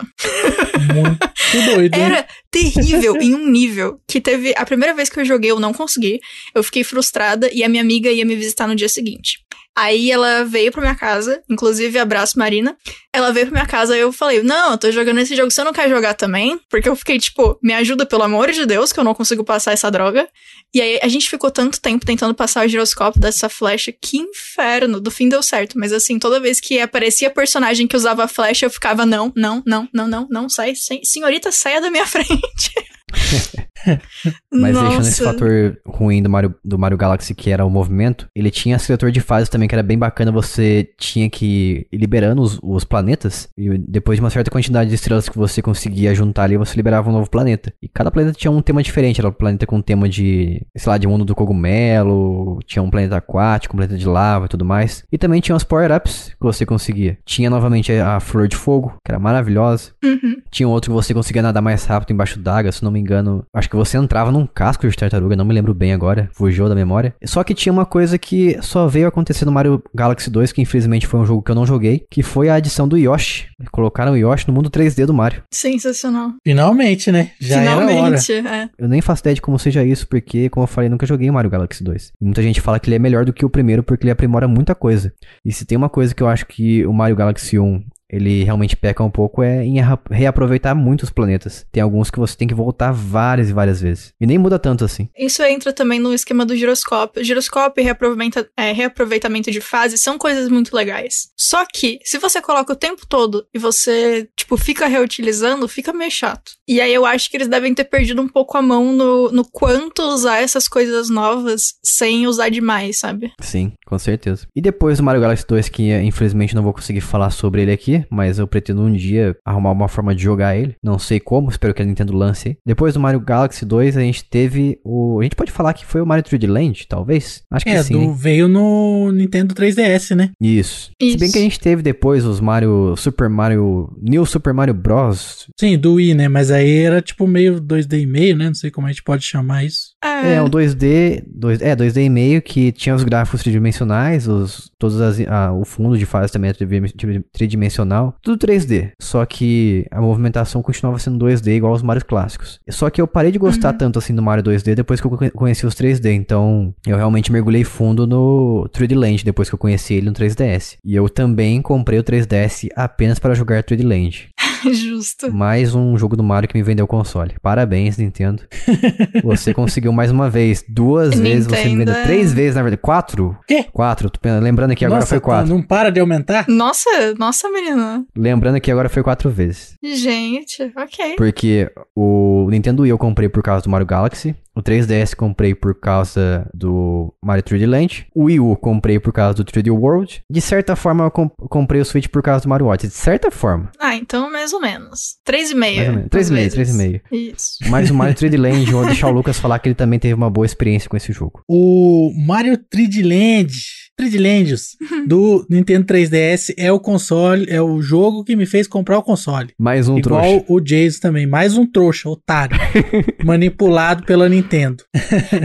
Muito 0.93 1.75
doido. 1.75 1.95
Era 1.99 2.25
terrível 2.53 3.15
em 3.19 3.33
um 3.33 3.49
nível 3.49 3.99
que 4.07 4.21
teve. 4.21 4.53
A 4.55 4.63
primeira 4.63 4.93
vez 4.93 5.09
que 5.09 5.19
eu 5.19 5.25
joguei, 5.25 5.49
eu 5.49 5.59
não 5.59 5.73
consegui. 5.73 6.21
Eu 6.53 6.63
fiquei 6.63 6.83
frustrada 6.83 7.49
e 7.51 7.63
a 7.63 7.69
minha 7.69 7.81
amiga 7.81 8.11
ia 8.11 8.23
me 8.23 8.35
visitar 8.35 8.67
no 8.67 8.75
dia 8.75 8.87
seguinte. 8.87 9.43
Aí 9.75 10.11
ela 10.11 10.45
veio 10.45 10.71
pra 10.71 10.81
minha 10.81 10.95
casa, 10.95 11.41
inclusive 11.49 11.97
abraço 11.97 12.37
Marina. 12.37 12.77
Ela 13.11 13.31
veio 13.31 13.47
pra 13.47 13.55
minha 13.55 13.65
casa 13.65 13.97
e 13.97 14.01
eu 14.01 14.13
falei: 14.13 14.43
Não, 14.43 14.71
eu 14.71 14.77
tô 14.77 14.91
jogando 14.91 15.19
esse 15.19 15.35
jogo, 15.35 15.49
você 15.49 15.63
não 15.63 15.73
quer 15.73 15.89
jogar 15.89 16.13
também? 16.13 16.59
Porque 16.69 16.87
eu 16.87 16.95
fiquei 16.95 17.17
tipo, 17.17 17.57
me 17.61 17.73
ajuda 17.73 18.05
pelo 18.05 18.21
amor 18.21 18.51
de 18.51 18.67
Deus, 18.67 18.93
que 18.93 18.99
eu 18.99 19.03
não 19.03 19.15
consigo 19.15 19.43
passar 19.43 19.71
essa 19.71 19.89
droga. 19.89 20.29
E 20.71 20.79
aí 20.79 20.99
a 21.01 21.07
gente 21.07 21.27
ficou 21.27 21.49
tanto 21.49 21.81
tempo 21.81 22.05
tentando 22.05 22.35
passar 22.35 22.65
o 22.65 22.69
giroscópio 22.69 23.19
dessa 23.19 23.49
flecha, 23.49 23.91
que 23.91 24.17
inferno. 24.17 24.99
Do 24.99 25.09
fim 25.09 25.27
deu 25.27 25.41
certo, 25.41 25.77
mas 25.79 25.91
assim, 25.91 26.19
toda 26.19 26.39
vez 26.39 26.59
que 26.59 26.79
aparecia 26.79 27.31
personagem 27.31 27.87
que 27.87 27.95
usava 27.95 28.27
flecha, 28.27 28.67
eu 28.67 28.69
ficava: 28.69 29.07
Não, 29.07 29.33
não, 29.35 29.63
não, 29.65 29.89
não, 29.91 30.07
não, 30.07 30.27
não, 30.29 30.49
sai 30.49 30.73
senhorita, 30.75 31.51
saia 31.51 31.81
da 31.81 31.89
minha 31.89 32.05
frente. 32.07 32.73
Mas 34.51 34.77
deixando 34.77 35.01
esse 35.01 35.23
Nossa. 35.23 35.33
fator 35.33 35.77
ruim 35.85 36.21
do 36.21 36.29
Mario, 36.29 36.55
do 36.63 36.79
Mario 36.79 36.97
Galaxy, 36.97 37.33
que 37.35 37.49
era 37.49 37.65
o 37.65 37.69
movimento, 37.69 38.27
ele 38.35 38.49
tinha 38.49 38.79
seletor 38.79 39.11
de 39.11 39.19
fases 39.19 39.49
também, 39.49 39.67
que 39.67 39.75
era 39.75 39.83
bem 39.83 39.97
bacana. 39.97 40.31
Você 40.31 40.89
tinha 40.97 41.29
que 41.29 41.87
ir 41.91 41.97
liberando 41.97 42.41
os, 42.41 42.59
os 42.61 42.83
planetas, 42.83 43.49
e 43.57 43.77
depois 43.77 44.17
de 44.17 44.23
uma 44.23 44.29
certa 44.29 44.49
quantidade 44.49 44.89
de 44.89 44.95
estrelas 44.95 45.27
que 45.29 45.37
você 45.37 45.61
conseguia 45.61 46.13
juntar 46.15 46.43
ali, 46.43 46.57
você 46.57 46.75
liberava 46.75 47.09
um 47.09 47.13
novo 47.13 47.29
planeta. 47.29 47.73
E 47.81 47.87
cada 47.87 48.11
planeta 48.11 48.37
tinha 48.37 48.51
um 48.51 48.61
tema 48.61 48.81
diferente. 48.81 49.19
Era 49.19 49.29
um 49.29 49.33
planeta 49.33 49.65
com 49.65 49.81
tema 49.81 50.07
de, 50.07 50.65
sei 50.75 50.89
lá, 50.89 50.97
de 50.97 51.07
mundo 51.07 51.25
do 51.25 51.35
cogumelo, 51.35 52.59
tinha 52.65 52.81
um 52.81 52.89
planeta 52.89 53.17
aquático, 53.17 53.75
um 53.75 53.77
planeta 53.77 53.97
de 53.97 54.07
lava 54.07 54.45
e 54.45 54.49
tudo 54.49 54.65
mais. 54.65 55.03
E 55.11 55.17
também 55.17 55.41
tinha 55.41 55.55
os 55.55 55.63
power-ups 55.63 56.29
que 56.29 56.43
você 56.43 56.65
conseguia. 56.65 57.17
Tinha 57.25 57.49
novamente 57.49 57.91
a, 57.91 58.17
a 58.17 58.19
flor 58.19 58.47
de 58.47 58.55
fogo, 58.55 58.93
que 59.03 59.11
era 59.11 59.19
maravilhosa. 59.19 59.91
Uhum. 60.03 60.37
Tinha 60.49 60.67
outro 60.67 60.91
que 60.91 60.95
você 60.95 61.13
conseguia 61.13 61.41
nadar 61.41 61.61
mais 61.61 61.85
rápido 61.85 62.11
embaixo 62.11 62.39
d'água, 62.39 62.71
se 62.71 62.83
não 62.83 62.91
me 62.91 62.99
engano. 63.03 63.45
Acho 63.53 63.69
que 63.69 63.75
você 63.75 63.97
entrava 63.97 64.31
num 64.31 64.47
casco 64.47 64.87
de 64.87 64.95
tartaruga, 64.95 65.35
não 65.35 65.45
me 65.45 65.53
lembro 65.53 65.73
bem 65.73 65.93
agora. 65.93 66.29
Fugiu 66.33 66.67
da 66.67 66.75
memória. 66.75 67.13
Só 67.23 67.43
que 67.43 67.53
tinha 67.53 67.71
uma 67.71 67.85
coisa 67.85 68.17
que 68.17 68.57
só 68.61 68.87
veio 68.87 69.07
acontecer 69.07 69.45
no 69.45 69.51
Mario 69.51 69.83
Galaxy 69.93 70.29
2, 70.29 70.51
que 70.51 70.61
infelizmente 70.61 71.07
foi 71.07 71.19
um 71.19 71.25
jogo 71.25 71.41
que 71.41 71.51
eu 71.51 71.55
não 71.55 71.65
joguei, 71.65 72.05
que 72.09 72.23
foi 72.23 72.49
a 72.49 72.55
adição 72.55 72.87
do 72.87 72.97
Yoshi. 72.97 73.47
Colocaram 73.71 74.13
o 74.13 74.17
Yoshi 74.17 74.47
no 74.47 74.53
mundo 74.53 74.69
3D 74.69 75.05
do 75.05 75.13
Mario. 75.13 75.43
Sensacional. 75.51 76.33
Finalmente, 76.43 77.11
né? 77.11 77.31
Já 77.39 77.61
era 77.61 77.77
hora. 77.77 77.87
Finalmente, 77.87 78.31
é. 78.33 78.69
Eu 78.77 78.87
nem 78.87 79.01
faço 79.01 79.21
ideia 79.21 79.35
de 79.35 79.41
como 79.41 79.59
seja 79.59 79.83
isso, 79.83 80.07
porque, 80.07 80.49
como 80.49 80.63
eu 80.63 80.67
falei, 80.67 80.89
nunca 80.89 81.05
joguei 81.05 81.29
o 81.29 81.33
Mario 81.33 81.49
Galaxy 81.49 81.83
2. 81.83 82.13
E 82.21 82.25
muita 82.25 82.41
gente 82.41 82.61
fala 82.61 82.79
que 82.79 82.89
ele 82.89 82.95
é 82.95 82.99
melhor 82.99 83.25
do 83.25 83.33
que 83.33 83.45
o 83.45 83.49
primeiro, 83.49 83.83
porque 83.83 84.03
ele 84.03 84.11
aprimora 84.11 84.47
muita 84.47 84.73
coisa. 84.75 85.13
E 85.45 85.51
se 85.51 85.65
tem 85.65 85.77
uma 85.77 85.89
coisa 85.89 86.13
que 86.13 86.23
eu 86.23 86.27
acho 86.27 86.45
que 86.45 86.85
o 86.85 86.93
Mario 86.93 87.15
Galaxy 87.15 87.59
1 87.59 87.83
ele 88.13 88.43
realmente 88.43 88.75
peca 88.75 89.03
um 89.03 89.09
pouco 89.09 89.41
é 89.41 89.63
em 89.65 89.77
reaproveitar 90.11 90.75
muitos 90.75 91.09
planetas. 91.09 91.65
Tem 91.71 91.81
alguns 91.81 92.11
que 92.11 92.19
você 92.19 92.35
tem 92.37 92.47
que 92.47 92.53
voltar 92.53 92.91
várias 92.91 93.49
e 93.49 93.53
várias 93.53 93.81
vezes. 93.81 94.13
E 94.21 94.27
nem 94.27 94.37
muda 94.37 94.59
tanto 94.59 94.85
assim. 94.85 95.09
Isso 95.17 95.41
entra 95.43 95.73
também 95.73 95.99
no 95.99 96.13
esquema 96.13 96.45
do 96.45 96.55
giroscópio. 96.55 97.23
Giroscópio 97.23 97.81
e 97.81 97.83
reaproveita- 97.85 98.47
é, 98.55 98.71
reaproveitamento 98.71 99.51
de 99.51 99.59
fase 99.59 99.97
são 99.97 100.17
coisas 100.17 100.49
muito 100.49 100.75
legais. 100.75 101.29
Só 101.37 101.65
que, 101.65 101.99
se 102.03 102.17
você 102.17 102.41
coloca 102.41 102.73
o 102.73 102.75
tempo 102.75 103.05
todo 103.07 103.45
e 103.53 103.59
você, 103.59 104.29
tipo, 104.35 104.57
fica 104.57 104.85
reutilizando, 104.87 105.67
fica 105.67 105.91
meio 105.91 106.11
chato. 106.11 106.51
E 106.67 106.79
aí 106.79 106.93
eu 106.93 107.05
acho 107.05 107.29
que 107.29 107.37
eles 107.37 107.47
devem 107.47 107.73
ter 107.73 107.85
perdido 107.85 108.21
um 108.21 108.27
pouco 108.27 108.57
a 108.57 108.61
mão 108.61 108.93
no, 108.93 109.31
no 109.31 109.43
quanto 109.49 110.01
usar 110.03 110.41
essas 110.41 110.67
coisas 110.67 111.09
novas 111.09 111.73
sem 111.83 112.27
usar 112.27 112.49
demais, 112.49 112.99
sabe? 112.99 113.31
Sim, 113.41 113.73
com 113.85 113.97
certeza. 113.97 114.47
E 114.55 114.61
depois 114.61 114.97
do 114.97 115.03
Mario 115.03 115.21
Galaxy 115.21 115.45
2, 115.47 115.69
que 115.69 115.91
eh, 115.91 116.03
infelizmente 116.03 116.55
não 116.55 116.63
vou 116.63 116.73
conseguir 116.73 117.01
falar 117.01 117.29
sobre 117.31 117.61
ele 117.63 117.71
aqui, 117.71 118.02
mas 118.09 118.39
eu 118.39 118.47
pretendo 118.47 118.81
um 118.81 118.91
dia 118.93 119.35
arrumar 119.45 119.71
uma 119.71 119.87
forma 119.87 120.13
de 120.15 120.23
jogar 120.23 120.55
ele. 120.57 120.75
Não 120.83 120.97
sei 120.99 121.19
como, 121.19 121.49
espero 121.49 121.73
que 121.73 121.81
a 121.81 121.85
Nintendo 121.85 122.13
lance. 122.15 122.49
aí. 122.49 122.57
Depois 122.65 122.93
do 122.93 122.99
Mario 122.99 123.19
Galaxy 123.19 123.65
2, 123.65 123.97
a 123.97 124.01
gente 124.01 124.23
teve 124.25 124.79
o. 124.83 125.19
A 125.19 125.23
gente 125.23 125.35
pode 125.35 125.51
falar 125.51 125.73
que 125.73 125.85
foi 125.85 126.01
o 126.01 126.05
Mario 126.05 126.23
3D 126.23 126.47
Land, 126.49 126.87
talvez? 126.87 127.43
Acho 127.51 127.65
que 127.65 127.71
É, 127.71 127.83
sim. 127.83 127.93
do, 127.93 127.99
hein? 128.01 128.13
veio 128.15 128.47
no 128.47 129.11
Nintendo 129.11 129.53
3DS, 129.53 130.15
né? 130.15 130.31
Isso. 130.41 130.91
Se 131.01 131.17
bem 131.17 131.27
Isso. 131.27 131.31
que 131.33 131.39
a 131.39 131.41
gente 131.41 131.59
teve 131.59 131.81
depois 131.81 132.25
os 132.25 132.39
Mario. 132.39 132.95
Super 132.97 133.29
Mario. 133.29 133.89
New 134.01 134.25
Super 134.25 134.53
Mario 134.53 134.73
Bros. 134.73 135.47
Sim, 135.59 135.77
do 135.77 135.95
Wii, 135.95 136.13
né? 136.13 136.27
Mas 136.27 136.51
aí 136.51 136.79
era 136.79 137.01
tipo 137.01 137.27
meio 137.27 137.59
2D 137.61 138.01
e 138.01 138.05
meio, 138.05 138.35
né? 138.37 138.47
Não 138.47 138.55
sei 138.55 138.71
como 138.71 138.87
a 138.87 138.89
gente 138.91 139.03
pode 139.03 139.23
chamar 139.23 139.63
isso. 139.65 139.92
É, 140.03 140.41
um 140.41 140.49
2D. 140.49 141.23
2, 141.27 141.61
é, 141.61 141.75
2D 141.75 142.03
e 142.05 142.09
meio 142.09 142.41
que 142.41 142.71
tinha 142.71 142.93
os 142.95 143.03
gráficos 143.03 143.41
tridimensionais, 143.41 144.27
os, 144.27 144.71
todos 144.77 144.99
as, 145.01 145.19
ah, 145.27 145.51
o 145.53 145.63
fundo 145.65 145.97
de 145.97 146.05
fase 146.05 146.31
também 146.31 146.49
é 146.51 146.53
tri- 146.53 147.23
tridimensional. 147.31 148.15
Tudo 148.21 148.37
3D. 148.45 148.91
Só 148.99 149.25
que 149.25 149.85
a 149.91 150.01
movimentação 150.01 150.61
continuava 150.61 150.99
sendo 150.99 151.23
2D 151.25 151.47
igual 151.55 151.73
aos 151.73 151.81
Marios 151.81 152.03
clássicos. 152.03 152.59
Só 152.69 152.89
que 152.89 153.01
eu 153.01 153.07
parei 153.07 153.31
de 153.31 153.39
gostar 153.39 153.73
tanto 153.73 153.99
assim 153.99 154.13
do 154.15 154.21
Mario 154.21 154.43
2D 154.43 154.75
depois 154.75 154.99
que 155.01 155.07
eu 155.07 155.11
conhe- 155.11 155.31
conheci 155.31 155.65
os 155.65 155.75
3D. 155.75 156.11
Então 156.13 156.73
eu 156.87 156.97
realmente 156.97 157.31
mergulhei 157.31 157.63
fundo 157.63 158.07
no 158.07 158.67
3D 158.73 158.95
Land 158.95 159.23
depois 159.23 159.49
que 159.49 159.55
eu 159.55 159.59
conheci 159.59 159.93
ele 159.95 160.07
no 160.07 160.13
3DS. 160.13 160.77
E 160.83 160.95
eu 160.95 161.07
também 161.09 161.61
comprei 161.61 161.99
o 161.99 162.03
3DS 162.03 162.67
apenas 162.75 163.19
para 163.19 163.33
jogar 163.33 163.63
3D 163.63 163.83
Land. 163.83 164.29
Justo. 164.73 165.31
Mais 165.33 165.73
um 165.75 165.97
jogo 165.97 166.15
do 166.15 166.23
Mario 166.23 166.47
que 166.47 166.57
me 166.57 166.63
vendeu 166.63 166.85
o 166.85 166.87
console. 166.87 167.35
Parabéns, 167.41 167.97
Nintendo. 167.97 168.43
Você 169.23 169.53
conseguiu 169.53 169.91
mais 169.91 170.11
uma 170.11 170.29
vez. 170.29 170.63
Duas 170.67 171.13
vezes 171.19 171.47
você 171.47 171.65
me 171.65 171.77
vendeu. 171.77 171.93
é- 171.93 172.03
Três 172.03 172.33
vezes, 172.33 172.55
na 172.55 172.61
verdade. 172.61 172.81
Quatro? 172.81 173.37
Quê? 173.47 173.65
Quatro. 173.71 174.09
Lembrando 174.41 174.75
que 174.75 174.85
agora 174.85 175.01
Nossa, 175.01 175.09
foi 175.09 175.19
quatro. 175.19 175.53
Não 175.53 175.61
para 175.61 175.91
de 175.91 175.99
aumentar? 175.99 176.45
Nossa, 176.47 176.89
nossa 177.17 177.49
menina. 177.49 178.05
Lembrando 178.15 178.59
que 178.59 178.71
agora 178.71 178.89
foi 178.89 179.03
quatro 179.03 179.29
vezes. 179.29 179.77
Gente, 179.83 180.71
ok. 180.75 181.15
Porque 181.17 181.71
o 181.95 182.47
Nintendo 182.49 182.83
Wii 182.83 182.91
eu 182.91 182.97
comprei 182.97 183.29
por 183.29 183.41
causa 183.43 183.63
do 183.63 183.69
Mario 183.69 183.87
Galaxy. 183.87 184.35
O 184.55 184.61
3DS 184.61 185.15
comprei 185.15 185.55
por 185.55 185.73
causa 185.73 186.47
do 186.53 187.11
Mario 187.23 187.41
3D 187.43 187.65
Land. 187.67 188.05
O 188.13 188.25
Wii 188.25 188.39
U 188.39 188.55
comprei 188.55 188.99
por 188.99 189.11
causa 189.11 189.33
do 189.33 189.43
3D 189.43 189.71
World. 189.71 190.21
De 190.29 190.39
certa 190.41 190.75
forma, 190.75 191.05
eu 191.05 191.09
com- 191.11 191.27
comprei 191.27 191.81
o 191.81 191.85
Switch 191.85 192.07
por 192.07 192.21
causa 192.21 192.43
do 192.43 192.49
Mario 192.49 192.67
Odyssey. 192.67 192.89
De 192.89 192.95
certa 192.95 193.31
forma. 193.31 193.71
Ah, 193.79 193.95
então 193.95 194.29
mais 194.53 194.55
ou 194.55 194.61
menos. 194.61 195.17
Mais 195.27 195.51
ou 195.51 195.57
3,5. 195.57 195.59
menos. 195.59 196.09
3,5, 196.09 196.53
3,5. 196.55 197.01
Isso. 197.11 197.57
Mas 197.67 197.89
o 197.89 197.93
Mario 197.93 198.15
3D 198.15 198.37
Land, 198.39 198.71
vou 198.71 198.85
deixar 198.85 199.07
o 199.07 199.11
Lucas 199.11 199.39
falar 199.39 199.59
que 199.59 199.67
ele 199.69 199.75
também 199.75 199.99
teve 199.99 200.13
uma 200.13 200.29
boa 200.29 200.45
experiência 200.45 200.89
com 200.89 200.97
esse 200.97 201.11
jogo. 201.11 201.41
O 201.47 202.13
Mario 202.25 202.57
3D 202.57 203.01
Land, 203.03 203.53
3D 203.99 204.21
Lands 204.21 204.77
do 205.07 205.45
Nintendo 205.49 205.85
3DS 205.85 206.53
é 206.57 206.71
o 206.71 206.79
console, 206.79 207.45
é 207.49 207.61
o 207.61 207.81
jogo 207.81 208.23
que 208.23 208.35
me 208.35 208.45
fez 208.45 208.67
comprar 208.67 208.97
o 208.97 209.03
console. 209.03 209.53
Mais 209.59 209.87
um 209.89 209.97
Igual 209.97 210.21
trouxa. 210.21 210.45
o 210.49 210.59
Jason 210.59 210.99
também, 210.99 211.27
mais 211.27 211.57
um 211.57 211.65
trouxa, 211.65 212.09
otário, 212.09 212.57
manipulado 213.23 214.03
pela 214.03 214.29
Nintendo. 214.29 214.43
Nintendo. 214.43 214.83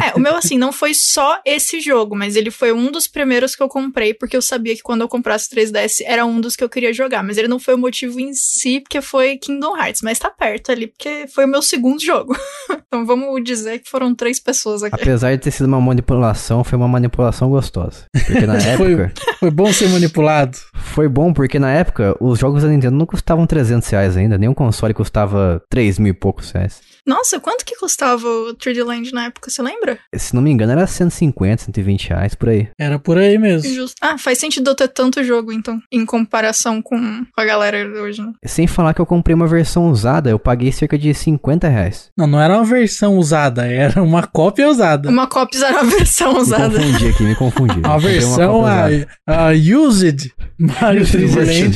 É, 0.05 0.17
o 0.17 0.21
meu, 0.21 0.35
assim, 0.35 0.59
não 0.59 0.73
foi 0.73 0.93
só 0.95 1.41
esse 1.45 1.81
jogo, 1.81 2.17
mas 2.17 2.37
ele 2.37 2.51
foi 2.51 2.73
um 2.73 2.91
dos 2.91 3.07
primeiros 3.07 3.55
que 3.55 3.63
eu 3.63 3.69
comprei, 3.69 4.13
porque 4.13 4.37
eu 4.37 4.43
sabia 4.43 4.75
que 4.75 4.83
quando 4.83 5.03
eu 5.03 5.09
comprasse 5.09 5.49
o 5.53 5.57
3DS 5.57 6.03
era 6.05 6.25
um 6.27 6.41
dos 6.41 6.57
que 6.57 6.65
eu 6.65 6.69
queria 6.69 6.93
jogar. 6.93 7.23
Mas 7.23 7.39
ele 7.39 7.49
não 7.49 7.59
foi 7.59 7.75
o 7.75 7.79
motivo 7.79 8.19
em 8.21 8.33
si, 8.35 8.81
porque 8.81 8.97
foi 9.03 9.36
Kingdom 9.36 9.76
Hearts, 9.76 10.03
mas 10.03 10.18
tá 10.18 10.30
perto 10.30 10.72
ali, 10.72 10.86
porque 10.86 11.26
foi 11.28 11.44
o 11.44 11.49
meu 11.49 11.62
segundo 11.62 12.01
jogo. 12.03 12.36
então 12.86 13.05
vamos 13.07 13.42
dizer 13.44 13.78
que 13.80 13.88
foram 13.90 14.14
três 14.14 14.38
pessoas 14.40 14.82
aqui. 14.82 14.94
Apesar 14.94 15.32
de 15.36 15.42
ter 15.42 15.51
sido 15.51 15.66
uma 15.66 15.80
manipulação, 15.80 16.62
foi 16.64 16.76
uma 16.78 16.88
manipulação 16.88 17.49
gostosa. 17.51 18.05
Porque 18.12 18.46
na 18.46 18.59
Foi, 18.78 18.92
época. 18.92 19.12
foi 19.40 19.51
bom 19.51 19.72
ser 19.72 19.88
manipulado. 19.88 20.59
Foi 20.74 21.09
bom 21.09 21.32
porque 21.32 21.59
na 21.59 21.72
época 21.72 22.16
os 22.20 22.38
jogos 22.38 22.62
da 22.62 22.68
Nintendo 22.68 22.96
não 22.96 23.07
custavam 23.07 23.46
300 23.46 23.88
reais 23.88 24.16
ainda, 24.16 24.36
nenhum 24.38 24.55
console 24.55 24.92
custava 24.94 25.62
3 25.70 25.99
mil 25.99 26.11
e 26.11 26.14
poucos 26.14 26.51
reais. 26.51 26.80
Nossa, 27.09 27.41
quanto 27.41 27.65
que 27.65 27.75
custava 27.75 28.29
o 28.29 28.55
3D 28.55 28.85
Land 28.85 29.15
na 29.15 29.25
época, 29.25 29.51
você 29.51 29.63
lembra? 29.63 29.99
Se 30.15 30.35
não 30.35 30.43
me 30.43 30.51
engano 30.51 30.73
era 30.73 30.87
150, 30.87 31.65
120 31.65 32.09
reais 32.11 32.35
por 32.35 32.51
aí. 32.51 32.69
Era 32.79 32.99
por 32.99 33.17
aí 33.17 33.39
mesmo. 33.39 33.73
Justo. 33.75 33.97
Ah, 34.03 34.19
faz 34.19 34.37
sentido 34.39 34.69
eu 34.71 34.75
ter 34.75 34.89
tanto 34.89 35.25
jogo, 35.25 35.51
então, 35.51 35.81
em 35.91 36.05
comparação 36.05 36.83
com 36.83 37.25
a 37.35 37.45
galera 37.47 37.79
hoje, 38.03 38.21
né? 38.21 38.33
Sem 38.45 38.67
falar 38.67 38.93
que 38.93 39.01
eu 39.01 39.07
comprei 39.07 39.35
uma 39.35 39.47
versão 39.47 39.89
usada, 39.89 40.29
eu 40.29 40.39
paguei 40.39 40.71
cerca 40.71 40.99
de 40.99 41.15
50 41.15 41.67
reais. 41.67 42.11
Não, 42.15 42.27
não 42.27 42.39
era 42.39 42.55
uma 42.55 42.65
versão 42.65 43.17
usada, 43.17 43.67
era 43.67 44.03
uma 44.03 44.27
cópia 44.27 44.69
usada. 44.69 45.09
Uma 45.09 45.27
cópia 45.27 45.65
era 45.65 45.81
a 45.81 45.85
versão 45.85 46.35
Me 46.35 46.41
usada. 46.41 46.79
confundi 46.79 47.09
aqui, 47.09 47.23
me 47.23 47.35
confundi. 47.35 47.79
Uma 47.89 47.95
comprei 47.95 48.13
versão, 48.19 48.53
cópia 48.53 48.73
a, 48.75 48.87
usada. 48.87 49.09
a 49.27 49.51
Used 49.53 50.33
Mario 50.59 51.03
Used 51.03 51.15
3D 51.21 51.29
version. 51.29 51.71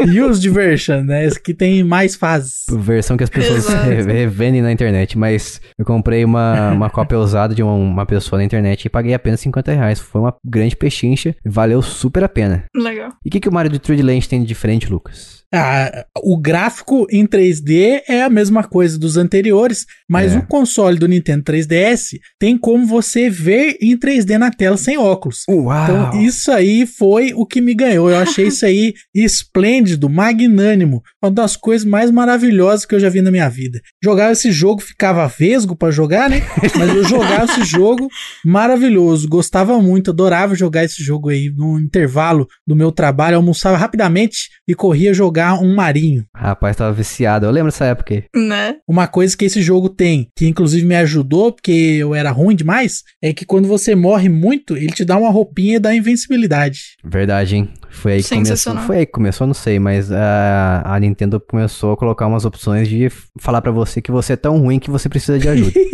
Land. 0.00 0.20
Used 0.20 0.50
version, 0.50 1.00
né? 1.04 1.26
Esse 1.26 1.40
que 1.40 1.54
tem 1.54 1.84
mais 1.84 2.16
fases. 2.16 2.64
Versão 2.68 3.16
que 3.16 3.22
as 3.24 3.30
pessoas 3.30 3.68
revendem 4.06 4.63
na 4.64 4.72
internet, 4.72 5.16
mas 5.16 5.60
eu 5.78 5.84
comprei 5.84 6.24
uma, 6.24 6.72
uma 6.72 6.90
cópia 6.90 7.18
usada 7.18 7.54
de 7.54 7.62
uma, 7.62 7.74
uma 7.74 8.06
pessoa 8.06 8.38
na 8.38 8.44
internet 8.44 8.84
e 8.84 8.88
paguei 8.90 9.14
apenas 9.14 9.40
50 9.40 9.72
reais. 9.72 10.00
Foi 10.00 10.20
uma 10.20 10.34
grande 10.44 10.76
pechincha, 10.76 11.34
valeu 11.44 11.82
super 11.82 12.24
a 12.24 12.28
pena. 12.28 12.64
Legal. 12.74 13.10
E 13.24 13.28
o 13.28 13.30
que, 13.30 13.40
que 13.40 13.48
o 13.48 13.52
Mario 13.52 13.70
do 13.70 13.78
3D 13.78 14.04
Land 14.04 14.28
tem 14.28 14.40
de 14.40 14.46
diferente, 14.46 14.90
Lucas? 14.90 15.43
Ah, 15.56 16.04
o 16.22 16.36
gráfico 16.36 17.06
em 17.10 17.26
3D 17.26 18.00
é 18.08 18.22
a 18.22 18.28
mesma 18.30 18.64
coisa 18.64 18.98
dos 18.98 19.16
anteriores, 19.16 19.86
mas 20.08 20.34
É. 20.34 20.38
o 20.38 20.46
console 20.46 20.98
do 20.98 21.06
Nintendo 21.06 21.44
3DS 21.44 22.18
tem 22.38 22.58
como 22.58 22.86
você 22.86 23.30
ver 23.30 23.76
em 23.80 23.96
3D 23.96 24.36
na 24.38 24.50
tela 24.50 24.76
sem 24.76 24.98
óculos. 24.98 25.42
Uau! 25.48 25.84
Então, 25.84 26.22
isso 26.22 26.50
aí 26.50 26.86
foi 26.86 27.32
o 27.34 27.46
que 27.46 27.60
me 27.60 27.74
ganhou. 27.74 28.10
Eu 28.10 28.16
achei 28.16 28.48
isso 28.48 28.66
aí 28.66 28.94
esplêndido, 29.14 30.08
magnânimo. 30.08 31.02
Uma 31.22 31.30
das 31.30 31.56
coisas 31.56 31.86
mais 31.86 32.10
maravilhosas 32.10 32.84
que 32.84 32.94
eu 32.94 33.00
já 33.00 33.08
vi 33.08 33.20
na 33.22 33.30
minha 33.30 33.48
vida. 33.48 33.80
Jogava 34.02 34.32
esse 34.32 34.50
jogo, 34.50 34.80
ficava 34.82 35.26
vesgo 35.26 35.76
pra 35.76 35.90
jogar, 35.90 36.28
né? 36.28 36.42
Mas 36.76 36.88
eu 36.96 37.04
jogava 37.04 37.44
esse 37.44 37.64
jogo 37.64 38.08
maravilhoso. 38.44 39.28
Gostava 39.28 39.80
muito, 39.80 40.10
adorava 40.10 40.54
jogar 40.54 40.84
esse 40.84 41.02
jogo 41.02 41.28
aí 41.28 41.50
no 41.54 41.78
intervalo 41.78 42.46
do 42.66 42.74
meu 42.76 42.90
trabalho. 42.92 43.36
Almoçava 43.36 43.76
rapidamente 43.76 44.48
e 44.66 44.74
corria 44.74 45.12
jogar 45.14 45.43
um 45.52 45.74
marinho. 45.74 46.24
Rapaz, 46.34 46.76
tava 46.76 46.92
viciado. 46.92 47.44
Eu 47.44 47.50
lembro 47.50 47.70
dessa 47.70 47.84
época 47.84 48.14
aí. 48.14 48.24
Né? 48.34 48.76
Uma 48.88 49.06
coisa 49.06 49.36
que 49.36 49.44
esse 49.44 49.60
jogo 49.60 49.88
tem, 49.88 50.28
que 50.34 50.46
inclusive 50.46 50.86
me 50.86 50.96
ajudou, 50.96 51.52
porque 51.52 51.72
eu 51.72 52.14
era 52.14 52.30
ruim 52.30 52.56
demais, 52.56 53.02
é 53.22 53.32
que 53.32 53.44
quando 53.44 53.68
você 53.68 53.94
morre 53.94 54.28
muito, 54.28 54.76
ele 54.76 54.92
te 54.92 55.04
dá 55.04 55.18
uma 55.18 55.30
roupinha 55.30 55.78
da 55.78 55.94
invencibilidade. 55.94 56.96
Verdade, 57.04 57.56
hein? 57.56 57.68
Foi 57.90 58.14
aí 58.14 58.22
que 58.22 58.28
começou. 58.28 58.76
Foi 58.78 58.98
aí 58.98 59.06
que 59.06 59.12
começou, 59.12 59.46
não 59.46 59.54
sei, 59.54 59.78
mas 59.78 60.10
a, 60.10 60.82
a 60.84 60.98
Nintendo 60.98 61.40
começou 61.40 61.92
a 61.92 61.96
colocar 61.96 62.26
umas 62.26 62.44
opções 62.44 62.88
de 62.88 63.10
falar 63.38 63.60
pra 63.60 63.70
você 63.70 64.00
que 64.00 64.10
você 64.10 64.32
é 64.32 64.36
tão 64.36 64.58
ruim 64.58 64.78
que 64.78 64.90
você 64.90 65.08
precisa 65.08 65.38
de 65.38 65.48
ajuda. 65.48 65.72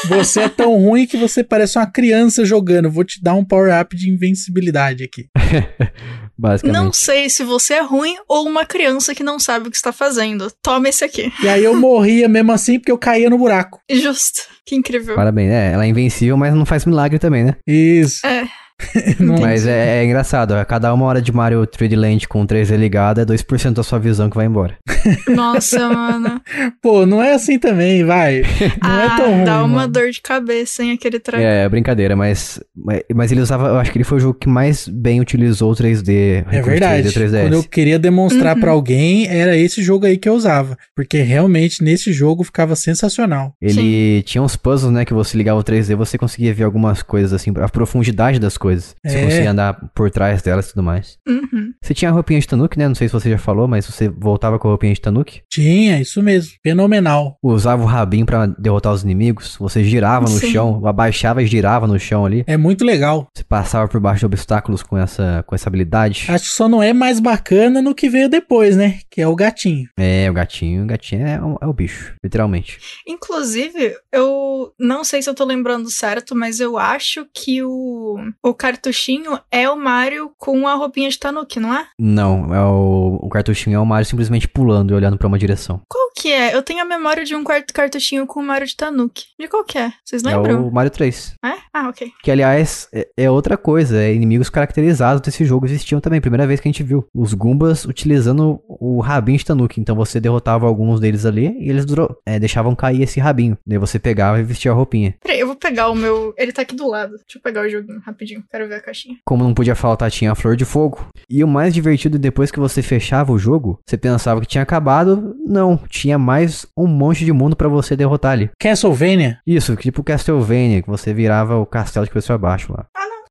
Você 0.08 0.40
é 0.40 0.48
tão 0.48 0.76
ruim 0.76 1.06
que 1.06 1.16
você 1.16 1.42
parece 1.42 1.78
uma 1.78 1.86
criança 1.86 2.44
jogando. 2.44 2.90
Vou 2.90 3.04
te 3.04 3.22
dar 3.22 3.34
um 3.34 3.44
power-up 3.44 3.96
de 3.96 4.10
invencibilidade 4.10 5.04
aqui. 5.04 5.26
Basicamente. 6.38 6.82
Não 6.82 6.92
sei 6.92 7.30
se 7.30 7.42
você 7.44 7.74
é 7.74 7.82
ruim 7.82 8.16
ou 8.28 8.46
uma 8.46 8.64
criança 8.66 9.14
que 9.14 9.22
não 9.22 9.38
sabe 9.38 9.68
o 9.68 9.70
que 9.70 9.76
está 9.76 9.92
fazendo. 9.92 10.50
Toma 10.62 10.88
esse 10.88 11.04
aqui. 11.04 11.32
E 11.42 11.48
aí 11.48 11.64
eu 11.64 11.74
morria 11.74 12.28
mesmo 12.28 12.52
assim 12.52 12.78
porque 12.78 12.92
eu 12.92 12.98
caía 12.98 13.30
no 13.30 13.38
buraco. 13.38 13.80
Justo. 13.90 14.42
Que 14.64 14.74
incrível. 14.74 15.14
Parabéns. 15.14 15.50
É, 15.50 15.72
ela 15.72 15.84
é 15.84 15.88
invencível, 15.88 16.36
mas 16.36 16.54
não 16.54 16.66
faz 16.66 16.84
milagre 16.84 17.18
também, 17.18 17.44
né? 17.44 17.56
Isso. 17.66 18.26
É. 18.26 18.48
Mas 19.40 19.66
é, 19.66 20.00
é 20.00 20.04
engraçado. 20.04 20.52
A 20.54 20.64
cada 20.64 20.92
uma 20.92 21.06
hora 21.06 21.22
de 21.22 21.32
Mario 21.32 21.66
3D 21.66 21.96
Land 21.98 22.28
com 22.28 22.46
3D 22.46 22.76
ligado 22.76 23.20
é 23.20 23.24
2% 23.24 23.72
da 23.72 23.82
sua 23.82 23.98
visão 23.98 24.28
que 24.28 24.36
vai 24.36 24.46
embora. 24.46 24.76
Nossa, 25.28 25.88
mano. 25.88 26.40
Pô, 26.82 27.06
não 27.06 27.22
é 27.22 27.32
assim 27.34 27.58
também, 27.58 28.04
vai. 28.04 28.42
Não 28.82 28.90
ah, 28.90 29.04
é 29.04 29.16
tão 29.16 29.34
ruim. 29.34 29.44
dá 29.44 29.58
uma 29.64 29.68
mano. 29.80 29.92
dor 29.92 30.10
de 30.10 30.20
cabeça, 30.20 30.82
hein, 30.82 30.92
aquele 30.92 31.18
treco. 31.18 31.42
É, 31.42 31.64
é 31.64 31.68
brincadeira, 31.68 32.14
mas, 32.14 32.60
mas. 32.74 33.02
mas 33.14 33.32
ele 33.32 33.40
usava. 33.40 33.68
Eu 33.68 33.78
acho 33.78 33.90
que 33.90 33.98
ele 33.98 34.04
foi 34.04 34.18
o 34.18 34.20
jogo 34.20 34.38
que 34.38 34.48
mais 34.48 34.88
bem 34.88 35.20
utilizou 35.20 35.72
o 35.72 35.74
3D. 35.74 36.44
É 36.50 36.62
verdade. 36.62 37.08
3D, 37.08 37.12
3DS. 37.12 37.42
Quando 37.42 37.54
eu 37.54 37.62
queria 37.64 37.98
demonstrar 37.98 38.54
Uhum. 38.54 38.60
pra 38.60 38.70
alguém, 38.72 39.26
era 39.28 39.56
esse 39.56 39.82
jogo 39.82 40.06
aí 40.06 40.16
que 40.16 40.28
eu 40.28 40.34
usava. 40.34 40.76
Porque 40.94 41.18
realmente 41.22 41.82
nesse 41.82 42.12
jogo 42.12 42.44
ficava 42.44 42.76
sensacional. 42.76 43.54
Ele 43.60 44.22
tinha 44.22 44.42
uns 44.42 44.56
puzzles, 44.56 44.92
né? 44.92 45.04
Que 45.04 45.14
você 45.14 45.36
ligava 45.36 45.60
o 45.60 45.64
3D, 45.64 45.94
você 45.94 46.18
conseguia 46.18 46.52
ver 46.52 46.64
algumas 46.64 47.02
coisas, 47.02 47.32
assim, 47.32 47.52
a 47.56 47.68
profundidade 47.68 48.38
das 48.38 48.56
coisas. 48.56 48.65
Você 48.74 49.16
É. 49.18 49.24
conseguia 49.24 49.50
andar 49.50 49.74
por 49.94 50.10
trás 50.10 50.42
delas 50.42 50.66
e 50.66 50.70
tudo 50.74 50.82
mais. 50.82 51.18
Uhum. 51.28 51.72
Você 51.82 51.94
tinha 51.94 52.10
a 52.10 52.14
roupinha 52.14 52.40
de 52.40 52.46
Tanuki, 52.46 52.78
né? 52.78 52.88
Não 52.88 52.94
sei 52.94 53.08
se 53.08 53.12
você 53.14 53.30
já 53.30 53.38
falou, 53.38 53.66
mas 53.68 53.86
você 53.86 54.08
voltava 54.08 54.58
com 54.58 54.68
a 54.68 54.70
roupinha 54.72 54.92
de 54.94 55.00
Tanuki. 55.00 55.42
Tinha, 55.50 56.00
isso 56.00 56.22
mesmo. 56.22 56.52
Fenomenal. 56.62 57.36
Usava 57.42 57.82
o 57.82 57.86
rabinho 57.86 58.26
pra 58.26 58.46
derrotar 58.46 58.92
os 58.92 59.02
inimigos. 59.02 59.56
Você 59.58 59.82
girava 59.84 60.24
no 60.26 60.38
Sim. 60.38 60.50
chão, 60.52 60.82
abaixava 60.86 61.42
e 61.42 61.46
girava 61.46 61.86
no 61.86 61.98
chão 61.98 62.24
ali. 62.26 62.44
É 62.46 62.56
muito 62.56 62.84
legal. 62.84 63.28
Você 63.34 63.44
passava 63.44 63.88
por 63.88 64.00
baixo 64.00 64.20
de 64.20 64.26
obstáculos 64.26 64.82
com 64.82 64.96
essa, 64.98 65.44
com 65.46 65.54
essa 65.54 65.68
habilidade. 65.68 66.26
Acho 66.28 66.44
que 66.44 66.50
só 66.50 66.68
não 66.68 66.82
é 66.82 66.92
mais 66.92 67.20
bacana 67.20 67.80
no 67.82 67.94
que 67.94 68.08
veio 68.08 68.28
depois, 68.28 68.76
né? 68.76 68.98
Que 69.10 69.20
é 69.20 69.28
o 69.28 69.34
gatinho. 69.36 69.88
É, 69.98 70.28
o 70.30 70.34
gatinho, 70.34 70.82
o 70.84 70.86
gatinho 70.86 71.26
é, 71.26 71.40
o- 71.40 71.58
é 71.60 71.66
o 71.66 71.72
bicho, 71.72 72.14
literalmente. 72.22 72.78
Inclusive, 73.06 73.96
eu 74.12 74.72
não 74.78 75.02
sei 75.04 75.22
se 75.22 75.28
eu 75.28 75.34
tô 75.34 75.44
lembrando 75.44 75.90
certo, 75.90 76.34
mas 76.34 76.60
eu 76.60 76.76
acho 76.78 77.26
que 77.34 77.62
o, 77.62 78.16
o 78.42 78.54
cartuchinho 78.56 79.38
é 79.50 79.68
o 79.68 79.76
Mario 79.76 80.30
com 80.38 80.66
a 80.66 80.74
roupinha 80.74 81.08
de 81.08 81.18
Tanuki, 81.18 81.60
não 81.60 81.74
é? 81.74 81.86
Não, 81.98 82.54
é 82.54 82.60
o, 82.62 83.18
o 83.22 83.28
cartuchinho 83.28 83.76
é 83.76 83.78
o 83.78 83.86
Mario 83.86 84.06
simplesmente 84.06 84.48
pulando 84.48 84.92
e 84.92 84.94
olhando 84.94 85.16
pra 85.18 85.28
uma 85.28 85.38
direção. 85.38 85.80
Qual 85.88 86.10
que 86.14 86.32
é? 86.32 86.54
Eu 86.54 86.62
tenho 86.62 86.80
a 86.82 86.84
memória 86.84 87.24
de 87.24 87.34
um 87.34 87.44
quarto 87.44 87.72
cartuchinho 87.72 88.26
com 88.26 88.40
o 88.40 88.42
Mario 88.42 88.66
de 88.66 88.76
Tanuki. 88.76 89.24
De 89.38 89.48
qual 89.48 89.64
que 89.64 89.78
é? 89.78 89.92
Vocês 90.04 90.22
É 90.24 90.28
lembram? 90.28 90.66
o 90.66 90.72
Mario 90.72 90.90
3. 90.90 91.34
É? 91.44 91.52
Ah, 91.72 91.88
ok. 91.88 92.10
Que, 92.22 92.30
aliás, 92.30 92.88
é, 92.92 93.06
é 93.16 93.30
outra 93.30 93.56
coisa. 93.56 94.00
É 94.02 94.12
inimigos 94.14 94.48
caracterizados 94.48 95.20
desse 95.20 95.44
jogo 95.44 95.66
existiam 95.66 96.00
também. 96.00 96.20
Primeira 96.20 96.46
vez 96.46 96.58
que 96.60 96.68
a 96.68 96.72
gente 96.72 96.82
viu. 96.82 97.06
Os 97.14 97.34
Goombas 97.34 97.84
utilizando 97.84 98.60
o 98.66 99.00
rabinho 99.00 99.38
de 99.38 99.44
Tanuki. 99.44 99.80
Então 99.80 99.94
você 99.94 100.18
derrotava 100.18 100.66
alguns 100.66 100.98
deles 101.00 101.26
ali 101.26 101.54
e 101.60 101.68
eles 101.68 101.84
é, 102.24 102.38
deixavam 102.38 102.74
cair 102.74 103.02
esse 103.02 103.20
rabinho. 103.20 103.58
Daí 103.66 103.78
você 103.78 103.98
pegava 103.98 104.40
e 104.40 104.42
vestia 104.42 104.70
a 104.72 104.74
roupinha. 104.74 105.14
Peraí, 105.22 105.38
eu 105.40 105.46
vou 105.46 105.56
pegar 105.56 105.90
o 105.90 105.94
meu. 105.94 106.32
Ele 106.38 106.52
tá 106.52 106.62
aqui 106.62 106.74
do 106.74 106.88
lado. 106.88 107.10
Deixa 107.18 107.36
eu 107.38 107.42
pegar 107.42 107.62
o 107.66 107.68
joguinho 107.68 108.00
rapidinho. 108.00 108.42
Quero 108.50 108.68
ver 108.68 108.76
a 108.76 108.80
caixinha. 108.80 109.16
Como 109.24 109.44
não 109.44 109.54
podia 109.54 109.74
faltar, 109.74 110.10
tinha 110.10 110.32
a 110.32 110.34
flor 110.34 110.56
de 110.56 110.64
fogo. 110.64 111.08
E 111.28 111.42
o 111.42 111.48
mais 111.48 111.74
divertido, 111.74 112.18
depois 112.18 112.50
que 112.50 112.60
você 112.60 112.82
fechava 112.82 113.32
o 113.32 113.38
jogo, 113.38 113.80
você 113.86 113.96
pensava 113.96 114.40
que 114.40 114.46
tinha 114.46 114.62
acabado. 114.62 115.34
Não, 115.46 115.76
tinha 115.88 116.18
mais 116.18 116.66
um 116.76 116.86
monte 116.86 117.24
de 117.24 117.32
mundo 117.32 117.56
pra 117.56 117.68
você 117.68 117.96
derrotar 117.96 118.32
ali. 118.32 118.50
Castlevania. 118.58 119.38
Isso, 119.46 119.76
tipo 119.76 120.02
Castlevania, 120.02 120.82
que 120.82 120.88
você 120.88 121.12
virava 121.12 121.56
o 121.56 121.66
castelo 121.66 122.04
de 122.06 122.10
cabeça 122.10 122.26
pra 122.28 122.38
baixo 122.38 122.72
lá. 122.72 122.86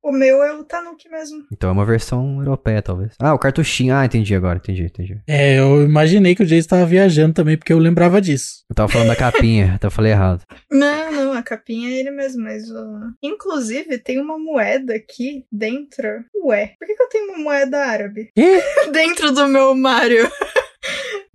O 0.06 0.12
meu 0.12 0.40
é 0.44 0.52
o 0.54 0.62
Tanuki 0.62 1.08
mesmo. 1.08 1.44
Então 1.52 1.68
é 1.68 1.72
uma 1.72 1.84
versão 1.84 2.38
europeia, 2.38 2.80
talvez. 2.80 3.14
Ah, 3.20 3.34
o 3.34 3.38
cartuchinho. 3.40 3.92
Ah, 3.92 4.04
entendi 4.04 4.36
agora, 4.36 4.58
entendi, 4.58 4.84
entendi. 4.84 5.18
É, 5.26 5.58
eu 5.58 5.82
imaginei 5.82 6.32
que 6.36 6.44
o 6.44 6.46
Jason 6.46 6.58
estava 6.60 6.86
viajando 6.86 7.34
também, 7.34 7.56
porque 7.58 7.72
eu 7.72 7.78
lembrava 7.78 8.20
disso. 8.20 8.64
Eu 8.70 8.76
tava 8.76 8.88
falando 8.88 9.08
da 9.08 9.16
capinha, 9.16 9.72
então 9.74 9.88
eu 9.88 9.92
falei 9.92 10.12
errado. 10.12 10.44
Não, 10.70 11.10
não, 11.10 11.32
a 11.32 11.42
capinha 11.42 11.90
é 11.90 11.98
ele 11.98 12.12
mesmo, 12.12 12.44
mas. 12.44 12.70
o- 12.70 13.10
Inclusive, 13.20 13.98
tem 13.98 14.20
uma 14.20 14.38
moeda 14.38 14.94
aqui 14.94 15.44
dentro. 15.50 16.06
Ué, 16.44 16.74
por 16.78 16.86
que, 16.86 16.94
que 16.94 17.02
eu 17.02 17.08
tenho 17.08 17.30
uma 17.32 17.38
moeda 17.42 17.78
árabe? 17.84 18.30
Dentro 18.92 19.32
do 19.32 19.48
meu 19.48 19.74
Mario. 19.74 20.30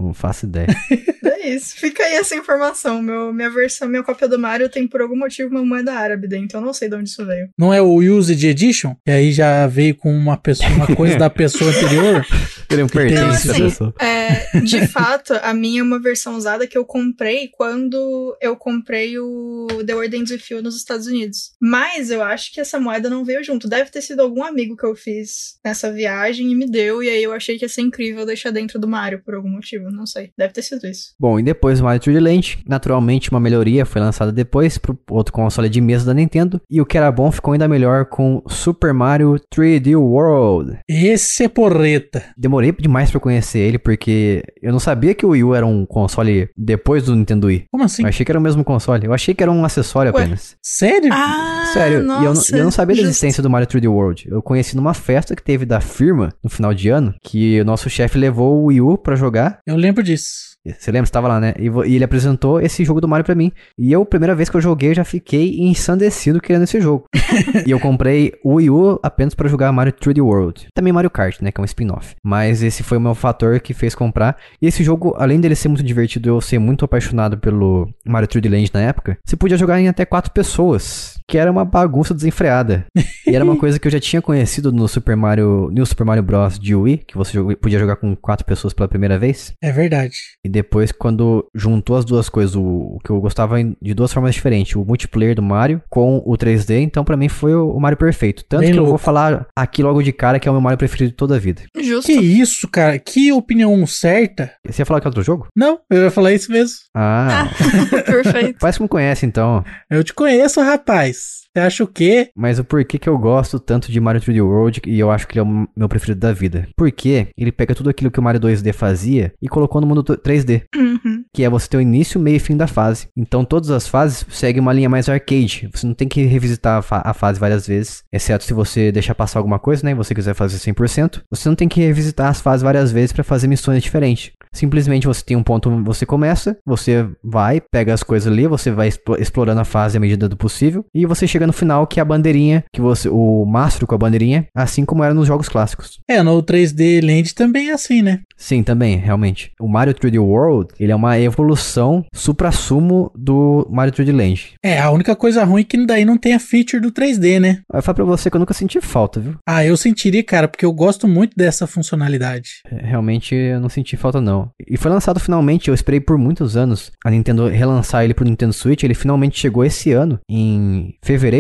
Não 0.01 0.13
faço 0.13 0.45
ideia. 0.45 0.67
É 1.41 1.49
isso. 1.49 1.75
Fica 1.75 2.03
aí 2.03 2.13
essa 2.13 2.35
informação. 2.35 3.01
Meu, 3.01 3.33
minha 3.33 3.49
versão, 3.49 3.87
minha 3.87 4.03
cópia 4.03 4.27
do 4.27 4.37
Mario 4.37 4.69
tem 4.69 4.87
por 4.87 5.01
algum 5.01 5.17
motivo 5.17 5.49
uma 5.49 5.65
moeda 5.65 5.93
árabe 5.93 6.27
dentro. 6.27 6.57
Eu 6.57 6.61
não 6.61 6.73
sei 6.73 6.87
de 6.87 6.95
onde 6.95 7.09
isso 7.09 7.25
veio. 7.25 7.49
Não 7.57 7.73
é 7.73 7.81
o 7.81 7.95
Used 7.95 8.43
Edition? 8.43 8.95
E 9.07 9.11
aí 9.11 9.31
já 9.31 9.65
veio 9.65 9.95
com 9.95 10.13
uma, 10.13 10.37
pessoa, 10.37 10.69
uma 10.69 10.95
coisa 10.95 11.17
da 11.17 11.29
pessoa 11.29 11.71
anterior? 11.71 12.25
Ele 12.69 12.81
não 12.81 12.89
pertence 12.89 13.21
Não, 13.21 13.29
a 13.29 13.33
assim, 13.33 13.63
pessoa. 13.63 13.93
É, 13.99 14.59
de 14.61 14.87
fato, 14.87 15.33
a 15.41 15.53
minha 15.53 15.81
é 15.81 15.83
uma 15.83 15.99
versão 15.99 16.35
usada 16.35 16.65
que 16.65 16.77
eu 16.77 16.85
comprei 16.85 17.49
quando 17.49 18.37
eu 18.39 18.55
comprei 18.55 19.19
o 19.19 19.67
The 19.85 19.93
Ends 20.15 20.31
With 20.31 20.43
You 20.49 20.61
nos 20.61 20.77
Estados 20.77 21.05
Unidos. 21.07 21.51
Mas 21.59 22.09
eu 22.11 22.21
acho 22.21 22.53
que 22.53 22.61
essa 22.61 22.79
moeda 22.79 23.09
não 23.09 23.25
veio 23.25 23.43
junto. 23.43 23.67
Deve 23.67 23.89
ter 23.89 24.01
sido 24.01 24.21
algum 24.21 24.43
amigo 24.43 24.77
que 24.77 24.85
eu 24.85 24.95
fiz 24.95 25.57
nessa 25.65 25.91
viagem 25.91 26.51
e 26.51 26.55
me 26.55 26.65
deu. 26.65 27.03
E 27.03 27.09
aí 27.09 27.23
eu 27.23 27.33
achei 27.33 27.57
que 27.57 27.65
ia 27.65 27.69
ser 27.69 27.81
incrível 27.81 28.25
deixar 28.25 28.51
dentro 28.51 28.79
do 28.79 28.87
Mario 28.87 29.21
por 29.23 29.35
algum 29.35 29.49
motivo. 29.49 29.90
Não 29.91 30.05
sei. 30.05 30.29
Deve 30.37 30.53
ter 30.53 30.61
sido 30.61 30.85
isso. 30.87 31.13
Bom, 31.19 31.39
e 31.39 31.43
depois 31.43 31.79
o 31.79 31.83
Mario 31.83 32.01
3D 32.01 32.19
Land, 32.21 32.59
naturalmente 32.67 33.29
uma 33.31 33.39
melhoria 33.39 33.85
foi 33.85 34.01
lançada 34.01 34.31
depois 34.31 34.77
pro 34.77 34.97
outro 35.09 35.33
console 35.33 35.69
de 35.69 35.81
mesa 35.81 36.05
da 36.05 36.13
Nintendo, 36.13 36.61
e 36.69 36.79
o 36.81 36.85
que 36.85 36.97
era 36.97 37.11
bom 37.11 37.31
ficou 37.31 37.53
ainda 37.53 37.67
melhor 37.67 38.05
com 38.05 38.41
Super 38.47 38.93
Mario 38.93 39.35
3D 39.53 39.95
World. 39.95 40.79
Esse 40.87 41.43
é 41.43 41.47
porreta. 41.49 42.23
Demorei 42.37 42.71
demais 42.71 43.11
pra 43.11 43.19
conhecer 43.19 43.59
ele, 43.59 43.77
porque 43.77 44.43
eu 44.61 44.71
não 44.71 44.79
sabia 44.79 45.13
que 45.13 45.25
o 45.25 45.29
Wii 45.29 45.43
U 45.43 45.55
era 45.55 45.65
um 45.65 45.85
console 45.85 46.49
depois 46.57 47.05
do 47.05 47.15
Nintendo 47.15 47.47
Wii. 47.47 47.65
Como 47.71 47.83
assim? 47.83 48.03
Eu 48.03 48.09
achei 48.09 48.25
que 48.25 48.31
era 48.31 48.39
o 48.39 48.41
mesmo 48.41 48.63
console. 48.63 49.05
Eu 49.05 49.13
achei 49.13 49.33
que 49.33 49.43
era 49.43 49.51
um 49.51 49.63
acessório 49.65 50.11
Ué. 50.13 50.21
apenas. 50.21 50.55
Sério? 50.63 51.09
Ah, 51.13 51.65
Sério, 51.73 51.97
e 51.97 52.01
eu, 52.01 52.03
não- 52.03 52.21
nossa, 52.23 52.55
eu 52.57 52.63
não 52.63 52.71
sabia 52.71 52.95
da 52.95 53.01
existência 53.03 53.41
do 53.41 53.49
Mario 53.49 53.67
3D 53.67 53.87
World. 53.87 54.27
Eu 54.29 54.41
conheci 54.41 54.75
numa 54.75 54.93
festa 54.93 55.35
que 55.35 55.43
teve 55.43 55.65
da 55.65 55.79
firma 55.79 56.29
no 56.43 56.49
final 56.49 56.73
de 56.73 56.89
ano, 56.89 57.13
que 57.23 57.61
o 57.61 57.65
nosso 57.65 57.89
chefe 57.89 58.17
levou 58.17 58.61
o 58.61 58.65
Wii 58.65 58.81
U 58.81 58.97
pra 58.97 59.15
jogar. 59.15 59.59
Eu 59.65 59.75
lembro 59.81 60.03
disso. 60.03 60.51
Você 60.63 60.91
lembra? 60.91 61.07
Você 61.07 61.11
tava 61.11 61.27
lá, 61.27 61.39
né? 61.39 61.53
E, 61.57 61.67
e 61.89 61.95
ele 61.95 62.03
apresentou 62.03 62.61
esse 62.61 62.85
jogo 62.85 63.01
do 63.01 63.07
Mario 63.07 63.25
pra 63.25 63.33
mim. 63.33 63.51
E 63.77 63.91
eu, 63.91 64.05
primeira 64.05 64.35
vez 64.35 64.49
que 64.49 64.55
eu 64.55 64.61
joguei, 64.61 64.93
já 64.93 65.03
fiquei 65.03 65.59
ensandecido 65.59 66.39
querendo 66.39 66.63
esse 66.63 66.79
jogo. 66.79 67.05
e 67.65 67.71
eu 67.71 67.79
comprei 67.79 68.33
o 68.43 68.55
Wii 68.55 68.69
U 68.69 68.99
apenas 69.01 69.33
pra 69.33 69.49
jogar 69.49 69.71
Mario 69.71 69.93
3D 69.93 70.23
World. 70.23 70.67
Também 70.75 70.93
Mario 70.93 71.09
Kart, 71.09 71.41
né? 71.41 71.51
Que 71.51 71.59
é 71.59 71.63
um 71.63 71.65
spin-off. 71.65 72.15
Mas 72.23 72.61
esse 72.61 72.83
foi 72.83 72.97
o 72.97 73.01
meu 73.01 73.15
fator 73.15 73.59
que 73.59 73.73
fez 73.73 73.95
comprar. 73.95 74.37
E 74.61 74.67
esse 74.67 74.83
jogo, 74.83 75.15
além 75.17 75.39
dele 75.41 75.55
ser 75.55 75.67
muito 75.67 75.83
divertido 75.83 76.29
eu 76.29 76.39
ser 76.39 76.59
muito 76.59 76.85
apaixonado 76.85 77.39
pelo 77.39 77.89
Mario 78.05 78.27
3D 78.27 78.49
Land 78.49 78.71
na 78.73 78.81
época, 78.81 79.17
você 79.25 79.35
podia 79.35 79.57
jogar 79.57 79.79
em 79.79 79.87
até 79.87 80.05
quatro 80.05 80.31
pessoas. 80.31 81.19
Que 81.31 81.37
era 81.37 81.49
uma 81.49 81.63
bagunça 81.63 82.13
desenfreada. 82.13 82.85
e 83.25 83.33
era 83.33 83.45
uma 83.45 83.55
coisa 83.55 83.79
que 83.79 83.87
eu 83.87 83.91
já 83.91 84.01
tinha 84.01 84.21
conhecido 84.21 84.69
no 84.69 84.85
Super 84.85 85.15
Mario, 85.15 85.69
New 85.71 85.85
Super 85.85 86.03
Mario 86.03 86.21
Bros. 86.21 86.59
de 86.59 86.75
Wii, 86.75 86.97
que 87.07 87.17
você 87.17 87.41
podia 87.55 87.79
jogar 87.79 87.95
com 87.95 88.13
quatro 88.17 88.45
pessoas 88.45 88.73
pela 88.73 88.89
primeira 88.89 89.17
vez. 89.17 89.53
É 89.63 89.71
verdade. 89.71 90.17
E 90.43 90.49
depois, 90.49 90.91
quando 90.91 91.47
juntou 91.55 91.95
as 91.95 92.03
duas 92.03 92.27
coisas, 92.27 92.53
o, 92.53 92.61
o 92.61 92.99
que 93.01 93.09
eu 93.09 93.21
gostava 93.21 93.55
de 93.81 93.93
duas 93.93 94.11
formas 94.11 94.35
diferentes, 94.35 94.75
o 94.75 94.83
multiplayer 94.83 95.33
do 95.33 95.41
Mario 95.41 95.81
com 95.89 96.21
o 96.25 96.37
3D, 96.37 96.81
então 96.81 97.05
pra 97.05 97.15
mim 97.15 97.29
foi 97.29 97.55
o, 97.55 97.79
Mario 97.79 97.97
perfeito. 97.97 98.43
Tanto 98.43 98.61
Bem 98.63 98.73
que 98.73 98.77
eu 98.77 98.83
vou 98.83 98.91
louco. 98.91 99.05
falar 99.05 99.47
aqui 99.55 99.81
logo 99.81 100.03
de 100.03 100.11
cara 100.11 100.37
que 100.37 100.49
é 100.49 100.51
o 100.51 100.53
meu 100.53 100.61
Mario 100.61 100.77
preferido 100.77 101.11
de 101.11 101.15
toda 101.15 101.37
a 101.37 101.39
vida. 101.39 101.61
Justo. 101.81 102.11
Que 102.11 102.19
isso, 102.19 102.67
cara? 102.67 102.99
Que 102.99 103.31
opinião 103.31 103.87
certa? 103.87 104.51
Você 104.67 104.81
ia 104.81 104.85
falar 104.85 104.99
que 104.99 105.07
é 105.07 105.09
outro 105.09 105.23
jogo? 105.23 105.47
Não, 105.55 105.79
eu 105.89 106.03
ia 106.03 106.11
falar 106.11 106.33
isso 106.33 106.51
mesmo. 106.51 106.75
Ah, 106.93 107.49
Perfeito. 108.05 108.57
parece 108.59 108.79
que 108.79 108.83
me 108.83 108.89
conhece 108.89 109.25
então. 109.25 109.63
Eu 109.89 110.03
te 110.03 110.13
conheço, 110.13 110.59
rapaz. 110.61 111.20
Você 111.53 111.59
acha 111.59 111.83
o 111.83 111.87
quê? 111.87 112.29
Mas 112.35 112.59
o 112.59 112.63
porquê 112.63 112.97
que 112.97 113.09
eu 113.09 113.17
gosto 113.17 113.59
tanto 113.59 113.91
de 113.91 113.99
Mario 113.99 114.21
3D 114.21 114.41
World 114.41 114.81
e 114.87 114.99
eu 114.99 115.11
acho 115.11 115.27
que 115.27 115.33
ele 115.37 115.45
é 115.47 115.49
o 115.49 115.67
meu 115.75 115.89
preferido 115.89 116.19
da 116.19 116.31
vida? 116.31 116.67
Porque 116.77 117.27
ele 117.37 117.51
pega 117.51 117.75
tudo 117.75 117.89
aquilo 117.89 118.09
que 118.09 118.19
o 118.19 118.23
Mario 118.23 118.39
2D 118.39 118.71
fazia 118.73 119.33
e 119.41 119.49
colocou 119.49 119.81
no 119.81 119.87
mundo 119.87 120.03
3D. 120.03 120.63
Uhum. 120.75 121.23
que 121.33 121.43
é 121.43 121.49
você 121.49 121.67
ter 121.67 121.77
o 121.77 121.81
início, 121.81 122.19
meio 122.19 122.35
e 122.35 122.39
fim 122.39 122.55
da 122.55 122.67
fase. 122.67 123.07
Então 123.17 123.43
todas 123.43 123.69
as 123.71 123.87
fases 123.87 124.25
seguem 124.29 124.61
uma 124.61 124.71
linha 124.73 124.89
mais 124.89 125.09
arcade. 125.09 125.67
Você 125.73 125.85
não 125.87 125.93
tem 125.93 126.07
que 126.07 126.23
revisitar 126.23 126.77
a, 126.79 126.81
fa- 126.81 127.01
a 127.03 127.13
fase 127.13 127.39
várias 127.39 127.65
vezes, 127.67 128.03
exceto 128.11 128.43
se 128.43 128.53
você 128.53 128.91
deixar 128.91 129.15
passar 129.15 129.39
alguma 129.39 129.57
coisa, 129.59 129.83
né? 129.85 129.91
E 129.91 129.95
você 129.95 130.13
quiser 130.13 130.33
fazer 130.35 130.57
100%. 130.57 131.21
Você 131.29 131.49
não 131.49 131.55
tem 131.55 131.67
que 131.67 131.81
revisitar 131.81 132.29
as 132.29 132.39
fases 132.41 132.61
várias 132.63 132.91
vezes 132.91 133.11
para 133.11 133.23
fazer 133.23 133.47
missões 133.47 133.81
diferentes. 133.83 134.31
Simplesmente 134.53 135.07
você 135.07 135.23
tem 135.23 135.37
um 135.37 135.43
ponto, 135.43 135.69
você 135.83 136.05
começa, 136.05 136.57
você 136.65 137.07
vai, 137.23 137.61
pega 137.61 137.93
as 137.93 138.03
coisas 138.03 138.31
ali, 138.31 138.47
você 138.47 138.69
vai 138.69 138.89
explo- 138.89 139.15
explorando 139.17 139.61
a 139.61 139.65
fase 139.65 139.95
à 139.97 139.99
medida 139.99 140.27
do 140.27 140.35
possível, 140.35 140.85
e 140.93 141.05
você 141.05 141.25
chega 141.25 141.40
no 141.47 141.53
final 141.53 141.85
que 141.87 141.99
é 141.99 142.01
a 142.01 142.05
bandeirinha, 142.05 142.63
que 142.73 142.81
você, 142.81 143.09
o 143.09 143.45
mastro 143.45 143.87
com 143.87 143.95
a 143.95 143.97
bandeirinha, 143.97 144.47
assim 144.55 144.85
como 144.85 145.03
era 145.03 145.13
nos 145.13 145.27
jogos 145.27 145.49
clássicos. 145.49 145.99
É, 146.07 146.21
no 146.23 146.41
3D 146.41 147.01
Land 147.05 147.33
também 147.35 147.69
é 147.69 147.73
assim, 147.73 148.01
né? 148.01 148.21
Sim, 148.37 148.63
também, 148.63 148.97
realmente. 148.97 149.51
O 149.59 149.67
Mario 149.67 149.93
3D 149.93 150.19
World, 150.19 150.69
ele 150.79 150.91
é 150.91 150.95
uma 150.95 151.19
evolução 151.19 152.03
supra-sumo 152.13 153.11
do 153.15 153.67
Mario 153.69 153.93
3D 153.93 154.11
Land. 154.15 154.53
É, 154.63 154.79
a 154.79 154.89
única 154.89 155.15
coisa 155.15 155.43
ruim 155.43 155.61
é 155.61 155.63
que 155.63 155.85
daí 155.85 156.03
não 156.03 156.17
tem 156.17 156.33
a 156.33 156.39
feature 156.39 156.81
do 156.81 156.91
3D, 156.91 157.39
né? 157.39 157.59
Eu 157.71 157.83
falo 157.83 157.97
pra 157.97 158.05
você 158.05 158.29
que 158.29 158.35
eu 158.35 158.39
nunca 158.39 158.53
senti 158.53 158.81
falta, 158.81 159.19
viu? 159.19 159.35
Ah, 159.47 159.63
eu 159.63 159.77
sentiria, 159.77 160.23
cara, 160.23 160.47
porque 160.47 160.65
eu 160.65 160.73
gosto 160.73 161.07
muito 161.07 161.33
dessa 161.37 161.67
funcionalidade. 161.67 162.61
É, 162.69 162.81
Realmente 162.91 163.35
eu 163.35 163.59
não 163.59 163.69
senti 163.69 163.95
falta, 163.95 164.19
não. 164.19 164.49
E 164.67 164.75
foi 164.75 164.91
lançado 164.91 165.19
finalmente, 165.19 165.67
eu 165.69 165.73
esperei 165.75 165.99
por 165.99 166.17
muitos 166.17 166.57
anos 166.57 166.91
a 167.05 167.11
Nintendo 167.11 167.47
relançar 167.47 168.03
ele 168.03 168.13
pro 168.13 168.25
Nintendo 168.25 168.53
Switch. 168.53 168.83
Ele 168.83 168.93
finalmente 168.93 169.39
chegou 169.39 169.63
esse 169.63 169.91
ano, 169.91 170.19
em 170.29 170.95
fevereiro. 171.03 171.30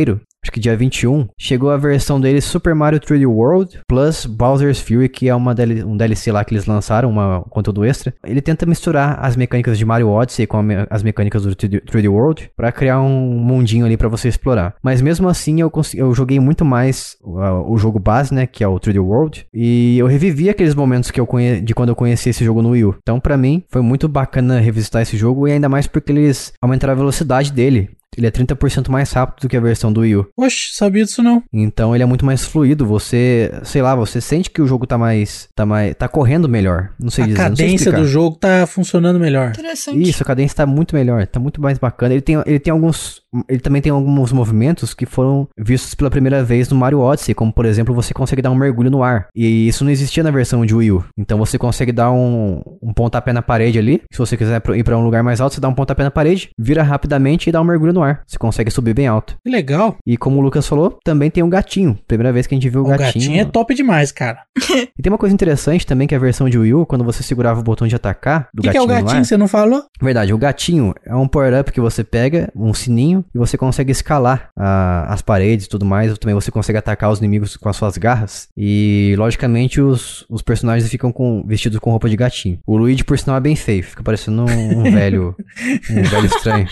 Acho 0.43 0.51
que 0.51 0.59
dia 0.59 0.75
21, 0.75 1.27
chegou 1.37 1.69
a 1.69 1.77
versão 1.77 2.19
dele 2.19 2.41
Super 2.41 2.73
Mario 2.73 2.99
3D 2.99 3.27
World 3.27 3.79
plus 3.87 4.25
Bowser's 4.25 4.81
Fury, 4.81 5.07
que 5.07 5.29
é 5.29 5.35
uma 5.35 5.53
DL 5.53 5.83
um 5.83 5.95
DLC 5.95 6.31
lá 6.31 6.43
que 6.43 6.51
eles 6.51 6.65
lançaram, 6.65 7.11
uma, 7.11 7.39
um 7.39 7.43
conteúdo 7.43 7.85
extra. 7.85 8.11
Ele 8.25 8.41
tenta 8.41 8.65
misturar 8.65 9.19
as 9.21 9.35
mecânicas 9.35 9.77
de 9.77 9.85
Mario 9.85 10.09
Odyssey 10.09 10.47
com 10.47 10.59
me- 10.63 10.87
as 10.89 11.03
mecânicas 11.03 11.43
do 11.43 11.55
3D, 11.55 11.83
3D 11.85 12.09
World 12.09 12.49
pra 12.57 12.71
criar 12.71 12.99
um 13.01 13.37
mundinho 13.37 13.85
ali 13.85 13.95
pra 13.97 14.07
você 14.07 14.29
explorar. 14.29 14.73
Mas 14.81 14.99
mesmo 14.99 15.29
assim, 15.29 15.61
eu, 15.61 15.71
eu 15.93 16.11
joguei 16.15 16.39
muito 16.39 16.65
mais 16.65 17.17
uh, 17.23 17.71
o 17.71 17.77
jogo 17.77 17.99
base, 17.99 18.33
né, 18.33 18.47
que 18.47 18.63
é 18.63 18.67
o 18.67 18.79
3D 18.79 18.99
World, 18.99 19.45
e 19.53 19.99
eu 19.99 20.07
revivi 20.07 20.49
aqueles 20.49 20.73
momentos 20.73 21.11
que 21.11 21.19
eu 21.21 21.27
de 21.63 21.75
quando 21.75 21.89
eu 21.89 21.95
conheci 21.95 22.29
esse 22.29 22.43
jogo 22.43 22.63
no 22.63 22.69
Wii 22.69 22.85
U. 22.85 22.95
Então, 22.99 23.19
pra 23.19 23.37
mim, 23.37 23.63
foi 23.69 23.83
muito 23.83 24.07
bacana 24.07 24.59
revisitar 24.59 25.03
esse 25.03 25.15
jogo 25.17 25.47
e 25.47 25.51
ainda 25.51 25.69
mais 25.69 25.85
porque 25.85 26.11
eles 26.11 26.51
aumentaram 26.59 26.93
a 26.93 26.97
velocidade 26.97 27.51
dele. 27.53 27.91
Ele 28.17 28.27
é 28.27 28.31
30% 28.31 28.89
mais 28.89 29.11
rápido 29.11 29.43
do 29.43 29.49
que 29.49 29.55
a 29.55 29.61
versão 29.61 29.91
do 29.91 30.01
Wii 30.01 30.15
U. 30.17 30.27
Oxe, 30.37 30.73
sabia 30.73 31.05
disso 31.05 31.23
não. 31.23 31.41
Então 31.53 31.95
ele 31.95 32.03
é 32.03 32.05
muito 32.05 32.25
mais 32.25 32.45
fluido. 32.45 32.85
Você, 32.85 33.51
sei 33.63 33.81
lá, 33.81 33.95
você 33.95 34.19
sente 34.19 34.49
que 34.49 34.61
o 34.61 34.67
jogo 34.67 34.85
tá 34.85 34.97
mais. 34.97 35.47
tá 35.55 35.65
mais. 35.65 35.95
tá 35.95 36.07
correndo 36.07 36.49
melhor. 36.49 36.89
Não 36.99 37.09
sei 37.09 37.23
a 37.23 37.27
dizer. 37.27 37.37
cadência 37.37 37.75
explicar. 37.75 37.99
do 37.99 38.07
jogo 38.07 38.35
tá 38.35 38.65
funcionando 38.67 39.19
melhor. 39.19 39.49
Interessante. 39.49 40.09
Isso, 40.09 40.23
a 40.23 40.25
cadência 40.25 40.57
tá 40.57 40.65
muito 40.65 40.95
melhor, 40.95 41.25
tá 41.25 41.39
muito 41.39 41.61
mais 41.61 41.77
bacana. 41.77 42.13
Ele 42.13 42.21
tem, 42.21 42.41
ele 42.45 42.59
tem 42.59 42.71
alguns. 42.71 43.21
Ele 43.47 43.59
também 43.59 43.81
tem 43.81 43.91
alguns 43.91 44.33
movimentos 44.33 44.93
que 44.93 45.05
foram 45.05 45.47
vistos 45.57 45.95
pela 45.95 46.09
primeira 46.09 46.43
vez 46.43 46.67
no 46.69 46.75
Mario 46.75 46.99
Odyssey, 46.99 47.33
como 47.33 47.53
por 47.53 47.65
exemplo, 47.65 47.95
você 47.95 48.13
consegue 48.13 48.41
dar 48.41 48.51
um 48.51 48.55
mergulho 48.55 48.91
no 48.91 49.03
ar. 49.03 49.27
E 49.33 49.67
isso 49.69 49.85
não 49.85 49.91
existia 49.91 50.21
na 50.21 50.31
versão 50.31 50.65
de 50.65 50.75
Wii 50.75 50.91
U. 50.91 51.05
Então 51.17 51.37
você 51.37 51.57
consegue 51.57 51.93
dar 51.93 52.11
um, 52.11 52.61
um 52.81 52.93
pontapé 52.93 53.31
na 53.31 53.41
parede 53.41 53.79
ali. 53.79 54.01
Se 54.11 54.19
você 54.19 54.35
quiser 54.35 54.61
ir 54.75 54.83
pra 54.83 54.97
um 54.97 55.03
lugar 55.03 55.23
mais 55.23 55.39
alto, 55.39 55.55
você 55.55 55.61
dá 55.61 55.69
um 55.69 55.73
pontapé 55.73 56.03
na 56.03 56.11
parede, 56.11 56.49
vira 56.59 56.83
rapidamente 56.83 57.47
e 57.47 57.53
dá 57.53 57.61
um 57.61 57.63
mergulho 57.63 57.93
no 57.93 58.00
ar. 58.03 58.23
Você 58.25 58.37
consegue 58.37 58.71
subir 58.71 58.93
bem 58.93 59.07
alto. 59.07 59.35
Que 59.43 59.51
legal. 59.51 59.97
E 60.05 60.17
como 60.17 60.39
o 60.39 60.41
Lucas 60.41 60.67
falou, 60.67 60.99
também 61.03 61.29
tem 61.29 61.43
um 61.43 61.49
gatinho. 61.49 61.97
Primeira 62.07 62.31
vez 62.31 62.47
que 62.47 62.55
a 62.55 62.57
gente 62.57 62.69
viu 62.69 62.81
o, 62.81 62.85
O 62.85 62.97
gatinho, 62.97 63.39
é 63.39 63.45
top 63.45 63.73
demais, 63.73 64.11
cara. 64.11 64.39
E 64.97 65.01
tem 65.01 65.11
uma 65.11 65.17
coisa 65.17 65.33
interessante 65.33 65.85
também 65.85 66.07
que 66.07 66.13
a 66.13 66.19
versão 66.19 66.49
de 66.49 66.57
Wii 66.57 66.73
U, 66.73 66.85
quando 66.85 67.03
você 67.03 67.23
segurava 67.23 67.59
o 67.59 67.63
botão 67.63 67.87
de 67.87 67.95
atacar 67.95 68.49
do 68.53 68.59
O 68.59 68.63
que, 68.63 68.69
que 68.69 68.77
é 68.77 68.79
gatinho 68.79 68.83
o 68.83 68.87
no 68.87 68.93
ar, 68.93 69.03
gatinho? 69.03 69.25
Você 69.25 69.37
não 69.37 69.47
falou? 69.47 69.83
Verdade, 70.01 70.33
o 70.33 70.37
gatinho 70.37 70.93
é 71.05 71.15
um 71.15 71.27
power-up 71.27 71.71
que 71.71 71.79
você 71.79 72.03
pega, 72.03 72.51
um 72.55 72.73
sininho, 72.73 73.23
e 73.33 73.37
você 73.37 73.57
consegue 73.57 73.91
escalar 73.91 74.49
ah, 74.57 75.05
as 75.09 75.21
paredes 75.21 75.65
e 75.65 75.69
tudo 75.69 75.85
mais. 75.85 76.17
Também 76.17 76.35
você 76.35 76.51
consegue 76.51 76.77
atacar 76.77 77.11
os 77.11 77.19
inimigos 77.19 77.57
com 77.57 77.69
as 77.69 77.75
suas 77.75 77.97
garras. 77.97 78.47
E, 78.57 79.15
logicamente, 79.17 79.81
os, 79.81 80.25
os 80.29 80.41
personagens 80.41 80.89
ficam 80.89 81.11
com, 81.11 81.43
vestidos 81.45 81.79
com 81.79 81.89
roupa 81.89 82.09
de 82.09 82.15
gatinho. 82.15 82.59
O 82.65 82.77
Luigi, 82.77 83.03
por 83.03 83.17
sinal, 83.17 83.37
é 83.37 83.39
bem 83.39 83.55
feio. 83.55 83.83
Fica 83.83 84.03
parecendo 84.03 84.43
um, 84.43 84.79
um 84.79 84.91
velho. 84.91 85.35
Um 85.91 86.03
velho 86.03 86.25
estranho. 86.25 86.67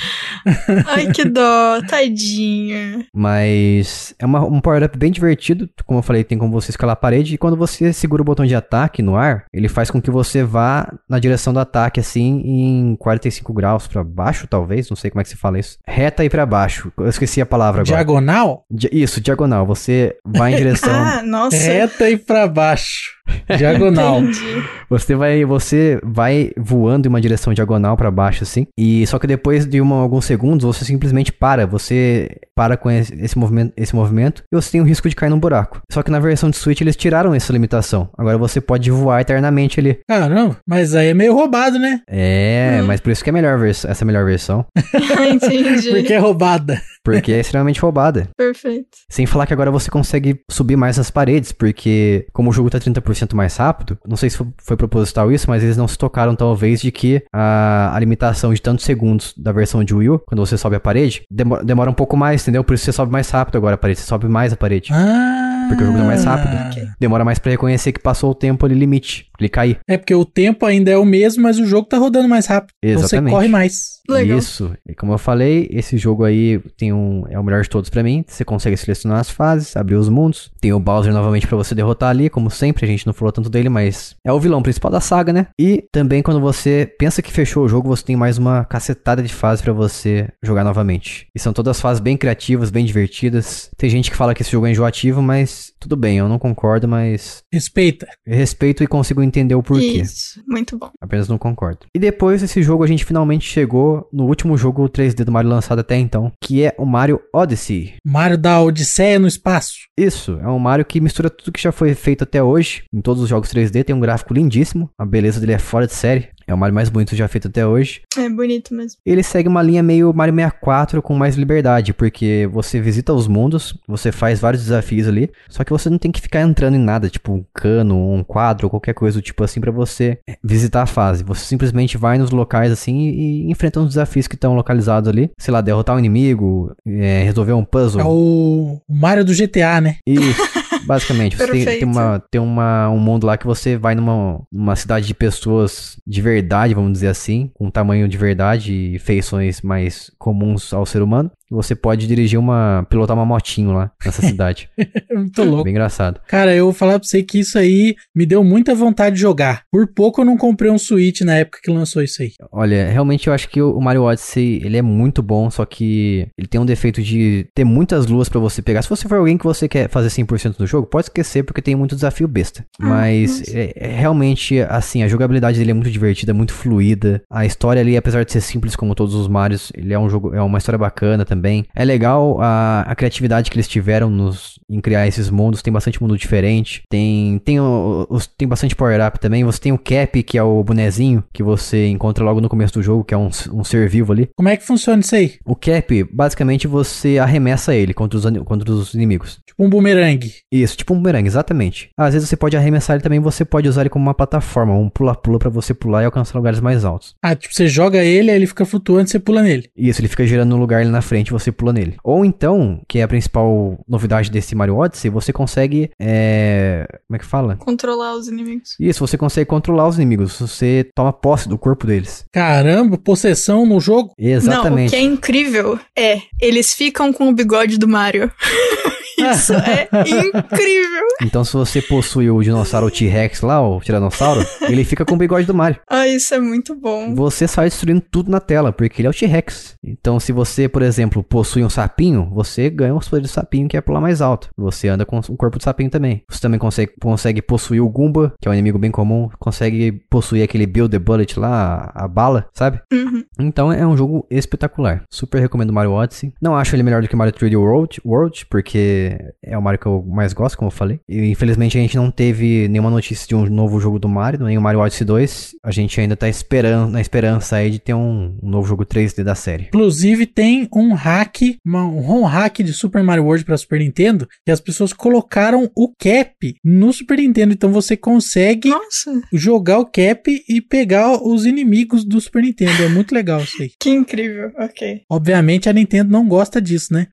Ai, 0.87 1.07
que 1.11 1.18
dó, 1.25 1.81
tadinha. 1.87 3.05
Mas 3.13 4.13
é 4.19 4.25
uma- 4.25 4.45
um 4.45 4.59
power-up 4.59 4.97
bem 4.97 5.11
divertido. 5.11 5.69
Como 5.85 5.99
eu 5.99 6.03
falei, 6.03 6.23
tem 6.23 6.37
como 6.37 6.51
você 6.51 6.71
escalar 6.71 6.93
a 6.93 6.95
parede. 6.95 7.35
E 7.35 7.37
quando 7.37 7.55
você 7.57 7.91
segura 7.93 8.21
o 8.21 8.25
botão 8.25 8.45
de 8.45 8.55
ataque 8.55 9.01
no 9.01 9.15
ar, 9.15 9.45
ele 9.53 9.67
faz 9.69 9.89
com 9.91 10.01
que 10.01 10.11
você 10.11 10.43
vá 10.43 10.91
na 11.07 11.19
direção 11.19 11.53
do 11.53 11.59
ataque, 11.59 11.99
assim, 11.99 12.41
em 12.45 12.95
45 12.95 13.53
graus 13.53 13.87
pra 13.87 14.03
baixo, 14.03 14.47
talvez. 14.47 14.89
Não 14.89 14.97
sei 14.97 15.09
como 15.11 15.21
é 15.21 15.23
que 15.23 15.29
se 15.29 15.35
fala 15.37 15.59
isso. 15.59 15.77
Reta 15.87 16.23
e 16.25 16.29
pra 16.29 16.45
baixo. 16.45 16.91
Eu 16.97 17.07
esqueci 17.07 17.41
a 17.41 17.45
palavra 17.45 17.81
agora. 17.81 17.95
Diagonal? 17.95 18.65
Di- 18.69 18.89
Isso, 18.91 19.21
diagonal. 19.21 19.65
Você 19.65 20.15
vai 20.25 20.53
em 20.53 20.57
direção. 20.57 20.89
Ah, 21.09 21.23
nossa. 21.23 21.55
Reta 21.57 22.09
e 22.09 22.17
pra 22.17 22.47
baixo. 22.47 23.18
Diagonal. 23.57 24.19
Entendi. 24.21 24.63
Você 24.89 25.15
vai, 25.15 25.45
você 25.45 25.99
vai 26.03 26.51
voando 26.57 27.07
em 27.07 27.09
uma 27.09 27.21
direção 27.21 27.53
diagonal 27.53 27.95
pra 27.95 28.09
baixo, 28.09 28.43
assim. 28.43 28.65
E 28.77 29.05
só 29.07 29.19
que 29.19 29.27
depois 29.27 29.65
de 29.65 29.79
uma- 29.81 29.97
alguns 30.01 30.25
segundos, 30.25 30.65
você 30.65 30.83
simplesmente 30.85 31.31
para. 31.31 31.67
Você 31.67 32.29
para 32.55 32.75
com 32.75 32.89
esse, 32.91 33.13
esse 33.21 33.37
movimento, 33.37 33.73
esse 33.77 33.95
movimento 33.95 34.43
e 34.51 34.55
você 34.55 34.71
tem 34.71 34.81
o 34.81 34.83
risco 34.83 35.07
de 35.07 35.15
cair 35.15 35.29
num 35.29 35.39
buraco. 35.39 35.79
Só 35.91 36.01
que 36.03 36.11
na 36.11 36.19
versão 36.19 36.49
de 36.49 36.57
Switch 36.57 36.81
eles 36.81 36.95
tiraram 36.95 37.33
essa 37.33 37.53
limitação. 37.53 38.09
Agora 38.17 38.37
você 38.37 38.59
pode 38.59 38.89
voar 38.91 39.21
eternamente 39.21 39.79
ali. 39.79 39.99
Caramba, 40.07 40.57
mas 40.67 40.93
aí 40.95 41.07
é 41.09 41.13
meio 41.13 41.33
roubado, 41.33 41.77
né? 41.79 42.01
É, 42.09 42.79
Hum. 42.81 42.85
mas 42.87 42.99
por 42.99 43.11
isso 43.11 43.23
que 43.23 43.29
é 43.29 43.31
a 43.31 43.33
melhor 43.33 43.65
essa 43.67 43.87
é 43.87 43.95
a 44.01 44.05
melhor 44.05 44.25
versão. 44.25 44.65
Entendi. 45.33 45.89
Porque 45.91 46.13
é 46.13 46.17
roubada. 46.17 46.81
Porque 47.17 47.31
é 47.31 47.39
extremamente 47.39 47.79
roubada. 47.81 48.29
Perfeito. 48.37 48.97
Sem 49.09 49.25
falar 49.25 49.45
que 49.45 49.53
agora 49.53 49.71
você 49.71 49.89
consegue 49.89 50.39
subir 50.49 50.75
mais 50.75 50.97
as 50.99 51.09
paredes, 51.11 51.51
porque 51.51 52.27
como 52.33 52.49
o 52.49 52.53
jogo 52.53 52.69
tá 52.69 52.79
30% 52.79 53.33
mais 53.35 53.55
rápido, 53.57 53.97
não 54.07 54.17
sei 54.17 54.29
se 54.29 54.37
foi, 54.37 54.47
foi 54.57 54.77
proposital 54.77 55.31
isso, 55.31 55.49
mas 55.49 55.63
eles 55.63 55.77
não 55.77 55.87
se 55.87 55.97
tocaram 55.97 56.35
talvez 56.35 56.81
de 56.81 56.91
que 56.91 57.23
a, 57.33 57.91
a 57.95 57.99
limitação 57.99 58.53
de 58.53 58.61
tantos 58.61 58.85
segundos 58.85 59.33
da 59.37 59.51
versão 59.51 59.83
de 59.83 59.93
Wii 59.93 60.09
U, 60.09 60.19
quando 60.19 60.39
você 60.45 60.57
sobe 60.57 60.75
a 60.75 60.79
parede, 60.79 61.23
demo- 61.29 61.63
demora 61.63 61.89
um 61.89 61.93
pouco 61.93 62.15
mais, 62.17 62.41
entendeu? 62.41 62.63
Por 62.63 62.73
isso 62.73 62.85
você 62.85 62.91
sobe 62.91 63.11
mais 63.11 63.29
rápido 63.29 63.57
agora 63.57 63.75
a 63.75 63.77
parede, 63.77 63.99
você 63.99 64.05
sobe 64.05 64.27
mais 64.27 64.53
a 64.53 64.55
parede. 64.57 64.91
Ah, 64.93 65.65
Porque 65.69 65.83
o 65.83 65.87
jogo 65.87 65.99
é 65.99 66.03
mais 66.03 66.23
rápido. 66.23 66.55
ok. 66.67 66.87
Demora 66.99 67.23
mais 67.25 67.39
pra 67.39 67.51
reconhecer 67.51 67.91
que 67.91 67.99
passou 67.99 68.31
o 68.31 68.35
tempo 68.35 68.65
ali 68.65 68.75
limite. 68.75 69.28
Ele 69.39 69.49
cair. 69.49 69.79
É 69.87 69.97
porque 69.97 70.13
o 70.13 70.25
tempo 70.25 70.65
ainda 70.65 70.91
é 70.91 70.97
o 70.97 71.05
mesmo, 71.05 71.43
mas 71.43 71.59
o 71.59 71.65
jogo 71.65 71.87
tá 71.87 71.97
rodando 71.97 72.27
mais 72.27 72.45
rápido. 72.45 72.73
Então 72.83 72.99
Você 73.01 73.15
Exatamente. 73.15 73.33
corre 73.33 73.47
mais. 73.47 73.99
Legal. 74.09 74.39
Isso. 74.39 74.73
E 74.87 74.95
como 74.95 75.13
eu 75.13 75.17
falei, 75.19 75.67
esse 75.71 75.95
jogo 75.97 76.23
aí 76.23 76.59
tem 76.77 76.91
um, 76.91 77.25
é 77.29 77.39
o 77.39 77.43
melhor 77.43 77.61
de 77.61 77.69
todos 77.69 77.89
pra 77.91 78.01
mim. 78.01 78.25
Você 78.27 78.43
consegue 78.43 78.75
selecionar 78.75 79.19
as 79.19 79.29
fases, 79.29 79.77
abrir 79.77 79.95
os 79.95 80.09
mundos. 80.09 80.49
Tem 80.59 80.73
o 80.73 80.79
Bowser 80.79 81.13
novamente 81.13 81.45
pra 81.45 81.55
você 81.55 81.75
derrotar 81.75 82.09
ali, 82.09 82.27
como 82.29 82.49
sempre. 82.49 82.85
A 82.85 82.87
gente 82.87 83.05
não 83.05 83.13
falou 83.13 83.31
tanto 83.31 83.49
dele, 83.49 83.69
mas 83.69 84.15
é 84.25 84.33
o 84.33 84.39
vilão 84.39 84.63
principal 84.63 84.91
da 84.91 84.99
saga, 84.99 85.31
né? 85.31 85.47
E 85.59 85.83
também 85.91 86.23
quando 86.23 86.39
você 86.41 86.91
pensa 86.97 87.21
que 87.21 87.31
fechou 87.31 87.63
o 87.65 87.69
jogo, 87.69 87.87
você 87.87 88.03
tem 88.03 88.15
mais 88.15 88.37
uma 88.39 88.65
cacetada 88.65 89.21
de 89.21 89.31
fases 89.33 89.61
pra 89.63 89.73
você 89.73 90.27
jogar 90.43 90.63
novamente. 90.63 91.27
E 91.35 91.39
são 91.39 91.53
todas 91.53 91.79
fases 91.79 92.01
bem 92.01 92.17
criativas, 92.17 92.71
bem 92.71 92.85
divertidas. 92.85 93.69
Tem 93.77 93.89
gente 93.91 94.09
que 94.09 94.17
fala 94.17 94.33
que 94.33 94.41
esse 94.41 94.51
jogo 94.51 94.65
é 94.65 94.71
enjoativo, 94.71 95.21
mas 95.21 95.71
tudo 95.79 95.95
bem, 95.95 96.17
eu 96.17 96.27
não 96.27 96.39
concordo, 96.39 96.87
mas 96.87 97.43
Respeita. 97.53 98.07
eu 98.25 98.35
respeito 98.35 98.83
e 98.83 98.87
consigo 98.87 99.21
entender 99.29 99.55
o 99.55 99.63
porquê. 99.63 100.01
Isso, 100.01 100.41
muito 100.47 100.77
bom. 100.77 100.89
Apenas 101.01 101.27
não 101.27 101.37
concordo. 101.37 101.85
E 101.95 101.99
depois 101.99 102.41
desse 102.41 102.61
jogo, 102.61 102.83
a 102.83 102.87
gente 102.87 103.05
finalmente 103.05 103.45
chegou 103.45 104.07
no 104.11 104.25
último 104.25 104.57
jogo 104.57 104.89
3D 104.89 105.23
do 105.23 105.31
Mario 105.31 105.49
lançado 105.49 105.79
até 105.79 105.95
então, 105.97 106.31
que 106.43 106.63
é 106.63 106.75
o 106.77 106.85
Mario 106.85 107.21
Odyssey. 107.33 107.95
Mario 108.05 108.37
da 108.37 108.61
Odisseia 108.61 109.19
no 109.19 109.27
espaço. 109.27 109.79
Isso, 109.97 110.39
é 110.41 110.47
um 110.47 110.59
Mario 110.59 110.85
que 110.85 110.99
mistura 110.99 111.29
tudo 111.29 111.51
que 111.51 111.61
já 111.61 111.71
foi 111.71 111.93
feito 111.93 112.23
até 112.23 112.41
hoje, 112.41 112.83
em 112.93 113.01
todos 113.01 113.23
os 113.23 113.29
jogos 113.29 113.49
3D, 113.49 113.83
tem 113.83 113.95
um 113.95 113.99
gráfico 113.99 114.33
lindíssimo, 114.33 114.89
a 114.97 115.05
beleza 115.05 115.39
dele 115.39 115.53
é 115.53 115.59
fora 115.59 115.87
de 115.87 115.93
série. 115.93 116.29
É 116.49 116.53
o 116.53 116.57
Mario 116.57 116.75
mais 116.75 116.89
bonito 116.89 117.15
já 117.15 117.27
feito 117.27 117.47
até 117.47 117.65
hoje. 117.65 118.01
É 118.17 118.27
bonito 118.29 118.73
mesmo. 118.73 118.99
Ele 119.05 119.23
segue 119.23 119.47
uma 119.47 119.61
linha 119.61 119.83
meio 119.83 120.13
Mario 120.13 120.33
64 120.33 121.01
com 121.01 121.13
mais 121.13 121.35
liberdade, 121.35 121.93
porque 121.93 122.49
você 122.51 122.81
visita 122.81 123.13
os 123.13 123.27
mundos, 123.27 123.73
você 123.87 124.11
faz 124.11 124.39
vários 124.39 124.63
desafios 124.63 125.07
ali, 125.07 125.29
só 125.47 125.63
que 125.63 125.71
você 125.71 125.89
não 125.89 125.97
tem 125.97 126.11
que 126.11 126.21
ficar 126.21 126.41
entrando 126.41 126.75
em 126.75 126.79
nada, 126.79 127.09
tipo 127.09 127.33
um 127.33 127.45
cano, 127.53 128.13
um 128.13 128.23
quadro, 128.23 128.69
qualquer 128.69 128.93
coisa 128.93 129.19
do 129.19 129.21
tipo 129.21 129.43
assim 129.43 129.61
pra 129.61 129.71
você 129.71 130.19
visitar 130.43 130.83
a 130.83 130.87
fase. 130.87 131.23
Você 131.23 131.45
simplesmente 131.45 131.97
vai 131.97 132.17
nos 132.17 132.31
locais 132.31 132.71
assim 132.71 132.97
e, 132.97 133.47
e 133.47 133.51
enfrenta 133.51 133.79
os 133.79 133.89
desafios 133.89 134.27
que 134.27 134.35
estão 134.35 134.55
localizados 134.55 135.07
ali. 135.07 135.31
Sei 135.37 135.53
lá, 135.53 135.61
derrotar 135.61 135.95
um 135.95 135.99
inimigo, 135.99 136.73
é, 136.85 137.23
resolver 137.23 137.53
um 137.53 137.63
puzzle. 137.63 138.01
É 138.01 138.05
o 138.05 138.49
o 138.59 138.81
Mario 138.89 139.23
do 139.23 139.33
GTA, 139.33 139.81
né? 139.81 139.97
Isso, 140.05 140.41
basicamente. 140.89 141.37
Você 141.37 141.47
tem, 141.51 141.65
tem, 141.65 141.83
uma, 141.83 142.19
tem 142.31 142.41
uma, 142.41 142.89
um 142.89 142.97
mundo 142.97 143.27
lá 143.27 143.37
que 143.37 143.45
você 143.45 143.77
vai 143.77 143.93
numa, 143.93 144.41
numa 144.51 144.75
cidade 144.75 145.05
de 145.05 145.13
pessoas 145.13 146.01
de 146.05 146.19
verdade, 146.19 146.73
vamos 146.73 146.93
dizer 146.93 147.09
assim, 147.09 147.51
com 147.53 147.69
tamanho 147.69 148.07
de 148.07 148.17
verdade 148.17 148.73
e 148.73 148.97
feições 148.97 149.61
mais 149.61 150.11
comuns 150.17 150.73
ao 150.73 150.87
ser 150.87 151.03
humano. 151.03 151.31
Você 151.49 151.75
pode 151.75 152.07
dirigir 152.07 152.39
uma. 152.39 152.85
pilotar 152.89 153.15
uma 153.15 153.25
motinho 153.25 153.71
lá 153.71 153.91
nessa 154.03 154.21
cidade. 154.25 154.69
É 154.77 155.15
muito 155.15 155.43
louco. 155.43 155.63
Bem 155.63 155.71
engraçado. 155.71 156.19
Cara, 156.27 156.55
eu 156.55 156.65
vou 156.65 156.73
falar 156.73 156.99
pra 156.99 157.07
você 157.07 157.23
que 157.23 157.39
isso 157.39 157.57
aí 157.57 157.95
me 158.15 158.25
deu 158.25 158.43
muita 158.43 158.75
vontade 158.75 159.15
de 159.15 159.21
jogar. 159.21 159.63
Por 159.71 159.87
pouco 159.87 160.21
eu 160.21 160.25
não 160.25 160.37
comprei 160.37 160.71
um 160.71 160.77
Switch 160.77 161.21
na 161.21 161.35
época 161.35 161.59
que 161.63 161.71
lançou 161.71 162.03
isso 162.03 162.21
aí. 162.21 162.31
Olha, 162.51 162.89
realmente 162.89 163.27
eu 163.27 163.33
acho 163.33 163.49
que 163.49 163.61
o 163.61 163.79
Mario 163.79 164.03
Odyssey, 164.03 164.61
ele 164.63 164.77
é 164.77 164.81
muito 164.81 165.21
bom, 165.21 165.49
só 165.49 165.65
que 165.65 166.27
ele 166.37 166.47
tem 166.47 166.59
um 166.61 166.65
defeito 166.65 167.01
de 167.01 167.47
ter 167.55 167.63
muitas 167.63 168.05
luas 168.05 168.29
pra 168.29 168.39
você 168.39 168.61
pegar. 168.61 168.81
Se 168.81 168.89
você 168.89 169.07
for 169.07 169.17
alguém 169.17 169.37
que 169.37 169.45
você 169.45 169.67
quer 169.67 169.89
fazer 169.89 170.09
100% 170.09 170.57
do 170.57 170.67
jogo, 170.67 170.87
pode 170.87 171.05
esquecer 171.05 171.43
porque 171.43 171.61
tem 171.61 171.75
muito 171.75 171.95
desafio 171.95 172.27
besta. 172.27 172.65
Mas 172.79 173.43
é, 173.53 173.73
é 173.75 173.87
realmente, 173.87 174.59
assim, 174.61 175.03
a 175.03 175.07
jogabilidade 175.07 175.57
dele 175.57 175.71
é 175.71 175.73
muito 175.73 175.89
divertida, 175.89 176.33
muito 176.33 176.53
fluida. 176.53 177.21
A 177.29 177.45
história 177.45 177.81
ali, 177.81 177.97
apesar 177.97 178.23
de 178.23 178.31
ser 178.31 178.41
simples 178.41 178.75
como 178.75 178.95
todos 178.95 179.15
os 179.15 179.27
Marios, 179.27 179.71
ele 179.75 179.93
é 179.93 179.99
um 179.99 180.09
jogo, 180.09 180.33
é 180.33 180.41
uma 180.41 180.57
história 180.57 180.77
bacana 180.77 181.25
também. 181.25 181.38
É 181.75 181.83
legal 181.85 182.37
a, 182.41 182.81
a 182.87 182.95
criatividade 182.95 183.49
que 183.49 183.55
eles 183.57 183.67
tiveram 183.67 184.09
nos, 184.09 184.59
em 184.69 184.79
criar 184.79 185.07
esses 185.07 185.29
mundos. 185.29 185.61
Tem 185.61 185.71
bastante 185.73 186.01
mundo 186.01 186.17
diferente. 186.17 186.83
Tem, 186.89 187.39
tem, 187.45 187.59
o- 187.59 188.05
os, 188.09 188.27
tem 188.27 188.47
bastante 188.47 188.75
power-up 188.75 189.19
também. 189.19 189.43
Você 189.43 189.59
tem 189.59 189.71
o 189.71 189.77
Cap, 189.77 190.21
que 190.23 190.37
é 190.37 190.43
o 190.43 190.63
bonezinho 190.63 191.23
que 191.33 191.41
você 191.43 191.87
encontra 191.87 192.23
logo 192.23 192.41
no 192.41 192.49
começo 192.49 192.73
do 192.73 192.83
jogo, 192.83 193.03
que 193.03 193.13
é 193.13 193.17
um, 193.17 193.29
um 193.53 193.63
ser 193.63 193.87
vivo 193.89 194.11
ali. 194.11 194.29
Como 194.35 194.49
é 194.49 194.57
que 194.57 194.65
funciona 194.65 195.01
isso 195.01 195.15
aí? 195.15 195.33
O 195.45 195.55
Cap, 195.55 196.03
basicamente, 196.11 196.67
você 196.67 197.17
arremessa 197.17 197.73
ele 197.75 197.93
contra 197.93 198.17
os, 198.17 198.25
contra 198.45 198.71
os 198.71 198.93
inimigos. 198.93 199.39
Tipo 199.45 199.63
um 199.63 199.69
boomerang. 199.69 200.31
Isso, 200.51 200.77
tipo 200.77 200.93
um 200.93 200.97
bumerangue, 200.97 201.27
exatamente. 201.27 201.89
Às 201.97 202.13
vezes 202.13 202.29
você 202.29 202.35
pode 202.37 202.55
arremessar 202.57 202.95
ele 202.95 203.03
também, 203.03 203.19
você 203.19 203.43
pode 203.45 203.67
usar 203.67 203.81
ele 203.81 203.89
como 203.89 204.03
uma 204.05 204.13
plataforma, 204.13 204.73
um 204.73 204.89
pula-pula 204.89 205.39
pra 205.39 205.49
você 205.49 205.73
pular 205.73 206.01
e 206.01 206.05
alcançar 206.05 206.37
lugares 206.37 206.59
mais 206.59 206.85
altos. 206.85 207.15
Ah, 207.21 207.35
tipo, 207.35 207.53
você 207.53 207.67
joga 207.67 208.03
ele, 208.03 208.29
aí 208.31 208.37
ele 208.37 208.47
fica 208.47 208.65
flutuando 208.65 209.07
e 209.07 209.11
você 209.11 209.19
pula 209.19 209.41
nele. 209.41 209.69
Isso, 209.75 209.99
ele 210.01 210.07
fica 210.07 210.25
girando 210.25 210.49
no 210.49 210.57
lugar 210.57 210.81
ali 210.81 210.89
na 210.89 211.01
frente 211.01 211.28
você 211.31 211.51
pula 211.51 211.73
nele. 211.73 211.97
Ou 212.03 212.25
então, 212.25 212.81
que 212.87 212.99
é 212.99 213.03
a 213.03 213.07
principal 213.07 213.77
novidade 213.87 214.29
desse 214.29 214.55
Mario 214.55 214.77
Odyssey, 214.77 215.09
você 215.09 215.31
consegue. 215.33 215.91
É... 215.99 216.85
Como 217.07 217.15
é 217.15 217.19
que 217.19 217.25
fala? 217.25 217.55
Controlar 217.57 218.15
os 218.15 218.27
inimigos. 218.27 218.75
Isso, 218.79 219.05
você 219.05 219.17
consegue 219.17 219.49
controlar 219.49 219.87
os 219.87 219.97
inimigos. 219.97 220.39
Você 220.39 220.89
toma 220.95 221.13
posse 221.13 221.47
do 221.47 221.57
corpo 221.57 221.87
deles. 221.87 222.25
Caramba, 222.31 222.97
possessão 222.97 223.65
no 223.65 223.79
jogo? 223.79 224.13
Não, 224.17 224.27
o 224.27 224.31
Exatamente. 224.31 224.89
que 224.91 224.95
é 224.95 225.01
incrível 225.01 225.79
é, 225.95 226.21
eles 226.39 226.73
ficam 226.73 227.11
com 227.11 227.29
o 227.29 227.33
bigode 227.33 227.77
do 227.77 227.87
Mario. 227.87 228.31
Isso 229.19 229.53
é 229.59 229.87
incrível. 229.91 231.03
Então, 231.21 231.43
se 231.43 231.53
você 231.53 231.81
possui 231.81 232.29
o 232.29 232.41
dinossauro 232.41 232.89
T-Rex 232.89 233.41
lá, 233.41 233.61
o 233.61 233.79
Tiranossauro, 233.81 234.45
ele 234.61 234.83
fica 234.83 235.03
com 235.03 235.15
o 235.15 235.17
bigode 235.17 235.45
do 235.45 235.53
Mario. 235.53 235.79
Ah, 235.89 236.07
isso 236.07 236.33
é 236.33 236.39
muito 236.39 236.75
bom. 236.75 237.13
Você 237.13 237.47
sai 237.47 237.69
destruindo 237.69 238.01
tudo 238.01 238.31
na 238.31 238.39
tela, 238.39 238.71
porque 238.71 239.01
ele 239.01 239.07
é 239.07 239.11
o 239.11 239.13
T-Rex. 239.13 239.75
Então, 239.83 240.19
se 240.19 240.31
você, 240.31 240.69
por 240.69 240.81
exemplo, 240.81 241.23
possui 241.23 241.63
um 241.63 241.69
sapinho, 241.69 242.29
você 242.31 242.69
ganha 242.69 242.95
os 242.95 243.07
poderes 243.07 243.29
do 243.29 243.33
sapinho, 243.33 243.67
que 243.67 243.75
é 243.75 243.81
pular 243.81 243.99
mais 243.99 244.21
alto. 244.21 244.49
Você 244.57 244.87
anda 244.87 245.05
com 245.05 245.19
o 245.19 245.37
corpo 245.37 245.57
do 245.57 245.63
sapinho 245.63 245.89
também. 245.89 246.23
Você 246.29 246.39
também 246.39 246.59
consegue, 246.59 246.93
consegue 247.01 247.41
possuir 247.41 247.81
o 247.81 247.89
Goomba, 247.89 248.33
que 248.39 248.47
é 248.47 248.51
um 248.51 248.53
inimigo 248.53 248.79
bem 248.79 248.91
comum. 248.91 249.29
Consegue 249.39 249.91
possuir 250.09 250.43
aquele 250.43 250.65
Build 250.65 250.91
the 250.91 250.99
Bullet 250.99 251.39
lá, 251.39 251.91
a, 251.93 252.07
bala, 252.07 252.47
sabe? 252.53 252.79
Uhum. 252.91 253.23
Então, 253.39 253.71
é 253.71 253.85
um 253.85 253.97
jogo 253.97 254.25
espetacular. 254.29 255.03
Super 255.09 255.41
recomendo 255.41 255.73
Mario 255.73 255.91
Odyssey. 255.91 256.33
Não 256.41 256.55
acho 256.55 256.75
ele 256.75 256.83
melhor 256.83 257.01
do 257.01 257.07
que 257.07 257.15
Mario 257.15 257.33
3D 257.33 257.57
World, 257.57 258.01
World 258.05 258.45
porque 258.49 259.08
é 259.43 259.57
o 259.57 259.61
Mario 259.61 259.79
que 259.79 259.85
eu 259.85 260.03
mais 260.07 260.33
gosto, 260.33 260.57
como 260.57 260.67
eu 260.67 260.75
falei. 260.75 260.99
E, 261.07 261.27
infelizmente, 261.29 261.77
a 261.77 261.81
gente 261.81 261.95
não 261.97 262.11
teve 262.11 262.67
nenhuma 262.67 262.89
notícia 262.89 263.27
de 263.27 263.35
um 263.35 263.45
novo 263.45 263.79
jogo 263.79 263.99
do 263.99 264.07
Mario, 264.09 264.43
nem 264.45 264.57
o 264.57 264.61
Mario 264.61 264.79
Odyssey 264.79 265.05
2. 265.05 265.55
A 265.63 265.71
gente 265.71 265.99
ainda 265.99 266.15
tá 266.15 266.27
esperando, 266.29 266.91
na 266.91 267.01
esperança 267.01 267.57
aí 267.57 267.69
de 267.71 267.79
ter 267.79 267.93
um, 267.93 268.37
um 268.41 268.49
novo 268.49 268.67
jogo 268.67 268.85
3D 268.85 269.23
da 269.23 269.35
série. 269.35 269.65
Inclusive 269.65 270.25
tem 270.25 270.67
um 270.75 270.93
hack, 270.93 271.37
uma- 271.65 271.85
um 271.85 271.99
ROM 271.99 272.23
hack 272.23 272.59
de 272.59 272.73
Super 272.73 273.03
Mario 273.03 273.23
World 273.25 273.45
para 273.45 273.57
Super 273.57 273.79
Nintendo, 273.79 274.27
que 274.45 274.51
as 274.51 274.59
pessoas 274.59 274.93
colocaram 274.93 275.69
o 275.75 275.89
cap 275.97 276.55
no 276.63 276.91
Super 276.93 277.17
Nintendo, 277.17 277.53
então 277.53 277.71
você 277.71 277.95
consegue 277.97 278.69
Nossa, 278.69 279.21
jogar 279.33 279.79
o 279.79 279.85
cap 279.85 280.43
e 280.47 280.61
pegar 280.61 281.21
os 281.23 281.45
inimigos 281.45 282.03
do 282.03 282.19
Super 282.19 282.43
Nintendo. 282.43 282.83
É 282.83 282.89
muito 282.89 283.13
legal 283.13 283.41
isso 283.41 283.61
aí. 283.61 283.71
que 283.79 283.89
incrível. 283.89 284.51
Ok. 284.57 285.01
Obviamente 285.09 285.69
a 285.69 285.73
Nintendo 285.73 286.11
não 286.11 286.27
gosta 286.27 286.61
disso, 286.61 286.93
né? 286.93 287.07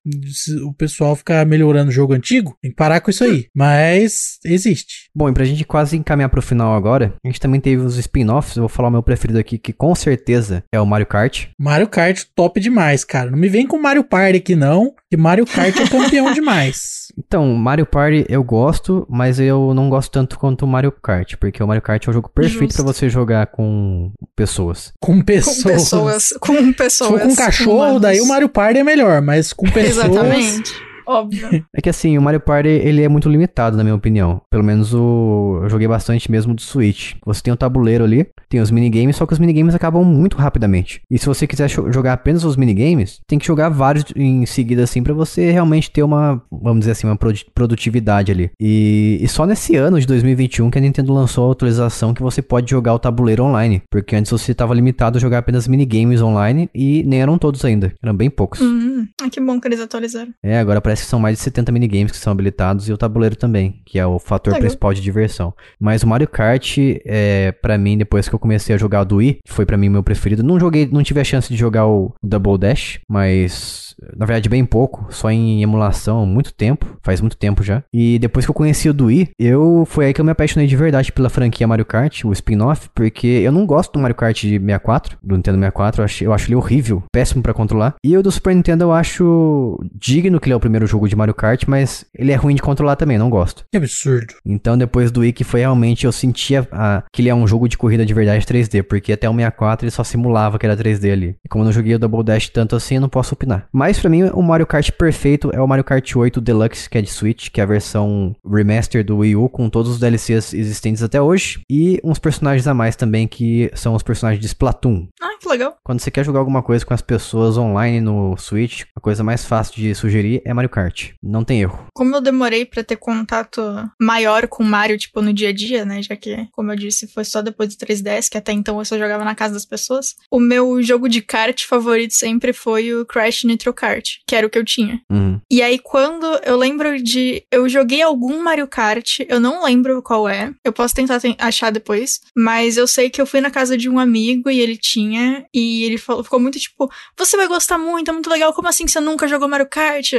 O 0.65 0.73
pessoal 0.73 1.15
ficar 1.15 1.45
melhorando 1.45 1.86
o 1.89 1.91
jogo 1.91 2.13
antigo, 2.13 2.55
tem 2.61 2.71
que 2.71 2.75
parar 2.77 2.99
com 3.01 3.09
isso 3.09 3.23
aí. 3.23 3.45
Mas 3.55 4.37
existe. 4.45 5.09
Bom, 5.15 5.29
e 5.29 5.33
pra 5.33 5.45
gente 5.45 5.63
quase 5.65 5.97
encaminhar 5.97 6.29
pro 6.29 6.41
final 6.41 6.75
agora, 6.75 7.13
a 7.23 7.27
gente 7.27 7.39
também 7.39 7.59
teve 7.59 7.81
os 7.81 7.97
spin-offs. 7.97 8.55
Eu 8.55 8.61
vou 8.63 8.69
falar 8.69 8.89
o 8.89 8.91
meu 8.91 9.03
preferido 9.03 9.39
aqui, 9.39 9.57
que 9.57 9.73
com 9.73 9.93
certeza 9.95 10.63
é 10.73 10.79
o 10.79 10.85
Mario 10.85 11.05
Kart. 11.07 11.47
Mario 11.59 11.87
Kart 11.87 12.23
top 12.35 12.59
demais, 12.59 13.03
cara. 13.03 13.29
Não 13.31 13.37
me 13.37 13.49
vem 13.49 13.65
com 13.67 13.77
Mario 13.79 14.03
Party 14.03 14.37
aqui 14.37 14.55
não, 14.55 14.93
que 15.09 15.17
Mario 15.17 15.45
Kart 15.45 15.75
é 15.79 15.87
campeão 15.87 16.31
demais. 16.33 17.07
Então, 17.17 17.53
Mario 17.55 17.85
Party 17.85 18.25
eu 18.29 18.43
gosto, 18.43 19.07
mas 19.09 19.39
eu 19.39 19.73
não 19.73 19.89
gosto 19.89 20.11
tanto 20.11 20.37
quanto 20.37 20.63
o 20.65 20.67
Mario 20.67 20.91
Kart, 20.91 21.35
porque 21.39 21.63
o 21.63 21.67
Mario 21.67 21.81
Kart 21.81 22.05
é 22.05 22.09
o 22.09 22.13
jogo 22.13 22.29
perfeito 22.29 22.75
pra 22.75 22.83
você 22.83 23.09
jogar 23.09 23.47
com 23.47 24.11
pessoas. 24.35 24.93
Com 25.01 25.17
Com 25.17 25.21
pessoas. 25.23 25.63
pessoas. 25.63 26.33
Com 26.39 26.53
Se 26.57 26.73
pessoas. 26.73 27.09
for 27.09 27.19
com 27.21 27.35
cachorro, 27.35 27.77
humanos. 27.77 28.01
daí 28.01 28.21
o 28.21 28.27
Mario 28.27 28.49
Party 28.49 28.79
é 28.79 28.83
melhor, 28.83 29.21
mas 29.21 29.51
com 29.51 29.65
pessoas. 29.71 30.05
Exatamente. 30.05 30.73
Óbvio. 31.07 31.47
É 31.75 31.81
que 31.81 31.89
assim, 31.89 32.17
o 32.17 32.21
Mario 32.21 32.39
Party 32.39 32.69
ele 32.69 33.03
é 33.03 33.07
muito 33.09 33.29
limitado, 33.29 33.77
na 33.77 33.83
minha 33.83 33.93
opinião. 33.95 34.41
Pelo 34.49 34.63
menos 34.63 34.93
o. 34.93 35.59
Eu 35.63 35.69
joguei 35.69 35.87
bastante 35.87 36.29
mesmo 36.31 36.53
do 36.55 36.61
Switch. 36.61 37.13
Você 37.25 37.41
tem 37.41 37.53
o 37.53 37.57
tabuleiro 37.57 38.03
ali, 38.03 38.25
tem 38.49 38.59
os 38.59 38.71
minigames, 38.71 39.15
só 39.15 39.25
que 39.25 39.33
os 39.33 39.39
minigames 39.39 39.75
acabam 39.75 40.03
muito 40.03 40.37
rapidamente. 40.37 41.01
E 41.09 41.19
se 41.19 41.25
você 41.27 41.45
quiser 41.45 41.67
jo- 41.69 41.91
jogar 41.91 42.13
apenas 42.13 42.43
os 42.43 42.55
minigames, 42.57 43.19
tem 43.27 43.37
que 43.37 43.45
jogar 43.45 43.69
vários 43.69 44.05
em 44.15 44.45
seguida, 44.45 44.83
assim, 44.83 45.03
pra 45.03 45.13
você 45.13 45.51
realmente 45.51 45.91
ter 45.91 46.01
uma, 46.03 46.41
vamos 46.51 46.79
dizer 46.79 46.91
assim, 46.93 47.05
uma 47.07 47.15
produ- 47.15 47.45
produtividade 47.53 48.31
ali. 48.31 48.49
E, 48.59 49.19
e 49.21 49.27
só 49.27 49.45
nesse 49.45 49.75
ano 49.75 49.99
de 49.99 50.07
2021 50.07 50.69
que 50.71 50.77
a 50.77 50.81
Nintendo 50.81 51.13
lançou 51.13 51.49
a 51.49 51.51
atualização 51.51 52.13
que 52.13 52.23
você 52.23 52.41
pode 52.41 52.71
jogar 52.71 52.93
o 52.95 52.99
tabuleiro 52.99 53.43
online. 53.43 53.81
Porque 53.91 54.15
antes 54.15 54.31
você 54.31 54.51
estava 54.51 54.73
limitado 54.73 55.17
a 55.17 55.21
jogar 55.21 55.39
apenas 55.39 55.67
minigames 55.67 56.21
online 56.21 56.69
e 56.73 57.03
nem 57.03 57.21
eram 57.21 57.37
todos 57.37 57.63
ainda. 57.63 57.93
Eram 58.01 58.15
bem 58.15 58.29
poucos. 58.29 58.59
Hum, 58.61 59.05
ah, 59.21 59.29
que 59.29 59.39
bom 59.39 59.59
que 59.59 59.67
eles 59.67 59.79
atualizaram. 59.79 60.31
É, 60.43 60.57
agora 60.57 60.81
parece 60.81 60.96
que 61.01 61.07
são 61.07 61.19
mais 61.19 61.37
de 61.37 61.43
70 61.43 61.71
minigames 61.71 62.11
que 62.11 62.17
são 62.17 62.31
habilitados 62.31 62.87
e 62.89 62.93
o 62.93 62.97
tabuleiro 62.97 63.35
também, 63.35 63.81
que 63.85 63.99
é 63.99 64.05
o 64.05 64.19
fator 64.19 64.53
Legal. 64.53 64.61
principal 64.61 64.93
de 64.93 65.01
diversão. 65.01 65.53
Mas 65.79 66.03
o 66.03 66.07
Mario 66.07 66.27
Kart, 66.27 66.77
é, 67.05 67.51
para 67.51 67.77
mim, 67.77 67.97
depois 67.97 68.27
que 68.27 68.35
eu 68.35 68.39
comecei 68.39 68.75
a 68.75 68.77
jogar 68.77 69.01
o 69.01 69.05
do 69.05 69.15
Wii, 69.17 69.39
foi 69.47 69.65
pra 69.65 69.77
mim 69.77 69.89
meu 69.89 70.03
preferido, 70.03 70.43
não 70.43 70.59
joguei, 70.59 70.87
não 70.91 71.03
tive 71.03 71.19
a 71.19 71.23
chance 71.23 71.49
de 71.49 71.57
jogar 71.57 71.87
o 71.87 72.13
Double 72.23 72.57
Dash, 72.57 72.99
mas 73.07 73.86
na 74.15 74.25
verdade, 74.25 74.49
bem 74.49 74.65
pouco, 74.65 75.07
só 75.09 75.31
em 75.31 75.61
emulação, 75.61 76.23
há 76.23 76.25
muito 76.25 76.53
tempo, 76.53 76.97
faz 77.01 77.21
muito 77.21 77.37
tempo 77.37 77.63
já. 77.63 77.83
E 77.93 78.19
depois 78.19 78.45
que 78.45 78.51
eu 78.51 78.55
conheci 78.55 78.89
o 78.89 78.93
do 78.93 79.05
Wii, 79.05 79.29
eu 79.39 79.83
foi 79.87 80.05
aí 80.05 80.13
que 80.13 80.21
eu 80.21 80.25
me 80.25 80.31
apaixonei 80.31 80.67
de 80.67 80.75
verdade 80.75 81.11
pela 81.11 81.29
franquia 81.29 81.67
Mario 81.67 81.85
Kart, 81.85 82.23
o 82.25 82.31
spin-off, 82.31 82.89
porque 82.93 83.27
eu 83.27 83.51
não 83.51 83.65
gosto 83.65 83.93
do 83.93 83.99
Mario 83.99 84.15
Kart 84.15 84.39
de 84.39 84.59
64, 84.59 85.17
do 85.23 85.35
Nintendo 85.35 85.57
64, 85.57 86.01
eu 86.01 86.05
acho, 86.05 86.23
eu 86.23 86.33
acho 86.33 86.47
ele 86.47 86.55
horrível, 86.55 87.03
péssimo 87.11 87.41
pra 87.41 87.53
controlar. 87.53 87.95
E 88.03 88.17
o 88.17 88.23
do 88.23 88.31
Super 88.31 88.55
Nintendo 88.55 88.83
eu 88.85 88.93
acho 88.93 89.77
digno 89.93 90.39
que 90.39 90.47
ele 90.47 90.53
é 90.53 90.57
o 90.57 90.59
primeiro 90.59 90.87
jogo 90.87 91.07
de 91.07 91.15
Mario 91.15 91.33
Kart, 91.33 91.63
mas 91.67 92.05
ele 92.15 92.31
é 92.31 92.35
ruim 92.35 92.55
de 92.55 92.61
controlar 92.61 92.95
também, 92.95 93.17
não 93.17 93.29
gosto. 93.29 93.65
Que 93.71 93.77
absurdo. 93.77 94.33
Então 94.45 94.77
depois 94.77 95.11
do 95.11 95.21
Wii 95.21 95.33
que 95.33 95.43
foi 95.43 95.61
realmente 95.61 96.05
eu 96.05 96.11
sentia 96.11 96.67
a, 96.71 97.03
que 97.11 97.21
ele 97.21 97.29
é 97.29 97.35
um 97.35 97.47
jogo 97.47 97.67
de 97.67 97.77
corrida 97.77 98.05
de 98.05 98.13
verdade 98.13 98.45
3D, 98.45 98.83
porque 98.83 99.13
até 99.13 99.29
o 99.29 99.33
64 99.33 99.85
ele 99.85 99.91
só 99.91 100.03
simulava 100.03 100.59
que 100.59 100.65
era 100.65 100.77
3D 100.77 101.11
ali. 101.11 101.35
E 101.43 101.49
como 101.49 101.63
eu 101.63 101.65
não 101.65 101.71
joguei 101.71 101.95
o 101.95 101.99
Double 101.99 102.23
Dash 102.23 102.49
tanto 102.49 102.75
assim, 102.75 102.95
eu 102.95 103.01
não 103.01 103.09
posso 103.09 103.33
opinar. 103.33 103.67
Mas 103.71 103.86
pra 103.95 104.09
mim 104.09 104.23
o 104.33 104.41
Mario 104.41 104.67
Kart 104.67 104.91
perfeito 104.91 105.49
é 105.53 105.61
o 105.61 105.67
Mario 105.67 105.83
Kart 105.83 106.15
8 106.15 106.41
Deluxe, 106.41 106.89
que 106.89 106.97
é 106.97 107.01
de 107.01 107.09
Switch, 107.09 107.49
que 107.49 107.61
é 107.61 107.63
a 107.63 107.67
versão 107.67 108.35
remaster 108.45 109.05
do 109.05 109.17
Wii 109.19 109.35
U 109.35 109.47
com 109.47 109.69
todos 109.69 109.91
os 109.91 109.99
DLCs 109.99 110.53
existentes 110.53 111.03
até 111.03 111.21
hoje 111.21 111.61
e 111.69 111.99
uns 112.03 112.19
personagens 112.19 112.67
a 112.67 112.73
mais 112.73 112.95
também 112.95 113.27
que 113.27 113.71
são 113.75 113.93
os 113.95 114.03
personagens 114.03 114.41
de 114.41 114.47
Splatoon. 114.47 115.07
Ah, 115.21 115.37
que 115.39 115.47
legal. 115.47 115.77
Quando 115.83 115.99
você 115.99 116.11
quer 116.11 116.25
jogar 116.25 116.39
alguma 116.39 116.63
coisa 116.63 116.85
com 116.85 116.93
as 116.93 117.01
pessoas 117.01 117.57
online 117.57 118.01
no 118.01 118.35
Switch, 118.37 118.83
a 118.95 118.99
coisa 118.99 119.23
mais 119.23 119.45
fácil 119.45 119.75
de 119.75 119.93
sugerir 119.95 120.41
é 120.43 120.53
Mario 120.53 120.69
Kart. 120.69 121.11
Não 121.23 121.43
tem 121.43 121.61
erro. 121.61 121.85
Como 121.93 122.15
eu 122.15 122.21
demorei 122.21 122.65
pra 122.65 122.83
ter 122.83 122.95
contato 122.97 123.61
maior 123.99 124.47
com 124.47 124.63
Mario, 124.63 124.97
tipo, 124.97 125.21
no 125.21 125.33
dia 125.33 125.49
a 125.49 125.53
dia, 125.53 125.85
né? 125.85 126.01
Já 126.01 126.15
que, 126.15 126.47
como 126.51 126.71
eu 126.71 126.75
disse, 126.75 127.07
foi 127.07 127.23
só 127.23 127.41
depois 127.41 127.75
do 127.75 127.85
3DS, 127.85 128.29
que 128.29 128.37
até 128.37 128.51
então 128.51 128.79
eu 128.79 128.85
só 128.85 128.97
jogava 128.97 129.23
na 129.23 129.35
casa 129.35 129.53
das 129.53 129.65
pessoas. 129.65 130.15
O 130.31 130.39
meu 130.39 130.81
jogo 130.81 131.07
de 131.07 131.21
kart 131.21 131.63
favorito 131.65 132.13
sempre 132.13 132.53
foi 132.53 132.93
o 132.93 133.05
Crash 133.05 133.43
Nitro 133.43 133.73
Kart, 133.77 134.15
que 134.27 134.35
era 134.35 134.45
o 134.45 134.49
que 134.49 134.57
eu 134.57 134.65
tinha. 134.65 134.99
Uhum. 135.09 135.39
E 135.51 135.61
aí, 135.61 135.77
quando 135.79 136.25
eu 136.43 136.57
lembro 136.57 137.01
de. 137.01 137.43
Eu 137.51 137.69
joguei 137.69 138.01
algum 138.01 138.41
Mario 138.41 138.67
Kart, 138.67 139.19
eu 139.29 139.39
não 139.39 139.63
lembro 139.63 140.01
qual 140.01 140.27
é. 140.27 140.51
Eu 140.65 140.73
posso 140.73 140.93
tentar 140.95 141.19
ten- 141.19 141.35
achar 141.39 141.71
depois. 141.71 142.19
Mas 142.35 142.75
eu 142.77 142.87
sei 142.87 143.09
que 143.09 143.21
eu 143.21 143.25
fui 143.27 143.39
na 143.41 143.51
casa 143.51 143.77
de 143.77 143.87
um 143.89 143.99
amigo 143.99 144.49
e 144.49 144.59
ele 144.59 144.75
tinha. 144.77 145.45
E 145.53 145.83
ele 145.83 145.97
falou, 145.97 146.23
ficou 146.23 146.39
muito 146.39 146.59
tipo: 146.59 146.89
Você 147.17 147.37
vai 147.37 147.47
gostar 147.47 147.77
muito, 147.77 148.09
é 148.09 148.13
muito 148.13 148.29
legal. 148.29 148.53
Como 148.53 148.67
assim 148.67 148.87
você 148.87 148.99
nunca 148.99 149.27
jogou 149.27 149.47
Mario 149.47 149.67
Kart? 149.69 150.13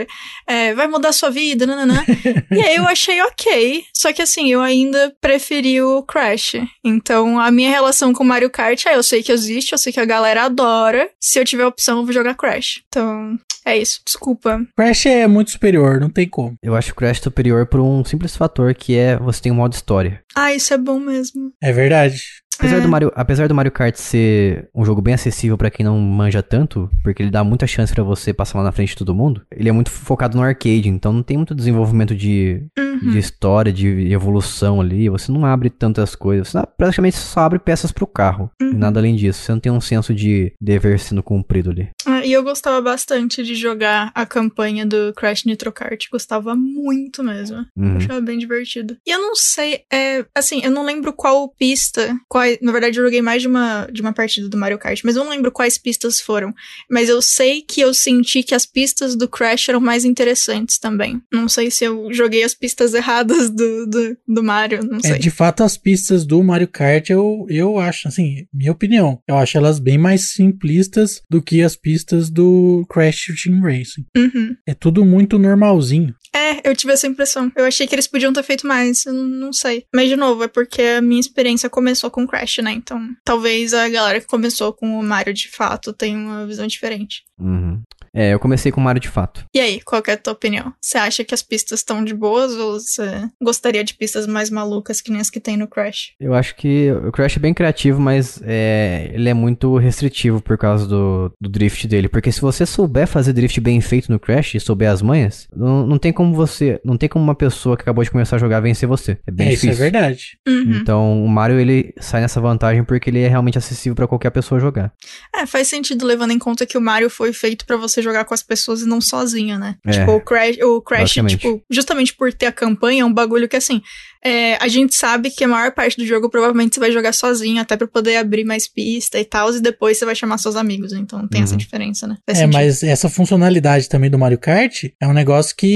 É, 0.46 0.74
vai 0.74 0.86
mudar 0.86 1.12
sua 1.12 1.30
vida, 1.30 1.66
nananã. 1.66 2.04
e 2.52 2.60
aí 2.60 2.76
eu 2.76 2.86
achei 2.86 3.20
ok. 3.22 3.84
Só 3.96 4.12
que 4.12 4.22
assim, 4.22 4.50
eu 4.52 4.60
ainda 4.60 5.14
preferi 5.20 5.82
o 5.82 6.02
Crash. 6.02 6.52
Então 6.84 7.38
a 7.40 7.50
minha 7.50 7.70
relação 7.70 8.12
com 8.12 8.22
Mario 8.24 8.50
Kart 8.50 8.86
é: 8.86 8.94
eu 8.94 9.02
sei 9.02 9.22
que 9.22 9.32
existe, 9.32 9.72
eu 9.72 9.78
sei 9.78 9.92
que 9.92 10.00
a 10.00 10.04
galera 10.04 10.44
adora. 10.44 11.10
Se 11.20 11.38
eu 11.38 11.44
tiver 11.44 11.66
opção, 11.66 11.98
eu 11.98 12.04
vou 12.04 12.12
jogar 12.12 12.34
Crash. 12.34 12.80
Então. 12.88 13.38
É 13.64 13.76
isso, 13.76 14.00
desculpa. 14.04 14.60
Crash 14.76 15.06
é 15.06 15.26
muito 15.26 15.50
superior, 15.50 16.00
não 16.00 16.08
tem 16.08 16.26
como. 16.28 16.54
Eu 16.62 16.74
acho 16.74 16.92
o 16.92 16.94
Crash 16.94 17.20
superior 17.20 17.66
por 17.66 17.80
um 17.80 18.02
simples 18.04 18.34
fator 18.36 18.74
que 18.74 18.96
é 18.96 19.16
você 19.18 19.42
tem 19.42 19.52
um 19.52 19.56
modo 19.56 19.74
história. 19.74 20.22
Ah, 20.34 20.54
isso 20.54 20.72
é 20.72 20.78
bom 20.78 20.98
mesmo. 20.98 21.52
É 21.62 21.70
verdade. 21.72 22.22
Apesar, 22.58 22.78
É. 22.78 22.80
do 22.80 22.88
Mario, 22.88 23.12
apesar 23.14 23.46
do 23.46 23.54
Mario 23.54 23.70
Kart 23.70 23.94
ser 23.94 24.68
um 24.74 24.84
jogo 24.84 25.00
bem 25.00 25.14
acessível 25.14 25.56
pra 25.56 25.70
quem 25.70 25.86
não 25.86 25.96
manja 26.00 26.42
tanto, 26.42 26.90
porque 27.04 27.22
ele 27.22 27.30
dá 27.30 27.44
muita 27.44 27.68
chance 27.68 27.94
pra 27.94 28.02
você 28.02 28.32
passar 28.34 28.58
lá 28.58 28.64
na 28.64 28.72
frente 28.72 28.88
de 28.90 28.96
todo 28.96 29.14
mundo, 29.14 29.42
ele 29.52 29.68
é 29.68 29.72
muito 29.72 29.92
focado 29.92 30.36
no 30.36 30.42
arcade, 30.42 30.88
então 30.88 31.12
não 31.12 31.22
tem 31.22 31.36
muito 31.36 31.54
desenvolvimento 31.54 32.16
de, 32.16 32.66
Uhum. 32.76 32.97
De 33.00 33.18
história, 33.18 33.72
de 33.72 34.12
evolução 34.12 34.80
ali. 34.80 35.08
Você 35.08 35.30
não 35.32 35.44
abre 35.44 35.70
tantas 35.70 36.14
coisas. 36.14 36.48
Você 36.48 36.58
praticamente 36.76 37.16
só 37.16 37.40
abre 37.40 37.58
peças 37.58 37.92
pro 37.92 38.06
carro. 38.06 38.50
E 38.60 38.64
Uhum. 38.64 38.78
nada 38.78 39.00
além 39.00 39.16
disso. 39.16 39.40
Você 39.42 39.52
não 39.52 39.60
tem 39.60 39.72
um 39.72 39.80
senso 39.80 40.14
de 40.14 40.52
dever 40.60 40.98
sendo 41.00 41.22
cumprido 41.22 41.70
ali. 41.70 41.88
Ah, 42.06 42.24
E 42.24 42.32
eu 42.32 42.42
gostava 42.42 42.80
bastante 42.82 43.42
de 43.42 43.54
jogar 43.54 44.10
a 44.14 44.26
campanha 44.26 44.84
do 44.84 45.12
Crash 45.16 45.44
Nitro 45.44 45.72
Kart. 45.72 46.04
Gostava 46.10 46.54
muito 46.54 47.22
mesmo. 47.24 47.64
Uhum. 47.76 47.96
Achava 47.96 48.20
bem 48.20 48.38
divertido. 48.38 48.96
E 49.06 49.10
eu 49.10 49.20
não 49.20 49.34
sei, 49.34 49.80
é, 49.92 50.24
assim, 50.34 50.60
eu 50.62 50.70
não 50.70 50.84
lembro 50.84 51.12
qual 51.12 51.48
pista, 51.48 52.14
qual, 52.28 52.44
na 52.60 52.72
verdade 52.72 52.98
eu 52.98 53.04
joguei 53.04 53.22
mais 53.22 53.42
de 53.42 53.48
uma, 53.48 53.86
de 53.92 54.00
uma 54.02 54.12
partida 54.12 54.48
do 54.48 54.56
Mario 54.56 54.78
Kart, 54.78 55.00
mas 55.04 55.16
eu 55.16 55.24
não 55.24 55.30
lembro 55.30 55.50
quais 55.52 55.78
pistas 55.78 56.20
foram. 56.20 56.52
Mas 56.90 57.08
eu 57.08 57.22
sei 57.22 57.62
que 57.62 57.80
eu 57.80 57.94
senti 57.94 58.42
que 58.42 58.54
as 58.54 58.66
pistas 58.66 59.16
do 59.16 59.28
Crash 59.28 59.68
eram 59.68 59.80
mais 59.80 60.04
interessantes 60.04 60.78
também. 60.78 61.20
Não 61.32 61.48
sei 61.48 61.70
se 61.70 61.84
eu 61.84 62.12
joguei 62.12 62.42
as 62.42 62.54
pistas 62.54 62.87
erradas 62.94 63.50
do, 63.50 63.86
do, 63.86 64.16
do 64.26 64.42
Mario, 64.42 64.84
não 64.84 65.00
sei. 65.00 65.12
É, 65.12 65.18
de 65.18 65.30
fato, 65.30 65.62
as 65.62 65.76
pistas 65.76 66.24
do 66.26 66.42
Mario 66.42 66.68
Kart, 66.68 67.10
eu, 67.10 67.46
eu 67.48 67.78
acho, 67.78 68.08
assim, 68.08 68.46
minha 68.52 68.72
opinião, 68.72 69.20
eu 69.28 69.36
acho 69.36 69.56
elas 69.56 69.78
bem 69.78 69.98
mais 69.98 70.32
simplistas 70.32 71.20
do 71.30 71.40
que 71.42 71.62
as 71.62 71.76
pistas 71.76 72.30
do 72.30 72.84
Crash 72.90 73.26
Team 73.42 73.60
Racing. 73.60 74.04
Uhum. 74.16 74.56
É 74.66 74.74
tudo 74.74 75.04
muito 75.04 75.38
normalzinho. 75.38 76.14
É, 76.34 76.68
eu 76.68 76.76
tive 76.76 76.92
essa 76.92 77.06
impressão. 77.06 77.50
Eu 77.56 77.64
achei 77.64 77.86
que 77.86 77.94
eles 77.94 78.06
podiam 78.06 78.32
ter 78.32 78.42
feito 78.42 78.66
mais, 78.66 79.04
eu 79.06 79.12
não- 79.12 79.24
não 79.48 79.52
sei. 79.52 79.84
Mas, 79.94 80.08
de 80.08 80.16
novo, 80.16 80.42
é 80.44 80.48
porque 80.48 80.82
a 80.82 81.00
minha 81.02 81.20
experiência 81.20 81.70
começou 81.70 82.10
com 82.10 82.26
Crash, 82.26 82.58
né? 82.58 82.72
Então, 82.72 83.00
talvez 83.24 83.72
a 83.72 83.88
galera 83.88 84.20
que 84.20 84.26
começou 84.26 84.72
com 84.72 84.98
o 84.98 85.02
Mario 85.02 85.32
de 85.32 85.48
fato 85.48 85.92
tenha 85.92 86.18
uma 86.18 86.46
visão 86.46 86.66
diferente. 86.66 87.22
Uhum. 87.40 87.80
É, 88.18 88.34
eu 88.34 88.40
comecei 88.40 88.72
com 88.72 88.80
Mario 88.80 89.00
de 89.00 89.08
fato. 89.08 89.44
E 89.54 89.60
aí, 89.60 89.80
qual 89.80 90.02
que 90.02 90.10
é 90.10 90.14
a 90.14 90.16
tua 90.16 90.32
opinião? 90.32 90.74
Você 90.80 90.98
acha 90.98 91.22
que 91.22 91.32
as 91.32 91.40
pistas 91.40 91.78
estão 91.78 92.02
de 92.02 92.12
boas 92.12 92.52
ou 92.54 92.72
você 92.72 93.28
gostaria 93.40 93.84
de 93.84 93.94
pistas 93.94 94.26
mais 94.26 94.50
malucas 94.50 95.00
que 95.00 95.12
nem 95.12 95.20
as 95.20 95.30
que 95.30 95.38
tem 95.38 95.56
no 95.56 95.68
Crash? 95.68 96.14
Eu 96.18 96.34
acho 96.34 96.56
que 96.56 96.90
o 96.90 97.12
Crash 97.12 97.36
é 97.36 97.40
bem 97.40 97.54
criativo, 97.54 98.00
mas 98.00 98.40
é, 98.42 99.12
ele 99.14 99.28
é 99.28 99.34
muito 99.34 99.76
restritivo 99.76 100.40
por 100.40 100.58
causa 100.58 100.84
do, 100.84 101.32
do 101.40 101.48
drift 101.48 101.86
dele. 101.86 102.08
Porque 102.08 102.32
se 102.32 102.40
você 102.40 102.66
souber 102.66 103.06
fazer 103.06 103.32
drift 103.32 103.60
bem 103.60 103.80
feito 103.80 104.10
no 104.10 104.18
Crash 104.18 104.56
e 104.56 104.60
souber 104.60 104.90
as 104.90 105.00
manhas, 105.00 105.46
não, 105.54 105.86
não 105.86 105.96
tem 105.96 106.12
como 106.12 106.34
você. 106.34 106.80
Não 106.84 106.96
tem 106.96 107.08
como 107.08 107.24
uma 107.24 107.36
pessoa 107.36 107.76
que 107.76 107.82
acabou 107.82 108.02
de 108.02 108.10
começar 108.10 108.34
a 108.34 108.40
jogar 108.40 108.58
vencer 108.58 108.88
você. 108.88 109.16
É 109.28 109.30
bem 109.30 109.48
é, 109.48 109.52
isso 109.52 109.62
difícil. 109.62 109.84
é 109.84 109.90
verdade. 109.90 110.38
Uhum. 110.46 110.78
Então 110.80 111.24
o 111.24 111.28
Mario 111.28 111.60
ele 111.60 111.94
sai 112.00 112.20
nessa 112.20 112.40
vantagem 112.40 112.82
porque 112.82 113.10
ele 113.10 113.20
é 113.20 113.28
realmente 113.28 113.58
acessível 113.58 113.94
pra 113.94 114.08
qualquer 114.08 114.30
pessoa 114.30 114.60
jogar. 114.60 114.92
É, 115.32 115.46
faz 115.46 115.68
sentido 115.68 116.04
levando 116.04 116.32
em 116.32 116.38
conta 116.38 116.66
que 116.66 116.76
o 116.76 116.80
Mario 116.80 117.08
foi 117.08 117.32
feito 117.32 117.64
pra 117.64 117.76
você 117.76 118.02
jogar 118.02 118.07
com 118.24 118.34
as 118.34 118.42
pessoas 118.42 118.82
e 118.82 118.86
não 118.86 119.00
sozinho, 119.00 119.58
né? 119.58 119.76
É, 119.86 119.90
tipo, 119.90 120.12
o 120.12 120.20
Crash, 120.20 120.58
o 120.62 120.80
Crash 120.80 121.12
tipo, 121.12 121.62
justamente 121.70 122.14
por 122.14 122.32
ter 122.32 122.46
a 122.46 122.52
campanha, 122.52 123.02
é 123.02 123.04
um 123.04 123.12
bagulho 123.12 123.48
que 123.48 123.56
assim, 123.56 123.82
é, 124.24 124.54
a 124.56 124.68
gente 124.68 124.94
sabe 124.94 125.30
que 125.30 125.44
a 125.44 125.48
maior 125.48 125.72
parte 125.72 125.96
do 125.96 126.06
jogo 126.06 126.28
provavelmente 126.28 126.74
você 126.74 126.80
vai 126.80 126.92
jogar 126.92 127.12
sozinho, 127.12 127.60
até 127.60 127.76
pra 127.76 127.86
poder 127.86 128.16
abrir 128.16 128.44
mais 128.44 128.66
pista 128.68 129.18
e 129.18 129.24
tal, 129.24 129.54
e 129.54 129.60
depois 129.60 129.96
você 129.98 130.04
vai 130.04 130.14
chamar 130.14 130.38
seus 130.38 130.56
amigos. 130.56 130.92
Então 130.92 131.26
tem 131.28 131.42
essa 131.42 131.52
Uhum. 131.52 131.58
diferença, 131.58 132.06
né? 132.06 132.16
Faz 132.26 132.38
É, 132.38 132.42
sentido. 132.42 132.54
mas 132.54 132.82
essa 132.82 133.08
funcionalidade 133.08 133.88
também 133.88 134.10
do 134.10 134.18
Mario 134.18 134.38
Kart 134.38 134.84
é 135.00 135.06
um 135.06 135.12
negócio 135.12 135.54
que 135.56 135.66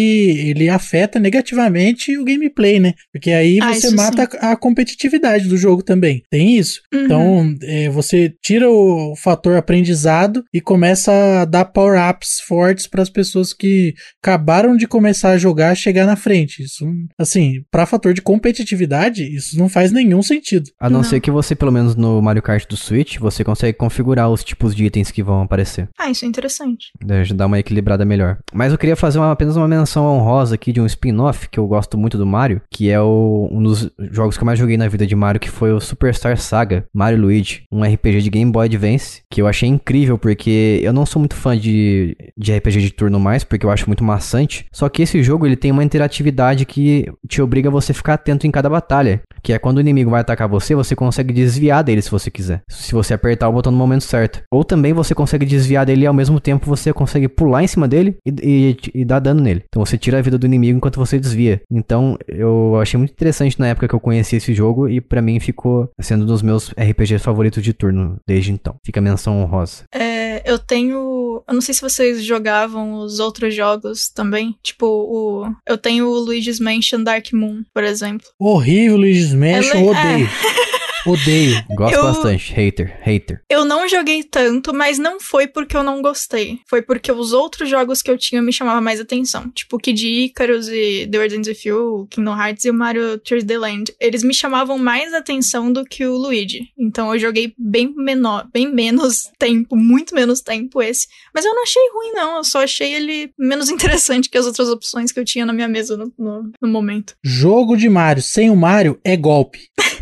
ele 0.50 0.68
afeta 0.68 1.18
negativamente 1.18 2.16
o 2.18 2.24
gameplay, 2.24 2.78
né? 2.80 2.94
Porque 3.12 3.30
aí 3.30 3.58
Ah, 3.60 3.72
você 3.74 3.90
mata 3.90 4.28
a, 4.40 4.52
a 4.52 4.56
competitividade 4.56 5.48
do 5.48 5.56
jogo 5.56 5.82
também. 5.82 6.22
Tem 6.30 6.56
isso. 6.56 6.80
Uhum. 6.92 7.04
Então, 7.04 7.56
é, 7.62 7.88
você 7.90 8.32
tira 8.42 8.68
o 8.70 9.14
fator 9.16 9.56
aprendizado 9.56 10.44
e 10.52 10.60
começa 10.60 11.12
a 11.42 11.44
dar 11.44 11.64
power-ups 11.66 12.40
fortes 12.46 12.86
para 12.86 13.02
as 13.02 13.10
pessoas 13.10 13.52
que 13.52 13.94
acabaram 14.22 14.76
de 14.76 14.86
começar 14.86 15.30
a 15.30 15.38
jogar 15.38 15.74
chegar 15.76 16.06
na 16.06 16.16
frente. 16.16 16.62
Isso, 16.62 16.86
assim, 17.18 17.62
para 17.70 17.86
fator 17.86 18.14
de 18.14 18.22
competitividade, 18.32 19.22
isso 19.34 19.58
não 19.58 19.68
faz 19.68 19.90
nenhum 19.92 20.22
sentido. 20.22 20.70
A 20.78 20.88
não, 20.88 20.98
Não. 20.98 21.04
ser 21.04 21.20
que 21.20 21.30
você, 21.30 21.54
pelo 21.54 21.72
menos 21.72 21.96
no 21.96 22.20
Mario 22.22 22.42
Kart 22.42 22.66
do 22.68 22.76
Switch, 22.76 23.18
você 23.18 23.42
consegue 23.44 23.76
configurar 23.76 24.30
os 24.30 24.44
tipos 24.44 24.74
de 24.74 24.84
itens 24.84 25.10
que 25.10 25.22
vão 25.22 25.42
aparecer. 25.42 25.88
Ah, 25.98 26.10
isso 26.10 26.24
é 26.24 26.28
interessante. 26.28 26.92
Já 27.24 27.34
dá 27.34 27.46
uma 27.46 27.58
equilibrada 27.58 28.04
melhor. 28.04 28.38
Mas 28.52 28.72
eu 28.72 28.78
queria 28.78 28.96
fazer 28.96 29.18
uma- 29.18 29.32
apenas 29.32 29.56
uma 29.56 29.68
menção 29.68 30.04
honrosa 30.06 30.54
aqui 30.54 30.72
de 30.72 30.80
um 30.80 30.86
spin-off 30.86 31.48
que 31.48 31.58
eu 31.58 31.66
gosto 31.66 31.96
muito 31.96 32.18
do 32.18 32.26
Mario, 32.26 32.60
que 32.70 32.90
é 32.90 33.00
o- 33.00 33.48
um 33.50 33.62
dos 33.62 33.90
jogos 34.10 34.36
que 34.36 34.42
eu 34.42 34.46
mais 34.46 34.58
joguei 34.58 34.76
na 34.76 34.88
vida 34.88 35.06
de 35.06 35.14
Mario, 35.16 35.40
que 35.40 35.50
foi 35.50 35.72
o 35.72 35.80
Superstar 35.80 36.36
Saga 36.36 36.84
Mario 36.92 37.20
Luigi, 37.20 37.62
um 37.70 37.82
RPG 37.84 38.20
de 38.22 38.30
Game 38.30 38.50
Boy 38.50 38.66
Advance, 38.66 39.22
que 39.30 39.40
eu 39.40 39.46
achei 39.46 39.68
incrível 39.68 40.18
porque 40.18 40.80
eu 40.82 40.92
não 40.92 41.06
sou 41.06 41.20
muito 41.20 41.34
fã 41.34 41.56
de, 41.56 42.16
de 42.36 42.52
RPG 42.52 42.80
de 42.80 42.90
turno 42.90 43.18
mais, 43.18 43.44
porque 43.44 43.64
eu 43.66 43.70
acho 43.70 43.86
muito 43.88 44.04
maçante. 44.04 44.66
Só 44.72 44.88
que 44.88 45.02
esse 45.02 45.22
jogo 45.22 45.46
ele 45.46 45.56
tem 45.56 45.70
uma 45.70 45.84
interatividade 45.84 46.64
que 46.64 47.06
te 47.28 47.40
obriga 47.40 47.68
a 47.68 47.72
você 47.72 47.92
ficar 47.92 48.18
atento 48.22 48.46
em 48.46 48.50
cada 48.50 48.70
batalha. 48.70 49.20
Que 49.42 49.52
é 49.52 49.58
quando 49.58 49.78
o 49.78 49.80
inimigo 49.80 50.10
vai 50.10 50.20
atacar 50.20 50.48
você, 50.48 50.74
você 50.74 50.94
consegue 50.94 51.34
desviar 51.34 51.82
dele 51.82 52.00
se 52.00 52.10
você 52.10 52.30
quiser. 52.30 52.62
Se 52.70 52.92
você 52.92 53.12
apertar 53.12 53.48
o 53.48 53.52
botão 53.52 53.72
no 53.72 53.78
momento 53.78 54.04
certo. 54.04 54.42
Ou 54.50 54.64
também 54.64 54.92
você 54.92 55.14
consegue 55.14 55.44
desviar 55.44 55.84
dele 55.84 56.04
e 56.04 56.06
ao 56.06 56.14
mesmo 56.14 56.38
tempo 56.40 56.66
você 56.66 56.92
consegue 56.92 57.28
pular 57.28 57.62
em 57.62 57.66
cima 57.66 57.88
dele 57.88 58.16
e, 58.24 58.76
e, 58.94 59.00
e 59.00 59.04
dar 59.04 59.18
dano 59.18 59.42
nele. 59.42 59.64
Então 59.66 59.84
você 59.84 59.98
tira 59.98 60.18
a 60.18 60.22
vida 60.22 60.38
do 60.38 60.46
inimigo 60.46 60.76
enquanto 60.76 60.96
você 60.96 61.18
desvia. 61.18 61.60
Então 61.70 62.16
eu 62.28 62.78
achei 62.80 62.96
muito 62.96 63.12
interessante 63.12 63.58
na 63.58 63.68
época 63.68 63.88
que 63.88 63.94
eu 63.94 64.00
conheci 64.00 64.36
esse 64.36 64.54
jogo 64.54 64.88
e 64.88 65.00
pra 65.00 65.20
mim 65.20 65.40
ficou 65.40 65.90
sendo 66.00 66.22
um 66.22 66.26
dos 66.26 66.42
meus 66.42 66.70
RPGs 66.70 67.22
favoritos 67.22 67.62
de 67.62 67.72
turno 67.72 68.16
desde 68.26 68.52
então. 68.52 68.76
Fica 68.84 69.00
a 69.00 69.02
menção 69.02 69.42
honrosa. 69.42 69.84
É, 69.92 70.48
eu 70.50 70.58
tenho. 70.58 71.31
Eu 71.46 71.54
não 71.54 71.60
sei 71.60 71.74
se 71.74 71.80
vocês 71.80 72.24
jogavam 72.24 72.94
os 72.94 73.18
outros 73.18 73.54
jogos 73.54 74.08
também. 74.08 74.56
Tipo, 74.62 74.86
o. 74.86 75.52
Eu 75.66 75.78
tenho 75.78 76.06
o 76.06 76.18
Luigi's 76.18 76.58
Mansion 76.60 77.02
Dark 77.02 77.32
Moon, 77.32 77.62
por 77.72 77.84
exemplo. 77.84 78.26
Horrível, 78.38 78.96
Luigi's 78.96 79.34
Mansion, 79.34 79.78
Ela- 79.78 79.90
odeio. 79.90 80.28
Odeio. 81.06 81.62
Gosto 81.76 81.94
Eu- 81.96 82.02
bastante. 82.02 82.52
Hater, 82.52 82.98
hater. 83.02 83.42
Eu 83.50 83.64
não 83.64 83.88
joguei 83.88 84.22
tanto, 84.22 84.72
mas 84.72 84.98
não 84.98 85.20
foi 85.20 85.46
porque 85.46 85.76
eu 85.76 85.82
não 85.82 86.00
gostei. 86.02 86.58
Foi 86.68 86.82
porque 86.82 87.10
os 87.10 87.32
outros 87.32 87.68
jogos 87.68 88.02
que 88.02 88.10
eu 88.10 88.18
tinha 88.18 88.40
me 88.42 88.52
chamavam 88.52 88.82
mais 88.82 89.00
atenção. 89.00 89.50
Tipo 89.50 89.78
Kid 89.78 90.06
Icarus 90.06 90.68
e 90.68 91.08
The 91.10 91.18
Order 91.18 91.40
of 91.40 91.68
You, 91.68 92.06
Kingdom 92.10 92.36
Hearts 92.36 92.64
e 92.64 92.70
o 92.70 92.74
Mario 92.74 93.18
3D 93.18 93.58
Land. 93.58 93.94
Eles 94.00 94.22
me 94.22 94.34
chamavam 94.34 94.78
mais 94.78 95.12
atenção 95.12 95.72
do 95.72 95.84
que 95.84 96.04
o 96.06 96.16
Luigi. 96.16 96.68
Então 96.78 97.12
eu 97.12 97.18
joguei 97.18 97.52
bem 97.58 97.92
menor, 97.96 98.48
bem 98.52 98.72
menos 98.72 99.30
tempo, 99.38 99.76
muito 99.76 100.14
menos 100.14 100.40
tempo 100.40 100.80
esse. 100.82 101.06
Mas 101.34 101.44
eu 101.44 101.54
não 101.54 101.62
achei 101.62 101.82
ruim, 101.94 102.12
não. 102.12 102.36
Eu 102.36 102.44
só 102.44 102.62
achei 102.62 102.94
ele 102.94 103.32
menos 103.38 103.68
interessante 103.70 104.28
que 104.30 104.38
as 104.38 104.46
outras 104.46 104.68
opções 104.68 105.10
que 105.12 105.18
eu 105.20 105.24
tinha 105.24 105.46
na 105.46 105.52
minha 105.52 105.68
mesa 105.68 105.96
no, 105.96 106.12
no, 106.18 106.50
no 106.60 106.68
momento. 106.68 107.14
Jogo 107.24 107.76
de 107.76 107.88
Mario 107.88 108.22
sem 108.22 108.50
o 108.50 108.56
Mario 108.56 108.98
é 109.04 109.16
golpe. 109.16 109.60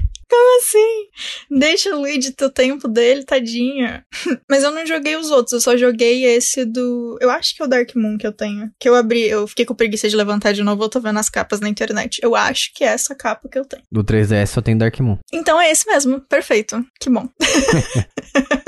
assim? 0.59 1.09
Deixa 1.51 1.95
o 1.95 2.01
Luigi 2.01 2.33
ter 2.33 2.45
o 2.45 2.51
tempo 2.51 2.89
dele, 2.89 3.25
tadinha. 3.25 4.05
Mas 4.49 4.63
eu 4.63 4.71
não 4.71 4.87
joguei 4.87 5.17
os 5.17 5.31
outros, 5.31 5.53
eu 5.53 5.61
só 5.61 5.77
joguei 5.77 6.25
esse 6.25 6.65
do. 6.65 7.19
Eu 7.21 7.31
acho 7.31 7.55
que 7.55 7.63
é 7.63 7.65
o 7.65 7.69
Dark 7.69 7.95
Moon 7.95 8.19
que 8.19 8.27
eu 8.27 8.33
tenho. 8.33 8.71
Que 8.79 8.89
eu 8.89 8.95
abri, 8.95 9.29
eu 9.29 9.47
fiquei 9.47 9.65
com 9.65 9.75
preguiça 9.75 10.09
de 10.09 10.17
levantar 10.17 10.53
de 10.53 10.63
novo, 10.63 10.85
eu 10.85 10.89
tô 10.89 11.01
vendo 11.01 11.19
as 11.19 11.29
capas 11.29 11.61
na 11.61 11.69
internet. 11.69 12.21
Eu 12.23 12.35
acho 12.35 12.73
que 12.75 12.85
é 12.85 12.89
essa 12.89 13.15
capa 13.15 13.49
que 13.49 13.59
eu 13.59 13.65
tenho. 13.65 13.83
Do 13.91 14.05
3DS 14.05 14.47
só 14.47 14.61
tem 14.61 14.77
Dark 14.77 14.99
Moon. 15.01 15.19
Então 15.33 15.61
é 15.61 15.71
esse 15.71 15.87
mesmo, 15.87 16.21
perfeito. 16.21 16.85
Que 16.99 17.11
bom. 17.11 17.29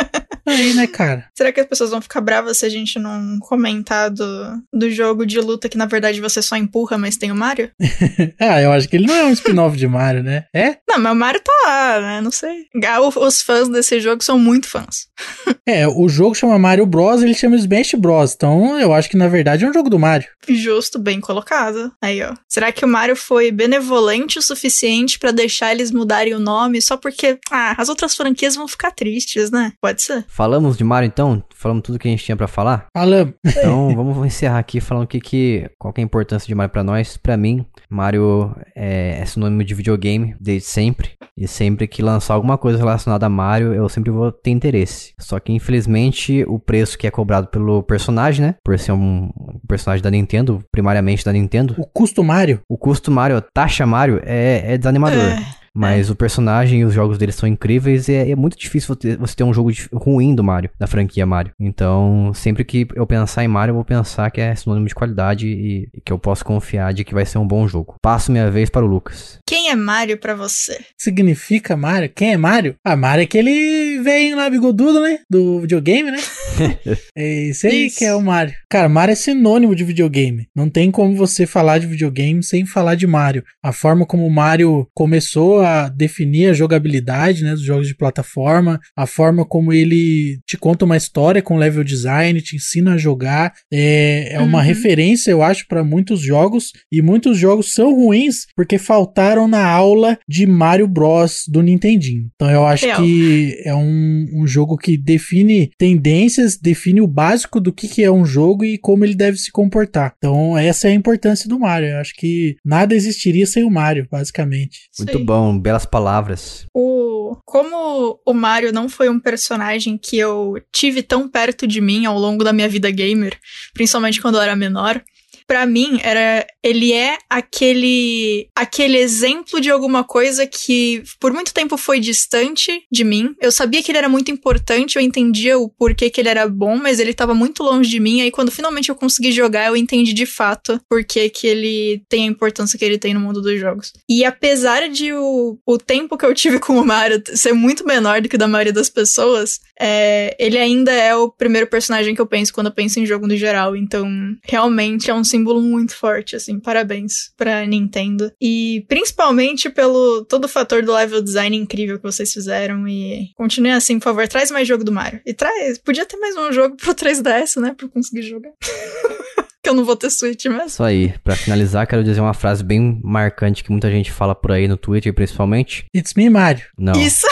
Aí, 0.53 0.75
né, 0.75 0.87
cara? 0.87 1.27
Será 1.35 1.53
que 1.53 1.61
as 1.61 1.67
pessoas 1.67 1.91
vão 1.91 2.01
ficar 2.01 2.21
bravas 2.21 2.59
se 2.59 2.67
a 2.67 2.69
gente 2.69 2.99
não 2.99 3.39
comentar 3.41 4.11
do, 4.11 4.63
do 4.73 4.91
jogo 4.91 5.25
de 5.27 5.41
luta 5.41 5.69
que 5.69 5.79
na 5.79 5.87
verdade 5.87 6.21
você 6.21 6.43
só 6.43 6.57
empurra, 6.57 6.99
mas 6.99 7.17
tem 7.17 7.33
o 7.33 7.37
Mario? 7.37 7.71
ah, 8.39 8.61
eu 8.61 8.73
acho 8.73 8.89
que 8.89 8.97
ele 8.97 9.07
não 9.07 9.15
é 9.15 9.25
um 9.25 9.33
spin-off 9.33 9.77
de 9.77 9.87
Mario, 9.87 10.23
né? 10.23 10.45
É? 10.55 10.77
Não, 10.89 10.99
mas 10.99 11.13
o 11.13 11.17
Mario 11.17 11.41
tá 11.41 11.53
lá, 11.67 12.01
né? 12.01 12.21
Não 12.21 12.31
sei. 12.31 12.67
Ah, 12.87 13.01
Os 13.01 13.43
fãs 13.43 13.69
desse 13.69 14.01
jogo 14.01 14.23
são 14.23 14.39
muito 14.39 14.69
fãs. 14.69 15.07
É, 15.65 15.87
o 15.87 16.09
jogo 16.09 16.35
chama 16.35 16.59
Mario 16.59 16.85
Bros, 16.85 17.23
ele 17.23 17.35
chama 17.35 17.55
Smash 17.55 17.95
Bros. 17.95 18.35
Então, 18.35 18.81
eu 18.81 18.93
acho 18.93 19.09
que 19.09 19.17
na 19.17 19.29
verdade 19.29 19.65
é 19.65 19.69
um 19.69 19.73
jogo 19.73 19.89
do 19.89 19.97
Mario. 19.99 20.29
Justo, 20.49 20.99
bem 20.99 21.21
colocado. 21.21 21.93
Aí, 22.03 22.21
ó. 22.21 22.35
Será 22.49 22.73
que 22.73 22.85
o 22.85 22.89
Mario 22.89 23.15
foi 23.15 23.53
benevolente 23.53 24.41
o 24.41 24.43
suficiente 24.43 25.21
pra 25.21 25.31
deixar 25.31 25.71
eles 25.71 25.93
mudarem 25.93 26.35
o 26.35 26.41
nome 26.41 26.83
só 26.83 26.97
porque, 26.97 27.39
ah, 27.49 27.77
as 27.79 27.89
outras 27.89 28.17
franquias 28.17 28.57
vão 28.57 28.67
ficar 28.67 28.91
tristes, 28.91 29.53
né? 29.53 29.73
Pode 29.81 30.03
ser. 30.03 30.25
Falamos 30.43 30.77
de 30.77 30.83
Mario 30.83 31.07
então? 31.07 31.41
Falamos 31.55 31.85
tudo 31.85 32.01
que 32.01 32.09
a 32.09 32.11
gente 32.11 32.25
tinha 32.25 32.37
pra 32.37 32.49
falar? 32.49 32.87
Falamos. 32.93 33.35
Então 33.47 33.95
vamos 33.95 34.27
encerrar 34.27 34.59
aqui 34.59 34.81
falando 34.81 35.05
o 35.05 35.07
que, 35.07 35.21
que 35.21 35.71
qual 35.79 35.93
que 35.93 36.01
é 36.01 36.03
a 36.03 36.05
importância 36.05 36.49
de 36.49 36.55
Mario 36.55 36.73
pra 36.73 36.83
nós. 36.83 37.17
Pra 37.17 37.37
mim, 37.37 37.65
Mario 37.89 38.53
é, 38.75 39.21
é 39.21 39.25
sinônimo 39.25 39.63
de 39.63 39.73
videogame 39.73 40.35
desde 40.41 40.67
sempre. 40.67 41.11
E 41.39 41.47
sempre 41.47 41.87
que 41.87 42.03
lançar 42.03 42.35
alguma 42.35 42.59
coisa 42.59 42.77
relacionada 42.77 43.25
a 43.25 43.29
Mario, 43.29 43.73
eu 43.73 43.89
sempre 43.89 44.11
vou 44.11 44.33
ter 44.33 44.51
interesse. 44.51 45.15
Só 45.17 45.39
que 45.39 45.53
infelizmente 45.53 46.45
o 46.49 46.59
preço 46.59 46.99
que 46.99 47.07
é 47.07 47.11
cobrado 47.13 47.47
pelo 47.47 47.81
personagem, 47.85 48.45
né? 48.45 48.57
Por 48.65 48.77
ser 48.81 48.91
um 48.91 49.31
personagem 49.69 50.03
da 50.03 50.11
Nintendo, 50.11 50.59
primariamente 50.73 51.25
da 51.25 51.33
Nintendo, 51.33 51.77
O 51.79 51.87
custo 51.87 52.25
Mario. 52.25 52.63
o 52.69 52.77
custo 52.77 53.13
Mario, 53.13 53.37
a 53.37 53.41
taxa 53.41 53.87
Mario 53.87 54.21
é, 54.25 54.75
é 54.75 54.77
desanimador. 54.77 55.23
É. 55.23 55.62
Mas 55.75 56.11
o 56.11 56.15
personagem 56.15 56.81
e 56.81 56.85
os 56.85 56.93
jogos 56.93 57.17
dele 57.19 57.33
são 57.33 57.49
incríveis 57.49 58.09
e 58.09 58.13
é, 58.15 58.31
é 58.31 58.37
muito 58.37 58.59
difícil 58.59 58.95
você 59.19 59.35
ter, 59.37 59.45
um 59.45 59.55
jogo 59.55 59.73
dif- 59.73 59.89
ruim 59.93 60.35
do 60.35 60.45
Mario, 60.45 60.71
da 60.79 60.87
franquia 60.87 61.25
Mario. 61.25 61.53
Então, 61.59 62.33
sempre 62.35 62.65
que 62.65 62.87
eu 62.95 63.07
pensar 63.07 63.43
em 63.45 63.49
Mario, 63.49 63.71
eu 63.73 63.77
vou 63.77 63.85
pensar 63.85 64.31
que 64.31 64.41
é 64.41 64.55
sinônimo 64.55 64.87
de 64.87 64.95
qualidade 64.95 65.47
e, 65.47 65.89
e 65.95 66.01
que 66.01 66.13
eu 66.13 66.19
posso 66.19 66.45
confiar 66.45 66.93
de 66.93 67.05
que 67.05 67.15
vai 67.15 67.25
ser 67.25 67.39
um 67.39 67.47
bom 67.47 67.67
jogo. 67.67 67.97
Passo 68.03 68.31
minha 68.31 68.51
vez 68.51 68.69
para 68.69 68.85
o 68.85 68.89
Lucas. 68.89 69.39
Quem 69.47 69.71
é 69.71 69.75
Mario 69.75 70.19
pra 70.19 70.35
você? 70.35 70.79
Significa 70.99 71.77
Mario? 71.77 72.11
Quem 72.15 72.33
é 72.33 72.37
Mario? 72.37 72.75
Ah, 72.85 72.97
Mario 72.97 73.23
é 73.23 73.25
aquele 73.25 74.01
velho 74.03 74.37
lá 74.37 74.49
bigodudo, 74.51 75.01
né? 75.01 75.19
Do 75.31 75.61
videogame, 75.61 76.11
né? 76.11 76.19
é 77.17 77.49
esse 77.49 77.67
aí 77.67 77.87
Isso. 77.87 77.99
que 77.99 78.05
é 78.05 78.15
o 78.15 78.21
Mario. 78.21 78.55
Cara, 78.71 78.89
Mario 78.89 79.13
é 79.13 79.17
sinônimo 79.17 79.75
de 79.75 79.85
videogame. 79.85 80.47
Não 80.55 80.69
tem 80.69 80.91
como 80.91 81.15
você 81.17 81.47
falar 81.47 81.79
de 81.79 81.87
videogame 81.87 82.43
sem 82.43 82.65
falar 82.67 82.95
de 82.95 83.07
Mario. 83.07 83.43
A 83.63 83.73
forma 83.73 84.05
como 84.07 84.27
o 84.27 84.31
Mario 84.31 84.87
começou 84.95 85.62
a 85.63 85.89
definir 85.89 86.49
a 86.51 86.53
jogabilidade, 86.53 87.43
né, 87.45 87.53
dos 87.53 87.63
jogos 87.63 87.87
de 87.89 87.95
plataforma, 87.97 88.81
a 88.97 89.07
forma 89.07 89.45
como 89.45 89.73
ele 89.73 90.39
te 90.47 90.57
conta 90.57 90.85
uma 90.85 90.97
história 90.97 91.43
com 91.43 91.57
level 91.57 91.85
design, 91.85 92.41
te 92.41 92.57
ensina 92.57 92.95
a 92.95 92.99
jogar, 92.99 93.53
é, 93.73 94.35
é 94.35 94.41
uma 94.41 94.59
Uhum. 94.59 94.65
referência, 94.65 95.31
eu 95.31 95.43
acho, 95.43 95.67
para 95.69 95.83
muitos 95.85 96.21
jogos 96.21 96.73
e 96.91 97.01
muitos 97.03 97.39
jogos 97.39 97.73
são 97.73 97.95
ruins 97.95 98.47
porque 98.57 98.79
faltaram 98.79 99.47
na 99.49 99.65
aula 99.67 100.19
de 100.29 100.47
Mario 100.47 100.87
Bros 100.89 101.43
do 101.49 101.63
Nintendinho. 101.63 102.29
Então 102.35 102.51
eu 102.51 102.67
acho 102.67 102.87
Real. 102.87 103.03
que 103.03 103.57
é 103.65 103.75
um, 103.75 104.27
um 104.35 104.47
jogo 104.47 104.77
que 104.77 104.97
define 104.97 105.71
tendências, 105.79 106.57
define 106.59 107.01
o 107.01 107.07
básico 107.07 107.61
do 107.61 107.73
que, 107.73 107.89
que 107.89 108.03
é 108.03 108.11
um 108.11 108.25
jogo 108.25 108.65
e 108.65 108.79
como 108.79 109.05
ele 109.05 109.15
deve 109.15 109.37
se 109.39 109.51
comportar. 109.51 110.15
Então 110.19 110.57
essa 110.57 110.89
é 110.89 110.93
a 110.93 110.95
importância 110.95 111.49
do 111.49 111.59
Mario. 111.59 111.89
Eu 111.91 111.99
acho 111.99 112.15
que 112.17 112.57
nada 112.65 112.95
existiria 112.95 113.47
sem 113.47 113.65
o 113.65 113.71
Mario, 113.71 114.07
basicamente. 114.11 114.79
Muito 114.99 115.19
Sim. 115.19 115.25
bom, 115.25 115.52
belas 115.59 115.85
palavras. 115.85 116.67
O... 116.75 117.37
Como 117.45 118.21
o 118.27 118.35
Mario 118.35 118.73
não 118.73 118.89
foi 118.89 119.09
um 119.09 119.21
personagem 119.21 119.97
que 119.97 120.19
eu 120.19 120.55
tive 120.73 121.03
tão 121.03 121.29
perto 121.29 121.67
de 121.67 121.81
mim 121.81 122.07
ao 122.07 122.19
longo 122.19 122.45
da 122.45 122.53
minha 122.53 122.69
vida 122.69 122.91
gamer, 122.91 123.39
principalmente 123.73 124.21
quando 124.21 124.37
eu 124.37 124.43
era 124.43 124.57
menor, 124.57 125.03
pra 125.47 125.67
mim 125.67 125.99
era 126.03 126.47
ele 126.63 126.93
é 126.93 127.19
aquele 127.29 128.49
aquele 128.55 128.99
exemplo 128.99 129.61
de 129.61 129.71
alguma 129.71 130.05
coisa 130.05 130.47
que 130.47 131.03
por 131.21 131.33
muito 131.33 131.53
tempo 131.53 131.77
foi 131.77 132.01
distante 132.01 132.83
de 132.91 133.05
mim. 133.05 133.35
Eu 133.41 133.53
sabia 133.53 133.83
que 133.83 133.91
ele 133.91 133.99
era 133.99 134.09
muito 134.09 134.31
importante, 134.31 134.97
eu 134.97 135.03
entendia 135.03 135.59
o 135.59 135.69
porquê 135.69 136.11
que 136.11 136.21
ele 136.21 136.29
era 136.29 136.49
bom, 136.49 136.77
mas 136.77 136.99
ele 137.01 137.15
tava 137.15 137.35
muito 137.35 137.63
longe 137.63 137.91
de 137.91 138.01
mim. 138.01 138.23
Aí 138.23 138.31
quando 138.31 138.51
finalmente 138.51 138.89
eu 138.89 138.95
consegui 138.95 139.33
jogar, 139.33 139.67
eu 139.67 139.77
entendi 139.77 140.13
de 140.13 140.27
fato 140.27 140.81
por 140.89 141.05
que 141.05 141.31
ele 141.43 142.03
tem 142.09 142.25
a 142.25 142.31
importância 142.31 142.79
que 142.79 142.85
ele 142.85 142.99
tem 142.99 143.15
no 143.15 143.21
mundo 143.21 143.41
dos 143.41 143.59
jogos. 143.59 143.93
E 144.09 144.25
apesar 144.25 144.89
de 144.89 145.13
o, 145.13 145.59
o 145.67 145.79
tempo 145.79 146.17
que 146.17 146.25
eu 146.25 146.35
tive 146.35 146.59
com 146.59 146.79
o 146.79 146.85
Mario 146.85 147.23
ser 147.35 147.53
muito 147.53 147.87
menor 147.87 148.21
do 148.21 148.29
que 148.29 148.39
da 148.39 148.49
maioria 148.49 148.73
das 148.73 148.89
pessoas, 148.89 149.61
é, 149.81 150.37
ele 150.39 150.59
ainda 150.59 150.93
é 150.93 151.15
o 151.15 151.31
primeiro 151.31 151.67
personagem 151.67 152.15
que 152.15 152.21
eu 152.21 152.27
penso 152.27 152.53
quando 152.53 152.67
eu 152.67 152.73
penso 152.73 153.01
em 153.01 153.07
jogo 153.07 153.27
no 153.27 153.37
geral. 153.37 153.77
Então, 153.77 154.09
realmente 154.43 155.11
é 155.11 155.15
um 155.15 155.25
símbolo 155.25 155.61
muito 155.61 155.95
forte, 155.95 156.37
assim. 156.37 156.59
Parabéns 156.59 157.33
pra 157.37 157.65
Nintendo. 157.67 158.31
E 158.41 158.85
principalmente 158.89 159.71
pelo 159.71 160.25
todo 160.25 160.45
o 160.45 160.49
fator 160.49 160.83
do 160.83 160.93
level 160.93 161.23
design 161.23 161.57
incrível 161.57 161.99
que 161.99 162.05
vocês 162.05 162.33
fizeram. 162.33 162.87
E 162.87 163.31
continue 163.35 163.71
assim, 163.71 163.99
por 163.99 164.05
favor. 164.05 164.29
Traz 164.29 164.51
mais 164.51 164.69
jogo 164.69 164.85
do 164.85 164.93
Mario. 164.93 165.21
E 165.27 165.35
traz. 165.35 165.79
Podia 165.79 166.07
ter 166.07 166.17
mais 166.17 166.37
um 166.37 166.53
jogo 166.53 166.77
pro 166.77 166.95
3DS, 166.95 167.61
né? 167.61 167.75
Pra 167.77 167.87
eu 167.87 167.91
conseguir 167.91 168.23
jogar. 168.23 168.53
que 169.63 169.71
eu 169.71 169.75
não 169.75 169.85
vou 169.85 169.95
ter 169.95 170.11
Switch 170.11 170.45
mesmo. 170.47 170.67
Isso 170.67 170.83
aí. 170.83 171.15
Pra 171.23 171.37
finalizar, 171.37 171.87
quero 171.87 172.03
dizer 172.03 172.21
uma 172.21 172.35
frase 172.35 172.65
bem 172.65 173.01
marcante 173.03 173.63
que 173.63 173.71
muita 173.71 173.91
gente 173.91 174.11
fala 174.11 174.35
por 174.35 174.51
aí 174.51 174.67
no 174.67 174.77
Twitter, 174.77 175.15
principalmente. 175.15 175.87
It's 175.95 176.15
me, 176.15 176.29
Mario. 176.29 176.65
Não. 176.77 177.01
Isso. 177.01 177.27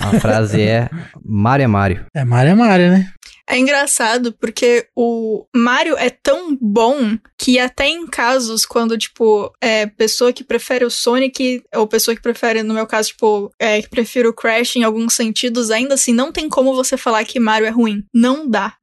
A 0.00 0.20
frase 0.20 0.60
é 0.60 0.88
Mario 1.24 1.64
é 1.64 1.66
Mario. 1.66 2.06
É 2.14 2.24
Mario 2.24 2.52
é 2.52 2.54
Mario, 2.54 2.90
né? 2.90 3.08
É 3.50 3.58
engraçado 3.58 4.32
porque 4.32 4.86
o 4.94 5.44
Mario 5.54 5.96
é 5.98 6.08
tão 6.08 6.56
bom 6.60 7.18
que 7.36 7.58
até 7.58 7.88
em 7.88 8.06
casos 8.06 8.64
quando, 8.64 8.96
tipo, 8.96 9.52
é 9.60 9.86
pessoa 9.86 10.32
que 10.32 10.44
prefere 10.44 10.84
o 10.84 10.90
Sonic, 10.90 11.62
ou 11.74 11.86
pessoa 11.88 12.14
que 12.14 12.22
prefere, 12.22 12.62
no 12.62 12.72
meu 12.72 12.86
caso, 12.86 13.08
tipo, 13.08 13.52
é, 13.58 13.82
que 13.82 13.88
prefere 13.88 14.28
o 14.28 14.32
Crash 14.32 14.76
em 14.76 14.84
alguns 14.84 15.14
sentidos, 15.14 15.70
ainda 15.70 15.94
assim, 15.94 16.14
não 16.14 16.30
tem 16.30 16.48
como 16.48 16.76
você 16.76 16.96
falar 16.96 17.24
que 17.24 17.40
Mario 17.40 17.66
é 17.66 17.70
ruim. 17.70 18.04
Não 18.14 18.48
dá. 18.48 18.74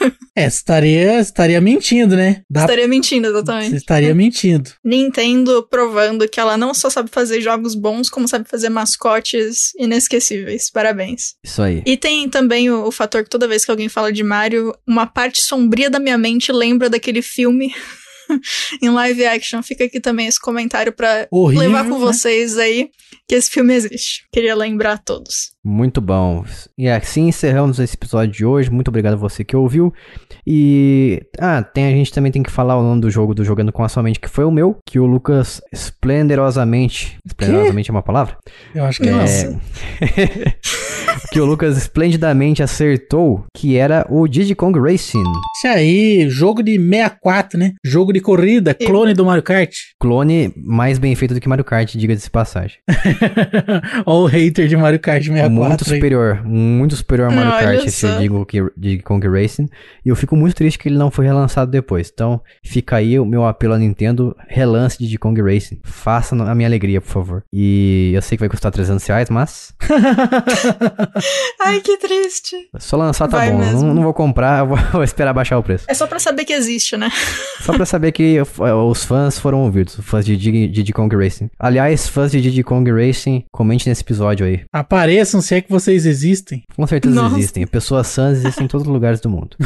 É, 0.38 0.46
estaria, 0.46 1.18
estaria 1.18 1.60
mentindo, 1.60 2.14
né? 2.14 2.42
Dá, 2.48 2.60
Estaria 2.60 2.86
mentindo, 2.86 3.26
você 3.26 3.38
exatamente. 3.38 3.74
estaria 3.74 4.14
mentindo. 4.14 4.70
Nintendo 4.84 5.66
provando 5.68 6.28
que 6.28 6.38
ela 6.38 6.56
não 6.56 6.72
só 6.72 6.88
sabe 6.88 7.10
fazer 7.10 7.40
jogos 7.40 7.74
bons, 7.74 8.08
como 8.08 8.28
sabe 8.28 8.48
fazer 8.48 8.68
mascotes 8.68 9.72
inesquecíveis. 9.76 10.70
Parabéns. 10.70 11.34
Isso 11.44 11.60
aí. 11.60 11.82
E 11.84 11.96
tem 11.96 12.28
também 12.28 12.70
o, 12.70 12.84
o 12.84 12.92
fator 12.92 13.24
que 13.24 13.30
toda 13.30 13.48
vez 13.48 13.64
que 13.64 13.70
alguém 13.72 13.88
fala 13.88 14.07
de 14.12 14.22
Mario, 14.22 14.74
uma 14.86 15.06
parte 15.06 15.42
sombria 15.42 15.90
da 15.90 15.98
minha 15.98 16.18
mente 16.18 16.52
lembra 16.52 16.88
daquele 16.88 17.22
filme 17.22 17.74
em 18.82 18.90
live 18.90 19.24
action. 19.26 19.62
Fica 19.62 19.84
aqui 19.84 20.00
também 20.00 20.26
esse 20.26 20.40
comentário 20.40 20.92
pra 20.92 21.26
Horrível, 21.30 21.66
levar 21.66 21.84
com 21.84 21.98
né? 21.98 22.00
vocês 22.00 22.58
aí 22.58 22.90
que 23.28 23.34
esse 23.34 23.50
filme 23.50 23.74
existe. 23.74 24.26
Queria 24.32 24.54
lembrar 24.54 24.92
a 24.92 24.98
todos. 24.98 25.52
Muito 25.68 26.00
bom. 26.00 26.46
E 26.78 26.88
assim 26.88 27.28
encerramos 27.28 27.78
esse 27.78 27.94
episódio 27.94 28.32
de 28.32 28.42
hoje. 28.42 28.70
Muito 28.70 28.88
obrigado 28.88 29.12
a 29.12 29.16
você 29.16 29.44
que 29.44 29.54
ouviu. 29.54 29.92
E. 30.46 31.20
Ah, 31.38 31.62
tem, 31.62 31.84
a 31.84 31.90
gente 31.90 32.10
também 32.10 32.32
tem 32.32 32.42
que 32.42 32.50
falar 32.50 32.78
o 32.78 32.82
nome 32.82 33.02
do 33.02 33.10
jogo 33.10 33.34
do 33.34 33.44
Jogando 33.44 33.70
com 33.70 33.84
a 33.84 33.88
Sua 33.88 34.02
Mente, 34.02 34.18
que 34.18 34.30
foi 34.30 34.46
o 34.46 34.50
meu, 34.50 34.78
que 34.86 34.98
o 34.98 35.04
Lucas 35.04 35.60
esplendorosamente. 35.70 37.18
Esplendorosamente 37.26 37.90
é 37.90 37.92
uma 37.92 38.02
palavra? 38.02 38.38
Eu 38.74 38.82
acho 38.86 38.98
que 38.98 39.10
É. 39.10 39.12
Nossa. 39.12 39.60
que 41.30 41.38
o 41.38 41.44
Lucas 41.44 41.76
esplendidamente 41.76 42.62
acertou, 42.62 43.44
que 43.54 43.76
era 43.76 44.06
o 44.08 44.26
Diddy 44.26 44.54
Kong 44.54 44.78
Racing. 44.78 45.22
Você 45.54 45.68
aí, 45.68 46.30
jogo 46.30 46.62
de 46.62 46.78
64, 46.78 47.58
né? 47.58 47.74
Jogo 47.84 48.14
de 48.14 48.20
corrida, 48.20 48.72
clone 48.72 49.12
do 49.12 49.26
Mario 49.26 49.42
Kart. 49.42 49.74
Clone 50.00 50.50
mais 50.56 50.98
bem 50.98 51.14
feito 51.14 51.34
do 51.34 51.40
que 51.40 51.48
Mario 51.48 51.64
Kart, 51.64 51.94
diga-se 51.94 52.24
de 52.24 52.30
passagem. 52.30 52.78
Ó 54.06 54.22
o 54.22 54.26
hater 54.26 54.66
de 54.66 54.76
Mario 54.76 54.98
Kart 54.98 55.22
64 55.22 55.57
muito 55.66 55.84
superior, 55.84 56.42
muito 56.44 56.96
superior 56.96 57.28
ao 57.30 57.34
Mario 57.34 57.52
Olha 57.52 57.64
Kart, 57.78 57.86
esse 57.86 58.06
só. 58.06 58.12
Diddy 58.18 58.28
Kong- 58.28 58.70
Diddy 58.76 59.02
Kong 59.02 59.28
Racing. 59.28 59.66
E 60.04 60.08
eu 60.08 60.16
fico 60.16 60.36
muito 60.36 60.54
triste 60.54 60.78
que 60.78 60.88
ele 60.88 60.98
não 60.98 61.10
foi 61.10 61.24
relançado 61.26 61.70
depois. 61.70 62.10
Então, 62.12 62.40
fica 62.64 62.96
aí 62.96 63.18
o 63.18 63.24
meu 63.24 63.44
apelo 63.44 63.74
à 63.74 63.78
Nintendo, 63.78 64.36
relance 64.48 64.98
Diddy 64.98 65.18
Kong 65.18 65.40
Racing. 65.42 65.80
Faça 65.84 66.34
a 66.34 66.54
minha 66.54 66.68
alegria, 66.68 67.00
por 67.00 67.10
favor. 67.10 67.42
E 67.52 68.12
eu 68.14 68.22
sei 68.22 68.36
que 68.36 68.40
vai 68.40 68.48
custar 68.48 68.70
300 68.72 69.04
reais, 69.06 69.30
mas 69.30 69.72
Ai, 71.60 71.80
que 71.80 71.96
triste. 71.98 72.56
só 72.78 72.96
lançar 72.96 73.28
tá 73.28 73.38
Vai 73.38 73.50
bom. 73.52 73.58
Não, 73.58 73.94
não 73.94 74.02
vou 74.02 74.14
comprar, 74.14 74.60
eu 74.60 74.66
vou, 74.68 74.76
vou 74.92 75.02
esperar 75.02 75.32
baixar 75.32 75.58
o 75.58 75.62
preço. 75.62 75.84
É 75.88 75.94
só 75.94 76.06
pra 76.06 76.18
saber 76.18 76.44
que 76.44 76.52
existe, 76.52 76.96
né? 76.96 77.08
Só 77.60 77.72
pra 77.74 77.84
saber 77.84 78.12
que 78.12 78.38
eh, 78.38 78.72
os 78.72 79.04
fãs 79.04 79.38
foram 79.38 79.60
ouvidos, 79.64 79.98
os 79.98 80.04
fãs 80.04 80.24
de 80.24 80.36
Diddy, 80.36 80.68
Diddy 80.68 80.92
Kong 80.92 81.14
Racing. 81.14 81.50
Aliás, 81.58 82.08
fãs 82.08 82.30
de 82.30 82.40
Diddy 82.40 82.62
Kong 82.62 82.90
Racing, 82.90 83.44
comente 83.52 83.86
nesse 83.88 84.00
episódio 84.02 84.46
aí. 84.46 84.60
Apareçam 84.72 85.37
se 85.40 85.54
é 85.54 85.60
que 85.60 85.70
vocês 85.70 86.06
existem. 86.06 86.62
Com 86.74 86.86
certeza 86.86 87.14
Nossa. 87.14 87.36
existem. 87.36 87.66
Pessoas 87.66 88.06
sãs 88.06 88.38
existem 88.38 88.64
em 88.64 88.68
todos 88.68 88.86
os 88.86 88.92
lugares 88.92 89.20
do 89.20 89.30
mundo. 89.30 89.56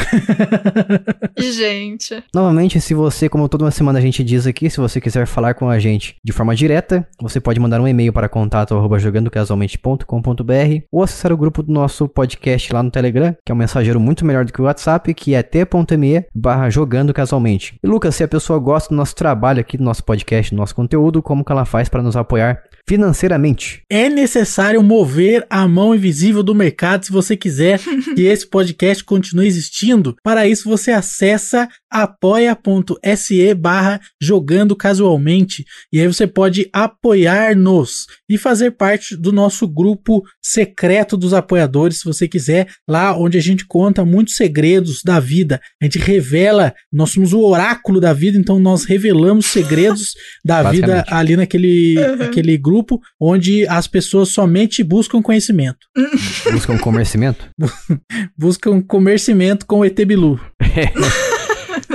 Gente. 1.39 2.23
Novamente, 2.35 2.81
se 2.81 2.95
você, 2.95 3.29
como 3.29 3.49
toda 3.49 3.65
uma 3.65 3.71
semana 3.71 3.99
a 3.99 4.03
gente 4.03 4.23
diz 4.23 4.47
aqui, 4.47 4.71
se 4.71 4.79
você 4.79 5.01
quiser 5.01 5.27
falar 5.27 5.55
com 5.55 5.69
a 5.69 5.79
gente 5.79 6.17
de 6.25 6.33
forma 6.33 6.55
direta, 6.55 7.07
você 7.21 7.41
pode 7.41 7.59
mandar 7.61 7.81
um 7.81 7.89
e-mail 7.89 8.13
para 8.13 8.29
contato 8.29 8.75
arroba 8.75 8.99
jogandocasualmente.com.br 8.99 10.85
ou 10.91 11.03
acessar 11.03 11.33
o 11.33 11.37
grupo 11.37 11.63
do 11.63 11.73
nosso 11.73 12.09
podcast 12.09 12.73
lá 12.73 12.83
no 12.83 12.91
Telegram, 12.91 13.35
que 13.45 13.53
é 13.53 13.55
um 13.55 13.59
mensageiro 13.59 14.01
muito 14.01 14.25
melhor 14.25 14.45
do 14.45 14.53
que 14.53 14.61
o 14.61 14.65
WhatsApp, 14.65 15.13
que 15.15 15.35
é 15.35 15.43
t.me 15.43 16.25
barra 16.35 16.71
jogando 16.71 17.13
casualmente. 17.13 17.79
E 17.83 17.87
Lucas, 17.87 18.15
se 18.15 18.25
a 18.25 18.29
pessoa 18.29 18.59
gosta 18.59 18.91
do 18.91 18.97
nosso 18.97 19.15
trabalho 19.15 19.61
aqui, 19.61 19.77
do 19.77 19.85
nosso 19.85 20.05
podcast, 20.05 20.55
do 20.55 20.59
nosso 20.59 20.75
conteúdo, 20.75 21.23
como 21.23 21.45
que 21.45 21.53
ela 21.53 21.65
faz 21.65 21.89
para 21.89 22.03
nos 22.03 22.17
apoiar 22.17 22.63
financeiramente? 22.89 23.83
É 23.91 24.09
necessário 24.09 24.83
mover 24.83 25.47
a 25.49 25.67
mão 25.67 25.95
invisível 25.95 26.43
do 26.43 26.55
mercado 26.55 27.07
se 27.07 27.13
você 27.13 27.37
quiser 27.37 27.81
que 28.15 28.23
esse 28.23 28.47
podcast 28.47 29.05
continue 29.05 29.47
existindo. 29.47 30.15
Para 30.23 30.47
isso, 30.47 30.69
você 30.69 30.91
acessa 30.91 31.69
apoia.se 31.93 33.55
barra 33.55 34.01
jogando 34.21 34.75
casualmente. 34.75 35.65
E 35.93 36.01
aí 36.01 36.07
você 36.07 36.27
pode 36.27 36.69
apoiar-nos 36.73 38.07
e 38.29 38.39
fazer 38.39 38.73
parte 38.73 39.17
do 39.17 39.33
nosso 39.33 39.69
grupo 39.69 40.23
secreto 40.43 41.17
dos 41.17 41.35
apoiadores, 41.35 41.99
se 41.99 42.05
você 42.05 42.27
quiser, 42.27 42.69
lá 42.89 43.17
onde 43.17 43.39
a 43.39 43.43
gente 43.43 43.67
conta 43.67 44.05
muitos 44.05 44.35
segredos 44.35 45.03
da 45.05 45.21
vida. 45.21 45.61
A 45.81 45.85
gente 45.85 45.99
revela, 45.99 46.75
nós 46.93 47.11
somos 47.11 47.33
o 47.33 47.41
oráculo 47.41 48.01
da 48.01 48.13
vida, 48.13 48.39
então 48.39 48.59
nós 48.59 48.85
revelamos 48.85 49.47
segredos 49.47 50.15
da 50.45 50.71
vida 50.71 51.05
ali 51.09 51.37
naquele 51.37 51.83
Uhum. 51.99 52.23
aquele 52.25 52.57
grupo 52.57 53.01
onde 53.21 53.67
as 53.69 53.87
pessoas 53.87 54.31
somente 54.31 54.83
buscam 54.83 55.23
conhecimento. 55.23 55.79
Busca 56.53 56.73
um 56.73 56.79
comercimento? 56.79 57.49
Buscam 58.37 58.81
comercimento 58.81 59.65
com 59.67 59.81
o 59.81 59.85
ET 59.85 59.99
Bilu. 60.05 60.41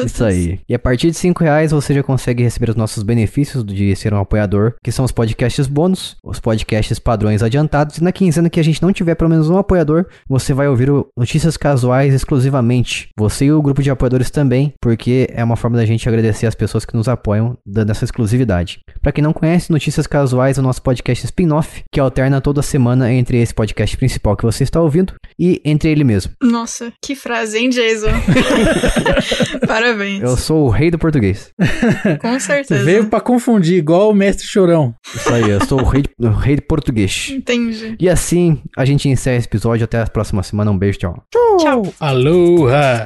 Isso 0.06 0.24
aí. 0.24 0.60
E 0.68 0.74
a 0.74 0.80
partir 0.80 1.12
de 1.12 1.18
5 1.18 1.44
reais 1.44 1.72
você 1.72 1.94
já 1.94 2.04
consegue 2.04 2.44
receber 2.44 2.70
os 2.70 2.76
nossos 2.76 3.04
benefícios 3.04 3.64
de 3.64 3.96
ser 3.96 4.14
um 4.14 4.20
apoiador, 4.20 4.76
que 4.84 4.92
são 4.92 5.06
os 5.06 5.12
podcasts 5.12 5.68
bônus, 5.68 6.16
os 6.24 6.40
podcasts 6.40 7.00
padrões 7.00 7.44
adiantados. 7.44 7.98
E 7.98 8.04
na 8.04 8.12
quinzena 8.12 8.50
que 8.50 8.60
a 8.60 8.64
gente 8.64 8.82
não 8.82 8.94
tiver 8.94 9.16
pelo 9.16 9.30
menos 9.30 9.50
um 9.50 9.58
apoiador, 9.58 10.06
você 10.28 10.54
vai 10.54 10.68
ouvir 10.68 10.90
Notícias 11.18 11.58
Casuais 11.58 12.14
exclusivamente. 12.14 13.10
Você 13.18 13.46
e 13.46 13.52
o 13.52 13.62
grupo 13.62 13.82
de 13.82 13.90
apoiadores 13.90 14.30
também, 14.30 14.74
porque 14.82 15.28
é 15.32 15.44
uma 15.44 15.56
forma 15.56 15.78
da 15.78 15.86
gente 15.86 16.08
agradecer 16.08 16.48
as 16.48 16.56
pessoas 16.56 16.86
que 16.86 16.96
nos 16.96 17.08
apoiam, 17.08 17.58
dando 17.66 17.92
essa 17.92 18.06
exclusividade. 18.06 18.80
Pra 19.02 19.12
quem 19.12 19.24
não 19.24 19.34
conhece, 19.34 19.72
Notícias 19.72 20.08
Casuais 20.08 20.58
é 20.58 20.62
o 20.62 20.64
nosso 20.64 20.82
podcast 20.82 21.26
spin-off, 21.26 21.84
que 21.92 22.00
alterna 22.00 22.42
toda 22.42 22.62
semana 22.62 23.12
entre 23.12 23.38
esse 23.38 23.54
podcast 23.54 23.98
principal 23.98 24.36
que 24.36 24.44
você 24.46 24.64
está 24.64 24.82
ouvindo 24.82 25.14
e 25.40 25.62
entre 25.64 25.90
ele 25.90 26.04
mesmo. 26.04 26.32
Nossa, 26.42 26.92
que 27.04 27.16
frase, 27.16 27.58
hein, 27.58 27.70
Jason? 27.70 28.08
Parabéns. 29.88 30.22
Eu 30.22 30.36
sou 30.36 30.66
o 30.66 30.70
rei 30.70 30.92
do 30.92 31.00
português. 31.00 31.54
Com 32.20 32.40
certeza. 32.40 32.84
Veio 32.84 33.08
pra 33.08 33.22
confundir, 33.22 33.78
igual 33.78 34.10
o 34.10 34.14
mestre 34.14 34.46
chorão. 34.46 34.94
Isso 35.16 35.34
aí, 35.34 35.50
eu 35.50 35.66
sou 35.66 35.82
o 35.82 35.86
rei, 35.86 36.04
o 36.20 36.28
rei 36.28 36.58
do 36.58 36.64
português. 36.64 37.30
Entendi. 37.32 37.96
E 37.98 38.10
assim 38.10 38.62
a 38.76 38.84
gente 38.84 39.08
encerra 39.08 39.38
esse 39.38 39.48
episódio. 39.48 39.86
Até 39.86 40.02
a 40.02 40.08
próxima 40.08 40.44
semana. 40.44 40.72
Um 40.72 40.78
beijo, 40.78 41.00
tchau. 41.00 41.24
Tchau. 41.60 41.94
Aloha! 42.00 43.06